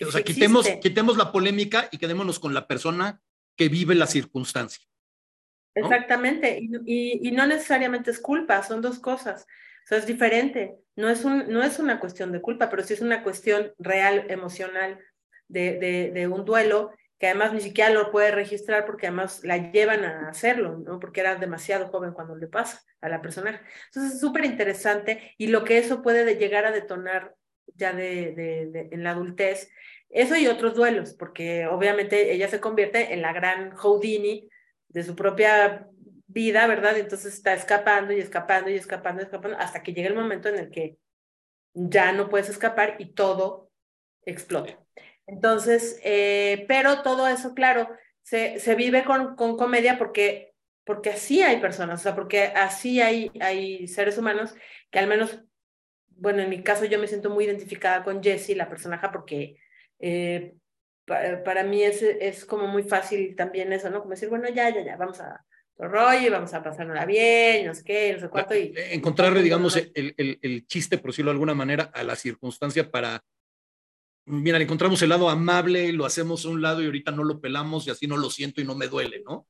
O 0.00 0.12
sea, 0.12 0.22
quitemos, 0.22 0.68
quitemos 0.80 1.16
la 1.16 1.32
polémica 1.32 1.88
y 1.90 1.98
quedémonos 1.98 2.38
con 2.38 2.54
la 2.54 2.68
persona 2.68 3.20
que 3.56 3.68
vive 3.68 3.96
la 3.96 4.06
circunstancia. 4.06 4.86
Exactamente, 5.74 6.56
y, 6.60 6.70
y, 6.86 7.28
y, 7.28 7.32
no 7.32 7.48
necesariamente 7.48 8.12
es 8.12 8.20
culpa, 8.20 8.62
son 8.62 8.80
dos 8.80 9.00
cosas. 9.00 9.42
O 9.42 9.88
sea, 9.88 9.98
es 9.98 10.06
diferente. 10.06 10.78
No 10.94 11.08
es, 11.08 11.24
un, 11.24 11.48
no 11.48 11.64
es 11.64 11.80
una 11.80 11.98
cuestión 11.98 12.30
de 12.30 12.40
culpa, 12.40 12.70
pero 12.70 12.84
sí 12.84 12.94
es 12.94 13.00
una 13.00 13.24
cuestión 13.24 13.72
real, 13.78 14.24
emocional, 14.28 15.00
de, 15.48 16.28
un 16.30 16.44
duelo 16.44 16.92
que 17.18 17.28
además 17.28 17.52
ni 17.54 17.60
siquiera 17.60 17.90
lo 17.90 18.10
puede 18.10 18.30
registrar 18.30 18.84
porque 18.84 19.06
además 19.06 19.42
la 19.42 19.70
llevan 19.70 20.04
a 20.04 20.28
hacerlo, 20.28 20.78
¿no? 20.78 21.00
Porque 21.00 21.20
era 21.20 21.36
demasiado 21.36 21.88
joven 21.88 22.12
cuando 22.12 22.36
le 22.36 22.46
pasa 22.46 22.82
a 23.00 23.08
la 23.08 23.22
personaje. 23.22 23.60
Entonces 23.86 24.14
es 24.14 24.20
súper 24.20 24.44
interesante 24.44 25.34
y 25.38 25.46
lo 25.46 25.64
que 25.64 25.78
eso 25.78 26.02
puede 26.02 26.36
llegar 26.36 26.66
a 26.66 26.72
detonar 26.72 27.34
ya 27.74 27.92
de, 27.92 28.32
de, 28.34 28.88
en 28.90 29.02
la 29.02 29.12
adultez, 29.12 29.70
eso 30.08 30.36
y 30.36 30.46
otros 30.46 30.74
duelos, 30.74 31.14
porque 31.14 31.66
obviamente 31.66 32.32
ella 32.32 32.48
se 32.48 32.60
convierte 32.60 33.12
en 33.12 33.22
la 33.22 33.32
gran 33.32 33.72
Houdini 33.72 34.48
de 34.88 35.02
su 35.02 35.16
propia 35.16 35.88
vida, 36.26 36.66
¿verdad? 36.66 36.98
Entonces 36.98 37.34
está 37.34 37.54
escapando 37.54 38.12
y 38.12 38.20
escapando 38.20 38.70
y 38.70 38.74
escapando 38.74 39.22
y 39.22 39.24
escapando 39.24 39.58
hasta 39.58 39.82
que 39.82 39.92
llega 39.92 40.08
el 40.08 40.14
momento 40.14 40.48
en 40.48 40.56
el 40.56 40.70
que 40.70 40.98
ya 41.74 42.12
no 42.12 42.28
puedes 42.28 42.48
escapar 42.48 42.96
y 42.98 43.12
todo 43.12 43.70
explota. 44.24 44.78
Entonces, 45.26 46.00
eh, 46.04 46.64
pero 46.68 47.02
todo 47.02 47.26
eso, 47.26 47.54
claro, 47.54 47.88
se, 48.22 48.58
se 48.60 48.74
vive 48.74 49.04
con, 49.04 49.36
con, 49.36 49.56
comedia 49.56 49.98
porque, 49.98 50.54
porque 50.84 51.10
así 51.10 51.42
hay 51.42 51.60
personas, 51.60 52.00
o 52.00 52.02
sea, 52.02 52.14
porque 52.14 52.44
así 52.44 53.00
hay, 53.00 53.30
hay 53.40 53.88
seres 53.88 54.18
humanos 54.18 54.54
que 54.90 54.98
al 54.98 55.08
menos, 55.08 55.40
bueno, 56.10 56.42
en 56.42 56.50
mi 56.50 56.62
caso 56.62 56.84
yo 56.84 56.98
me 56.98 57.08
siento 57.08 57.30
muy 57.30 57.44
identificada 57.44 58.04
con 58.04 58.22
Jessie, 58.22 58.54
la 58.54 58.68
personaje, 58.68 59.08
porque 59.12 59.58
eh, 59.98 60.54
para 61.06 61.62
mí 61.64 61.82
es, 61.82 62.02
es 62.02 62.44
como 62.44 62.66
muy 62.66 62.82
fácil 62.82 63.34
también 63.36 63.72
eso, 63.72 63.90
¿no? 63.90 64.00
Como 64.00 64.10
decir, 64.10 64.28
bueno, 64.28 64.48
ya, 64.48 64.70
ya, 64.70 64.84
ya, 64.84 64.96
vamos 64.96 65.20
a 65.20 65.44
rollo 65.78 66.26
y 66.26 66.30
vamos 66.30 66.54
a 66.54 66.62
pasárnosla 66.62 67.04
bien, 67.04 67.66
no 67.66 67.74
sé 67.74 67.84
qué, 67.84 68.12
no 68.14 68.20
sé 68.20 68.28
cuánto. 68.28 68.54
Y, 68.56 68.72
Encontrarle, 68.76 69.42
digamos, 69.42 69.76
el, 69.76 70.14
el, 70.16 70.38
el, 70.40 70.66
chiste, 70.66 70.98
por 70.98 71.10
decirlo 71.10 71.30
de 71.30 71.34
alguna 71.34 71.54
manera, 71.54 71.90
a 71.92 72.02
la 72.02 72.16
circunstancia 72.16 72.90
para 72.90 73.22
mira, 74.26 74.58
le 74.58 74.64
encontramos 74.64 75.00
el 75.02 75.08
lado 75.08 75.28
amable, 75.28 75.92
lo 75.92 76.04
hacemos 76.04 76.44
a 76.44 76.50
un 76.50 76.60
lado 76.60 76.82
y 76.82 76.86
ahorita 76.86 77.12
no 77.12 77.24
lo 77.24 77.40
pelamos 77.40 77.86
y 77.86 77.90
así 77.90 78.06
no 78.06 78.16
lo 78.16 78.30
siento 78.30 78.60
y 78.60 78.64
no 78.64 78.74
me 78.74 78.88
duele, 78.88 79.22
¿no? 79.24 79.46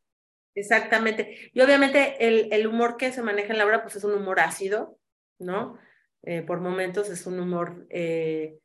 Exactamente. 0.54 1.50
Y 1.52 1.60
obviamente 1.60 2.26
el, 2.26 2.48
el 2.52 2.66
humor 2.66 2.96
que 2.96 3.12
se 3.12 3.22
maneja 3.22 3.52
en 3.52 3.58
la 3.58 3.66
obra, 3.66 3.82
pues 3.82 3.96
es 3.96 4.04
un 4.04 4.14
humor 4.14 4.40
ácido, 4.40 4.98
¿no? 5.38 5.78
Eh, 6.22 6.42
por 6.42 6.60
momentos 6.60 7.10
es 7.10 7.26
un 7.26 7.38
humor, 7.38 7.86
eh, 7.90 8.58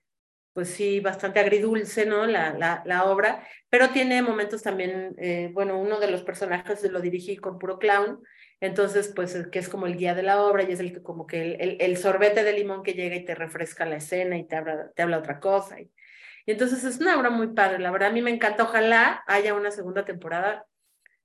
pues 0.53 0.69
sí, 0.69 0.99
bastante 0.99 1.39
agridulce, 1.39 2.05
¿no? 2.05 2.25
La, 2.25 2.53
la, 2.53 2.81
la 2.85 3.05
obra, 3.05 3.45
pero 3.69 3.89
tiene 3.89 4.21
momentos 4.21 4.63
también, 4.63 5.15
eh, 5.17 5.49
bueno, 5.53 5.79
uno 5.79 5.99
de 5.99 6.09
los 6.09 6.23
personajes 6.23 6.83
lo 6.89 7.01
dirigí 7.01 7.38
con 7.38 7.59
puro 7.59 7.77
clown, 7.77 8.21
entonces, 8.61 9.11
pues, 9.15 9.47
que 9.51 9.59
es 9.59 9.69
como 9.69 9.88
el 9.88 9.97
guía 9.97 10.13
de 10.13 10.23
la 10.23 10.41
obra 10.43 10.63
y 10.63 10.71
es 10.71 10.79
el 10.79 10.93
que 10.93 11.01
como 11.01 11.25
que 11.25 11.55
el, 11.55 11.77
el, 11.79 11.97
sorbete 11.97 12.43
de 12.43 12.53
limón 12.53 12.83
que 12.83 12.93
llega 12.93 13.15
y 13.15 13.25
te 13.25 13.35
refresca 13.35 13.85
la 13.85 13.97
escena 13.97 14.38
y 14.38 14.47
te 14.47 14.55
habla, 14.55 14.91
te 14.95 15.01
habla 15.01 15.17
otra 15.17 15.39
cosa. 15.39 15.81
Y, 15.81 15.91
y 16.45 16.51
entonces 16.51 16.84
es 16.84 16.99
una 16.99 17.18
obra 17.18 17.30
muy 17.30 17.47
padre, 17.47 17.80
la 17.80 17.91
verdad 17.91 18.09
a 18.09 18.13
mí 18.13 18.22
me 18.22 18.31
encanta, 18.31 18.63
ojalá 18.63 19.23
haya 19.27 19.53
una 19.53 19.72
segunda 19.72 20.05
temporada 20.05 20.65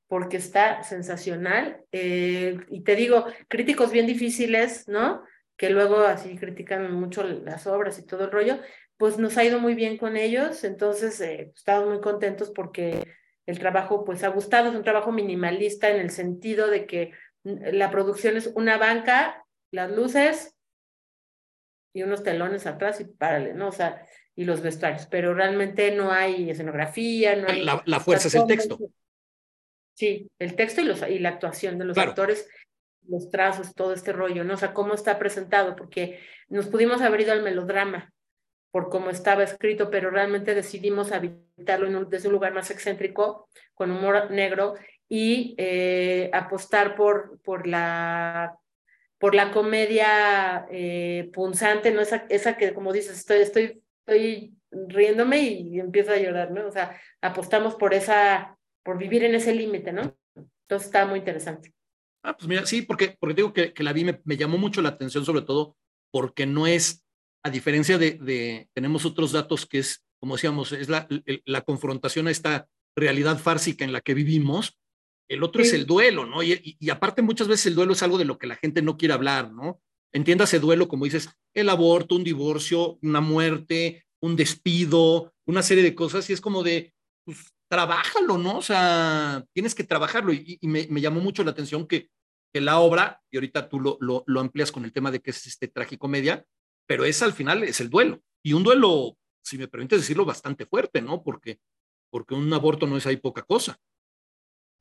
porque 0.09 0.36
está 0.36 0.82
sensacional. 0.82 1.84
Eh, 1.93 2.59
y 2.68 2.82
te 2.82 2.94
digo, 2.94 3.26
críticos 3.48 3.90
bien 3.90 4.06
difíciles, 4.06 4.88
¿no? 4.88 5.24
Que 5.56 5.70
luego 5.70 5.98
así 5.98 6.36
critican 6.36 6.93
mucho 6.93 7.22
las 7.24 7.66
obras 7.66 7.98
y 7.98 8.06
todo 8.06 8.24
el 8.24 8.30
rollo, 8.30 8.60
pues 8.97 9.18
nos 9.18 9.36
ha 9.36 9.44
ido 9.44 9.59
muy 9.59 9.74
bien 9.74 9.98
con 9.98 10.16
ellos, 10.16 10.64
entonces 10.64 11.20
eh, 11.20 11.52
estamos 11.55 11.88
muy 11.88 12.01
contentos 12.01 12.51
porque 12.51 13.06
el 13.47 13.59
trabajo 13.59 14.05
pues 14.05 14.24
ha 14.24 14.28
gustado, 14.28 14.70
es 14.70 14.76
un 14.76 14.84
trabajo 14.84 15.12
minimalista 15.12 15.90
en 15.90 16.01
el 16.01 16.10
sentido 16.10 16.68
de 16.68 16.86
que 16.86 17.12
la 17.44 17.90
producción 17.90 18.36
es 18.36 18.51
una 18.55 18.78
banca, 18.78 19.44
las 19.70 19.90
luces 19.90 20.56
y 21.93 22.02
unos 22.02 22.22
telones 22.22 22.66
atrás 22.66 23.01
y 23.01 23.05
párale, 23.05 23.55
¿no? 23.55 23.68
O 23.68 23.72
sea, 23.72 24.05
y 24.36 24.44
los 24.44 24.60
vestuarios, 24.60 25.06
pero 25.06 25.32
realmente 25.34 25.90
no 25.92 26.12
hay 26.12 26.50
escenografía, 26.50 27.36
no 27.36 27.48
hay... 27.48 27.64
La, 27.64 28.00
fuerza 28.00 28.28
es 28.28 28.34
el 28.34 28.46
texto. 28.46 28.78
Sí, 29.94 30.30
el 30.38 30.54
texto 30.54 30.82
y, 30.82 30.84
los, 30.84 31.02
y 31.08 31.18
la 31.18 31.30
actuación 31.30 31.78
de 31.78 31.86
los 31.86 31.96
actores, 31.96 32.46
los 33.08 33.30
trazos, 33.30 33.74
todo 33.74 33.94
este 33.94 34.12
rollo, 34.12 34.44
¿no? 34.44 34.54
O 34.54 34.56
sea, 34.58 34.74
cómo 34.74 34.92
está 34.92 35.18
presentado, 35.18 35.74
porque 35.74 36.20
nos 36.48 36.66
pudimos 36.66 37.00
haber 37.00 37.22
ido 37.22 37.32
al 37.32 37.42
melodrama 37.42 38.12
por 38.70 38.90
cómo 38.90 39.08
estaba 39.08 39.42
escrito, 39.42 39.88
pero 39.88 40.10
realmente 40.10 40.54
decidimos 40.54 41.12
habitarlo 41.12 41.86
en 41.86 41.96
un, 41.96 42.10
desde 42.10 42.28
un 42.28 42.34
lugar 42.34 42.52
más 42.52 42.70
excéntrico, 42.70 43.48
con 43.72 43.90
humor 43.90 44.30
negro, 44.30 44.74
y 45.08 45.54
eh, 45.56 46.28
apostar 46.34 46.94
por, 46.94 47.40
por 47.42 47.66
la 47.66 48.58
por 49.18 49.34
la 49.34 49.50
comedia 49.50 50.66
eh, 50.70 51.30
punzante, 51.32 51.90
¿no? 51.90 52.02
Esa, 52.02 52.26
esa 52.28 52.58
que, 52.58 52.74
como 52.74 52.92
dices, 52.92 53.16
estoy, 53.16 53.38
estoy 53.38 53.82
estoy 54.07 54.55
riéndome 54.70 55.39
y 55.43 55.81
empiezo 55.81 56.12
a 56.12 56.19
llorar, 56.19 56.53
¿no? 56.53 56.66
O 56.66 56.70
sea, 56.70 56.99
apostamos 57.20 57.74
por 57.74 57.93
esa, 57.93 58.57
por 58.85 58.99
vivir 58.99 59.24
en 59.24 59.35
ese 59.35 59.55
límite, 59.55 59.93
¿no? 59.93 60.16
Entonces 60.35 60.87
está 60.87 61.07
muy 61.07 61.19
interesante. 61.19 61.73
Ah, 62.23 62.37
pues 62.37 62.49
mira, 62.49 62.66
sí, 62.66 62.83
porque, 62.83 63.16
porque 63.19 63.35
digo 63.35 63.53
que, 63.53 63.73
que 63.73 63.83
la 63.83 63.93
vi, 63.93 64.05
me, 64.05 64.20
me, 64.24 64.37
llamó 64.37 64.59
mucho 64.59 64.83
la 64.83 64.91
atención, 64.91 65.24
sobre 65.24 65.43
todo 65.43 65.77
porque 66.12 66.47
no 66.47 66.66
es, 66.66 67.05
a 67.45 67.51
diferencia 67.51 67.99
de, 67.99 68.12
de 68.12 68.69
tenemos 68.74 69.05
otros 69.05 69.33
datos 69.33 69.66
que 69.66 69.78
es, 69.78 70.05
como 70.20 70.35
decíamos, 70.35 70.73
es 70.73 70.89
la, 70.89 71.07
la 71.45 71.61
confrontación 71.62 72.27
a 72.27 72.31
esta 72.31 72.69
realidad 72.97 73.39
fársica 73.39 73.85
en 73.85 73.93
la 73.93 74.01
que 74.01 74.15
vivimos, 74.15 74.78
el 75.28 75.43
otro 75.43 75.62
es 75.62 75.73
el 75.73 75.87
duelo, 75.87 76.24
¿no? 76.24 76.43
Y, 76.43 76.53
y, 76.53 76.77
y, 76.78 76.91
aparte 76.91 77.20
muchas 77.20 77.49
veces 77.49 77.66
el 77.66 77.74
duelo 77.74 77.93
es 77.93 78.03
algo 78.03 78.16
de 78.16 78.24
lo 78.24 78.39
que 78.39 78.47
la 78.47 78.55
gente 78.55 78.81
no 78.83 78.97
quiere 78.97 79.15
hablar, 79.15 79.53
¿no? 79.53 79.81
Entiéndase 80.12 80.61
duelo, 80.61 80.89
como 80.89 81.05
dices, 81.05 81.28
el 81.55 81.69
aborto, 81.69 82.15
un 82.15 82.24
divorcio, 82.24 82.99
una 83.03 83.20
muerte, 83.20 84.07
un 84.20 84.37
despido, 84.37 85.33
una 85.47 85.62
serie 85.62 85.83
de 85.83 85.95
cosas, 85.95 86.28
y 86.31 86.33
es 86.33 86.41
como 86.41 86.62
de, 86.62 86.95
pues, 87.24 87.53
trabájalo, 87.69 88.39
¿no? 88.39 88.59
O 88.59 88.62
sea, 88.62 89.45
tienes 89.53 89.74
que 89.74 89.85
trabajarlo. 89.85 90.33
Y, 90.33 90.59
me, 90.62 90.87
me, 90.89 91.01
llamó 91.01 91.20
mucho 91.20 91.45
la 91.45 91.51
atención 91.51 91.87
que, 91.87 92.09
que 92.53 92.61
la 92.61 92.78
obra, 92.78 93.23
y 93.31 93.37
ahorita 93.37 93.69
tú 93.69 93.81
lo, 93.81 93.99
lo, 94.01 94.24
lo, 94.27 94.41
amplias 94.41 94.73
con 94.73 94.85
el 94.85 94.93
tema 94.93 95.11
de 95.11 95.20
que 95.20 95.31
es 95.31 95.47
este 95.47 95.69
tragicomedia, 95.69 96.45
pero 96.87 97.05
es 97.05 97.23
al 97.23 97.33
final, 97.33 97.65
es 97.65 97.81
el 97.81 97.91
duelo. 97.91 98.23
Y 98.43 98.53
un 98.53 98.62
duelo, 98.62 99.16
si 99.43 99.59
me 99.59 99.69
permites 99.69 100.01
decirlo, 100.01 100.24
bastante 100.24 100.66
fuerte, 100.66 101.03
¿no? 101.03 101.23
Porque, 101.23 101.59
porque 102.11 102.35
un 102.35 102.53
aborto 102.53 102.87
no 102.87 102.97
es 102.97 103.07
ahí 103.07 103.16
poca 103.16 103.43
cosa. 103.43 103.78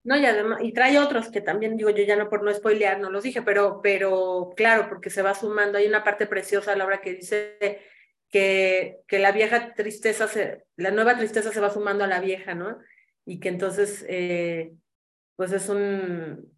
No, 0.05 0.15
y 0.15 0.23
además, 0.23 0.59
y 0.61 0.71
trae 0.71 0.99
otros 0.99 1.29
que 1.29 1.41
también 1.41 1.77
digo 1.77 1.89
yo 1.89 2.03
ya 2.03 2.15
no 2.15 2.29
por 2.29 2.43
no 2.43 2.53
spoilear, 2.53 2.99
no 2.99 3.09
los 3.09 3.23
dije, 3.23 3.41
pero, 3.41 3.81
pero 3.81 4.53
claro, 4.55 4.87
porque 4.87 5.09
se 5.09 5.23
va 5.23 5.33
sumando. 5.33 5.79
Hay 5.79 5.87
una 5.87 6.03
parte 6.03 6.27
preciosa 6.27 6.73
a 6.73 6.75
la 6.75 6.85
obra 6.85 7.01
que 7.01 7.15
dice 7.15 7.81
que, 8.29 8.99
que 9.07 9.17
la 9.17 9.31
vieja 9.31 9.73
tristeza, 9.73 10.27
se, 10.27 10.63
la 10.75 10.91
nueva 10.91 11.17
tristeza 11.17 11.51
se 11.51 11.59
va 11.59 11.71
sumando 11.71 12.03
a 12.03 12.07
la 12.07 12.19
vieja, 12.19 12.53
¿no? 12.53 12.77
Y 13.25 13.39
que 13.39 13.49
entonces, 13.49 14.05
eh, 14.07 14.75
pues 15.35 15.51
es 15.51 15.69
un, 15.69 16.53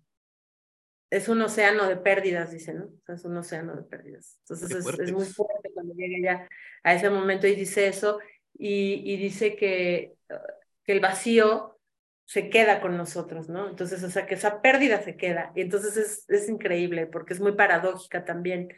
es 1.09 1.29
un 1.29 1.41
océano 1.41 1.87
de 1.87 1.95
pérdidas, 1.95 2.51
dice, 2.51 2.73
¿no? 2.73 2.87
O 2.87 3.01
sea, 3.05 3.15
es 3.15 3.23
un 3.23 3.37
océano 3.37 3.77
de 3.77 3.83
pérdidas. 3.83 4.39
Entonces 4.41 4.71
es, 4.71 4.99
es, 4.99 5.11
muy 5.13 5.25
fuerte 5.25 5.71
cuando 5.73 5.93
llega 5.93 6.17
ya 6.21 6.49
a 6.83 6.93
ese 6.93 7.09
momento 7.09 7.47
y 7.47 7.55
dice 7.55 7.87
eso, 7.87 8.19
y, 8.53 9.03
y 9.05 9.15
dice 9.15 9.55
que, 9.55 10.15
que 10.83 10.91
el 10.91 10.99
vacío 10.99 11.76
se 12.27 12.49
queda 12.49 12.81
con 12.81 12.97
nosotros, 12.97 13.47
¿no? 13.47 13.69
Entonces, 13.69 14.03
o 14.03 14.09
sea, 14.09 14.25
que 14.25 14.35
esa 14.35 14.61
pérdida 14.61 15.01
se 15.01 15.15
queda. 15.15 15.53
Y 15.55 15.61
entonces 15.61 15.95
es, 15.95 16.29
es 16.29 16.49
increíble 16.49 17.05
porque 17.05 17.33
es 17.33 17.39
muy 17.39 17.53
paradójica 17.53 18.25
también 18.25 18.73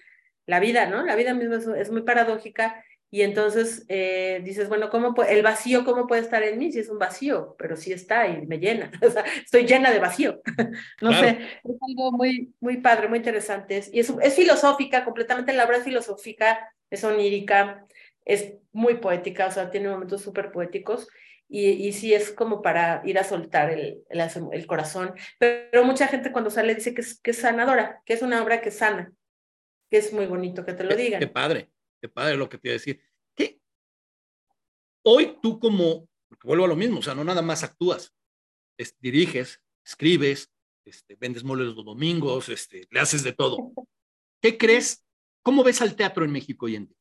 la 0.45 0.59
vida, 0.59 0.85
¿no? 0.85 1.03
La 1.03 1.15
vida 1.15 1.33
misma 1.33 1.55
es, 1.55 1.65
es 1.65 1.91
muy 1.91 2.03
paradójica 2.03 2.83
y 3.09 3.23
entonces 3.23 3.85
eh, 3.87 4.39
dices, 4.43 4.69
bueno, 4.69 4.91
¿cómo 4.91 5.15
el 5.23 5.41
vacío 5.41 5.83
cómo 5.83 6.05
puede 6.05 6.21
estar 6.21 6.43
en 6.43 6.59
mí 6.59 6.71
si 6.71 6.77
es 6.77 6.89
un 6.89 6.99
vacío? 6.99 7.55
Pero 7.57 7.75
sí 7.75 7.91
está 7.91 8.27
y 8.27 8.45
me 8.45 8.59
llena, 8.59 8.91
o 9.01 9.09
sea, 9.09 9.25
estoy 9.43 9.65
llena 9.65 9.89
de 9.89 9.97
vacío. 9.97 10.41
no 11.01 11.09
claro. 11.09 11.27
sé, 11.27 11.39
es 11.63 11.75
algo 11.89 12.11
muy, 12.11 12.53
muy 12.59 12.77
padre, 12.77 13.07
muy 13.07 13.17
interesante. 13.17 13.83
Y 13.91 13.99
es, 13.99 14.13
es 14.21 14.35
filosófica, 14.35 15.03
completamente 15.03 15.53
la 15.53 15.65
obra 15.65 15.77
es 15.77 15.83
filosófica, 15.85 16.71
es 16.91 17.03
onírica, 17.03 17.87
es 18.25 18.53
muy 18.73 18.97
poética, 18.97 19.47
o 19.47 19.51
sea, 19.51 19.71
tiene 19.71 19.89
momentos 19.89 20.21
súper 20.21 20.51
poéticos 20.51 21.07
y, 21.49 21.69
y 21.71 21.93
sí 21.93 22.13
es 22.13 22.31
como 22.31 22.61
para 22.61 23.01
ir 23.05 23.17
a 23.17 23.23
soltar 23.23 23.71
el, 23.71 24.03
el, 24.09 24.21
el, 24.51 24.67
corazón. 24.67 25.13
Pero 25.39 25.83
mucha 25.83 26.07
gente 26.07 26.31
cuando 26.31 26.51
sale 26.51 26.75
dice 26.75 26.93
que 26.93 27.01
es, 27.01 27.19
que 27.19 27.31
es 27.31 27.37
sanadora, 27.37 28.01
que 28.05 28.13
es 28.13 28.21
una 28.21 28.41
obra 28.43 28.61
que 28.61 28.69
sana, 28.69 29.11
que 29.89 29.97
es 29.97 30.13
muy 30.13 30.27
bonito 30.27 30.63
que 30.63 30.73
te 30.73 30.83
lo 30.83 30.95
digan. 30.95 31.19
Qué, 31.19 31.25
qué 31.25 31.33
padre, 31.33 31.71
qué 31.99 32.07
padre 32.07 32.37
lo 32.37 32.47
que 32.47 32.59
te 32.59 32.67
iba 32.67 32.73
a 32.73 32.77
decir. 32.77 33.01
¿Qué? 33.35 33.59
Hoy 35.03 35.39
tú 35.41 35.59
como, 35.59 36.07
porque 36.29 36.47
vuelvo 36.47 36.65
a 36.65 36.69
lo 36.69 36.75
mismo, 36.75 36.99
o 36.99 37.01
sea, 37.01 37.15
no 37.15 37.23
nada 37.23 37.41
más 37.41 37.63
actúas, 37.63 38.13
es, 38.77 38.95
diriges, 38.99 39.59
escribes, 39.83 40.51
este, 40.85 41.15
vendes 41.15 41.43
moles 41.43 41.73
los 41.75 41.83
domingos, 41.83 42.47
este, 42.49 42.87
le 42.91 42.99
haces 42.99 43.23
de 43.23 43.33
todo. 43.33 43.73
¿Qué 44.39 44.57
crees? 44.57 45.03
¿Cómo 45.41 45.63
ves 45.63 45.81
al 45.81 45.95
teatro 45.95 46.23
en 46.23 46.31
México 46.31 46.67
hoy 46.67 46.75
en 46.75 46.87
día? 46.87 46.98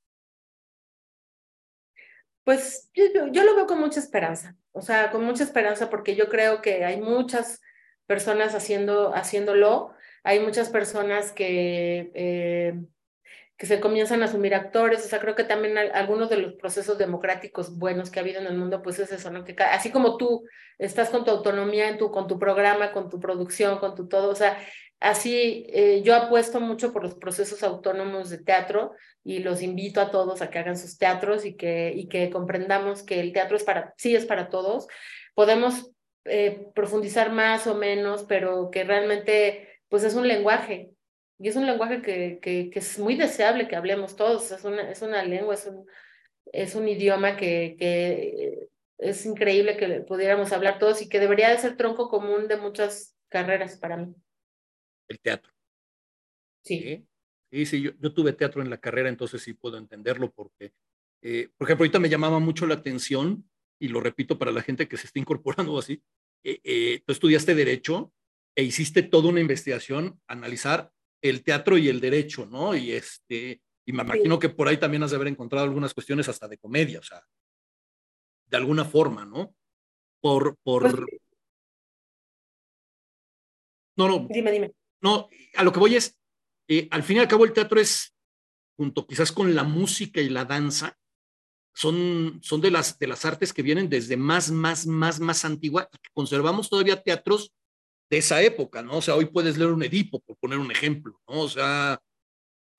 Pues 2.48 2.88
yo, 2.94 3.04
yo, 3.30 3.44
lo 3.44 3.54
veo 3.56 3.66
con 3.66 3.78
mucha 3.78 4.00
esperanza, 4.00 4.56
o 4.72 4.80
sea, 4.80 5.10
con 5.10 5.22
mucha 5.22 5.44
esperanza 5.44 5.90
porque 5.90 6.16
yo 6.16 6.30
creo 6.30 6.62
que 6.62 6.82
hay 6.82 6.98
muchas 6.98 7.60
personas 8.06 8.54
haciendo, 8.54 9.14
haciéndolo, 9.14 9.92
hay 10.24 10.40
muchas 10.40 10.70
personas 10.70 11.30
que, 11.32 12.10
eh, 12.14 12.80
que 13.58 13.66
se 13.66 13.80
comienzan 13.80 14.22
a 14.22 14.24
asumir 14.24 14.54
actores, 14.54 15.04
o 15.04 15.08
sea, 15.10 15.20
creo 15.20 15.34
que 15.34 15.44
también 15.44 15.76
algunos 15.76 16.30
de 16.30 16.38
los 16.38 16.54
procesos 16.54 16.96
democráticos 16.96 17.76
buenos 17.76 18.08
que 18.08 18.18
ha 18.18 18.22
habido 18.22 18.40
en 18.40 18.46
el 18.46 18.56
mundo, 18.56 18.80
pues 18.80 18.98
es 18.98 19.12
eso, 19.12 19.30
¿no? 19.30 19.44
Que 19.44 19.54
así 19.64 19.90
como 19.90 20.16
tú 20.16 20.46
estás 20.78 21.10
con 21.10 21.26
tu 21.26 21.30
autonomía, 21.30 21.90
en 21.90 21.98
tu, 21.98 22.10
con 22.10 22.28
tu 22.28 22.38
programa, 22.38 22.92
con 22.92 23.10
tu 23.10 23.20
producción, 23.20 23.78
con 23.78 23.94
tu 23.94 24.08
todo, 24.08 24.30
o 24.30 24.34
sea, 24.34 24.56
así 25.00 25.66
eh, 25.68 26.02
yo 26.02 26.14
apuesto 26.14 26.60
mucho 26.60 26.92
por 26.92 27.02
los 27.02 27.14
procesos 27.14 27.62
autónomos 27.62 28.30
de 28.30 28.38
teatro 28.38 28.92
y 29.24 29.40
los 29.40 29.62
invito 29.62 30.00
a 30.00 30.10
todos 30.10 30.42
a 30.42 30.50
que 30.50 30.58
hagan 30.58 30.78
sus 30.78 30.98
teatros 30.98 31.44
y 31.44 31.56
que, 31.56 31.92
y 31.94 32.08
que 32.08 32.30
comprendamos 32.30 33.02
que 33.02 33.20
el 33.20 33.32
teatro 33.32 33.56
es 33.56 33.64
para, 33.64 33.94
sí 33.96 34.16
es 34.16 34.26
para 34.26 34.48
todos, 34.48 34.88
podemos 35.34 35.92
eh, 36.24 36.66
profundizar 36.74 37.32
más 37.32 37.66
o 37.66 37.74
menos, 37.74 38.24
pero 38.24 38.70
que 38.70 38.84
realmente, 38.84 39.68
pues 39.88 40.04
es 40.04 40.14
un 40.14 40.26
lenguaje, 40.28 40.90
y 41.38 41.48
es 41.48 41.56
un 41.56 41.66
lenguaje 41.66 42.02
que, 42.02 42.38
que, 42.42 42.68
que, 42.70 42.78
es 42.80 42.98
muy 42.98 43.14
deseable 43.14 43.68
que 43.68 43.76
hablemos 43.76 44.16
todos, 44.16 44.50
es 44.50 44.64
una, 44.64 44.90
es 44.90 45.02
una 45.02 45.22
lengua, 45.22 45.54
es 45.54 45.66
un, 45.66 45.86
es 46.52 46.74
un 46.74 46.88
idioma 46.88 47.36
que, 47.36 47.76
que 47.78 48.68
es 48.98 49.24
increíble 49.24 49.76
que 49.76 50.00
pudiéramos 50.00 50.52
hablar 50.52 50.78
todos 50.78 51.00
y 51.00 51.08
que 51.08 51.20
debería 51.20 51.50
de 51.50 51.58
ser 51.58 51.76
tronco 51.76 52.08
común 52.08 52.48
de 52.48 52.56
muchas 52.56 53.16
carreras 53.28 53.76
para 53.76 53.96
mí. 53.96 54.14
El 55.08 55.20
teatro. 55.20 55.52
Sí. 56.64 57.06
Sí, 57.50 57.66
sí, 57.66 57.80
yo, 57.80 57.92
yo 57.98 58.12
tuve 58.12 58.34
teatro 58.34 58.60
en 58.60 58.68
la 58.68 58.78
carrera, 58.78 59.08
entonces 59.08 59.42
sí 59.42 59.54
puedo 59.54 59.78
entenderlo 59.78 60.30
porque, 60.32 60.74
eh, 61.22 61.48
por 61.56 61.66
ejemplo, 61.66 61.84
ahorita 61.84 61.98
me 61.98 62.10
llamaba 62.10 62.38
mucho 62.38 62.66
la 62.66 62.74
atención, 62.74 63.48
y 63.80 63.88
lo 63.88 64.00
repito 64.00 64.38
para 64.38 64.52
la 64.52 64.62
gente 64.62 64.88
que 64.88 64.96
se 64.96 65.06
está 65.06 65.18
incorporando 65.18 65.78
así, 65.78 66.02
eh, 66.44 66.60
eh, 66.62 67.02
tú 67.06 67.12
estudiaste 67.12 67.54
derecho 67.54 68.12
e 68.54 68.64
hiciste 68.64 69.02
toda 69.02 69.28
una 69.28 69.40
investigación, 69.40 70.20
analizar 70.26 70.92
el 71.22 71.42
teatro 71.42 71.78
y 71.78 71.88
el 71.88 72.00
derecho, 72.00 72.46
¿no? 72.46 72.76
Y 72.76 72.92
este, 72.92 73.62
y 73.86 73.92
me 73.92 74.02
imagino 74.02 74.38
que 74.38 74.48
por 74.48 74.68
ahí 74.68 74.76
también 74.76 75.02
has 75.02 75.10
de 75.10 75.16
haber 75.16 75.28
encontrado 75.28 75.64
algunas 75.64 75.94
cuestiones 75.94 76.28
hasta 76.28 76.48
de 76.48 76.58
comedia, 76.58 76.98
o 76.98 77.02
sea, 77.02 77.24
de 78.46 78.56
alguna 78.56 78.84
forma, 78.84 79.24
¿no? 79.24 79.54
Por, 80.20 80.56
por. 80.62 80.82
Pues 80.82 81.20
no, 83.96 84.08
no. 84.08 84.28
Dime, 84.30 84.52
dime. 84.52 84.72
No, 85.00 85.28
a 85.54 85.62
lo 85.62 85.72
que 85.72 85.78
voy 85.78 85.96
es, 85.96 86.16
eh, 86.68 86.88
al 86.90 87.02
fin 87.02 87.18
y 87.18 87.20
al 87.20 87.28
cabo 87.28 87.44
el 87.44 87.52
teatro 87.52 87.80
es, 87.80 88.14
junto 88.76 89.06
quizás 89.06 89.32
con 89.32 89.54
la 89.54 89.64
música 89.64 90.20
y 90.20 90.28
la 90.28 90.44
danza, 90.44 90.96
son, 91.74 92.40
son 92.42 92.60
de, 92.60 92.72
las, 92.72 92.98
de 92.98 93.06
las 93.06 93.24
artes 93.24 93.52
que 93.52 93.62
vienen 93.62 93.88
desde 93.88 94.16
más, 94.16 94.50
más, 94.50 94.86
más, 94.86 95.20
más 95.20 95.44
antigua 95.44 95.88
y 95.92 95.98
que 95.98 96.10
conservamos 96.12 96.68
todavía 96.68 97.00
teatros 97.00 97.52
de 98.10 98.18
esa 98.18 98.42
época, 98.42 98.82
¿no? 98.82 98.98
O 98.98 99.02
sea, 99.02 99.14
hoy 99.14 99.26
puedes 99.26 99.56
leer 99.58 99.70
un 99.70 99.82
Edipo, 99.82 100.20
por 100.20 100.36
poner 100.38 100.58
un 100.58 100.70
ejemplo, 100.70 101.20
¿no? 101.28 101.42
O 101.42 101.48
sea... 101.48 102.00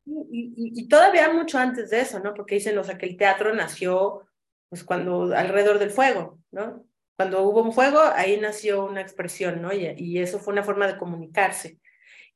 Y, 0.06 0.88
todavía 0.88 1.32
mucho 1.32 1.60
antes 1.60 1.92
de 1.92 2.02
eso, 2.02 2.20
¿no? 2.20 2.34
Porque 2.34 2.56
dicen, 2.56 2.78
o 2.78 2.84
sea, 2.84 2.98
que 2.98 3.06
el 3.06 3.16
teatro 3.16 3.54
nació, 3.54 4.28
pues, 4.68 4.84
cuando, 4.84 5.36
alrededor 5.36 5.78
del 5.78 5.92
fuego, 5.92 6.40
¿no? 6.52 6.86
Cuando 7.16 7.44
hubo 7.44 7.62
un 7.62 7.74
fuego, 7.74 8.00
ahí 8.00 8.40
nació 8.40 8.86
una 8.86 9.02
expresión, 9.02 9.62
¿no? 9.62 9.72
Y, 9.72 10.18
eso 10.18 10.40
fue 10.40 10.54
una 10.54 10.64
forma 10.64 10.88
de 10.88 10.98
comunicarse. 10.98 11.80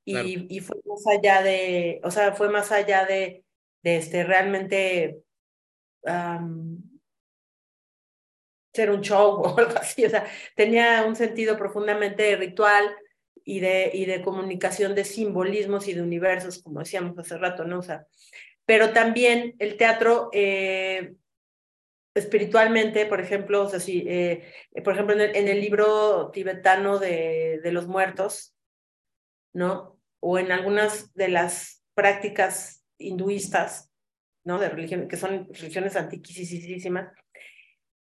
Y, 0.06 0.58
y, 0.58 0.60
fue 0.60 0.78
más 0.86 1.06
allá 1.08 1.42
de, 1.42 2.02
o 2.04 2.12
sea, 2.12 2.34
fue 2.34 2.50
más 2.50 2.74
allá 2.74 3.06
de, 3.06 3.46
de 3.84 3.98
este, 3.98 4.24
realmente 4.26 5.24
ser 8.74 8.90
un 8.90 9.02
show 9.02 9.42
o 9.44 9.58
algo 9.58 9.78
así, 9.78 10.06
o 10.06 10.10
sea, 10.10 10.26
tenía 10.56 11.06
un 11.08 11.16
sentido 11.16 11.58
profundamente 11.58 12.36
ritual 12.36 12.96
y 13.46 13.60
de, 13.60 13.92
y 13.94 14.06
de 14.06 14.22
comunicación 14.22 14.96
de 14.96 15.04
simbolismos 15.04 15.88
y 15.88 15.94
de 15.94 16.02
universos, 16.02 16.62
como 16.62 16.80
decíamos 16.80 17.18
hace 17.18 17.38
rato, 17.38 17.66
¿no? 17.66 17.80
O 17.80 17.84
pero 18.66 18.94
también 18.94 19.56
el 19.60 19.76
teatro 19.76 20.30
eh, 20.32 21.16
espiritualmente, 22.16 23.06
por 23.06 23.20
ejemplo, 23.20 23.64
o 23.64 23.70
sea, 23.70 23.80
sí, 23.80 24.06
eh, 24.08 24.54
por 24.84 24.94
ejemplo, 24.94 25.16
en 25.16 25.22
el, 25.22 25.36
en 25.36 25.48
el 25.50 25.60
libro 25.60 26.32
tibetano 26.32 27.00
de, 27.00 27.60
de, 27.62 27.72
los 27.74 27.88
muertos, 27.88 28.56
¿no? 29.52 29.93
O 30.26 30.40
en 30.40 30.54
algunas 30.54 31.14
de 31.16 31.28
las 31.28 31.84
prácticas 31.94 32.86
hinduistas, 32.98 33.92
¿no? 34.46 34.58
De 34.58 34.70
religión, 34.70 35.10
que 35.10 35.18
son 35.18 35.48
religiones 35.54 35.98
antiquísimas, 35.98 37.12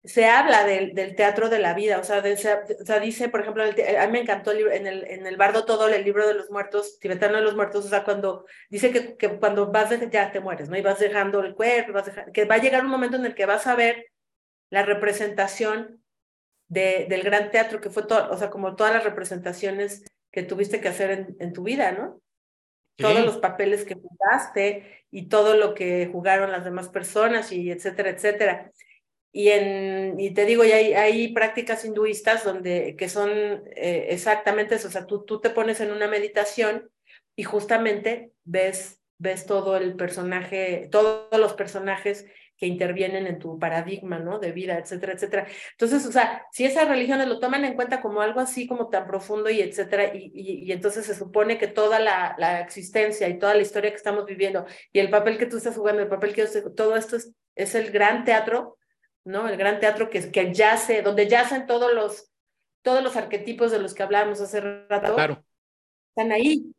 se 0.04 0.26
habla 0.26 0.64
del, 0.64 0.94
del, 0.94 1.14
teatro 1.14 1.48
de 1.48 1.60
la 1.60 1.74
vida, 1.74 1.98
o 1.98 2.04
sea, 2.04 2.22
o 2.22 2.84
sea 2.84 3.00
dice, 3.00 3.28
por 3.28 3.40
ejemplo, 3.40 3.62
a 3.62 4.06
mí 4.06 4.12
me 4.12 4.20
encantó 4.20 4.50
el 4.50 4.58
libro, 4.58 4.72
en, 4.72 4.86
el, 4.86 5.04
en 5.04 5.26
el 5.26 5.36
Bardo 5.36 5.64
Todo, 5.64 5.88
el 5.88 6.04
libro 6.04 6.26
de 6.26 6.34
los 6.34 6.50
muertos, 6.50 6.98
tibetano 6.98 7.36
de 7.36 7.42
los 7.42 7.54
muertos, 7.54 7.84
o 7.86 7.88
sea, 7.88 8.04
cuando 8.04 8.44
dice 8.68 8.90
que, 8.90 9.16
que 9.16 9.38
cuando 9.38 9.70
vas, 9.70 9.90
de, 9.90 10.08
ya 10.10 10.32
te 10.32 10.40
mueres, 10.40 10.68
¿no? 10.68 10.76
Y 10.76 10.82
vas 10.82 10.98
dejando 10.98 11.40
el 11.40 11.54
cuerpo, 11.54 11.92
vas 11.92 12.10
que 12.32 12.44
va 12.44 12.56
a 12.56 12.58
llegar 12.58 12.84
un 12.84 12.90
momento 12.90 13.16
en 13.16 13.26
el 13.26 13.34
que 13.34 13.46
vas 13.46 13.66
a 13.66 13.76
ver 13.76 14.06
la 14.70 14.82
representación 14.84 16.02
de, 16.66 17.06
del 17.08 17.22
gran 17.22 17.50
teatro, 17.50 17.80
que 17.80 17.90
fue 17.90 18.04
todo, 18.04 18.30
o 18.30 18.36
sea, 18.36 18.50
como 18.50 18.74
todas 18.74 18.92
las 18.92 19.04
representaciones 19.04 20.04
que 20.32 20.42
tuviste 20.42 20.80
que 20.80 20.88
hacer 20.88 21.10
en, 21.10 21.36
en 21.38 21.52
tu 21.52 21.62
vida, 21.62 21.92
¿no? 21.92 22.20
Todos 22.96 23.24
los 23.24 23.38
papeles 23.38 23.84
que 23.84 23.94
jugaste 23.94 25.04
y 25.10 25.28
todo 25.28 25.56
lo 25.56 25.74
que 25.74 26.08
jugaron 26.10 26.52
las 26.52 26.64
demás 26.64 26.88
personas 26.88 27.52
y 27.52 27.70
etcétera, 27.70 28.10
etcétera. 28.10 28.72
Y, 29.32 29.48
en, 29.48 30.20
y 30.20 30.32
te 30.34 30.44
digo, 30.44 30.64
y 30.64 30.72
hay, 30.72 30.92
hay 30.92 31.32
prácticas 31.32 31.84
hinduistas 31.84 32.44
donde, 32.44 32.96
que 32.96 33.08
son 33.08 33.30
eh, 33.30 34.08
exactamente 34.10 34.74
eso, 34.74 34.88
o 34.88 34.90
sea, 34.90 35.06
tú, 35.06 35.24
tú 35.24 35.40
te 35.40 35.50
pones 35.50 35.80
en 35.80 35.90
una 35.90 36.06
meditación 36.06 36.90
y 37.34 37.44
justamente 37.44 38.32
ves, 38.44 39.00
ves 39.18 39.46
todo 39.46 39.78
el 39.78 39.96
personaje, 39.96 40.88
todos 40.90 41.38
los 41.38 41.54
personajes 41.54 42.26
que 42.62 42.68
intervienen 42.68 43.26
en 43.26 43.40
tu 43.40 43.58
paradigma, 43.58 44.20
¿no? 44.20 44.38
De 44.38 44.52
vida, 44.52 44.78
etcétera, 44.78 45.14
etcétera. 45.14 45.48
Entonces, 45.72 46.06
o 46.06 46.12
sea, 46.12 46.46
si 46.52 46.64
esas 46.64 46.86
religiones 46.86 47.26
lo 47.26 47.40
toman 47.40 47.64
en 47.64 47.74
cuenta 47.74 48.00
como 48.00 48.20
algo 48.20 48.38
así, 48.38 48.68
como 48.68 48.88
tan 48.88 49.04
profundo 49.04 49.50
y 49.50 49.60
etcétera, 49.60 50.14
y, 50.14 50.30
y, 50.32 50.64
y 50.66 50.70
entonces 50.70 51.04
se 51.04 51.16
supone 51.16 51.58
que 51.58 51.66
toda 51.66 51.98
la, 51.98 52.36
la, 52.38 52.60
existencia 52.60 53.28
y 53.28 53.36
toda 53.36 53.54
la 53.54 53.62
historia 53.62 53.90
que 53.90 53.96
estamos 53.96 54.26
viviendo 54.26 54.64
y 54.92 55.00
el 55.00 55.10
papel 55.10 55.38
que 55.38 55.46
tú 55.46 55.56
estás 55.56 55.76
jugando, 55.76 56.02
el 56.02 56.08
papel 56.08 56.32
que 56.32 56.46
yo 56.46 56.72
todo 56.72 56.94
esto 56.94 57.16
es, 57.16 57.34
es 57.56 57.74
el 57.74 57.90
gran 57.90 58.24
teatro, 58.24 58.78
¿no? 59.24 59.48
El 59.48 59.56
gran 59.56 59.80
teatro 59.80 60.08
que, 60.08 60.30
que 60.30 60.54
yace, 60.54 61.02
donde 61.02 61.26
yacen 61.26 61.66
todos 61.66 61.92
los, 61.92 62.30
todos 62.82 63.02
los 63.02 63.16
arquetipos 63.16 63.72
de 63.72 63.80
los 63.80 63.92
que 63.92 64.04
hablábamos 64.04 64.40
hace 64.40 64.60
rato. 64.60 65.16
Claro. 65.16 65.44
Están 66.10 66.30
ahí, 66.30 66.72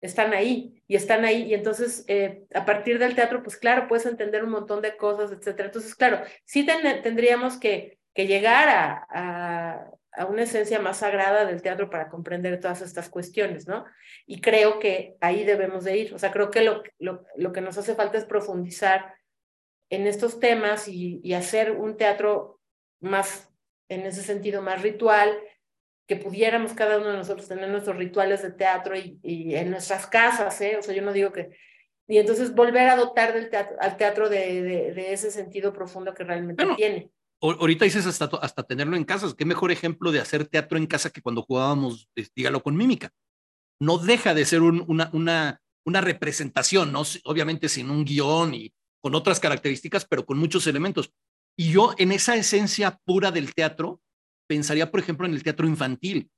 están 0.00 0.32
ahí 0.32 0.82
y 0.86 0.96
están 0.96 1.24
ahí. 1.24 1.44
Y 1.44 1.54
entonces, 1.54 2.04
eh, 2.08 2.44
a 2.54 2.64
partir 2.64 2.98
del 2.98 3.14
teatro, 3.14 3.42
pues 3.42 3.56
claro, 3.56 3.88
puedes 3.88 4.06
entender 4.06 4.44
un 4.44 4.50
montón 4.50 4.82
de 4.82 4.96
cosas, 4.96 5.32
etcétera. 5.32 5.66
Entonces, 5.66 5.94
claro, 5.94 6.22
sí 6.44 6.64
tendríamos 6.64 7.58
que, 7.58 7.98
que 8.14 8.26
llegar 8.26 8.68
a, 8.68 9.06
a, 9.10 9.90
a, 10.12 10.26
una 10.26 10.42
esencia 10.42 10.78
más 10.78 10.98
sagrada 10.98 11.44
del 11.44 11.62
teatro 11.62 11.90
para 11.90 12.08
comprender 12.08 12.60
todas 12.60 12.82
estas 12.82 13.08
cuestiones, 13.08 13.66
¿no? 13.66 13.84
Y 14.26 14.40
creo 14.40 14.78
que 14.78 15.16
ahí 15.20 15.44
debemos 15.44 15.84
de 15.84 15.96
ir. 15.96 16.14
O 16.14 16.18
sea, 16.18 16.32
creo 16.32 16.50
que 16.50 16.62
lo, 16.62 16.82
lo, 16.98 17.24
lo 17.36 17.52
que 17.52 17.60
nos 17.60 17.78
hace 17.78 17.94
falta 17.94 18.18
es 18.18 18.24
profundizar 18.24 19.18
en 19.90 20.06
estos 20.06 20.40
temas 20.40 20.88
y, 20.88 21.32
hacer 21.34 21.72
un 21.72 21.96
teatro 21.96 22.60
más, 23.00 23.50
en 23.88 24.02
ese 24.06 24.22
sentido, 24.22 24.62
más 24.62 24.82
ritual, 24.82 25.38
que 26.08 26.16
pudiéramos 26.16 26.72
cada 26.72 26.96
uno 26.96 27.10
de 27.10 27.18
nosotros 27.18 27.46
tener 27.46 27.68
nuestros 27.68 27.96
rituales 27.96 28.42
de 28.42 28.50
teatro 28.50 28.96
y, 28.96 29.54
en 29.54 29.70
nuestras 29.70 30.06
casas, 30.06 30.58
¿eh? 30.62 30.76
O 30.78 30.82
sea, 30.82 30.94
yo 30.94 31.02
no 31.02 31.12
digo 31.12 31.32
que... 31.32 31.50
Y 32.08 32.16
entonces 32.16 32.54
volver 32.54 32.88
a 32.88 32.96
dotar 32.96 33.34
del 33.34 33.50
teatro, 33.50 33.76
al 33.78 33.98
teatro 33.98 34.30
de, 34.30 34.62
de, 34.94 35.12
ese 35.12 35.30
sentido 35.30 35.74
profundo 35.74 36.14
que 36.14 36.24
realmente 36.24 36.64
tiene. 36.74 37.10
Ahorita 37.42 37.84
dices 37.84 38.06
hasta, 38.06 38.24
hasta 38.40 38.62
tenerlo 38.62 38.96
en 38.96 39.04
casa. 39.04 39.30
¿Qué 39.36 39.44
mejor 39.44 39.70
ejemplo 39.70 40.10
de 40.10 40.20
hacer 40.20 40.46
teatro 40.46 40.78
en 40.78 40.86
casa 40.86 41.10
que 41.10 41.20
cuando 41.20 41.42
jugábamos, 41.42 42.08
dígalo 42.34 42.62
con 42.62 42.74
mímica? 42.74 43.12
No 43.78 43.98
deja 43.98 44.32
de 44.32 44.46
ser 44.46 44.62
un, 44.62 44.82
una, 44.88 45.10
una, 45.12 45.60
una 45.84 46.00
representación, 46.00 46.90
¿no? 46.90 47.02
Obviamente 47.24 47.68
sin 47.68 47.90
un 47.90 48.06
guion 48.06 48.54
y, 48.54 48.72
con 49.02 49.14
otras 49.14 49.38
características, 49.38 50.06
pero 50.06 50.24
con 50.24 50.38
muchos 50.38 50.66
elementos. 50.66 51.12
Y 51.54 51.72
yo 51.72 51.94
en 51.98 52.12
esa 52.12 52.36
esencia 52.36 52.98
pura 53.04 53.30
del 53.30 53.54
teatro, 53.54 54.00
pensaría, 54.48 54.90
por 54.90 54.98
ejemplo, 54.98 55.26
en 55.26 55.34
el 55.34 55.44
teatro 55.44 55.68
infantil, 55.68 56.30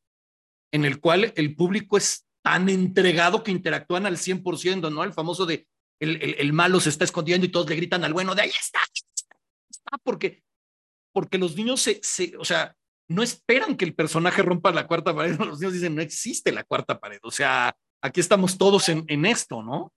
en 0.72 0.84
el 0.84 1.00
cual 1.00 1.32
el 1.36 1.56
público 1.56 1.96
es 1.96 2.26
tan 2.42 2.68
entregado 2.68 3.42
que 3.42 3.50
interactúan 3.50 4.04
al 4.04 4.18
100%, 4.18 4.92
¿no? 4.92 5.04
El 5.04 5.12
famoso 5.12 5.46
de 5.46 5.66
el, 6.00 6.36
el, 6.38 6.52
malo 6.52 6.80
se 6.80 6.88
está 6.88 7.04
escondiendo 7.04 7.46
y 7.46 7.50
todos 7.50 7.68
le 7.68 7.76
gritan 7.76 8.04
al 8.04 8.14
bueno 8.14 8.34
de 8.34 8.42
ahí 8.42 8.48
está, 8.48 8.80
está, 9.70 9.98
porque, 10.02 10.42
porque 11.12 11.36
los 11.36 11.54
niños 11.56 11.82
se, 11.82 12.00
se, 12.02 12.36
o 12.38 12.44
sea, 12.44 12.74
no 13.08 13.22
esperan 13.22 13.76
que 13.76 13.84
el 13.84 13.94
personaje 13.94 14.42
rompa 14.42 14.72
la 14.72 14.86
cuarta 14.86 15.14
pared, 15.14 15.38
los 15.38 15.60
niños 15.60 15.74
dicen, 15.74 15.94
no 15.94 16.00
existe 16.00 16.52
la 16.52 16.64
cuarta 16.64 16.98
pared, 16.98 17.18
o 17.22 17.30
sea, 17.30 17.76
aquí 18.02 18.20
estamos 18.20 18.56
todos 18.56 18.88
en, 18.88 19.04
en 19.08 19.26
esto, 19.26 19.62
¿no? 19.62 19.92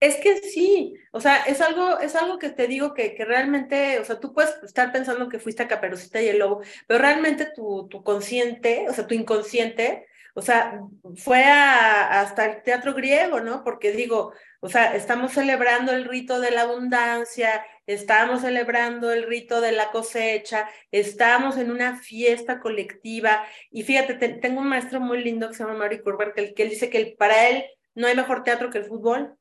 Es 0.00 0.16
que 0.16 0.38
sí, 0.38 0.94
o 1.12 1.20
sea, 1.20 1.42
es 1.44 1.60
algo, 1.60 1.98
es 1.98 2.16
algo 2.16 2.38
que 2.38 2.48
te 2.48 2.66
digo 2.66 2.94
que, 2.94 3.14
que 3.14 3.26
realmente, 3.26 3.98
o 3.98 4.04
sea, 4.04 4.18
tú 4.18 4.32
puedes 4.32 4.54
estar 4.62 4.92
pensando 4.92 5.28
que 5.28 5.38
fuiste 5.38 5.62
a 5.62 5.68
Caperucita 5.68 6.22
y 6.22 6.28
el 6.28 6.38
Lobo, 6.38 6.62
pero 6.86 7.00
realmente 7.00 7.46
tu, 7.54 7.86
tu 7.88 8.02
consciente, 8.02 8.86
o 8.88 8.94
sea, 8.94 9.06
tu 9.06 9.14
inconsciente, 9.14 10.06
o 10.34 10.40
sea, 10.40 10.80
fue 11.16 11.44
hasta 11.44 12.46
el 12.46 12.62
teatro 12.62 12.94
griego, 12.94 13.40
¿no? 13.40 13.62
Porque 13.62 13.92
digo, 13.92 14.32
o 14.60 14.68
sea, 14.70 14.94
estamos 14.96 15.32
celebrando 15.32 15.92
el 15.92 16.04
rito 16.04 16.40
de 16.40 16.50
la 16.50 16.62
abundancia, 16.62 17.64
estamos 17.86 18.40
celebrando 18.42 19.12
el 19.12 19.24
rito 19.24 19.60
de 19.60 19.72
la 19.72 19.90
cosecha, 19.90 20.68
estamos 20.92 21.58
en 21.58 21.70
una 21.70 21.98
fiesta 21.98 22.60
colectiva. 22.60 23.44
Y 23.70 23.82
fíjate, 23.82 24.14
tengo 24.14 24.60
un 24.60 24.68
maestro 24.68 25.00
muy 25.00 25.22
lindo 25.22 25.48
que 25.48 25.54
se 25.54 25.64
llama 25.64 25.76
Mario 25.78 26.02
Kurber, 26.02 26.32
que, 26.34 26.54
que 26.54 26.62
él 26.62 26.70
dice 26.70 26.88
que 26.90 27.16
para 27.18 27.48
él 27.48 27.64
no 27.94 28.06
hay 28.06 28.14
mejor 28.14 28.44
teatro 28.44 28.70
que 28.70 28.78
el 28.78 28.84
fútbol. 28.84 29.36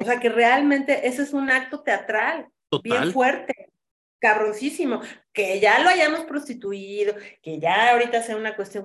O 0.00 0.04
sea, 0.04 0.18
que 0.18 0.30
realmente 0.30 1.06
ese 1.06 1.22
es 1.22 1.32
un 1.32 1.50
acto 1.50 1.82
teatral 1.82 2.48
bien 2.82 3.12
fuerte, 3.12 3.70
cabroncísimo, 4.18 5.00
que 5.32 5.60
ya 5.60 5.80
lo 5.80 5.88
hayamos 5.88 6.20
prostituido, 6.20 7.14
que 7.42 7.58
ya 7.58 7.92
ahorita 7.92 8.22
sea 8.22 8.36
una 8.36 8.56
cuestión, 8.56 8.84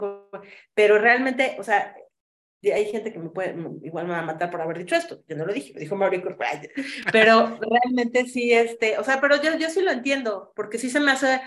pero 0.74 0.98
realmente, 1.00 1.56
o 1.60 1.64
sea, 1.64 1.96
hay 2.64 2.86
gente 2.92 3.14
que 3.14 3.20
me 3.20 3.30
puede, 3.30 3.56
igual 3.84 4.08
me 4.08 4.14
va 4.14 4.20
a 4.20 4.26
matar 4.26 4.50
por 4.50 4.62
haber 4.62 4.80
dicho 4.80 4.96
esto, 4.96 5.24
yo 5.28 5.36
no 5.36 5.46
lo 5.46 5.54
dije, 5.54 5.74
lo 5.74 5.80
dijo 5.80 5.96
Mauricio 5.96 6.36
pero 7.12 7.60
realmente 7.60 8.26
sí, 8.26 8.52
este, 8.52 8.98
o 8.98 9.04
sea, 9.04 9.22
pero 9.22 9.42
yo, 9.42 9.58
yo 9.58 9.70
sí 9.70 9.82
lo 9.82 9.92
entiendo, 9.92 10.52
porque 10.56 10.78
sí 10.78 10.90
se 10.90 11.00
me 11.00 11.12
hace, 11.12 11.42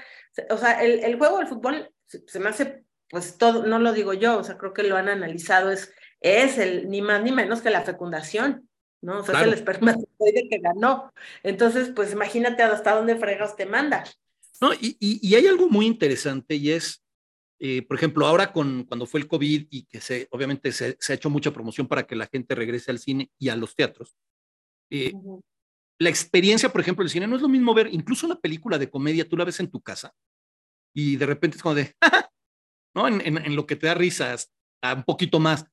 o 0.51 0.57
sea, 0.57 0.83
el, 0.83 1.01
el 1.01 1.19
juego 1.19 1.39
del 1.39 1.49
fútbol 1.49 1.93
se 2.07 2.39
me 2.39 2.49
hace, 2.49 2.85
pues 3.11 3.37
todo, 3.37 3.67
no 3.67 3.79
lo 3.79 3.93
digo 3.93 4.15
yo, 4.15 4.39
o 4.39 4.45
sea, 4.45 4.57
creo 4.57 4.73
que 4.73 4.83
lo 4.85 4.97
han 4.97 5.09
analizado, 5.09 5.71
es, 5.73 5.93
es 6.21 6.59
el, 6.59 6.89
ni 6.89 7.03
más 7.03 7.23
ni 7.23 7.33
menos 7.33 7.63
que 7.63 7.71
la 7.71 7.83
fecundación, 7.83 8.68
¿no? 9.01 9.21
O 9.21 9.25
sea, 9.25 9.41
es 9.41 9.47
el 9.47 9.53
espermatozoide 9.55 10.49
que 10.51 10.59
ganó. 10.59 11.13
Entonces, 11.43 11.91
pues 11.95 12.13
imagínate 12.13 12.63
hasta 12.63 12.97
dónde 12.97 13.17
fregas 13.17 13.57
te 13.57 13.67
manda. 13.67 14.05
No, 14.61 14.73
y, 14.75 14.97
y, 15.01 15.35
hay 15.37 15.47
algo 15.47 15.69
muy 15.69 15.87
interesante 15.87 16.57
y 16.57 16.73
es, 16.73 17.05
eh, 17.61 17.83
por 17.83 17.97
ejemplo, 17.97 18.27
ahora 18.27 18.53
con 18.53 18.85
cuando 18.85 19.07
fue 19.07 19.21
el 19.21 19.29
COVID 19.29 19.69
y 19.71 19.85
que 19.85 20.01
se, 20.01 20.27
obviamente 20.33 20.73
se, 20.73 20.97
se, 20.99 21.13
ha 21.13 21.17
hecho 21.17 21.31
mucha 21.31 21.53
promoción 21.53 21.87
para 21.87 22.05
que 22.05 22.17
la 22.17 22.27
gente 22.27 22.57
regrese 22.57 22.91
al 22.91 22.99
cine 22.99 23.31
y 23.39 23.51
a 23.51 23.57
los 23.57 23.77
teatros. 23.77 24.17
Eh, 24.91 25.13
la 26.01 26.09
experiencia, 26.09 26.71
por 26.71 26.81
ejemplo, 26.81 27.05
del 27.05 27.11
cine 27.11 27.29
no 27.29 27.37
es 27.37 27.43
lo 27.43 27.49
mismo 27.49 27.73
ver 27.73 27.89
incluso 27.93 28.27
una 28.27 28.41
película 28.41 28.79
de 28.79 28.91
comedia, 28.91 29.29
tú 29.29 29.37
la 29.37 29.45
ves 29.45 29.61
en 29.61 29.71
tu 29.71 29.81
casa 29.81 30.13
y 30.93 31.17
de 31.17 31.27
repente 31.27 31.57
es 31.57 31.63
como 31.63 31.77
de, 31.77 31.95
¿no? 32.95 33.07
En, 33.07 33.21
en, 33.21 33.39
en 33.39 33.55
lo 33.55 33.65
que 33.65 33.77
te 33.77 33.87
da 33.87 33.95
risas, 33.95 34.51
un 34.83 35.05
poquito 35.05 35.39
más 35.39 35.67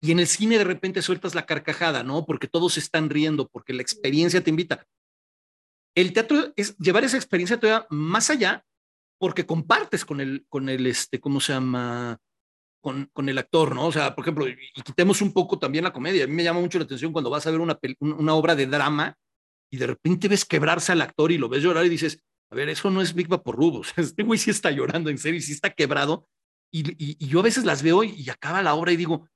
y 0.00 0.12
en 0.12 0.18
el 0.18 0.26
cine 0.26 0.58
de 0.58 0.64
repente 0.64 1.00
sueltas 1.00 1.34
la 1.34 1.46
carcajada, 1.46 2.02
¿no? 2.02 2.26
Porque 2.26 2.46
todos 2.46 2.76
están 2.76 3.08
riendo, 3.08 3.48
porque 3.48 3.72
la 3.72 3.82
experiencia 3.82 4.42
te 4.42 4.50
invita. 4.50 4.86
El 5.94 6.12
teatro 6.12 6.52
es 6.56 6.76
llevar 6.76 7.04
esa 7.04 7.16
experiencia 7.16 7.58
todavía 7.58 7.86
más 7.88 8.28
allá, 8.28 8.64
porque 9.18 9.46
compartes 9.46 10.04
con 10.04 10.20
el, 10.20 10.44
con 10.48 10.68
el, 10.68 10.86
este, 10.86 11.20
¿cómo 11.20 11.40
se 11.40 11.52
llama? 11.52 12.18
Con, 12.82 13.08
con 13.14 13.28
el 13.28 13.38
actor, 13.38 13.74
¿no? 13.74 13.86
O 13.86 13.92
sea, 13.92 14.14
por 14.14 14.24
ejemplo, 14.24 14.46
y 14.46 14.82
quitemos 14.82 15.22
un 15.22 15.32
poco 15.32 15.58
también 15.58 15.84
la 15.84 15.92
comedia. 15.92 16.24
A 16.24 16.26
mí 16.26 16.34
me 16.34 16.44
llama 16.44 16.60
mucho 16.60 16.78
la 16.78 16.84
atención 16.84 17.12
cuando 17.12 17.30
vas 17.30 17.46
a 17.46 17.50
ver 17.50 17.60
una, 17.60 17.78
una 18.00 18.34
obra 18.34 18.54
de 18.54 18.66
drama 18.66 19.16
y 19.72 19.78
de 19.78 19.86
repente 19.86 20.28
ves 20.28 20.44
quebrarse 20.44 20.92
al 20.92 21.00
actor 21.00 21.32
y 21.32 21.38
lo 21.38 21.48
ves 21.48 21.62
llorar 21.62 21.86
y 21.86 21.88
dices, 21.88 22.20
a 22.50 22.54
ver, 22.56 22.68
eso 22.68 22.90
no 22.90 23.00
es 23.00 23.14
Big 23.14 23.28
por 23.28 23.56
Rubos. 23.56 23.94
Este 23.96 24.22
güey 24.22 24.38
sí 24.38 24.50
está 24.50 24.70
llorando 24.70 25.08
en 25.08 25.16
serio 25.16 25.38
y 25.38 25.42
sí 25.42 25.52
está 25.52 25.70
quebrado. 25.70 26.28
Y, 26.70 26.90
y, 26.90 27.16
y, 27.18 27.28
yo 27.28 27.40
a 27.40 27.44
veces 27.44 27.64
las 27.64 27.82
veo 27.82 28.02
y 28.04 28.28
acaba 28.28 28.62
la 28.62 28.74
obra 28.74 28.92
y 28.92 28.96
digo, 28.96 29.28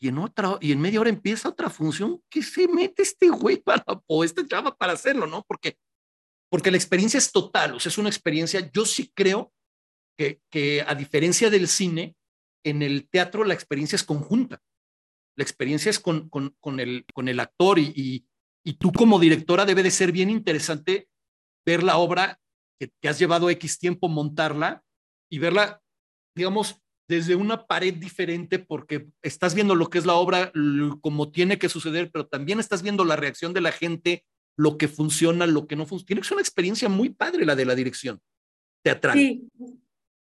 y 0.00 0.08
en 0.08 0.18
otra, 0.18 0.56
y 0.60 0.72
en 0.72 0.80
media 0.80 1.00
hora 1.00 1.10
empieza 1.10 1.50
otra 1.50 1.68
función 1.68 2.22
que 2.30 2.42
se 2.42 2.66
mete 2.66 3.02
este 3.02 3.28
güey 3.28 3.58
para, 3.58 3.84
o 4.06 4.24
este 4.24 4.46
chava 4.46 4.74
para 4.74 4.94
hacerlo, 4.94 5.26
¿no? 5.26 5.44
Porque, 5.46 5.76
porque 6.50 6.70
la 6.70 6.78
experiencia 6.78 7.18
es 7.18 7.30
total, 7.30 7.74
o 7.74 7.80
sea, 7.80 7.90
es 7.90 7.98
una 7.98 8.08
experiencia, 8.08 8.70
yo 8.72 8.86
sí 8.86 9.12
creo 9.14 9.52
que, 10.18 10.40
que 10.50 10.82
a 10.86 10.94
diferencia 10.94 11.50
del 11.50 11.68
cine, 11.68 12.16
en 12.64 12.82
el 12.82 13.08
teatro 13.08 13.44
la 13.44 13.54
experiencia 13.54 13.96
es 13.96 14.04
conjunta. 14.04 14.62
La 15.36 15.44
experiencia 15.44 15.90
es 15.90 16.00
con, 16.00 16.28
con, 16.28 16.56
con 16.60 16.80
el, 16.80 17.04
con 17.14 17.28
el 17.28 17.38
actor 17.38 17.78
y, 17.78 17.92
y, 17.94 18.26
y, 18.64 18.74
tú 18.74 18.92
como 18.92 19.18
directora 19.18 19.64
debe 19.64 19.82
de 19.82 19.90
ser 19.90 20.12
bien 20.12 20.28
interesante 20.28 21.08
ver 21.64 21.82
la 21.82 21.98
obra 21.98 22.38
que, 22.78 22.90
que 23.00 23.08
has 23.08 23.18
llevado 23.18 23.48
X 23.50 23.78
tiempo 23.78 24.08
montarla 24.08 24.82
y 25.30 25.38
verla, 25.38 25.80
digamos, 26.34 26.82
desde 27.10 27.34
una 27.34 27.66
pared 27.66 27.92
diferente 27.92 28.60
porque 28.60 29.08
estás 29.20 29.56
viendo 29.56 29.74
lo 29.74 29.90
que 29.90 29.98
es 29.98 30.06
la 30.06 30.14
obra, 30.14 30.52
como 31.00 31.32
tiene 31.32 31.58
que 31.58 31.68
suceder, 31.68 32.08
pero 32.12 32.28
también 32.28 32.60
estás 32.60 32.82
viendo 32.82 33.04
la 33.04 33.16
reacción 33.16 33.52
de 33.52 33.60
la 33.60 33.72
gente, 33.72 34.24
lo 34.56 34.78
que 34.78 34.86
funciona, 34.86 35.44
lo 35.48 35.66
que 35.66 35.74
no 35.74 35.86
funciona. 35.86 36.06
Tiene 36.06 36.22
que 36.22 36.32
una 36.32 36.40
experiencia 36.40 36.88
muy 36.88 37.10
padre 37.10 37.44
la 37.44 37.56
de 37.56 37.64
la 37.64 37.74
dirección 37.74 38.20
teatral. 38.84 39.18
Sí, 39.18 39.50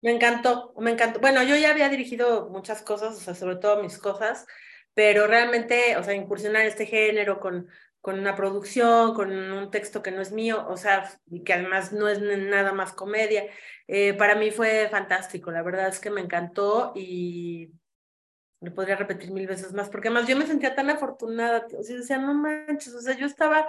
me 0.01 0.13
encantó, 0.13 0.75
me 0.79 0.93
encantó. 0.93 1.19
Bueno, 1.19 1.43
yo 1.43 1.57
ya 1.57 1.73
había 1.73 1.89
dirigido 1.89 2.49
muchas 2.51 2.83
cosas, 2.83 3.17
o 3.17 3.21
sea, 3.21 3.35
sobre 3.35 3.57
todo 3.57 3.83
mis 3.83 3.99
cosas, 3.99 4.47
pero 4.95 5.27
realmente, 5.27 5.97
o 5.97 6.05
sea, 6.05 6.15
incursionar 6.15 6.67
este 6.67 6.87
género 6.87 7.41
con, 7.41 7.67
con 8.07 8.20
una 8.20 8.37
producción, 8.37 9.15
con 9.15 9.33
un 9.33 9.69
texto 9.73 10.01
que 10.01 10.12
no 10.12 10.23
es 10.23 10.31
mío, 10.31 10.65
o 10.69 10.77
sea, 10.77 11.11
y 11.28 11.43
que 11.43 11.55
además 11.55 11.93
no 11.93 12.09
es 12.09 12.20
nada 12.20 12.70
más 12.70 12.93
comedia. 12.93 13.47
Eh, 13.89 14.15
para 14.15 14.37
mí 14.37 14.53
fue 14.53 14.87
fantástico, 14.89 15.51
la 15.51 15.65
verdad 15.65 15.89
es 15.89 15.99
que 15.99 16.11
me 16.11 16.20
encantó 16.20 16.93
y 16.95 17.73
lo 18.61 18.73
podría 18.73 18.95
repetir 18.95 19.33
mil 19.33 19.49
veces 19.49 19.73
más, 19.73 19.89
porque 19.89 20.07
además 20.07 20.28
yo 20.28 20.37
me 20.37 20.47
sentía 20.47 20.77
tan 20.77 20.89
afortunada, 20.89 21.66
o 21.77 21.83
sea, 21.83 21.97
decía, 21.97 22.19
no 22.19 22.33
manches, 22.33 22.95
o 22.95 23.01
sea, 23.01 23.16
yo 23.16 23.27
estaba, 23.27 23.66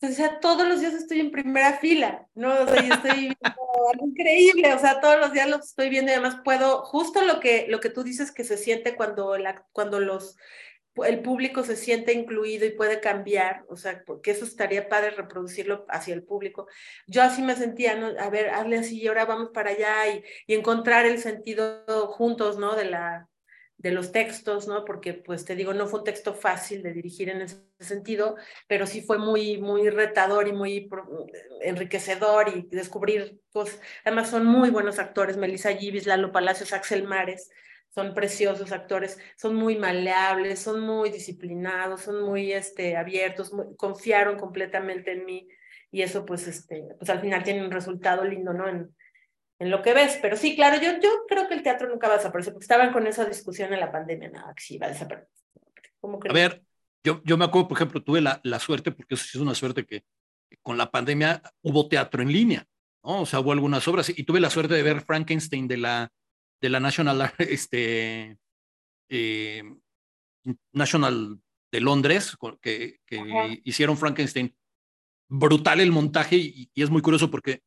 o 0.00 0.08
sea, 0.08 0.40
todos 0.40 0.66
los 0.66 0.80
días 0.80 0.94
estoy 0.94 1.20
en 1.20 1.30
primera 1.30 1.74
fila, 1.74 2.26
¿no? 2.34 2.64
O 2.64 2.66
sea, 2.66 2.82
yo 2.82 2.94
estoy 2.94 3.32
increíble, 4.02 4.74
o 4.74 4.78
sea, 4.80 5.00
todos 5.00 5.20
los 5.20 5.32
días 5.32 5.48
lo 5.48 5.58
estoy 5.60 5.88
viendo 5.88 6.10
y 6.10 6.14
además 6.14 6.40
puedo, 6.44 6.82
justo 6.82 7.22
lo 7.22 7.38
que, 7.38 7.66
lo 7.68 7.78
que 7.78 7.90
tú 7.90 8.02
dices 8.02 8.32
que 8.32 8.42
se 8.42 8.56
siente 8.56 8.96
cuando, 8.96 9.38
la, 9.38 9.64
cuando 9.70 10.00
los 10.00 10.36
el 10.96 11.22
público 11.22 11.64
se 11.64 11.76
siente 11.76 12.12
incluido 12.12 12.66
y 12.66 12.70
puede 12.70 13.00
cambiar, 13.00 13.64
o 13.68 13.76
sea, 13.76 14.02
porque 14.04 14.32
eso 14.32 14.44
estaría 14.44 14.88
padre 14.88 15.10
reproducirlo 15.10 15.86
hacia 15.88 16.14
el 16.14 16.22
público. 16.22 16.66
Yo 17.06 17.22
así 17.22 17.42
me 17.42 17.56
sentía. 17.56 17.92
A 18.18 18.30
ver, 18.30 18.50
hazle 18.50 18.78
así 18.78 19.00
y 19.00 19.06
ahora 19.06 19.24
vamos 19.24 19.50
para 19.54 19.70
allá 19.70 20.08
y, 20.08 20.22
encontrar 20.52 21.06
el 21.06 21.18
sentido 21.18 21.84
juntos, 22.08 22.58
¿no? 22.58 22.76
De, 22.76 22.84
la, 22.84 23.28
de 23.78 23.90
los 23.90 24.12
textos, 24.12 24.68
¿no? 24.68 24.84
Porque, 24.84 25.14
pues 25.14 25.44
te 25.46 25.56
digo, 25.56 25.72
no 25.72 25.86
fue 25.86 26.00
un 26.00 26.04
texto 26.04 26.34
fácil 26.34 26.82
de 26.82 26.92
dirigir 26.92 27.30
en 27.30 27.40
ese 27.42 27.62
sentido, 27.80 28.36
pero 28.68 28.86
sí 28.86 29.00
fue 29.00 29.18
muy, 29.18 29.58
muy 29.58 29.88
retador 29.88 30.46
y 30.46 30.52
muy 30.52 30.90
enriquecedor 31.62 32.48
y 32.54 32.68
descubrir, 32.70 33.40
pues, 33.50 33.80
además 34.04 34.30
son 34.30 34.44
muy 34.44 34.70
buenos 34.70 34.98
actores, 34.98 35.38
Melissa 35.38 35.72
Givis, 35.72 36.06
Lalo 36.06 36.32
Palacios, 36.32 36.72
Axel 36.72 37.04
Mares, 37.04 37.50
son 37.94 38.14
preciosos 38.14 38.72
actores, 38.72 39.18
son 39.36 39.54
muy 39.54 39.76
maleables, 39.76 40.60
son 40.60 40.80
muy 40.80 41.10
disciplinados, 41.10 42.02
son 42.02 42.22
muy 42.22 42.52
este, 42.52 42.96
abiertos, 42.96 43.52
confiaron 43.76 44.38
completamente 44.38 45.12
en 45.12 45.26
mí 45.26 45.48
y 45.90 46.02
eso 46.02 46.24
pues, 46.24 46.46
este, 46.48 46.88
pues 46.98 47.10
al 47.10 47.20
final 47.20 47.42
tiene 47.42 47.64
un 47.64 47.70
resultado 47.70 48.24
lindo, 48.24 48.54
¿no? 48.54 48.66
En, 48.66 48.94
en 49.58 49.70
lo 49.70 49.82
que 49.82 49.92
ves, 49.92 50.18
pero 50.22 50.36
sí, 50.36 50.56
claro, 50.56 50.80
yo, 50.82 50.98
yo 51.00 51.10
creo 51.28 51.46
que 51.48 51.54
el 51.54 51.62
teatro 51.62 51.88
nunca 51.88 52.08
va 52.08 52.14
a 52.14 52.16
desaparecer, 52.16 52.54
porque 52.54 52.64
estaban 52.64 52.92
con 52.92 53.06
esa 53.06 53.26
discusión 53.26 53.72
en 53.72 53.80
la 53.80 53.92
pandemia, 53.92 54.30
no, 54.30 54.54
que 54.54 54.62
sí 54.62 54.78
va 54.78 54.86
a 54.86 54.90
desaparecer. 54.90 55.28
a 56.02 56.32
ver, 56.32 56.62
yo, 57.04 57.20
yo 57.24 57.36
me 57.36 57.44
acuerdo, 57.44 57.68
por 57.68 57.78
ejemplo, 57.78 58.02
tuve 58.02 58.22
la, 58.22 58.40
la 58.42 58.58
suerte, 58.58 58.90
porque 58.90 59.14
eso 59.14 59.24
sí 59.24 59.36
es 59.36 59.42
una 59.42 59.54
suerte 59.54 59.84
que, 59.84 60.04
con 60.62 60.78
la 60.78 60.90
pandemia 60.90 61.42
hubo 61.62 61.88
teatro 61.88 62.22
en 62.22 62.32
línea, 62.32 62.66
¿no? 63.04 63.22
O 63.22 63.26
sea, 63.26 63.40
hubo 63.40 63.52
algunas 63.52 63.86
obras 63.86 64.08
y 64.08 64.24
tuve 64.24 64.40
la 64.40 64.50
suerte 64.50 64.74
de 64.74 64.82
ver 64.82 65.02
Frankenstein 65.02 65.68
de 65.68 65.76
la, 65.76 66.12
de 66.62 66.70
la 66.70 66.80
National, 66.80 67.34
este, 67.38 68.38
eh, 69.10 69.62
National 70.72 71.40
de 71.70 71.80
Londres, 71.80 72.36
que, 72.62 73.00
que 73.04 73.60
hicieron 73.64 73.98
Frankenstein. 73.98 74.54
Brutal 75.28 75.80
el 75.80 75.92
montaje 75.92 76.36
y, 76.36 76.70
y, 76.74 76.82
es 76.82 76.90
muy 76.90 77.02
curioso 77.02 77.30
porque 77.30 77.62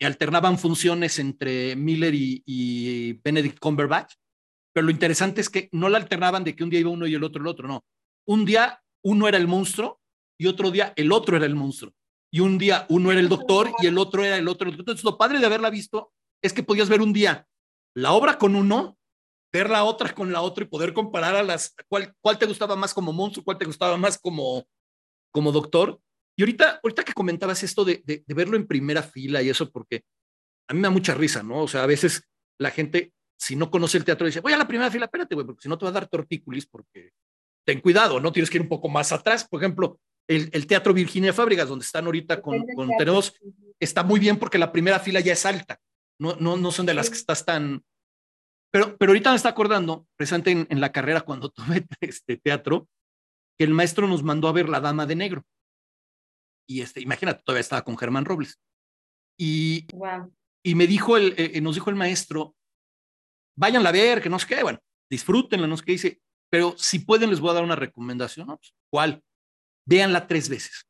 alternaban 0.00 0.58
funciones 0.58 1.18
entre 1.18 1.74
Miller 1.74 2.14
y, 2.14 2.42
y, 2.46 3.14
Benedict 3.14 3.58
Cumberbatch, 3.58 4.14
pero 4.72 4.86
lo 4.86 4.92
interesante 4.92 5.40
es 5.40 5.50
que 5.50 5.68
no 5.72 5.88
la 5.88 5.98
alternaban 5.98 6.44
de 6.44 6.54
que 6.54 6.62
un 6.62 6.70
día 6.70 6.78
iba 6.78 6.90
uno 6.90 7.06
y 7.08 7.14
el 7.14 7.24
otro 7.24 7.42
el 7.42 7.48
otro, 7.48 7.66
no. 7.66 7.84
Un 8.28 8.44
día 8.44 8.80
uno 9.02 9.26
era 9.26 9.38
el 9.38 9.48
monstruo 9.48 10.00
y 10.38 10.46
otro 10.46 10.70
día 10.70 10.92
el 10.94 11.10
otro 11.10 11.36
era 11.36 11.46
el 11.46 11.56
monstruo. 11.56 11.92
Y 12.30 12.40
un 12.40 12.58
día 12.58 12.86
uno 12.90 13.10
era 13.10 13.20
el 13.20 13.28
doctor 13.28 13.72
y 13.82 13.86
el 13.86 13.98
otro 13.98 14.24
era 14.24 14.36
el 14.36 14.46
otro. 14.46 14.70
Entonces, 14.70 15.02
lo 15.02 15.18
padre 15.18 15.40
de 15.40 15.46
haberla 15.46 15.70
visto 15.70 16.12
es 16.42 16.52
que 16.52 16.62
podías 16.62 16.88
ver 16.88 17.00
un 17.00 17.12
día 17.12 17.48
la 17.98 18.12
obra 18.12 18.38
con 18.38 18.54
uno, 18.54 18.96
ver 19.52 19.70
la 19.70 19.84
otra 19.84 20.14
con 20.14 20.32
la 20.32 20.40
otra 20.40 20.64
y 20.64 20.68
poder 20.68 20.92
comparar 20.92 21.34
a 21.34 21.42
las, 21.42 21.74
cuál, 21.88 22.14
cuál 22.20 22.38
te 22.38 22.46
gustaba 22.46 22.76
más 22.76 22.94
como 22.94 23.12
monstruo, 23.12 23.44
cuál 23.44 23.58
te 23.58 23.64
gustaba 23.64 23.96
más 23.96 24.18
como, 24.18 24.66
como 25.32 25.52
doctor. 25.52 26.00
Y 26.36 26.42
ahorita, 26.42 26.80
ahorita 26.82 27.02
que 27.02 27.12
comentabas 27.12 27.62
esto 27.62 27.84
de, 27.84 28.00
de, 28.04 28.22
de 28.24 28.34
verlo 28.34 28.56
en 28.56 28.66
primera 28.66 29.02
fila 29.02 29.42
y 29.42 29.48
eso, 29.48 29.70
porque 29.70 30.04
a 30.68 30.74
mí 30.74 30.80
me 30.80 30.86
da 30.86 30.90
mucha 30.90 31.14
risa, 31.14 31.42
¿no? 31.42 31.62
O 31.62 31.68
sea, 31.68 31.82
a 31.82 31.86
veces 31.86 32.22
la 32.58 32.70
gente, 32.70 33.12
si 33.36 33.56
no 33.56 33.70
conoce 33.70 33.98
el 33.98 34.04
teatro, 34.04 34.26
dice, 34.26 34.40
voy 34.40 34.52
a 34.52 34.58
la 34.58 34.68
primera 34.68 34.90
fila, 34.90 35.06
espérate, 35.06 35.34
güey, 35.34 35.46
porque 35.46 35.62
si 35.62 35.68
no 35.68 35.76
te 35.76 35.84
va 35.84 35.90
a 35.90 35.94
dar 35.94 36.08
tortícolis, 36.08 36.66
porque 36.66 37.10
ten 37.66 37.80
cuidado, 37.80 38.20
¿no? 38.20 38.30
Tienes 38.30 38.48
que 38.50 38.58
ir 38.58 38.62
un 38.62 38.68
poco 38.68 38.88
más 38.88 39.10
atrás. 39.10 39.48
Por 39.48 39.60
ejemplo, 39.60 39.98
el, 40.28 40.50
el 40.52 40.66
Teatro 40.68 40.94
Virginia 40.94 41.32
Fábricas, 41.32 41.68
donde 41.68 41.84
están 41.84 42.04
ahorita 42.04 42.40
con, 42.42 42.64
con 42.76 42.90
tenemos, 42.96 43.34
está 43.80 44.04
muy 44.04 44.20
bien 44.20 44.38
porque 44.38 44.58
la 44.58 44.70
primera 44.70 45.00
fila 45.00 45.18
ya 45.18 45.32
es 45.32 45.44
alta 45.44 45.80
no, 46.20 46.36
no, 46.36 46.56
no 46.56 46.70
son 46.70 46.86
de 46.86 46.94
las 46.94 47.08
que 47.10 47.16
estás 47.16 47.44
tan, 47.44 47.82
Pero, 48.72 48.96
pero 48.98 49.10
ahorita 49.10 49.30
me 49.30 49.36
está 49.36 49.48
acordando, 49.50 50.06
presente 50.16 50.50
en, 50.50 50.66
en 50.70 50.80
la 50.80 50.92
carrera 50.92 51.22
cuando 51.22 51.50
tuve 51.50 51.86
este 52.00 52.36
teatro, 52.36 52.88
que 53.58 53.64
el 53.64 53.74
maestro 53.74 54.06
nos 54.06 54.22
mandó 54.22 54.48
a 54.48 54.52
ver 54.52 54.68
La 54.68 54.80
Dama 54.80 55.06
de 55.06 55.16
Negro. 55.16 55.44
Y 56.68 56.82
este, 56.82 57.00
imagínate, 57.00 57.42
todavía 57.44 57.60
estaba 57.62 57.82
con 57.82 57.96
Germán 57.96 58.24
Robles. 58.24 58.60
Y, 59.38 59.86
Wow. 59.92 60.34
y 60.64 60.74
me 60.74 60.86
dijo 60.86 61.16
el, 61.16 61.34
eh, 61.38 61.60
nos 61.60 61.74
dijo 61.76 61.90
el 61.90 61.96
maestro, 61.96 62.54
váyanla 63.56 63.88
a 63.88 63.92
ver, 63.92 64.20
que 64.22 64.28
no 64.28 64.38
sé 64.38 64.46
qué, 64.46 64.62
bueno, 64.62 64.78
disfrútenla, 65.10 65.66
no 65.66 65.76
sé 65.76 65.84
qué 65.84 65.92
dice, 65.92 66.20
pero 66.50 66.74
si 66.76 67.00
pueden 67.00 67.30
les 67.30 67.40
voy 67.40 67.50
a 67.50 67.54
dar 67.54 67.64
una 67.64 67.76
recomendación, 67.76 68.46
¿no? 68.48 68.56
Pues, 68.58 68.74
¿Cuál? 68.90 69.22
Véanla 69.86 70.26
tres 70.26 70.48
veces. 70.48 70.84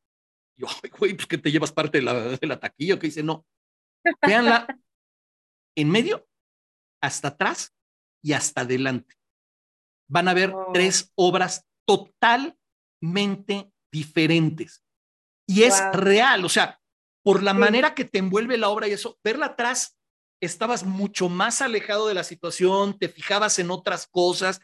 Y 0.56 0.62
yo, 0.62 0.68
ay, 0.82 0.90
güey, 0.90 1.14
pues 1.14 1.26
que 1.26 1.38
te 1.38 1.50
llevas 1.52 1.72
parte 1.72 1.98
de 1.98 2.04
la, 2.04 2.14
de 2.36 2.46
la 2.46 2.58
taquilla, 2.58 2.98
que 2.98 3.06
dice, 3.06 3.22
no, 3.22 3.46
véanla 4.26 4.66
en 5.80 5.90
medio, 5.90 6.26
hasta 7.02 7.28
atrás 7.28 7.74
y 8.22 8.32
hasta 8.32 8.62
adelante. 8.62 9.14
Van 10.10 10.28
a 10.28 10.34
ver 10.34 10.52
Oh. 10.54 10.70
tres 10.72 11.12
obras 11.14 11.64
totalmente 11.86 13.70
diferentes. 13.92 14.82
Y 15.46 15.62
es 15.62 15.80
Wow. 15.80 15.92
real, 16.00 16.44
o 16.44 16.48
sea, 16.48 16.80
por 17.24 17.42
la 17.42 17.52
Sí. 17.52 17.58
manera 17.58 17.94
que 17.94 18.04
te 18.04 18.18
envuelve 18.18 18.58
la 18.58 18.68
obra 18.68 18.88
y 18.88 18.92
eso, 18.92 19.18
verla 19.24 19.46
atrás, 19.46 19.96
estabas 20.42 20.84
mucho 20.84 21.28
más 21.28 21.62
alejado 21.62 22.06
de 22.08 22.14
la 22.14 22.24
situación, 22.24 22.98
te 22.98 23.08
fijabas 23.08 23.58
en 23.58 23.70
otras 23.70 24.06
cosas, 24.06 24.60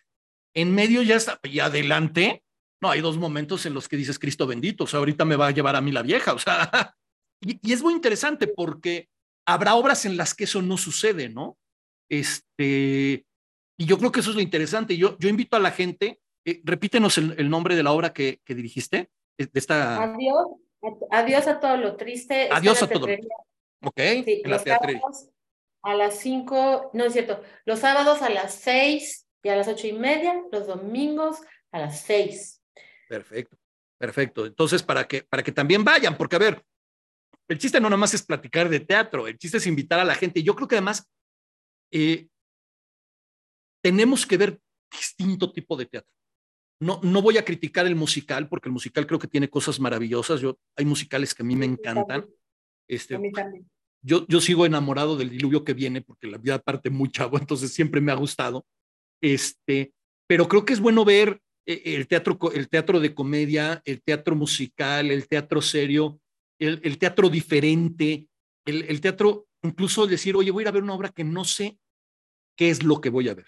en 0.54 0.74
medio 0.74 1.02
ya 1.02 1.16
está, 1.16 1.40
y 1.42 1.58
adelante, 1.60 2.44
no, 2.82 2.90
hay 2.90 3.00
dos 3.00 3.16
momentos 3.16 3.66
en 3.66 3.74
los 3.74 3.88
que 3.88 3.96
dices, 3.96 4.18
Cristo 4.18 4.46
bendito, 4.46 4.84
o 4.84 4.86
sea, 4.86 4.98
ahorita 5.00 5.24
me 5.24 5.36
va 5.36 5.48
a 5.48 5.50
llevar 5.50 5.74
a 5.74 5.80
mí 5.80 5.90
la 5.90 6.02
vieja, 6.02 6.32
o 6.32 6.38
sea, 6.38 6.70
y, 7.42 7.58
y 7.62 7.72
es 7.72 7.82
muy 7.82 7.92
interesante 7.94 8.46
porque 8.46 9.08
habrá 9.46 9.74
obras 9.74 10.04
en 10.04 10.16
las 10.16 10.34
que 10.34 10.44
eso 10.44 10.62
no 10.62 10.76
sucede, 10.76 11.28
¿no? 11.28 11.58
Este, 12.08 13.26
y 13.78 13.86
yo 13.86 13.98
creo 13.98 14.12
que 14.12 14.20
eso 14.20 14.30
es 14.30 14.36
lo 14.36 14.42
interesante. 14.42 14.96
Yo, 14.96 15.16
yo 15.18 15.28
invito 15.28 15.56
a 15.56 15.60
la 15.60 15.70
gente, 15.70 16.20
eh, 16.44 16.60
repítenos 16.64 17.18
el, 17.18 17.34
el 17.38 17.50
nombre 17.50 17.76
de 17.76 17.82
la 17.82 17.92
obra 17.92 18.12
que, 18.12 18.40
que 18.44 18.54
dirigiste, 18.54 19.10
eh, 19.38 19.46
de 19.52 19.58
esta, 19.58 20.02
Adiós, 20.02 20.46
adiós 21.10 21.46
a 21.46 21.60
todo 21.60 21.76
lo 21.76 21.96
triste. 21.96 22.48
Adiós 22.50 22.82
a 22.82 22.88
todo 22.88 23.06
ok, 23.84 24.00
sí, 24.24 24.42
en 24.44 24.50
la 24.50 24.56
los 24.56 24.64
teatrería. 24.64 25.00
sábados 25.00 25.28
a 25.82 25.94
las 25.94 26.18
5, 26.18 26.90
no 26.94 27.04
es 27.04 27.12
cierto, 27.12 27.42
los 27.66 27.80
sábados 27.80 28.22
a 28.22 28.30
las 28.30 28.54
6 28.54 29.26
y 29.42 29.48
a 29.50 29.56
las 29.56 29.68
ocho 29.68 29.86
y 29.86 29.92
media, 29.92 30.42
los 30.50 30.66
domingos 30.66 31.40
a 31.72 31.80
las 31.80 32.00
6. 32.00 32.62
Perfecto, 33.06 33.58
perfecto. 33.98 34.46
Entonces, 34.46 34.82
para 34.82 35.06
que, 35.06 35.22
para 35.24 35.42
que 35.42 35.52
también 35.52 35.84
vayan, 35.84 36.16
porque 36.16 36.36
a 36.36 36.38
ver, 36.38 36.64
el 37.48 37.58
chiste 37.58 37.80
no 37.80 37.88
nada 37.88 37.98
más 37.98 38.14
es 38.14 38.22
platicar 38.22 38.68
de 38.68 38.80
teatro, 38.80 39.26
el 39.26 39.38
chiste 39.38 39.58
es 39.58 39.66
invitar 39.66 40.00
a 40.00 40.04
la 40.04 40.14
gente. 40.14 40.42
Yo 40.42 40.54
creo 40.54 40.68
que 40.68 40.76
además 40.76 41.08
eh, 41.92 42.28
tenemos 43.82 44.26
que 44.26 44.36
ver 44.36 44.60
distinto 44.90 45.52
tipo 45.52 45.76
de 45.76 45.86
teatro. 45.86 46.10
No, 46.80 47.00
no 47.02 47.22
voy 47.22 47.38
a 47.38 47.44
criticar 47.44 47.86
el 47.86 47.96
musical, 47.96 48.48
porque 48.48 48.68
el 48.68 48.72
musical 48.72 49.06
creo 49.06 49.18
que 49.18 49.28
tiene 49.28 49.48
cosas 49.48 49.78
maravillosas. 49.78 50.40
Yo, 50.40 50.58
hay 50.76 50.84
musicales 50.84 51.34
que 51.34 51.42
a 51.42 51.46
mí 51.46 51.54
me 51.54 51.66
encantan. 51.66 52.26
Este, 52.88 53.14
A 53.14 53.18
mí 53.18 53.30
también. 53.30 53.70
yo, 54.02 54.26
yo 54.26 54.40
sigo 54.40 54.66
enamorado 54.66 55.16
del 55.16 55.30
diluvio 55.30 55.64
que 55.64 55.74
viene, 55.74 56.00
porque 56.02 56.26
la 56.26 56.38
vida 56.38 56.58
parte 56.58 56.90
muy 56.90 57.10
chavo, 57.10 57.38
entonces 57.38 57.72
siempre 57.72 58.00
me 58.00 58.12
ha 58.12 58.16
gustado. 58.16 58.66
Este, 59.22 59.92
pero 60.26 60.48
creo 60.48 60.64
que 60.64 60.72
es 60.72 60.80
bueno 60.80 61.04
ver 61.04 61.40
eh, 61.66 61.82
el 61.84 62.08
teatro, 62.08 62.38
el 62.52 62.68
teatro 62.68 63.00
de 63.00 63.14
comedia, 63.14 63.82
el 63.84 64.02
teatro 64.02 64.34
musical, 64.34 65.10
el 65.10 65.28
teatro 65.28 65.62
serio, 65.62 66.20
el, 66.58 66.80
el 66.82 66.98
teatro 66.98 67.28
diferente, 67.28 68.28
el, 68.64 68.82
el 68.82 69.00
teatro, 69.00 69.46
incluso 69.62 70.06
decir, 70.06 70.36
oye, 70.36 70.50
voy 70.50 70.62
a 70.62 70.64
ir 70.64 70.68
a 70.68 70.72
ver 70.72 70.82
una 70.82 70.94
obra 70.94 71.10
que 71.10 71.24
no 71.24 71.44
sé 71.44 71.78
qué 72.56 72.70
es 72.70 72.82
lo 72.82 73.00
que 73.00 73.10
voy 73.10 73.28
a 73.28 73.34
ver. 73.34 73.46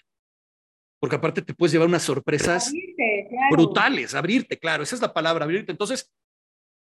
Porque 0.99 1.15
aparte 1.15 1.41
te 1.41 1.53
puedes 1.53 1.71
llevar 1.71 1.87
unas 1.87 2.03
sorpresas 2.03 2.67
Abrirte, 2.67 3.27
claro. 3.29 3.55
brutales, 3.55 4.15
abrirte, 4.15 4.57
claro, 4.57 4.83
esa 4.83 4.95
es 4.95 5.01
la 5.01 5.13
palabra, 5.13 5.45
abrirte. 5.45 5.71
Entonces, 5.71 6.11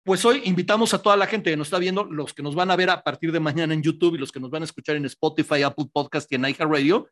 pues 0.03 0.25
hoy 0.25 0.41
invitamos 0.45 0.93
a 0.93 1.01
toda 1.01 1.15
la 1.17 1.27
gente 1.27 1.51
que 1.51 1.57
nos 1.57 1.67
está 1.67 1.77
viendo, 1.77 2.03
los 2.03 2.33
que 2.33 2.41
nos 2.41 2.55
van 2.55 2.71
a 2.71 2.75
ver 2.75 2.89
a 2.89 3.03
partir 3.03 3.31
de 3.31 3.39
mañana 3.39 3.73
en 3.73 3.83
YouTube 3.83 4.15
y 4.15 4.17
los 4.17 4.31
que 4.31 4.39
nos 4.39 4.49
van 4.49 4.63
a 4.63 4.65
escuchar 4.65 4.95
en 4.95 5.05
Spotify, 5.05 5.61
Apple 5.61 5.87
Podcast 5.93 6.31
y 6.31 6.35
en 6.35 6.45
iHeartRadio, 6.45 7.09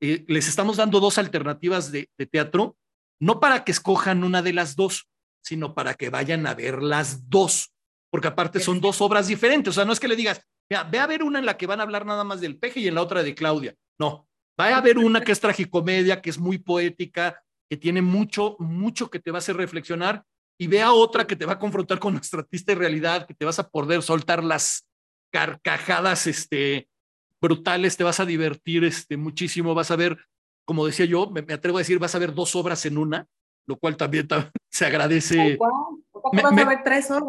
eh, 0.00 0.24
les 0.26 0.48
estamos 0.48 0.78
dando 0.78 0.98
dos 0.98 1.18
alternativas 1.18 1.92
de, 1.92 2.08
de 2.18 2.26
teatro, 2.26 2.76
no 3.20 3.38
para 3.38 3.64
que 3.64 3.72
escojan 3.72 4.24
una 4.24 4.42
de 4.42 4.54
las 4.54 4.74
dos, 4.74 5.08
sino 5.42 5.74
para 5.74 5.94
que 5.94 6.10
vayan 6.10 6.46
a 6.46 6.54
ver 6.54 6.82
las 6.82 7.28
dos, 7.28 7.72
porque 8.10 8.28
aparte 8.28 8.60
son 8.60 8.80
dos 8.80 9.00
obras 9.00 9.28
diferentes, 9.28 9.70
o 9.70 9.74
sea, 9.74 9.84
no 9.84 9.92
es 9.92 10.00
que 10.00 10.08
le 10.08 10.16
digas, 10.16 10.40
"Mira, 10.70 10.84
ve 10.84 10.98
a 10.98 11.06
ver 11.06 11.22
una 11.22 11.38
en 11.38 11.46
la 11.46 11.56
que 11.56 11.66
van 11.66 11.80
a 11.80 11.84
hablar 11.84 12.04
nada 12.06 12.24
más 12.24 12.40
del 12.40 12.58
peje 12.58 12.80
y 12.80 12.88
en 12.88 12.94
la 12.94 13.02
otra 13.02 13.22
de 13.22 13.34
Claudia, 13.34 13.74
no, 13.98 14.28
va 14.60 14.76
a 14.76 14.80
ver 14.80 14.98
una 14.98 15.20
que 15.22 15.32
es 15.32 15.40
tragicomedia, 15.40 16.20
que 16.20 16.30
es 16.30 16.38
muy 16.38 16.58
poética, 16.58 17.42
que 17.70 17.76
tiene 17.76 18.02
mucho, 18.02 18.56
mucho 18.58 19.10
que 19.10 19.20
te 19.20 19.30
va 19.30 19.38
a 19.38 19.40
hacer 19.40 19.56
reflexionar 19.56 20.24
y 20.58 20.66
vea 20.66 20.92
otra 20.92 21.26
que 21.26 21.36
te 21.36 21.46
va 21.46 21.54
a 21.54 21.58
confrontar 21.58 21.98
con 21.98 22.14
nuestra 22.14 22.42
triste 22.42 22.74
realidad, 22.74 23.26
que 23.26 23.34
te 23.34 23.44
vas 23.44 23.58
a 23.58 23.68
poder 23.68 24.02
soltar 24.02 24.42
las 24.44 24.86
carcajadas 25.32 26.26
este, 26.26 26.88
brutales, 27.40 27.96
te 27.96 28.04
vas 28.04 28.20
a 28.20 28.26
divertir 28.26 28.84
este, 28.84 29.16
muchísimo, 29.16 29.74
vas 29.74 29.90
a 29.90 29.96
ver, 29.96 30.18
como 30.66 30.84
decía 30.84 31.06
yo, 31.06 31.30
me, 31.30 31.42
me 31.42 31.54
atrevo 31.54 31.78
a 31.78 31.80
decir, 31.80 31.98
vas 31.98 32.14
a 32.14 32.18
ver 32.18 32.34
dos 32.34 32.54
obras 32.56 32.84
en 32.84 32.98
una, 32.98 33.26
lo 33.66 33.76
cual 33.76 33.96
también 33.96 34.26
ta- 34.28 34.50
se 34.70 34.84
agradece. 34.84 35.56
¿Cómo 36.30 36.36
Me- 36.36 36.42
vas 36.42 36.52
me- 36.54 36.62
a 36.62 36.68
ver 36.68 36.78
tres 36.84 37.10
horas? 37.10 37.24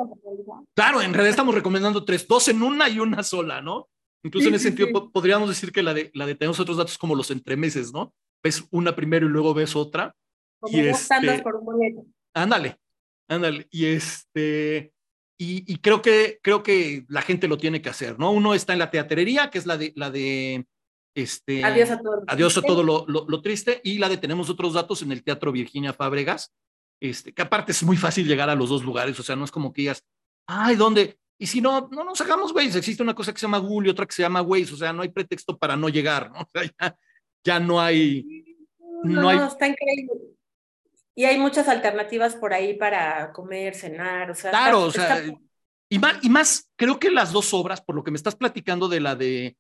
Claro, 0.75 1.01
en 1.01 1.13
realidad 1.13 1.31
estamos 1.31 1.53
recomendando 1.55 2.05
tres, 2.05 2.27
dos 2.27 2.47
en 2.47 2.61
una 2.63 2.87
y 2.89 2.99
una 2.99 3.23
sola, 3.23 3.61
¿no? 3.61 3.89
Incluso 4.23 4.43
Sí, 4.43 4.49
en 4.49 4.55
ese 4.55 4.63
sí, 4.63 4.67
sentido 4.77 4.87
sí. 5.01 5.09
podríamos 5.11 5.49
decir 5.49 5.71
que 5.71 5.81
la 5.83 5.93
de, 5.93 6.11
la 6.13 6.25
de 6.25 6.35
tenemos 6.35 6.59
otros 6.59 6.77
datos 6.77 6.97
como 6.97 7.15
los 7.15 7.31
entremeses, 7.31 7.91
¿no? 7.91 8.13
Ves 8.43 8.63
una 8.71 8.95
primero 8.95 9.25
y 9.25 9.29
luego 9.29 9.53
ves 9.53 9.75
otra. 9.75 10.15
Como 10.59 10.77
Y 10.77 10.81
dos 10.87 11.09
este- 11.09 11.41
por 11.41 11.55
un 11.55 11.65
boleto. 11.65 12.05
Ándale, 12.35 12.77
ándale. 13.27 13.67
Y 13.71 13.85
este, 13.87 14.93
y, 15.39 15.63
y 15.71 15.77
creo 15.77 16.01
que 16.03 16.39
creo 16.43 16.61
que 16.61 17.03
la 17.09 17.23
gente 17.23 17.47
lo 17.47 17.57
tiene 17.57 17.81
que 17.81 17.89
hacer, 17.89 18.19
¿no? 18.19 18.31
Uno 18.31 18.53
está 18.53 18.73
en 18.73 18.79
la 18.79 18.91
teatrería, 18.91 19.49
que 19.49 19.57
es 19.57 19.65
la 19.65 19.77
de 19.77 19.91
la 19.95 20.11
de 20.11 20.67
este 21.15 21.63
Adiós 21.63 21.89
a 21.91 21.99
todos. 21.99 22.23
Adiós 22.27 22.57
a 22.57 22.61
todo 22.61 22.83
lo, 22.83 23.05
lo, 23.07 23.25
lo 23.27 23.41
triste, 23.41 23.81
y 23.83 23.97
la 23.97 24.07
de 24.07 24.17
tenemos 24.17 24.49
otros 24.51 24.73
datos 24.73 25.01
en 25.01 25.11
el 25.11 25.23
Teatro 25.23 25.51
Virginia 25.51 25.93
Fábregas, 25.93 26.53
este, 27.01 27.33
que 27.33 27.41
aparte 27.41 27.73
es 27.73 27.83
muy 27.83 27.97
fácil 27.97 28.25
llegar 28.27 28.49
a 28.49 28.55
los 28.55 28.69
dos 28.69 28.83
lugares, 28.83 29.19
o 29.19 29.23
sea, 29.23 29.35
no 29.35 29.43
es 29.43 29.51
como 29.51 29.73
que 29.73 29.81
digas, 29.81 30.05
ay, 30.47 30.75
¿dónde? 30.77 31.17
Y 31.37 31.47
si 31.47 31.59
no, 31.59 31.89
no 31.91 32.03
nos 32.03 32.21
hagamos 32.21 32.53
güeyes, 32.53 32.75
existe 32.75 33.01
una 33.03 33.15
cosa 33.15 33.33
que 33.33 33.39
se 33.39 33.47
llama 33.47 33.57
Google 33.57 33.87
y 33.89 33.91
otra 33.91 34.05
que 34.05 34.13
se 34.13 34.21
llama 34.21 34.41
Waze, 34.43 34.73
o 34.73 34.77
sea, 34.77 34.93
no 34.93 35.01
hay 35.01 35.09
pretexto 35.09 35.57
para 35.57 35.75
no 35.75 35.89
llegar, 35.89 36.31
¿no? 36.31 36.39
O 36.45 36.49
sea, 36.53 36.71
ya, 36.79 36.95
ya 37.43 37.59
no 37.59 37.81
hay, 37.81 38.45
No, 39.03 39.21
no 39.23 39.29
hay- 39.29 39.39
está 39.39 39.67
increíble. 39.67 40.13
Y 41.15 41.25
hay 41.25 41.37
muchas 41.39 41.67
alternativas 41.67 42.35
por 42.35 42.53
ahí 42.53 42.75
para 42.75 43.33
comer, 43.33 43.75
cenar, 43.75 44.31
o 44.31 44.35
sea, 44.35 44.51
Claro, 44.51 44.83
o 44.83 44.91
sea, 44.91 45.17
está- 45.17 45.37
y 45.89 45.99
más, 45.99 46.17
y 46.23 46.29
más, 46.29 46.71
creo 46.77 46.99
que 46.99 47.11
las 47.11 47.33
dos 47.33 47.53
obras, 47.53 47.81
por 47.81 47.95
lo 47.95 48.03
que 48.03 48.11
me 48.11 48.17
estás 48.17 48.35
platicando 48.35 48.87
de 48.87 48.99
la 49.01 49.15
de 49.15 49.57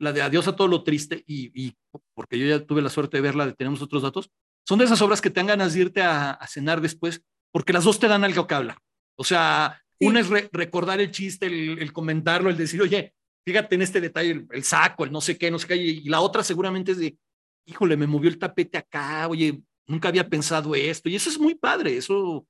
la 0.00 0.12
de 0.12 0.22
Adiós 0.22 0.46
a 0.46 0.54
todo 0.54 0.68
lo 0.68 0.84
triste, 0.84 1.24
y, 1.26 1.50
y 1.60 1.76
porque 2.14 2.38
yo 2.38 2.46
ya 2.46 2.64
tuve 2.64 2.80
la 2.80 2.88
suerte 2.88 3.16
de 3.16 3.20
verla, 3.20 3.44
de 3.46 3.52
tenemos 3.52 3.82
otros 3.82 4.02
datos, 4.02 4.30
son 4.68 4.78
de 4.78 4.84
esas 4.84 5.00
obras 5.00 5.20
que 5.22 5.30
te 5.30 5.40
dan 5.40 5.46
ganas 5.46 5.72
de 5.72 5.80
irte 5.80 6.02
a, 6.02 6.32
a 6.32 6.46
cenar 6.46 6.80
después, 6.82 7.22
porque 7.52 7.72
las 7.72 7.84
dos 7.84 7.98
te 7.98 8.06
dan 8.08 8.22
algo 8.24 8.46
que 8.46 8.54
hablar. 8.54 8.76
O 9.18 9.24
sea, 9.24 9.80
Sí. 10.00 10.06
una 10.06 10.20
es 10.20 10.28
re- 10.28 10.48
recordar 10.52 11.00
el 11.00 11.10
chiste, 11.10 11.46
el, 11.46 11.78
el 11.80 11.92
comentarlo, 11.92 12.50
el 12.50 12.56
decir, 12.56 12.80
oye, 12.82 13.14
fíjate 13.44 13.74
en 13.74 13.82
este 13.82 14.00
detalle, 14.00 14.30
el, 14.30 14.46
el 14.52 14.62
saco, 14.62 15.04
el 15.04 15.10
no 15.10 15.20
sé 15.20 15.36
qué, 15.36 15.50
no 15.50 15.58
sé 15.58 15.66
qué, 15.66 15.76
y, 15.76 16.04
la 16.04 16.20
otra 16.20 16.44
seguramente 16.44 16.92
es 16.92 16.98
de, 16.98 17.16
híjole, 17.66 17.96
me 17.96 18.06
movió 18.06 18.28
el 18.30 18.38
tapete 18.38 18.78
acá, 18.78 19.26
oye, 19.26 19.60
nunca 19.88 20.08
había 20.08 20.28
pensado 20.28 20.74
esto, 20.76 21.08
y 21.08 21.16
eso 21.16 21.30
es 21.30 21.38
muy 21.40 21.54
padre, 21.56 21.96
eso, 21.96 22.46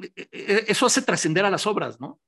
eh, 0.00 0.10
eh, 0.32 0.64
eso 0.66 0.86
hace 0.86 1.02
trascender 1.02 1.44
a 1.44 1.50
las 1.50 1.66
obras, 1.68 2.00
¿no? 2.00 2.18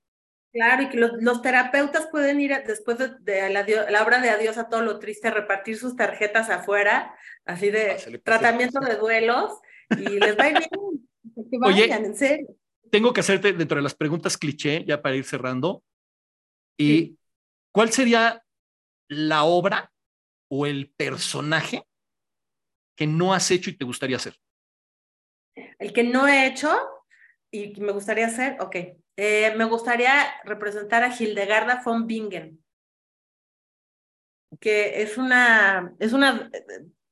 Claro, 0.54 0.82
y 0.84 0.88
que 0.88 0.96
los, 0.96 1.12
los 1.20 1.42
terapeutas 1.42 2.06
pueden 2.10 2.40
ir 2.40 2.54
a- 2.54 2.60
después 2.60 2.96
de, 2.96 3.10
de 3.20 3.50
la, 3.50 4.02
obra 4.02 4.20
de 4.20 4.30
Adiós 4.30 4.56
a 4.56 4.68
todo 4.70 4.80
lo 4.80 4.98
triste, 4.98 5.30
repartir 5.30 5.76
sus 5.76 5.96
tarjetas 5.96 6.48
afuera, 6.48 7.14
así 7.44 7.68
de 7.70 7.88
Pásale, 7.88 8.18
pásale, 8.18 8.18
tratamiento 8.20 8.80
de 8.80 8.96
duelos, 8.96 9.52
y 9.90 10.18
les 10.20 10.38
va 10.38 10.44
a 10.44 10.48
ir 10.50 10.58
bien. 10.58 10.70
Que 11.50 11.58
Oye, 11.62 11.80
vayan, 11.88 12.04
en 12.04 12.14
serio. 12.16 12.46
tengo 12.90 13.12
que 13.12 13.20
hacerte 13.20 13.52
dentro 13.52 13.76
de 13.76 13.82
las 13.82 13.94
preguntas 13.94 14.38
cliché, 14.38 14.84
ya 14.86 15.02
para 15.02 15.16
ir 15.16 15.24
cerrando. 15.24 15.82
¿Y 16.78 16.86
Sí. 16.86 17.18
cuál 17.72 17.90
sería 17.90 18.44
la 19.08 19.44
obra 19.44 19.90
o 20.48 20.66
el 20.66 20.90
personaje 20.90 21.82
que 22.96 23.06
no 23.06 23.34
has 23.34 23.50
hecho 23.50 23.70
y 23.70 23.76
te 23.76 23.84
gustaría 23.84 24.16
hacer? 24.16 24.36
El 25.78 25.92
que 25.92 26.04
no 26.04 26.28
he 26.28 26.46
hecho 26.46 26.70
y 27.50 27.80
me 27.80 27.92
gustaría 27.92 28.26
hacer, 28.26 28.56
ok. 28.60 28.76
Eh, 29.16 29.54
me 29.56 29.64
gustaría 29.64 30.12
representar 30.44 31.02
a 31.04 31.14
Hildegarda 31.16 31.82
von 31.84 32.06
Bingen, 32.06 32.62
que 34.60 35.02
es 35.02 35.18
una, 35.18 35.94
es 35.98 36.12
una, 36.12 36.50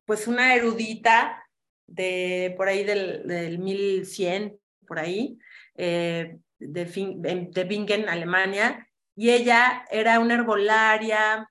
pues 0.05 0.27
una 0.29 0.55
erudita 0.55 1.45
de 1.87 2.55
por 2.57 2.69
ahí 2.69 2.85
del, 2.85 3.27
del 3.27 3.59
1100, 3.59 4.59
por 4.87 4.99
ahí, 4.99 5.39
eh, 5.77 6.39
de, 6.59 6.87
Fin- 6.87 7.21
de 7.23 7.65
Bingen, 7.65 8.09
Alemania, 8.09 8.89
y 9.17 9.31
ella 9.31 9.85
era 9.91 10.21
una 10.21 10.35
herbolaria, 10.35 11.49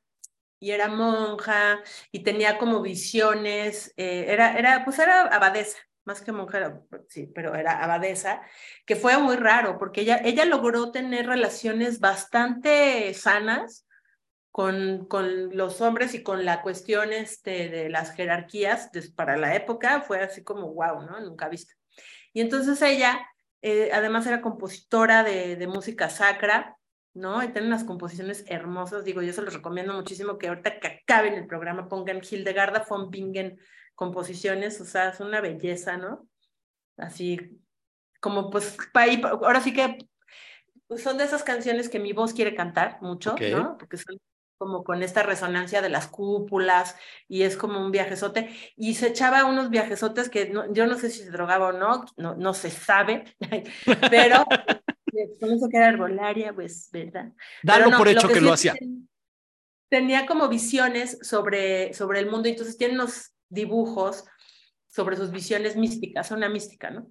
y 0.60 0.72
era 0.72 0.88
monja 0.90 1.82
y 2.12 2.22
tenía 2.24 2.58
como 2.58 2.82
visiones, 2.82 3.94
eh, 3.98 4.26
era, 4.30 4.58
era, 4.60 4.86
pues 4.86 5.00
era 5.00 5.24
abadesa, 5.28 5.78
más 6.04 6.22
que 6.22 6.32
monja, 6.32 6.82
sí, 7.08 7.28
pero 7.28 7.56
era 7.56 7.84
abadesa, 7.84 8.42
que 8.86 8.96
fue 8.96 9.18
muy 9.18 9.36
raro 9.36 9.78
porque 9.78 10.02
ella, 10.02 10.22
ella 10.24 10.46
logró 10.46 10.92
tener 10.92 11.28
relaciones 11.28 12.00
bastante 12.00 13.14
sanas 13.14 13.86
con, 14.52 15.06
con 15.06 15.56
los 15.56 15.80
hombres 15.82 16.14
y 16.14 16.24
con 16.24 16.44
la 16.46 16.62
cuestión 16.62 17.14
este, 17.14 17.70
de 17.70 17.90
las 17.90 18.14
jerarquías 18.14 18.90
para 19.16 19.38
la 19.38 19.56
época, 19.56 20.02
fue 20.02 20.22
así 20.22 20.44
como 20.44 20.74
wow, 20.74 21.04
¿no? 21.04 21.20
Nunca 21.22 21.48
vista. 21.48 21.74
Y 22.34 22.42
entonces 22.42 22.82
ella, 22.82 23.26
eh, 23.62 23.92
además 23.94 24.28
era 24.28 24.42
compositora 24.42 25.24
de, 25.24 25.56
de 25.56 25.68
música 25.68 26.10
sacra, 26.10 26.78
¿no? 27.14 27.44
Y 27.44 27.50
tienen 27.50 27.68
unas 27.68 27.84
composiciones 27.84 28.44
hermosas, 28.48 29.04
digo, 29.04 29.22
yo 29.22 29.34
se 29.34 29.42
los 29.42 29.54
recomiendo 29.54 29.94
muchísimo 29.94 30.38
que 30.38 30.48
ahorita 30.48 30.80
que 30.80 30.88
acaben 30.88 31.34
el 31.34 31.48
programa 31.48 31.88
pongan 31.88 32.22
Hildegarda 32.22 32.86
von 32.88 33.10
Bingen 33.10 33.60
composiciones, 33.96 34.80
o 34.82 34.86
sea, 34.86 35.10
es 35.10 35.20
una 35.20 35.42
belleza, 35.42 35.98
¿no? 35.98 36.28
Así 36.98 37.62
como 38.20 38.50
pues, 38.50 38.78
ahora 39.24 39.62
sí 39.62 39.74
que 39.74 39.98
pues, 40.88 41.04
son 41.04 41.18
de 41.18 41.24
esas 41.24 41.44
canciones 41.44 41.90
que 41.90 42.00
mi 42.00 42.14
voz 42.14 42.34
quiere 42.34 42.56
cantar 42.56 43.02
mucho, 43.02 43.36
¿no? 43.52 43.78
Porque 43.78 43.98
son 43.98 44.18
como 44.58 44.84
con 44.84 45.02
esta 45.02 45.24
resonancia 45.24 45.82
de 45.82 45.90
las 45.90 46.08
cúpulas 46.08 46.96
y 47.28 47.42
es 47.42 47.58
como 47.58 47.84
un 47.84 47.90
viajezote 47.90 48.56
y 48.76 48.94
se 48.94 49.08
echaba 49.08 49.46
unos 49.46 49.72
viajezotes 49.72 50.30
que 50.30 50.54
yo 50.72 50.86
no 50.86 51.00
sé 51.00 51.10
si 51.10 51.24
se 51.24 51.32
drogaba 51.32 51.70
o 51.70 51.72
no, 51.72 52.06
no, 52.16 52.36
no 52.36 52.54
se 52.54 52.70
sabe, 52.70 53.24
pero 54.12 54.46
con 55.40 55.52
eso 55.52 55.68
que 55.68 55.78
era 55.78 55.90
herbolaria, 55.90 56.54
pues, 56.54 56.90
¿verdad? 56.92 57.32
Dalo 57.64 57.98
por 57.98 58.08
hecho 58.08 58.28
que, 58.28 58.40
lo 58.40 58.54
hacía. 58.54 58.76
Tenía 59.90 60.28
como 60.28 60.48
visiones 60.48 61.18
sobre, 61.24 61.94
sobre 61.96 62.20
el 62.20 62.30
mundo, 62.30 62.48
entonces 62.48 62.78
tiene 62.78 62.94
unos 62.94 63.34
dibujos 63.52 64.26
sobre 64.88 65.16
sus 65.16 65.32
visiones 65.32 65.76
místicas, 65.76 66.32
una 66.32 66.50
mística, 66.50 66.90
¿no? 66.90 67.08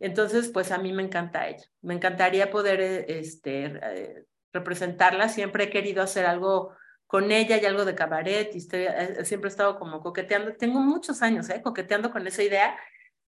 Entonces, 0.00 0.48
pues 0.48 0.72
a 0.72 0.78
mí 0.78 0.92
me 0.92 1.02
encanta 1.02 1.48
ella. 1.48 1.64
Me 1.80 1.94
encantaría 1.94 2.50
poder 2.50 2.80
eh, 2.80 3.04
este, 3.08 3.66
eh, 3.66 4.24
representarla. 4.52 5.28
Siempre 5.28 5.64
he 5.64 5.70
querido 5.70 6.02
hacer 6.02 6.26
algo 6.26 6.76
con 7.06 7.30
ella 7.30 7.56
y 7.56 7.64
algo 7.64 7.84
de 7.84 7.94
cabaret 7.94 8.50
y 8.54 8.66
eh, 8.72 9.24
siempre 9.24 9.48
he 9.48 9.52
estado 9.52 9.78
como 9.78 10.00
coqueteando. 10.00 10.56
Tengo 10.56 10.80
muchos 10.80 11.22
años. 11.22 11.46
Coqueteando 11.62 12.10
con 12.10 12.26
esa 12.26 12.42
idea, 12.42 12.76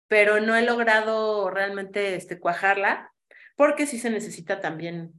pero 0.07 0.41
no 0.41 0.55
he 0.55 0.63
logrado 0.63 1.49
realmente 1.49 2.15
este, 2.15 2.39
cuajarla 2.39 3.13
porque 3.55 3.87
sí 3.87 3.99
se 3.99 4.09
necesita 4.09 4.61
también, 4.61 5.13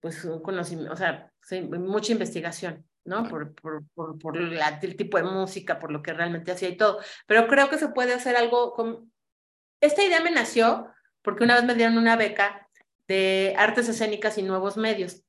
pues, 0.00 0.26
conocimiento, 0.42 0.92
o 0.92 0.96
sea, 0.96 1.32
mucha 1.78 2.12
investigación, 2.12 2.86
¿no? 3.04 3.24
Por, 3.24 3.54
por, 3.54 3.84
por, 3.94 4.18
por 4.18 4.36
el 4.36 4.96
tipo 4.96 5.16
de 5.16 5.24
música, 5.24 5.78
por 5.78 5.90
lo 5.90 6.02
que 6.02 6.12
realmente 6.12 6.52
hacía 6.52 6.68
y 6.68 6.76
todo. 6.76 7.00
Pero 7.26 7.46
creo 7.46 7.68
que 7.68 7.78
se 7.78 7.88
puede 7.88 8.14
hacer 8.14 8.36
algo 8.36 8.72
con... 8.72 9.12
Esta 9.80 10.04
idea 10.04 10.20
me 10.20 10.30
nació 10.30 10.92
porque 11.22 11.44
una 11.44 11.54
vez 11.54 11.64
me 11.64 11.74
dieron 11.74 11.98
una 11.98 12.16
beca 12.16 12.68
de 13.06 13.54
artes 13.58 13.88
escénicas 13.88 14.38
y 14.38 14.42
nuevos 14.42 14.76
medios. 14.76 15.22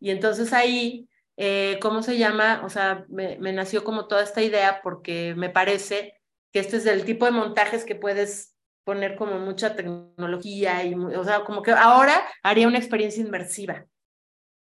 Y 0.00 0.10
entonces 0.10 0.52
ahí, 0.52 1.08
eh, 1.36 1.78
¿cómo 1.80 2.02
se 2.02 2.18
llama? 2.18 2.62
O 2.64 2.70
sea, 2.70 3.04
me, 3.08 3.38
me, 3.38 3.52
nació 3.52 3.84
como 3.84 4.06
toda 4.06 4.22
esta 4.22 4.42
idea 4.42 4.80
porque 4.82 5.34
me 5.36 5.50
parece 5.50 6.20
que 6.52 6.60
este 6.60 6.76
es 6.76 6.86
el 6.86 7.04
tipo 7.04 7.24
de 7.24 7.32
montajes 7.32 7.84
que 7.84 7.94
puedes 7.94 8.54
poner 8.84 9.16
como 9.16 9.38
mucha 9.38 9.74
tecnología 9.74 10.84
y, 10.84 10.94
o 10.94 11.24
sea, 11.24 11.44
como 11.44 11.62
que 11.62 11.72
ahora 11.72 12.24
haría 12.42 12.68
una 12.68 12.78
experiencia 12.78 13.22
inmersiva. 13.22 13.86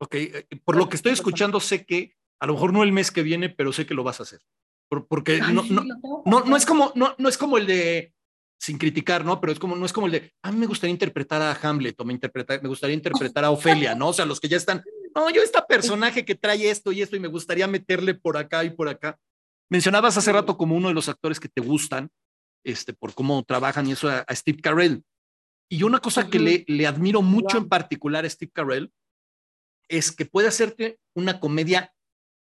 Ok, 0.01 0.15
eh, 0.15 0.47
por 0.65 0.75
lo 0.75 0.89
que 0.89 0.95
estoy 0.95 1.13
escuchando, 1.13 1.59
sé 1.59 1.85
que 1.85 2.15
a 2.39 2.47
lo 2.47 2.53
mejor 2.53 2.73
no 2.73 2.83
el 2.83 2.91
mes 2.91 3.11
que 3.11 3.21
viene, 3.21 3.49
pero 3.49 3.71
sé 3.71 3.85
que 3.85 3.93
lo 3.93 4.03
vas 4.03 4.19
a 4.19 4.23
hacer. 4.23 4.41
porque 5.07 5.39
no, 5.39 5.63
no, 5.63 5.83
no, 6.25 6.43
no, 6.43 6.57
es 6.57 6.65
como, 6.65 6.91
no, 6.95 7.15
no 7.17 7.29
es 7.29 7.37
como 7.37 7.57
el 7.57 7.67
de 7.67 8.13
sin 8.59 8.77
criticar, 8.77 9.23
¿no? 9.23 9.39
Pero 9.39 9.53
es 9.53 9.59
como, 9.59 9.75
no 9.75 9.85
es 9.85 9.93
como 9.93 10.07
el 10.07 10.11
de, 10.11 10.33
a 10.43 10.51
mí 10.51 10.57
me 10.57 10.65
gustaría 10.65 10.91
interpretar 10.93 11.41
a 11.41 11.57
Hamlet 11.61 11.99
o 11.99 12.05
me, 12.05 12.13
interpreta, 12.13 12.59
me 12.61 12.67
gustaría 12.67 12.93
interpretar 12.93 13.45
a 13.45 13.51
Ofelia, 13.51 13.95
¿no? 13.95 14.09
O 14.09 14.13
sea, 14.13 14.25
los 14.25 14.39
que 14.39 14.49
ya 14.49 14.57
están, 14.57 14.83
no, 15.15 15.29
yo 15.29 15.41
esta 15.41 15.65
personaje 15.65 16.25
que 16.25 16.35
trae 16.35 16.69
esto 16.69 16.91
y 16.91 17.01
esto 17.01 17.15
y 17.15 17.21
me 17.21 17.29
gustaría 17.29 17.67
meterle 17.67 18.15
por 18.15 18.35
acá 18.35 18.65
y 18.65 18.69
por 18.69 18.89
acá. 18.89 19.17
Mencionabas 19.69 20.17
hace 20.17 20.33
rato 20.33 20.57
como 20.57 20.75
uno 20.75 20.89
de 20.89 20.93
los 20.93 21.07
actores 21.07 21.39
que 21.39 21.47
te 21.47 21.61
gustan, 21.61 22.09
este, 22.65 22.93
por 22.93 23.13
cómo 23.13 23.41
trabajan 23.43 23.87
y 23.87 23.93
eso 23.93 24.09
a, 24.09 24.25
Steve 24.35 24.59
Carell. 24.61 25.03
Y 25.71 25.83
una 25.83 25.99
cosa 25.99 26.29
que 26.29 26.39
le, 26.39 26.65
le 26.67 26.85
admiro 26.85 27.21
mucho 27.21 27.57
en 27.57 27.69
particular 27.69 28.25
a 28.25 28.29
Steve 28.29 28.51
Carell 28.53 28.91
es 29.87 30.11
que 30.11 30.25
puede 30.25 30.49
hacerte 30.49 30.99
una 31.15 31.39
comedia 31.39 31.93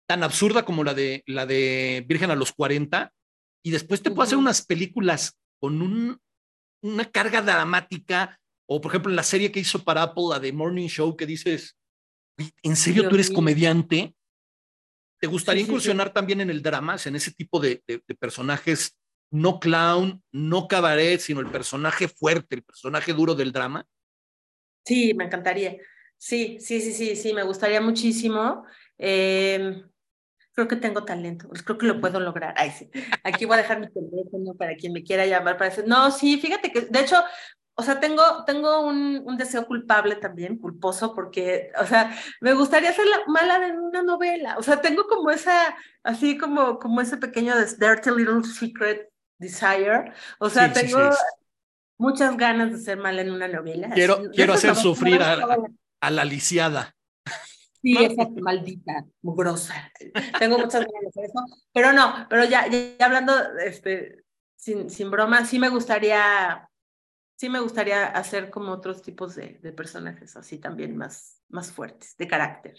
tan 0.06 0.22
absurda 0.22 0.64
como 0.64 0.84
la 0.84 0.94
de, 0.94 1.24
la 1.26 1.46
de 1.46 2.04
Virgen 2.06 2.30
a 2.30 2.36
los 2.36 2.52
40 2.52 3.12
y 3.64 3.70
después 3.72 4.02
te 4.02 4.12
puede 4.12 4.28
hacer 4.28 4.38
unas 4.38 4.64
películas 4.64 5.36
con 5.60 5.82
un, 5.82 6.20
una 6.82 7.04
carga 7.10 7.42
dramática, 7.42 8.38
o 8.66 8.80
por 8.80 8.90
ejemplo 8.90 9.10
en 9.10 9.16
la 9.16 9.22
serie 9.22 9.52
que 9.52 9.60
hizo 9.60 9.84
para 9.84 10.02
Apple, 10.02 10.24
la 10.30 10.40
de 10.40 10.52
Morning 10.52 10.88
Show, 10.88 11.16
que 11.16 11.26
dices, 11.26 11.76
¿en 12.62 12.76
serio 12.76 13.08
tú 13.08 13.14
eres 13.14 13.30
comediante? 13.30 14.14
¿Te 15.18 15.26
gustaría 15.26 15.62
incursionar 15.62 16.12
también 16.12 16.40
en 16.40 16.50
el 16.50 16.62
drama, 16.62 16.96
en 17.04 17.16
ese 17.16 17.32
tipo 17.32 17.58
de, 17.58 17.82
de, 17.86 18.14
personajes, 18.14 18.96
no 19.30 19.58
clown, 19.58 20.22
no 20.30 20.68
cabaret, 20.68 21.20
sino 21.20 21.40
el 21.40 21.50
personaje 21.50 22.06
fuerte, 22.06 22.56
el 22.56 22.62
personaje 22.62 23.12
duro 23.12 23.34
del 23.34 23.52
drama? 23.52 23.86
Sí, 24.84 25.14
me 25.14 25.24
encantaría. 25.24 25.78
Sí, 26.18 26.58
sí, 26.60 26.80
sí, 26.80 26.92
sí, 26.92 27.16
sí, 27.16 27.32
me 27.32 27.42
gustaría 27.42 27.80
muchísimo. 27.80 28.64
Eh, 28.98 29.82
creo 30.56 30.68
que 30.68 30.76
tengo 30.76 31.04
talento, 31.04 31.46
pues, 31.48 31.62
creo 31.62 31.76
que 31.76 31.86
lo 31.86 32.00
puedo 32.00 32.18
lograr. 32.18 32.54
Ay, 32.56 32.70
sí. 32.70 32.90
Aquí 33.22 33.44
voy 33.44 33.54
a 33.54 33.62
dejar 33.62 33.78
mi 33.78 33.88
teléfono 33.88 34.54
para 34.54 34.74
quien 34.74 34.92
me 34.94 35.04
quiera 35.04 35.26
llamar 35.26 35.58
para 35.58 35.70
decir, 35.70 35.84
no, 35.86 36.10
sí, 36.10 36.40
fíjate 36.40 36.72
que, 36.72 36.80
de 36.80 37.00
hecho, 37.00 37.22
o 37.74 37.82
sea, 37.82 38.00
tengo, 38.00 38.22
tengo 38.46 38.80
un, 38.80 39.22
un, 39.26 39.36
deseo 39.36 39.66
culpable 39.66 40.16
también, 40.16 40.56
culposo, 40.56 41.14
porque, 41.14 41.70
o 41.78 41.84
sea, 41.84 42.10
me 42.40 42.54
gustaría 42.54 42.90
ser 42.94 43.04
la 43.06 43.20
mala 43.26 43.58
de 43.58 43.72
una 43.72 44.02
novela. 44.02 44.56
O 44.56 44.62
sea, 44.62 44.80
tengo 44.80 45.06
como 45.06 45.30
esa, 45.30 45.76
así 46.02 46.38
como, 46.38 46.78
como 46.78 47.02
ese 47.02 47.18
pequeño 47.18 47.54
Dirty 47.54 48.10
Little 48.16 48.44
Secret 48.44 49.10
Desire. 49.38 50.10
O 50.38 50.48
sea, 50.48 50.72
tengo 50.72 51.10
muchas 51.98 52.34
ganas 52.38 52.72
de 52.72 52.78
ser 52.78 52.96
mala 52.96 53.20
en 53.20 53.30
una 53.30 53.46
novela. 53.46 53.90
Quiero, 53.90 54.22
quiero 54.34 54.54
hacer 54.54 54.74
sufrir 54.74 55.20
a, 55.22 55.36
a 56.00 56.10
la 56.10 56.24
lisiada. 56.24 56.95
Sí, 57.82 57.96
esa 57.98 58.28
maldita, 58.40 59.06
mugrosa. 59.22 59.92
Tengo 60.38 60.58
muchas 60.58 60.86
ganas 60.86 61.14
de 61.14 61.24
eso. 61.24 61.44
Pero 61.72 61.92
no, 61.92 62.26
pero 62.28 62.44
ya, 62.44 62.66
ya 62.68 63.06
hablando, 63.06 63.32
este, 63.58 64.24
sin, 64.56 64.90
sin 64.90 65.10
broma, 65.10 65.44
sí 65.44 65.58
me 65.58 65.68
gustaría, 65.68 66.68
sí 67.36 67.48
me 67.48 67.60
gustaría 67.60 68.06
hacer 68.06 68.50
como 68.50 68.72
otros 68.72 69.02
tipos 69.02 69.34
de, 69.34 69.60
de 69.62 69.72
personajes 69.72 70.36
así 70.36 70.58
también 70.58 70.96
más, 70.96 71.42
más 71.48 71.72
fuertes, 71.72 72.16
de 72.16 72.26
carácter. 72.26 72.76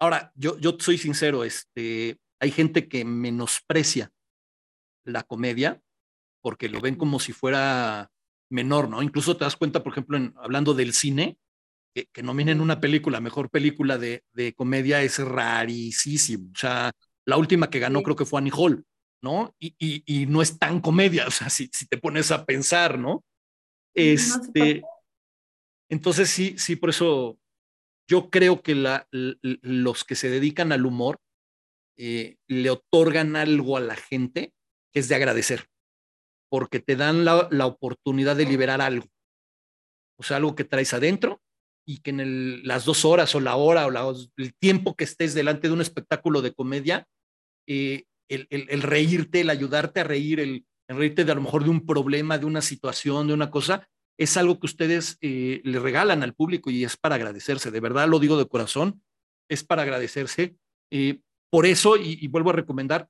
Ahora, 0.00 0.32
yo, 0.34 0.58
yo 0.58 0.76
soy 0.80 0.98
sincero, 0.98 1.44
este, 1.44 2.18
hay 2.40 2.50
gente 2.50 2.88
que 2.88 3.04
menosprecia 3.04 4.10
la 5.04 5.22
comedia 5.22 5.80
porque 6.42 6.68
lo 6.68 6.80
ven 6.80 6.96
como 6.96 7.20
si 7.20 7.32
fuera 7.32 8.10
menor, 8.50 8.88
¿no? 8.88 9.02
Incluso 9.02 9.36
te 9.36 9.44
das 9.44 9.56
cuenta, 9.56 9.82
por 9.82 9.92
ejemplo, 9.92 10.16
en, 10.16 10.34
hablando 10.36 10.74
del 10.74 10.92
cine, 10.92 11.38
que, 11.94 12.06
que 12.06 12.22
nominen 12.22 12.60
una 12.60 12.80
película, 12.80 13.20
mejor 13.20 13.50
película 13.50 13.98
de, 13.98 14.24
de, 14.32 14.54
comedia 14.54 15.02
es 15.02 15.18
rarísimo. 15.18 16.50
O 16.52 16.58
sea, 16.58 16.92
la 17.24 17.36
última 17.36 17.70
que 17.70 17.78
ganó 17.78 18.02
creo 18.02 18.16
que 18.16 18.24
fue 18.24 18.40
Annie 18.40 18.52
Hall, 18.54 18.84
¿no? 19.22 19.54
Y, 19.58 19.74
y, 19.78 20.02
y, 20.06 20.26
no 20.26 20.42
es 20.42 20.58
tan 20.58 20.80
comedia, 20.80 21.26
o 21.28 21.30
sea, 21.30 21.50
si, 21.50 21.68
si 21.72 21.86
te 21.86 21.98
pones 21.98 22.30
a 22.30 22.44
pensar, 22.44 22.98
¿no? 22.98 23.24
Este, 23.94 24.82
entonces 25.90 26.30
sí, 26.30 26.54
sí, 26.56 26.76
por 26.76 26.90
eso 26.90 27.38
yo 28.08 28.30
creo 28.30 28.62
que 28.62 28.74
la, 28.74 29.06
los 29.10 30.04
que 30.04 30.14
se 30.14 30.30
dedican 30.30 30.72
al 30.72 30.86
humor 30.86 31.20
eh, 31.96 32.36
le 32.48 32.70
otorgan 32.70 33.36
algo 33.36 33.76
a 33.76 33.80
la 33.80 33.96
gente 33.96 34.54
que 34.92 35.00
es 35.00 35.08
de 35.08 35.14
agradecer, 35.14 35.68
porque 36.50 36.80
te 36.80 36.96
dan 36.96 37.24
la, 37.24 37.48
la 37.50 37.66
oportunidad 37.66 38.36
de 38.36 38.46
liberar 38.46 38.80
algo. 38.80 39.06
O 40.18 40.22
sea, 40.22 40.38
algo 40.38 40.54
que 40.54 40.64
traes 40.64 40.94
adentro 40.94 41.42
y 41.86 41.98
que 41.98 42.10
en 42.10 42.66
las 42.66 42.84
dos 42.84 43.04
horas 43.04 43.34
o 43.34 43.40
la 43.40 43.56
hora 43.56 43.86
o 43.86 44.16
el 44.36 44.54
tiempo 44.54 44.94
que 44.94 45.04
estés 45.04 45.34
delante 45.34 45.68
de 45.68 45.74
un 45.74 45.80
espectáculo 45.80 46.42
de 46.42 46.52
comedia, 46.52 47.06
eh, 47.66 48.04
el, 48.28 48.82
reírte, 48.82 49.40
el 49.40 49.50
ayudarte 49.50 50.00
a 50.00 50.04
reír, 50.04 50.40
el, 50.40 50.64
reírte 50.88 51.24
de 51.24 51.32
a 51.32 51.34
lo 51.34 51.42
mejor 51.42 51.64
de 51.64 51.70
un 51.70 51.84
problema, 51.84 52.38
de 52.38 52.46
una 52.46 52.62
situación, 52.62 53.26
de 53.26 53.34
una 53.34 53.50
cosa, 53.50 53.88
es 54.18 54.36
algo 54.36 54.58
que 54.58 54.66
ustedes 54.66 55.18
eh, 55.20 55.60
le 55.64 55.78
regalan 55.78 56.22
al 56.22 56.34
público 56.34 56.70
y 56.70 56.84
es 56.84 56.96
para 56.96 57.16
agradecerse. 57.16 57.70
De 57.70 57.80
verdad 57.80 58.08
lo 58.08 58.18
digo 58.18 58.36
de 58.36 58.46
corazón. 58.46 59.02
es 59.48 59.64
para 59.64 59.82
agradecerse. 59.82 60.56
Eh, 60.90 61.20
por 61.50 61.66
eso, 61.66 61.96
y, 61.96 62.26
vuelvo 62.28 62.50
a 62.50 62.54
recomendar 62.54 63.08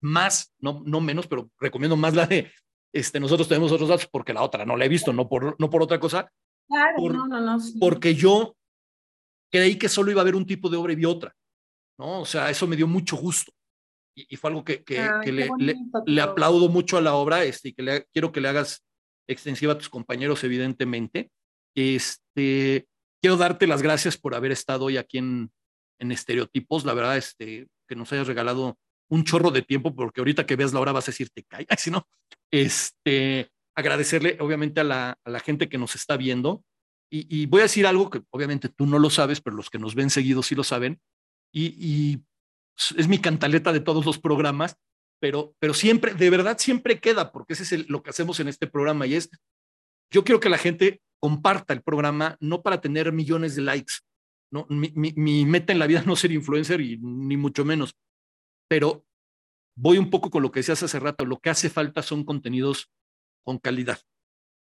más, 0.00 0.52
no, 0.58 0.82
no 0.84 1.00
menos, 1.00 1.28
pero 1.28 1.50
recomiendo 1.60 1.96
más 1.96 2.14
la 2.14 2.26
de, 2.26 2.50
este, 2.92 3.18
nosotros 3.18 3.48
tenemos 3.48 3.72
otros 3.72 3.88
datos 3.88 4.08
porque 4.10 4.32
la 4.32 4.42
otra 4.42 4.64
no 4.64 4.76
la 4.76 4.84
he 4.84 4.88
visto, 4.88 5.12
no 5.12 5.28
por, 5.28 5.56
no 5.58 5.68
por 5.68 5.82
otra 5.82 5.98
cosa. 5.98 6.30
Claro, 6.68 7.12
no, 7.12 7.26
no, 7.26 7.40
no. 7.40 7.58
Porque 7.78 8.14
yo 8.14 8.56
creí 9.50 9.76
que 9.76 9.88
solo 9.88 10.10
iba 10.10 10.20
a 10.20 10.22
haber 10.22 10.34
un 10.34 10.46
tipo 10.46 10.68
de 10.68 10.76
obra 10.76 10.92
y 10.92 10.96
vi 10.96 11.04
otra, 11.04 11.34
¿no? 11.98 12.22
O 12.22 12.26
sea, 12.26 12.50
eso 12.50 12.66
me 12.66 12.76
dio 12.76 12.86
mucho 12.86 13.16
gusto. 13.16 13.52
Y, 14.16 14.36
fue 14.36 14.50
algo 14.50 14.64
que, 14.64 14.84
que, 14.84 15.00
le, 15.32 15.48
le, 16.06 16.20
aplaudo 16.20 16.68
mucho 16.68 16.96
a 16.96 17.00
la 17.00 17.14
obra 17.14 17.42
este, 17.42 17.70
y 17.70 17.72
que 17.72 17.82
le, 17.82 18.04
quiero 18.12 18.30
que 18.30 18.40
le 18.40 18.48
hagas 18.48 18.84
extensiva 19.28 19.72
a 19.72 19.78
tus 19.78 19.88
compañeros, 19.88 20.44
evidentemente. 20.44 21.30
Este, 21.74 22.86
quiero 23.20 23.36
darte 23.36 23.66
las 23.66 23.82
gracias 23.82 24.16
por 24.16 24.36
haber 24.36 24.52
estado 24.52 24.84
hoy 24.84 24.98
aquí 24.98 25.18
en, 25.18 25.50
en 25.98 26.12
Estereotipos. 26.12 26.84
La 26.84 26.94
verdad, 26.94 27.16
este, 27.16 27.66
que 27.88 27.96
nos 27.96 28.12
hayas 28.12 28.28
regalado 28.28 28.78
un 29.08 29.24
chorro 29.24 29.50
de 29.50 29.62
tiempo, 29.62 29.94
porque 29.94 30.20
ahorita 30.20 30.46
que 30.46 30.56
veas 30.56 30.72
la 30.72 30.80
hora 30.80 30.92
vas 30.92 31.08
a 31.08 31.12
decir, 31.12 31.30
te 31.30 31.44
cae, 31.44 31.66
si 31.78 31.90
no, 31.90 32.06
este, 32.50 33.50
agradecerle 33.74 34.36
obviamente 34.40 34.80
a 34.80 34.84
la, 34.84 35.18
a 35.24 35.30
la 35.30 35.40
gente 35.40 35.68
que 35.68 35.78
nos 35.78 35.94
está 35.94 36.16
viendo. 36.16 36.64
Y, 37.10 37.26
y, 37.28 37.46
voy 37.46 37.60
a 37.60 37.64
decir 37.64 37.86
algo 37.86 38.10
que 38.10 38.22
obviamente 38.30 38.68
tú 38.68 38.86
no 38.86 38.98
lo 38.98 39.10
sabes, 39.10 39.40
pero 39.40 39.56
los 39.56 39.70
que 39.70 39.78
nos 39.78 39.94
ven 39.94 40.10
seguido 40.10 40.42
sí 40.42 40.54
lo 40.54 40.64
saben. 40.64 41.00
Y, 41.52 41.76
y 41.78 42.24
es 42.96 43.08
mi 43.08 43.18
cantaleta 43.18 43.72
de 43.72 43.80
todos 43.80 44.04
los 44.04 44.18
programas, 44.18 44.76
pero, 45.20 45.54
pero 45.58 45.74
siempre, 45.74 46.14
de 46.14 46.30
verdad, 46.30 46.58
siempre 46.58 47.00
queda, 47.00 47.32
porque 47.32 47.52
ese 47.52 47.76
es 47.76 47.88
lo 47.88 48.02
que 48.02 48.10
hacemos 48.10 48.40
en 48.40 48.48
este 48.48 48.66
programa 48.66 49.06
y 49.06 49.14
es, 49.14 49.30
yo 50.10 50.24
quiero 50.24 50.40
que 50.40 50.48
la 50.48 50.58
gente 50.58 51.00
comparta 51.20 51.72
el 51.72 51.82
programa, 51.82 52.36
no 52.40 52.62
para 52.62 52.80
tener 52.80 53.12
millones 53.12 53.56
de 53.56 53.62
likes, 53.62 53.94
¿no? 54.52 54.66
Mi, 54.68 54.92
mi, 54.94 55.46
meta 55.46 55.72
en 55.72 55.78
la 55.78 55.86
vida 55.86 56.02
no 56.06 56.16
ser 56.16 56.32
influencer 56.32 56.80
y 56.80 56.98
ni 56.98 57.36
mucho 57.36 57.64
menos, 57.64 57.94
pero 58.68 59.06
voy 59.76 59.98
un 59.98 60.10
poco 60.10 60.30
con 60.30 60.42
lo 60.42 60.50
que 60.50 60.60
decías 60.60 60.82
hace 60.82 61.00
rato, 61.00 61.24
lo 61.24 61.38
que 61.38 61.50
hace 61.50 61.70
falta 61.70 62.02
son 62.02 62.24
contenidos 62.24 62.90
con 63.44 63.58
calidad. 63.58 64.00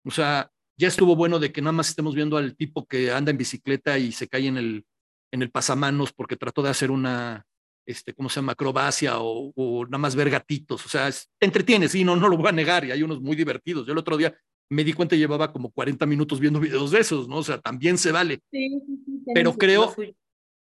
O 0.05 0.11
sea, 0.11 0.51
ya 0.77 0.87
estuvo 0.87 1.15
bueno 1.15 1.37
de 1.37 1.51
que 1.51 1.61
nada 1.61 1.73
más 1.73 1.89
estemos 1.89 2.15
viendo 2.15 2.37
al 2.37 2.55
tipo 2.55 2.87
que 2.87 3.11
anda 3.11 3.31
en 3.31 3.37
bicicleta 3.37 3.99
y 3.99 4.11
se 4.11 4.27
cae 4.27 4.47
en 4.47 4.57
el, 4.57 4.85
en 5.31 5.41
el 5.41 5.51
pasamanos 5.51 6.11
porque 6.13 6.37
trató 6.37 6.63
de 6.63 6.69
hacer 6.69 6.89
una, 6.89 7.45
este, 7.85 8.13
¿cómo 8.13 8.29
se 8.29 8.37
llama? 8.37 8.53
Acrobacia 8.53 9.19
o, 9.19 9.51
o 9.55 9.85
nada 9.85 9.99
más 9.99 10.15
ver 10.15 10.29
gatitos. 10.29 10.85
O 10.85 10.89
sea, 10.89 11.09
te 11.11 11.45
entretienes, 11.45 11.91
sí, 11.91 12.03
no, 12.03 12.15
no 12.15 12.27
lo 12.27 12.37
voy 12.37 12.49
a 12.49 12.53
negar 12.53 12.85
y 12.85 12.91
hay 12.91 13.03
unos 13.03 13.21
muy 13.21 13.35
divertidos. 13.35 13.85
Yo 13.85 13.93
el 13.93 13.99
otro 13.99 14.17
día 14.17 14.35
me 14.71 14.85
di 14.85 14.93
cuenta 14.93 15.15
llevaba 15.15 15.51
como 15.51 15.69
40 15.69 16.05
minutos 16.05 16.39
viendo 16.39 16.59
videos 16.59 16.91
de 16.91 16.99
esos, 16.99 17.27
¿no? 17.27 17.37
O 17.37 17.43
sea, 17.43 17.59
también 17.59 17.97
se 17.97 18.11
vale. 18.11 18.41
Sí, 18.51 18.69
sí, 18.85 19.23
Pero 19.33 19.53
creo, 19.53 19.93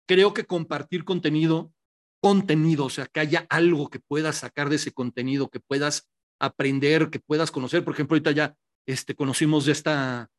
creo 0.07 0.33
que 0.33 0.45
compartir 0.45 1.03
contenido, 1.05 1.71
contenido, 2.19 2.85
o 2.85 2.89
sea, 2.89 3.05
que 3.05 3.19
haya 3.19 3.45
algo 3.49 3.89
que 3.89 3.99
puedas 3.99 4.37
sacar 4.37 4.69
de 4.69 4.77
ese 4.77 4.91
contenido, 4.91 5.49
que 5.49 5.59
puedas 5.59 6.09
aprender, 6.39 7.09
que 7.09 7.19
puedas 7.19 7.51
conocer. 7.51 7.83
Por 7.83 7.93
ejemplo, 7.93 8.15
ahorita 8.15 8.31
ya 8.31 8.55
este, 8.85 9.15
conocimos 9.15 9.65
de 9.65 9.73
esta 9.73 10.29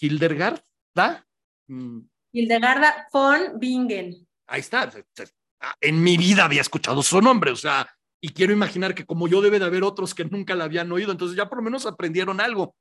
Hildegard, 0.00 0.60
¿da? 0.94 1.26
Mm. 1.66 2.00
Hildegarda 2.32 3.08
von 3.12 3.58
Bingen. 3.58 4.26
Ahí 4.46 4.60
está. 4.60 4.90
Ah, 5.60 5.74
en 5.80 6.02
mi 6.02 6.16
vida 6.16 6.44
había 6.44 6.60
escuchado 6.60 7.02
su 7.02 7.20
nombre, 7.20 7.50
o 7.50 7.56
sea, 7.56 7.88
y 8.20 8.30
quiero 8.30 8.52
imaginar 8.52 8.94
que 8.94 9.04
como 9.04 9.28
yo 9.28 9.40
debe 9.40 9.58
de 9.58 9.64
haber 9.64 9.82
otros 9.82 10.14
que 10.14 10.24
nunca 10.24 10.54
la 10.54 10.64
habían 10.64 10.90
oído, 10.92 11.12
entonces 11.12 11.36
ya 11.36 11.48
por 11.48 11.58
lo 11.58 11.64
menos 11.64 11.86
aprendieron 11.86 12.40
algo. 12.40 12.76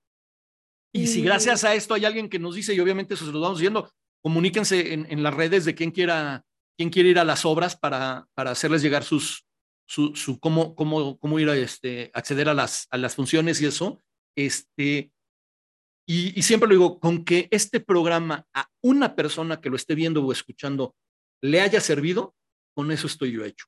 Y 0.94 1.08
si 1.08 1.22
gracias 1.22 1.64
a 1.64 1.76
esto 1.76 1.94
hay 1.94 2.06
alguien 2.06 2.30
que 2.30 2.40
nos 2.40 2.56
dice, 2.56 2.74
y 2.74 2.80
obviamente 2.80 3.14
eso 3.14 3.26
se 3.26 3.32
lo 3.32 3.40
vamos 3.40 3.60
diciendo, 3.60 3.92
comuníquense 4.22 4.94
en, 4.94 5.06
en 5.10 5.22
las 5.22 5.34
redes 5.34 5.66
de 5.66 5.76
quien 5.76 5.92
quiera, 5.92 6.44
quien 6.78 6.90
quiere 6.90 7.10
ir 7.10 7.20
a 7.20 7.24
las 7.24 7.46
obras 7.46 7.76
para, 7.76 8.28
para 8.34 8.52
hacerles 8.52 8.82
llegar 8.82 9.04
sus, 9.04 9.47
su, 9.88 10.16
su 10.16 10.40
cómo, 10.40 10.76
cómo, 10.76 11.18
cómo 11.18 11.40
ir 11.40 11.50
a 11.50 11.56
este, 11.56 12.12
acceder 12.14 12.50
a 12.50 12.54
las, 12.54 12.88
a 12.92 12.98
las 12.98 13.16
funciones 13.16 13.62
y 13.62 13.66
eso. 13.66 14.04
Este, 14.36 15.12
y, 16.08 16.38
y 16.38 16.42
siempre 16.44 16.68
lo 16.68 16.76
digo, 16.76 17.00
con 17.00 17.24
que 17.26 17.48
este 17.52 17.80
programa 17.80 18.46
a 18.54 18.70
una 18.82 19.16
persona 19.16 19.60
que 19.60 19.70
lo 19.70 19.76
esté 19.76 19.96
viendo 19.96 20.24
o 20.24 20.32
escuchando 20.32 20.96
le 21.42 21.62
haya 21.62 21.82
servido, 21.82 22.36
con 22.76 22.92
eso 22.92 23.08
estoy 23.08 23.32
yo 23.32 23.44
hecho. 23.44 23.66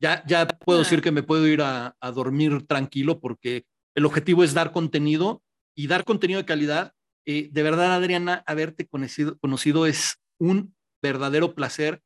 Ya, 0.00 0.24
ya 0.26 0.46
puedo 0.46 0.80
decir 0.80 1.02
que 1.02 1.12
me 1.12 1.22
puedo 1.22 1.46
ir 1.46 1.60
a, 1.60 1.96
a 2.00 2.10
dormir 2.12 2.66
tranquilo 2.66 3.20
porque 3.20 3.64
el 3.96 4.06
objetivo 4.06 4.44
es 4.44 4.54
dar 4.54 4.72
contenido 4.72 5.42
y 5.76 5.86
dar 5.88 6.04
contenido 6.04 6.40
de 6.40 6.46
calidad. 6.46 6.92
Eh, 7.26 7.48
de 7.52 7.62
verdad, 7.62 7.92
Adriana, 7.92 8.42
haberte 8.46 8.86
conocido, 8.86 9.38
conocido 9.38 9.86
es 9.86 10.16
un 10.38 10.74
verdadero 11.02 11.54
placer. 11.54 12.00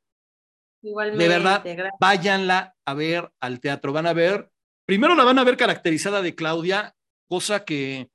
Igualmente. 0.82 1.22
De 1.22 1.28
verdad, 1.28 1.64
váyanla 2.00 2.74
a 2.84 2.94
ver 2.94 3.30
al 3.40 3.60
teatro. 3.60 3.92
Van 3.92 4.06
a 4.06 4.12
ver, 4.12 4.50
primero 4.84 5.14
la 5.14 5.24
van 5.24 5.38
a 5.38 5.44
ver 5.44 5.56
caracterizada 5.56 6.22
de 6.22 6.34
Claudia, 6.34 6.94
cosa 7.28 7.64
que 7.64 8.10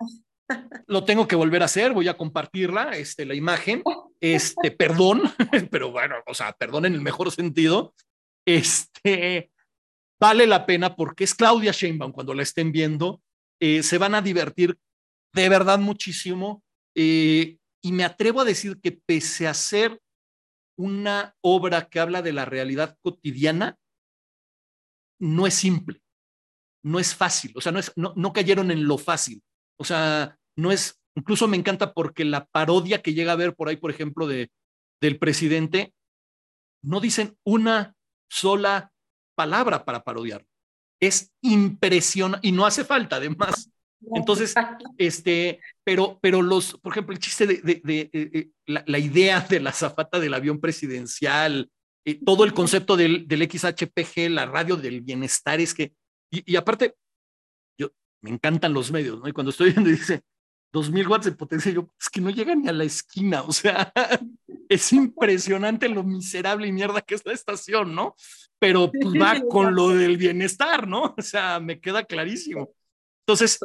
lo 0.86 1.04
tengo 1.04 1.28
que 1.28 1.36
volver 1.36 1.62
a 1.62 1.66
hacer, 1.66 1.92
voy 1.92 2.08
a 2.08 2.16
compartirla, 2.16 2.90
este, 2.92 3.26
la 3.26 3.34
imagen, 3.34 3.82
este, 4.20 4.70
perdón, 4.70 5.22
pero 5.70 5.90
bueno, 5.90 6.16
o 6.26 6.34
sea, 6.34 6.52
perdón 6.52 6.86
en 6.86 6.94
el 6.94 7.02
mejor 7.02 7.30
sentido, 7.30 7.94
este, 8.46 9.50
vale 10.18 10.46
la 10.46 10.64
pena 10.64 10.96
porque 10.96 11.24
es 11.24 11.34
Claudia 11.34 11.72
Sheinbaum 11.72 12.12
cuando 12.12 12.32
la 12.32 12.42
estén 12.42 12.72
viendo, 12.72 13.20
eh, 13.60 13.82
se 13.82 13.98
van 13.98 14.14
a 14.14 14.22
divertir 14.22 14.78
de 15.34 15.48
verdad 15.48 15.78
muchísimo. 15.78 16.62
Eh, 16.94 17.58
y 17.80 17.92
me 17.92 18.04
atrevo 18.04 18.40
a 18.40 18.44
decir 18.44 18.80
que 18.80 18.92
pese 18.92 19.46
a 19.46 19.54
ser 19.54 20.00
una 20.78 21.34
obra 21.40 21.88
que 21.88 22.00
habla 22.00 22.22
de 22.22 22.32
la 22.32 22.44
realidad 22.44 22.96
cotidiana, 23.02 23.76
no 25.20 25.46
es 25.46 25.54
simple, 25.54 26.00
no 26.84 26.98
es 27.00 27.14
fácil, 27.14 27.52
o 27.56 27.60
sea, 27.60 27.72
no, 27.72 27.80
es, 27.80 27.92
no, 27.96 28.12
no 28.16 28.32
cayeron 28.32 28.70
en 28.70 28.86
lo 28.86 28.96
fácil, 28.96 29.42
o 29.76 29.84
sea, 29.84 30.38
no 30.56 30.70
es, 30.70 31.00
incluso 31.16 31.48
me 31.48 31.56
encanta 31.56 31.92
porque 31.92 32.24
la 32.24 32.46
parodia 32.46 33.02
que 33.02 33.14
llega 33.14 33.32
a 33.32 33.36
ver 33.36 33.54
por 33.54 33.68
ahí, 33.68 33.76
por 33.76 33.90
ejemplo, 33.90 34.26
de, 34.26 34.50
del 35.00 35.18
presidente, 35.18 35.92
no 36.82 37.00
dicen 37.00 37.36
una 37.44 37.94
sola 38.30 38.92
palabra 39.36 39.84
para 39.84 40.04
parodiar. 40.04 40.46
Es 41.00 41.32
impresionante 41.42 42.46
y 42.46 42.52
no 42.52 42.66
hace 42.66 42.84
falta, 42.84 43.16
además. 43.16 43.70
Entonces, 44.14 44.54
este, 44.96 45.60
pero, 45.84 46.18
pero 46.20 46.42
los, 46.42 46.78
por 46.78 46.92
ejemplo, 46.92 47.12
el 47.12 47.18
chiste 47.18 47.46
de, 47.46 47.56
de, 47.56 47.80
de, 47.84 48.10
eh, 48.12 48.50
la, 48.66 48.98
idea 48.98 49.40
de 49.40 49.60
la 49.60 49.72
zafata 49.72 50.20
del 50.20 50.34
avión 50.34 50.60
presidencial, 50.60 51.70
eh, 52.04 52.20
todo 52.24 52.44
el 52.44 52.54
concepto 52.54 52.96
del, 52.96 53.26
del, 53.26 53.50
XHPG, 53.50 54.30
la 54.30 54.46
radio 54.46 54.76
del 54.76 55.00
bienestar, 55.00 55.60
es 55.60 55.74
que, 55.74 55.92
y, 56.30 56.52
y, 56.52 56.56
aparte, 56.56 56.94
yo 57.76 57.90
me 58.22 58.30
encantan 58.30 58.72
los 58.72 58.92
medios, 58.92 59.18
¿no? 59.18 59.28
Y 59.28 59.32
cuando 59.32 59.50
estoy 59.50 59.72
viendo, 59.72 59.90
dice, 59.90 60.22
2000 60.72 61.08
watts 61.08 61.24
de 61.26 61.32
potencia, 61.32 61.72
yo, 61.72 61.88
es 61.98 62.08
que 62.08 62.20
no 62.20 62.30
llega 62.30 62.54
ni 62.54 62.68
a 62.68 62.72
la 62.72 62.84
esquina, 62.84 63.42
o 63.42 63.52
sea, 63.52 63.92
es 64.68 64.92
impresionante 64.92 65.88
lo 65.88 66.04
miserable 66.04 66.66
y 66.68 66.72
mierda 66.72 67.00
que 67.00 67.14
es 67.14 67.24
la 67.24 67.32
estación, 67.32 67.94
¿no? 67.94 68.14
Pero 68.58 68.92
pues, 68.92 69.06
va 69.20 69.40
con 69.48 69.74
lo 69.74 69.90
del 69.90 70.16
bienestar, 70.16 70.86
¿no? 70.86 71.14
O 71.16 71.22
sea, 71.22 71.58
me 71.60 71.80
queda 71.80 72.04
clarísimo. 72.04 72.70
Entonces, 73.28 73.60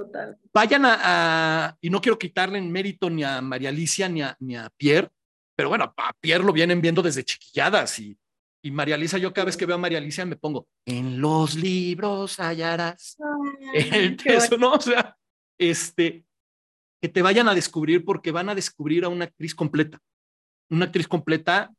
vayan 0.53 0.83
a, 0.85 1.77
y 1.79 1.89
no 1.89 2.01
quiero 2.01 2.19
quitarle 2.19 2.57
en 2.57 2.69
mérito 2.69 3.09
ni 3.09 3.23
a 3.23 3.39
María 3.39 3.69
Alicia 3.69 4.09
ni 4.09 4.21
a, 4.21 4.35
ni 4.41 4.57
a 4.57 4.69
Pierre, 4.75 5.09
pero 5.55 5.69
bueno, 5.69 5.93
a 5.95 6.13
Pierre 6.19 6.43
lo 6.43 6.51
vienen 6.51 6.81
viendo 6.81 7.01
desde 7.01 7.23
chiquilladas 7.23 7.97
y, 7.99 8.19
y 8.61 8.71
María 8.71 8.95
Alicia, 8.95 9.19
yo 9.19 9.31
cada 9.31 9.45
vez 9.45 9.55
que 9.55 9.65
veo 9.65 9.77
a 9.77 9.79
María 9.79 9.99
Alicia 9.99 10.25
me 10.25 10.35
pongo, 10.35 10.67
en 10.85 11.21
los 11.21 11.55
libros 11.55 12.41
hallarás. 12.41 13.15
eso, 14.25 14.57
¿no? 14.57 14.73
O 14.73 14.81
sea, 14.81 15.15
este, 15.57 16.25
que 17.01 17.07
te 17.07 17.21
vayan 17.21 17.47
a 17.47 17.55
descubrir 17.55 18.03
porque 18.03 18.31
van 18.31 18.49
a 18.49 18.55
descubrir 18.55 19.05
a 19.05 19.07
una 19.07 19.23
actriz 19.23 19.55
completa, 19.55 20.01
una 20.71 20.87
actriz 20.87 21.07
completa 21.07 21.71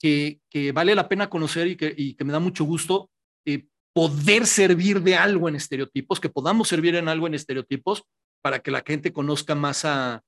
que, 0.00 0.40
que 0.50 0.72
vale 0.72 0.92
la 0.96 1.08
pena 1.08 1.30
conocer 1.30 1.68
y 1.68 1.76
que, 1.76 1.94
y 1.96 2.14
que 2.14 2.24
me 2.24 2.32
da 2.32 2.40
mucho 2.40 2.64
gusto. 2.64 3.12
Eh, 3.46 3.68
poder 3.98 4.46
servir 4.46 5.02
de 5.02 5.16
algo 5.16 5.48
en 5.48 5.56
estereotipos, 5.56 6.20
que 6.20 6.28
podamos 6.28 6.68
servir 6.68 6.94
en 6.94 7.08
algo 7.08 7.26
en 7.26 7.34
estereotipos 7.34 8.04
para 8.40 8.60
que 8.60 8.70
la 8.70 8.84
gente 8.86 9.12
conozca 9.12 9.56
más 9.56 9.84
a 9.84 10.22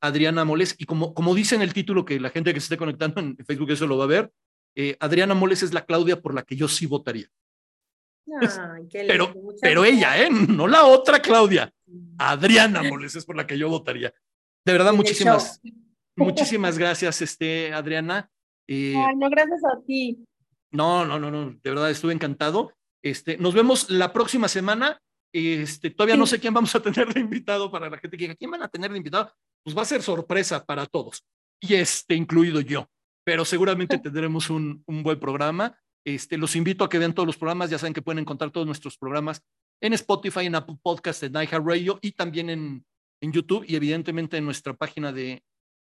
Adriana 0.00 0.44
Moles. 0.44 0.74
Y 0.78 0.84
como, 0.84 1.14
como 1.14 1.32
dice 1.32 1.54
en 1.54 1.62
el 1.62 1.72
título, 1.72 2.04
que 2.04 2.18
la 2.18 2.30
gente 2.30 2.52
que 2.52 2.58
se 2.58 2.64
esté 2.64 2.76
conectando 2.76 3.20
en 3.20 3.36
Facebook 3.46 3.70
eso 3.70 3.86
lo 3.86 3.98
va 3.98 4.02
a 4.02 4.08
ver, 4.08 4.32
eh, 4.74 4.96
Adriana 4.98 5.34
Moles 5.34 5.62
es 5.62 5.72
la 5.72 5.84
Claudia 5.84 6.20
por 6.20 6.34
la 6.34 6.42
que 6.42 6.56
yo 6.56 6.66
sí 6.66 6.86
votaría. 6.86 7.28
Ay, 8.40 8.88
qué 8.90 9.04
pero, 9.06 9.32
pero 9.60 9.84
ella, 9.84 10.20
¿eh? 10.20 10.28
No 10.28 10.66
la 10.66 10.84
otra 10.84 11.22
Claudia. 11.22 11.72
Adriana 12.18 12.82
Moles 12.82 13.14
es 13.14 13.24
por 13.24 13.36
la 13.36 13.46
que 13.46 13.56
yo 13.56 13.68
votaría. 13.68 14.12
De 14.66 14.72
verdad, 14.72 14.92
muchísimas, 14.92 15.60
muchísimas 16.16 16.76
gracias, 16.78 17.22
este, 17.22 17.72
Adriana. 17.72 18.28
Eh, 18.66 18.96
Ay, 18.96 19.14
no, 19.14 19.30
gracias 19.30 19.60
a 19.72 19.80
ti. 19.86 20.18
No, 20.72 21.04
no, 21.04 21.20
no, 21.20 21.30
no, 21.30 21.52
de 21.52 21.70
verdad 21.70 21.92
estuve 21.92 22.12
encantado. 22.12 22.72
Este, 23.04 23.36
nos 23.36 23.52
vemos 23.52 23.90
la 23.90 24.14
próxima 24.14 24.48
semana. 24.48 24.98
Este, 25.30 25.90
todavía 25.90 26.16
no 26.16 26.26
sé 26.26 26.40
quién 26.40 26.54
vamos 26.54 26.74
a 26.74 26.80
tener 26.80 27.12
de 27.12 27.20
invitado 27.20 27.70
para 27.70 27.90
la 27.90 27.98
gente 27.98 28.16
que 28.16 28.24
diga, 28.24 28.34
¿quién 28.34 28.50
van 28.50 28.62
a 28.62 28.68
tener 28.68 28.90
de 28.90 28.96
invitado? 28.96 29.30
Pues 29.62 29.76
va 29.76 29.82
a 29.82 29.84
ser 29.84 30.02
sorpresa 30.02 30.64
para 30.64 30.86
todos. 30.86 31.22
Y 31.60 31.74
este, 31.74 32.14
incluido 32.14 32.60
yo. 32.62 32.88
pero 33.22 33.44
seguramente 33.44 33.98
tendremos 34.02 34.48
un, 34.48 34.82
un 34.86 35.02
buen 35.02 35.20
programa. 35.20 35.78
Este, 36.06 36.38
los 36.38 36.56
invito 36.56 36.82
a 36.82 36.88
que 36.88 36.98
vean 36.98 37.14
todos 37.14 37.26
los 37.26 37.36
programas, 37.36 37.68
ya 37.68 37.78
saben 37.78 37.92
que 37.92 38.02
pueden 38.02 38.20
encontrar 38.20 38.50
todos 38.50 38.66
nuestros 38.66 38.96
programas 38.96 39.42
en 39.82 39.92
Spotify, 39.92 40.46
en 40.46 40.54
Apple 40.54 40.76
Podcast, 40.82 41.22
en 41.24 41.34
iHeartRadio 41.34 41.98
y 42.00 42.12
también 42.12 42.48
en, 42.48 42.86
en 43.22 43.32
YouTube 43.32 43.64
y 43.68 43.76
evidentemente 43.76 44.38
en 44.38 44.46
nuestra 44.46 44.72
página 44.74 45.12
de, 45.12 45.42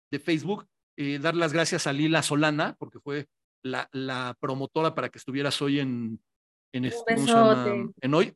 de 0.09 0.19
Facebook. 0.19 0.67
Eh, 0.97 1.19
dar 1.19 1.35
las 1.35 1.51
gracias 1.51 1.85
a 1.85 1.93
Lila 1.93 2.23
Solana, 2.23 2.75
porque 2.79 2.99
fue 2.99 3.27
la, 3.63 3.89
la 3.91 4.37
promotora 4.39 4.95
para 4.95 5.09
que 5.09 5.17
estuvieras 5.17 5.61
hoy 5.61 5.79
en, 5.79 6.21
en, 6.71 6.85
este, 6.85 7.13
en 8.01 8.13
hoy. 8.13 8.33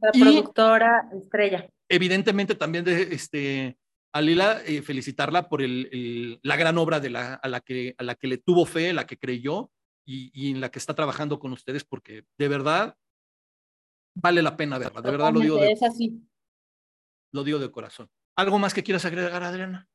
La 0.00 0.10
productora 0.12 1.08
estrella. 1.12 1.68
Evidentemente 1.88 2.54
también 2.54 2.84
de 2.84 3.02
este, 3.14 3.78
a 4.12 4.20
Lila 4.20 4.60
eh, 4.66 4.82
felicitarla 4.82 5.48
por 5.48 5.62
el, 5.62 5.88
el, 5.92 6.40
la 6.42 6.56
gran 6.56 6.78
obra 6.78 7.00
de 7.00 7.10
la, 7.10 7.34
a, 7.34 7.48
la 7.48 7.60
que, 7.60 7.94
a 7.98 8.02
la 8.02 8.14
que 8.14 8.26
le 8.26 8.38
tuvo 8.38 8.66
fe, 8.66 8.92
la 8.92 9.06
que 9.06 9.18
creyó 9.18 9.70
y, 10.06 10.30
y 10.32 10.50
en 10.50 10.60
la 10.60 10.70
que 10.70 10.78
está 10.78 10.94
trabajando 10.94 11.38
con 11.38 11.52
ustedes, 11.52 11.84
porque 11.84 12.24
de 12.38 12.48
verdad 12.48 12.96
vale 14.14 14.42
la 14.42 14.56
pena 14.56 14.78
verla, 14.78 15.00
de 15.00 15.10
verdad 15.10 15.32
lo 15.32 15.40
digo 15.40 15.56
de, 15.58 15.72
es 15.72 15.82
así. 15.82 16.20
lo 17.32 17.44
digo 17.44 17.58
de 17.58 17.70
corazón. 17.70 18.10
¿Algo 18.36 18.58
más 18.58 18.74
que 18.74 18.82
quieras 18.82 19.04
agregar, 19.04 19.42
Adriana? 19.42 19.88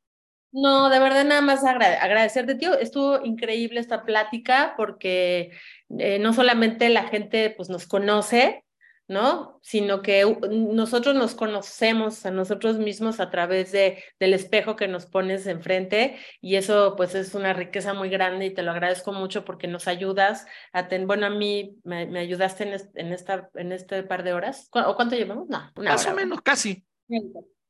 No, 0.54 0.90
de 0.90 1.00
verdad 1.00 1.26
nada 1.26 1.42
más 1.42 1.64
agrade 1.64 1.96
agradecerte, 1.98 2.54
tío. 2.56 2.78
Estuvo 2.78 3.26
increíble 3.26 3.80
esta 3.80 4.06
plática 4.06 4.76
porque 4.78 5.52
eh, 5.98 6.20
no 6.20 6.32
solamente 6.32 6.90
la 6.90 7.08
gente 7.08 7.50
pues 7.50 7.70
nos 7.70 7.88
conoce, 7.88 8.64
¿no? 9.08 9.60
Sino 9.64 10.04
que 10.04 10.24
nosotros 10.52 11.16
nos 11.16 11.34
conocemos 11.34 12.26
a 12.28 12.32
nosotros 12.32 12.78
mismos 12.78 13.20
a 13.20 13.32
través 13.32 13.72
de, 13.72 14.04
del 14.20 14.36
espejo 14.36 14.76
que 14.76 14.88
nos 14.88 15.08
pones 15.08 15.48
enfrente 15.48 16.18
y 16.40 16.56
eso 16.56 16.94
pues 16.96 17.16
es 17.16 17.34
una 17.34 17.54
riqueza 17.54 17.96
muy 17.96 18.10
grande 18.10 18.46
y 18.46 18.54
te 18.54 18.62
lo 18.62 18.72
agradezco 18.72 19.12
mucho 19.12 19.44
porque 19.46 19.68
nos 19.68 19.88
ayudas 19.88 20.46
a 20.72 20.88
ten, 20.88 21.08
bueno, 21.08 21.26
a 21.26 21.32
mí 21.32 21.78
me, 21.84 22.06
me 22.06 22.20
ayudaste 22.20 22.64
en, 22.72 22.80
en, 22.94 23.12
esta, 23.12 23.50
en 23.56 23.72
este 23.72 24.04
par 24.04 24.24
de 24.24 24.34
horas. 24.34 24.70
¿O 24.72 24.96
cuánto 24.96 25.16
llevamos? 25.16 25.50
No, 25.50 25.72
una 25.76 25.92
Más 25.94 26.04
hora. 26.04 26.14
o 26.14 26.16
menos, 26.16 26.42
casi. 26.42 26.86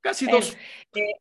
Casi 0.01 0.27
dos. 0.29 0.57
Eh, 0.95 1.15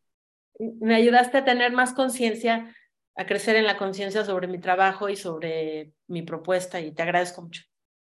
me 0.58 0.94
ayudaste 0.94 1.38
a 1.38 1.44
tener 1.44 1.72
más 1.72 1.92
conciencia, 1.92 2.74
a 3.16 3.26
crecer 3.26 3.56
en 3.56 3.64
la 3.64 3.76
conciencia 3.76 4.24
sobre 4.24 4.46
mi 4.46 4.58
trabajo 4.58 5.08
y 5.08 5.16
sobre 5.16 5.92
mi 6.08 6.22
propuesta 6.22 6.80
y 6.80 6.92
te 6.92 7.02
agradezco 7.02 7.42
mucho. 7.42 7.62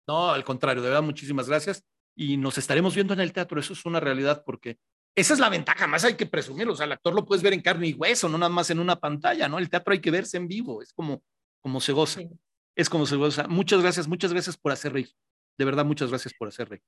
No, 0.07 0.31
al 0.31 0.45
contrario, 0.45 0.83
de 0.83 0.89
verdad, 0.89 1.03
muchísimas 1.03 1.49
gracias. 1.49 1.85
Y 2.17 2.37
nos 2.37 2.59
estaremos 2.59 2.95
viendo 2.95 3.15
en 3.15 3.21
el 3.21 3.33
teatro, 3.33 3.59
eso 3.59 3.73
es 3.73 3.85
una 3.87 4.01
realidad, 4.01 4.43
porque 4.45 4.79
esa 5.17 5.35
es 5.35 5.41
la 5.41 5.49
ventaja, 5.49 5.87
más 5.87 6.05
hay 6.05 6.15
que 6.15 6.27
presumirlo. 6.27 6.73
O 6.75 6.77
sea, 6.77 6.87
el 6.87 6.93
actor 6.93 7.15
lo 7.15 7.25
puedes 7.25 7.43
ver 7.43 7.53
en 7.53 7.63
carne 7.63 7.89
y 7.89 7.95
hueso, 7.95 8.29
no 8.29 8.39
nada 8.39 8.51
más 8.51 8.71
en 8.71 8.79
una 8.79 8.97
pantalla, 8.97 9.49
¿no? 9.49 9.59
El 9.59 9.71
teatro 9.71 9.93
hay 9.93 10.01
que 10.01 10.11
verse 10.11 10.37
en 10.37 10.47
vivo, 10.47 10.83
es 10.83 10.93
como, 10.93 11.23
como 11.61 11.81
se 11.81 11.93
goza. 11.93 12.21
Sí. 12.21 12.29
Es 12.77 12.91
como 12.91 13.07
se 13.07 13.17
goza. 13.17 13.47
Muchas 13.49 13.81
gracias, 13.81 14.09
muchas 14.09 14.33
gracias 14.33 14.57
por 14.57 14.73
hacer 14.73 14.93
reír. 14.93 15.11
De 15.57 15.65
verdad, 15.65 15.85
muchas 15.85 16.11
gracias 16.11 16.35
por 16.35 16.49
hacer 16.49 16.69
reír. 16.69 16.83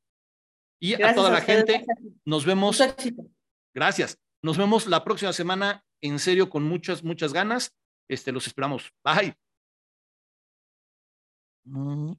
Y 0.81 0.90
gracias 0.90 1.12
a 1.12 1.14
toda 1.14 1.28
a 1.28 1.32
la 1.32 1.40
gente, 1.40 1.73
gracias. 1.73 1.98
nos 2.24 2.44
vemos. 2.44 2.82
Gracias. 3.73 4.18
Nos 4.47 4.59
vemos 4.59 4.86
la 4.86 5.02
próxima 5.02 5.32
semana, 5.32 5.85
en 6.01 6.20
serio, 6.20 6.48
con 6.48 6.62
muchas, 6.62 7.02
muchas 7.02 7.32
ganas. 7.32 7.74
Este, 8.09 8.31
los 8.31 8.47
esperamos. 8.47 8.93
Bye. 9.02 9.35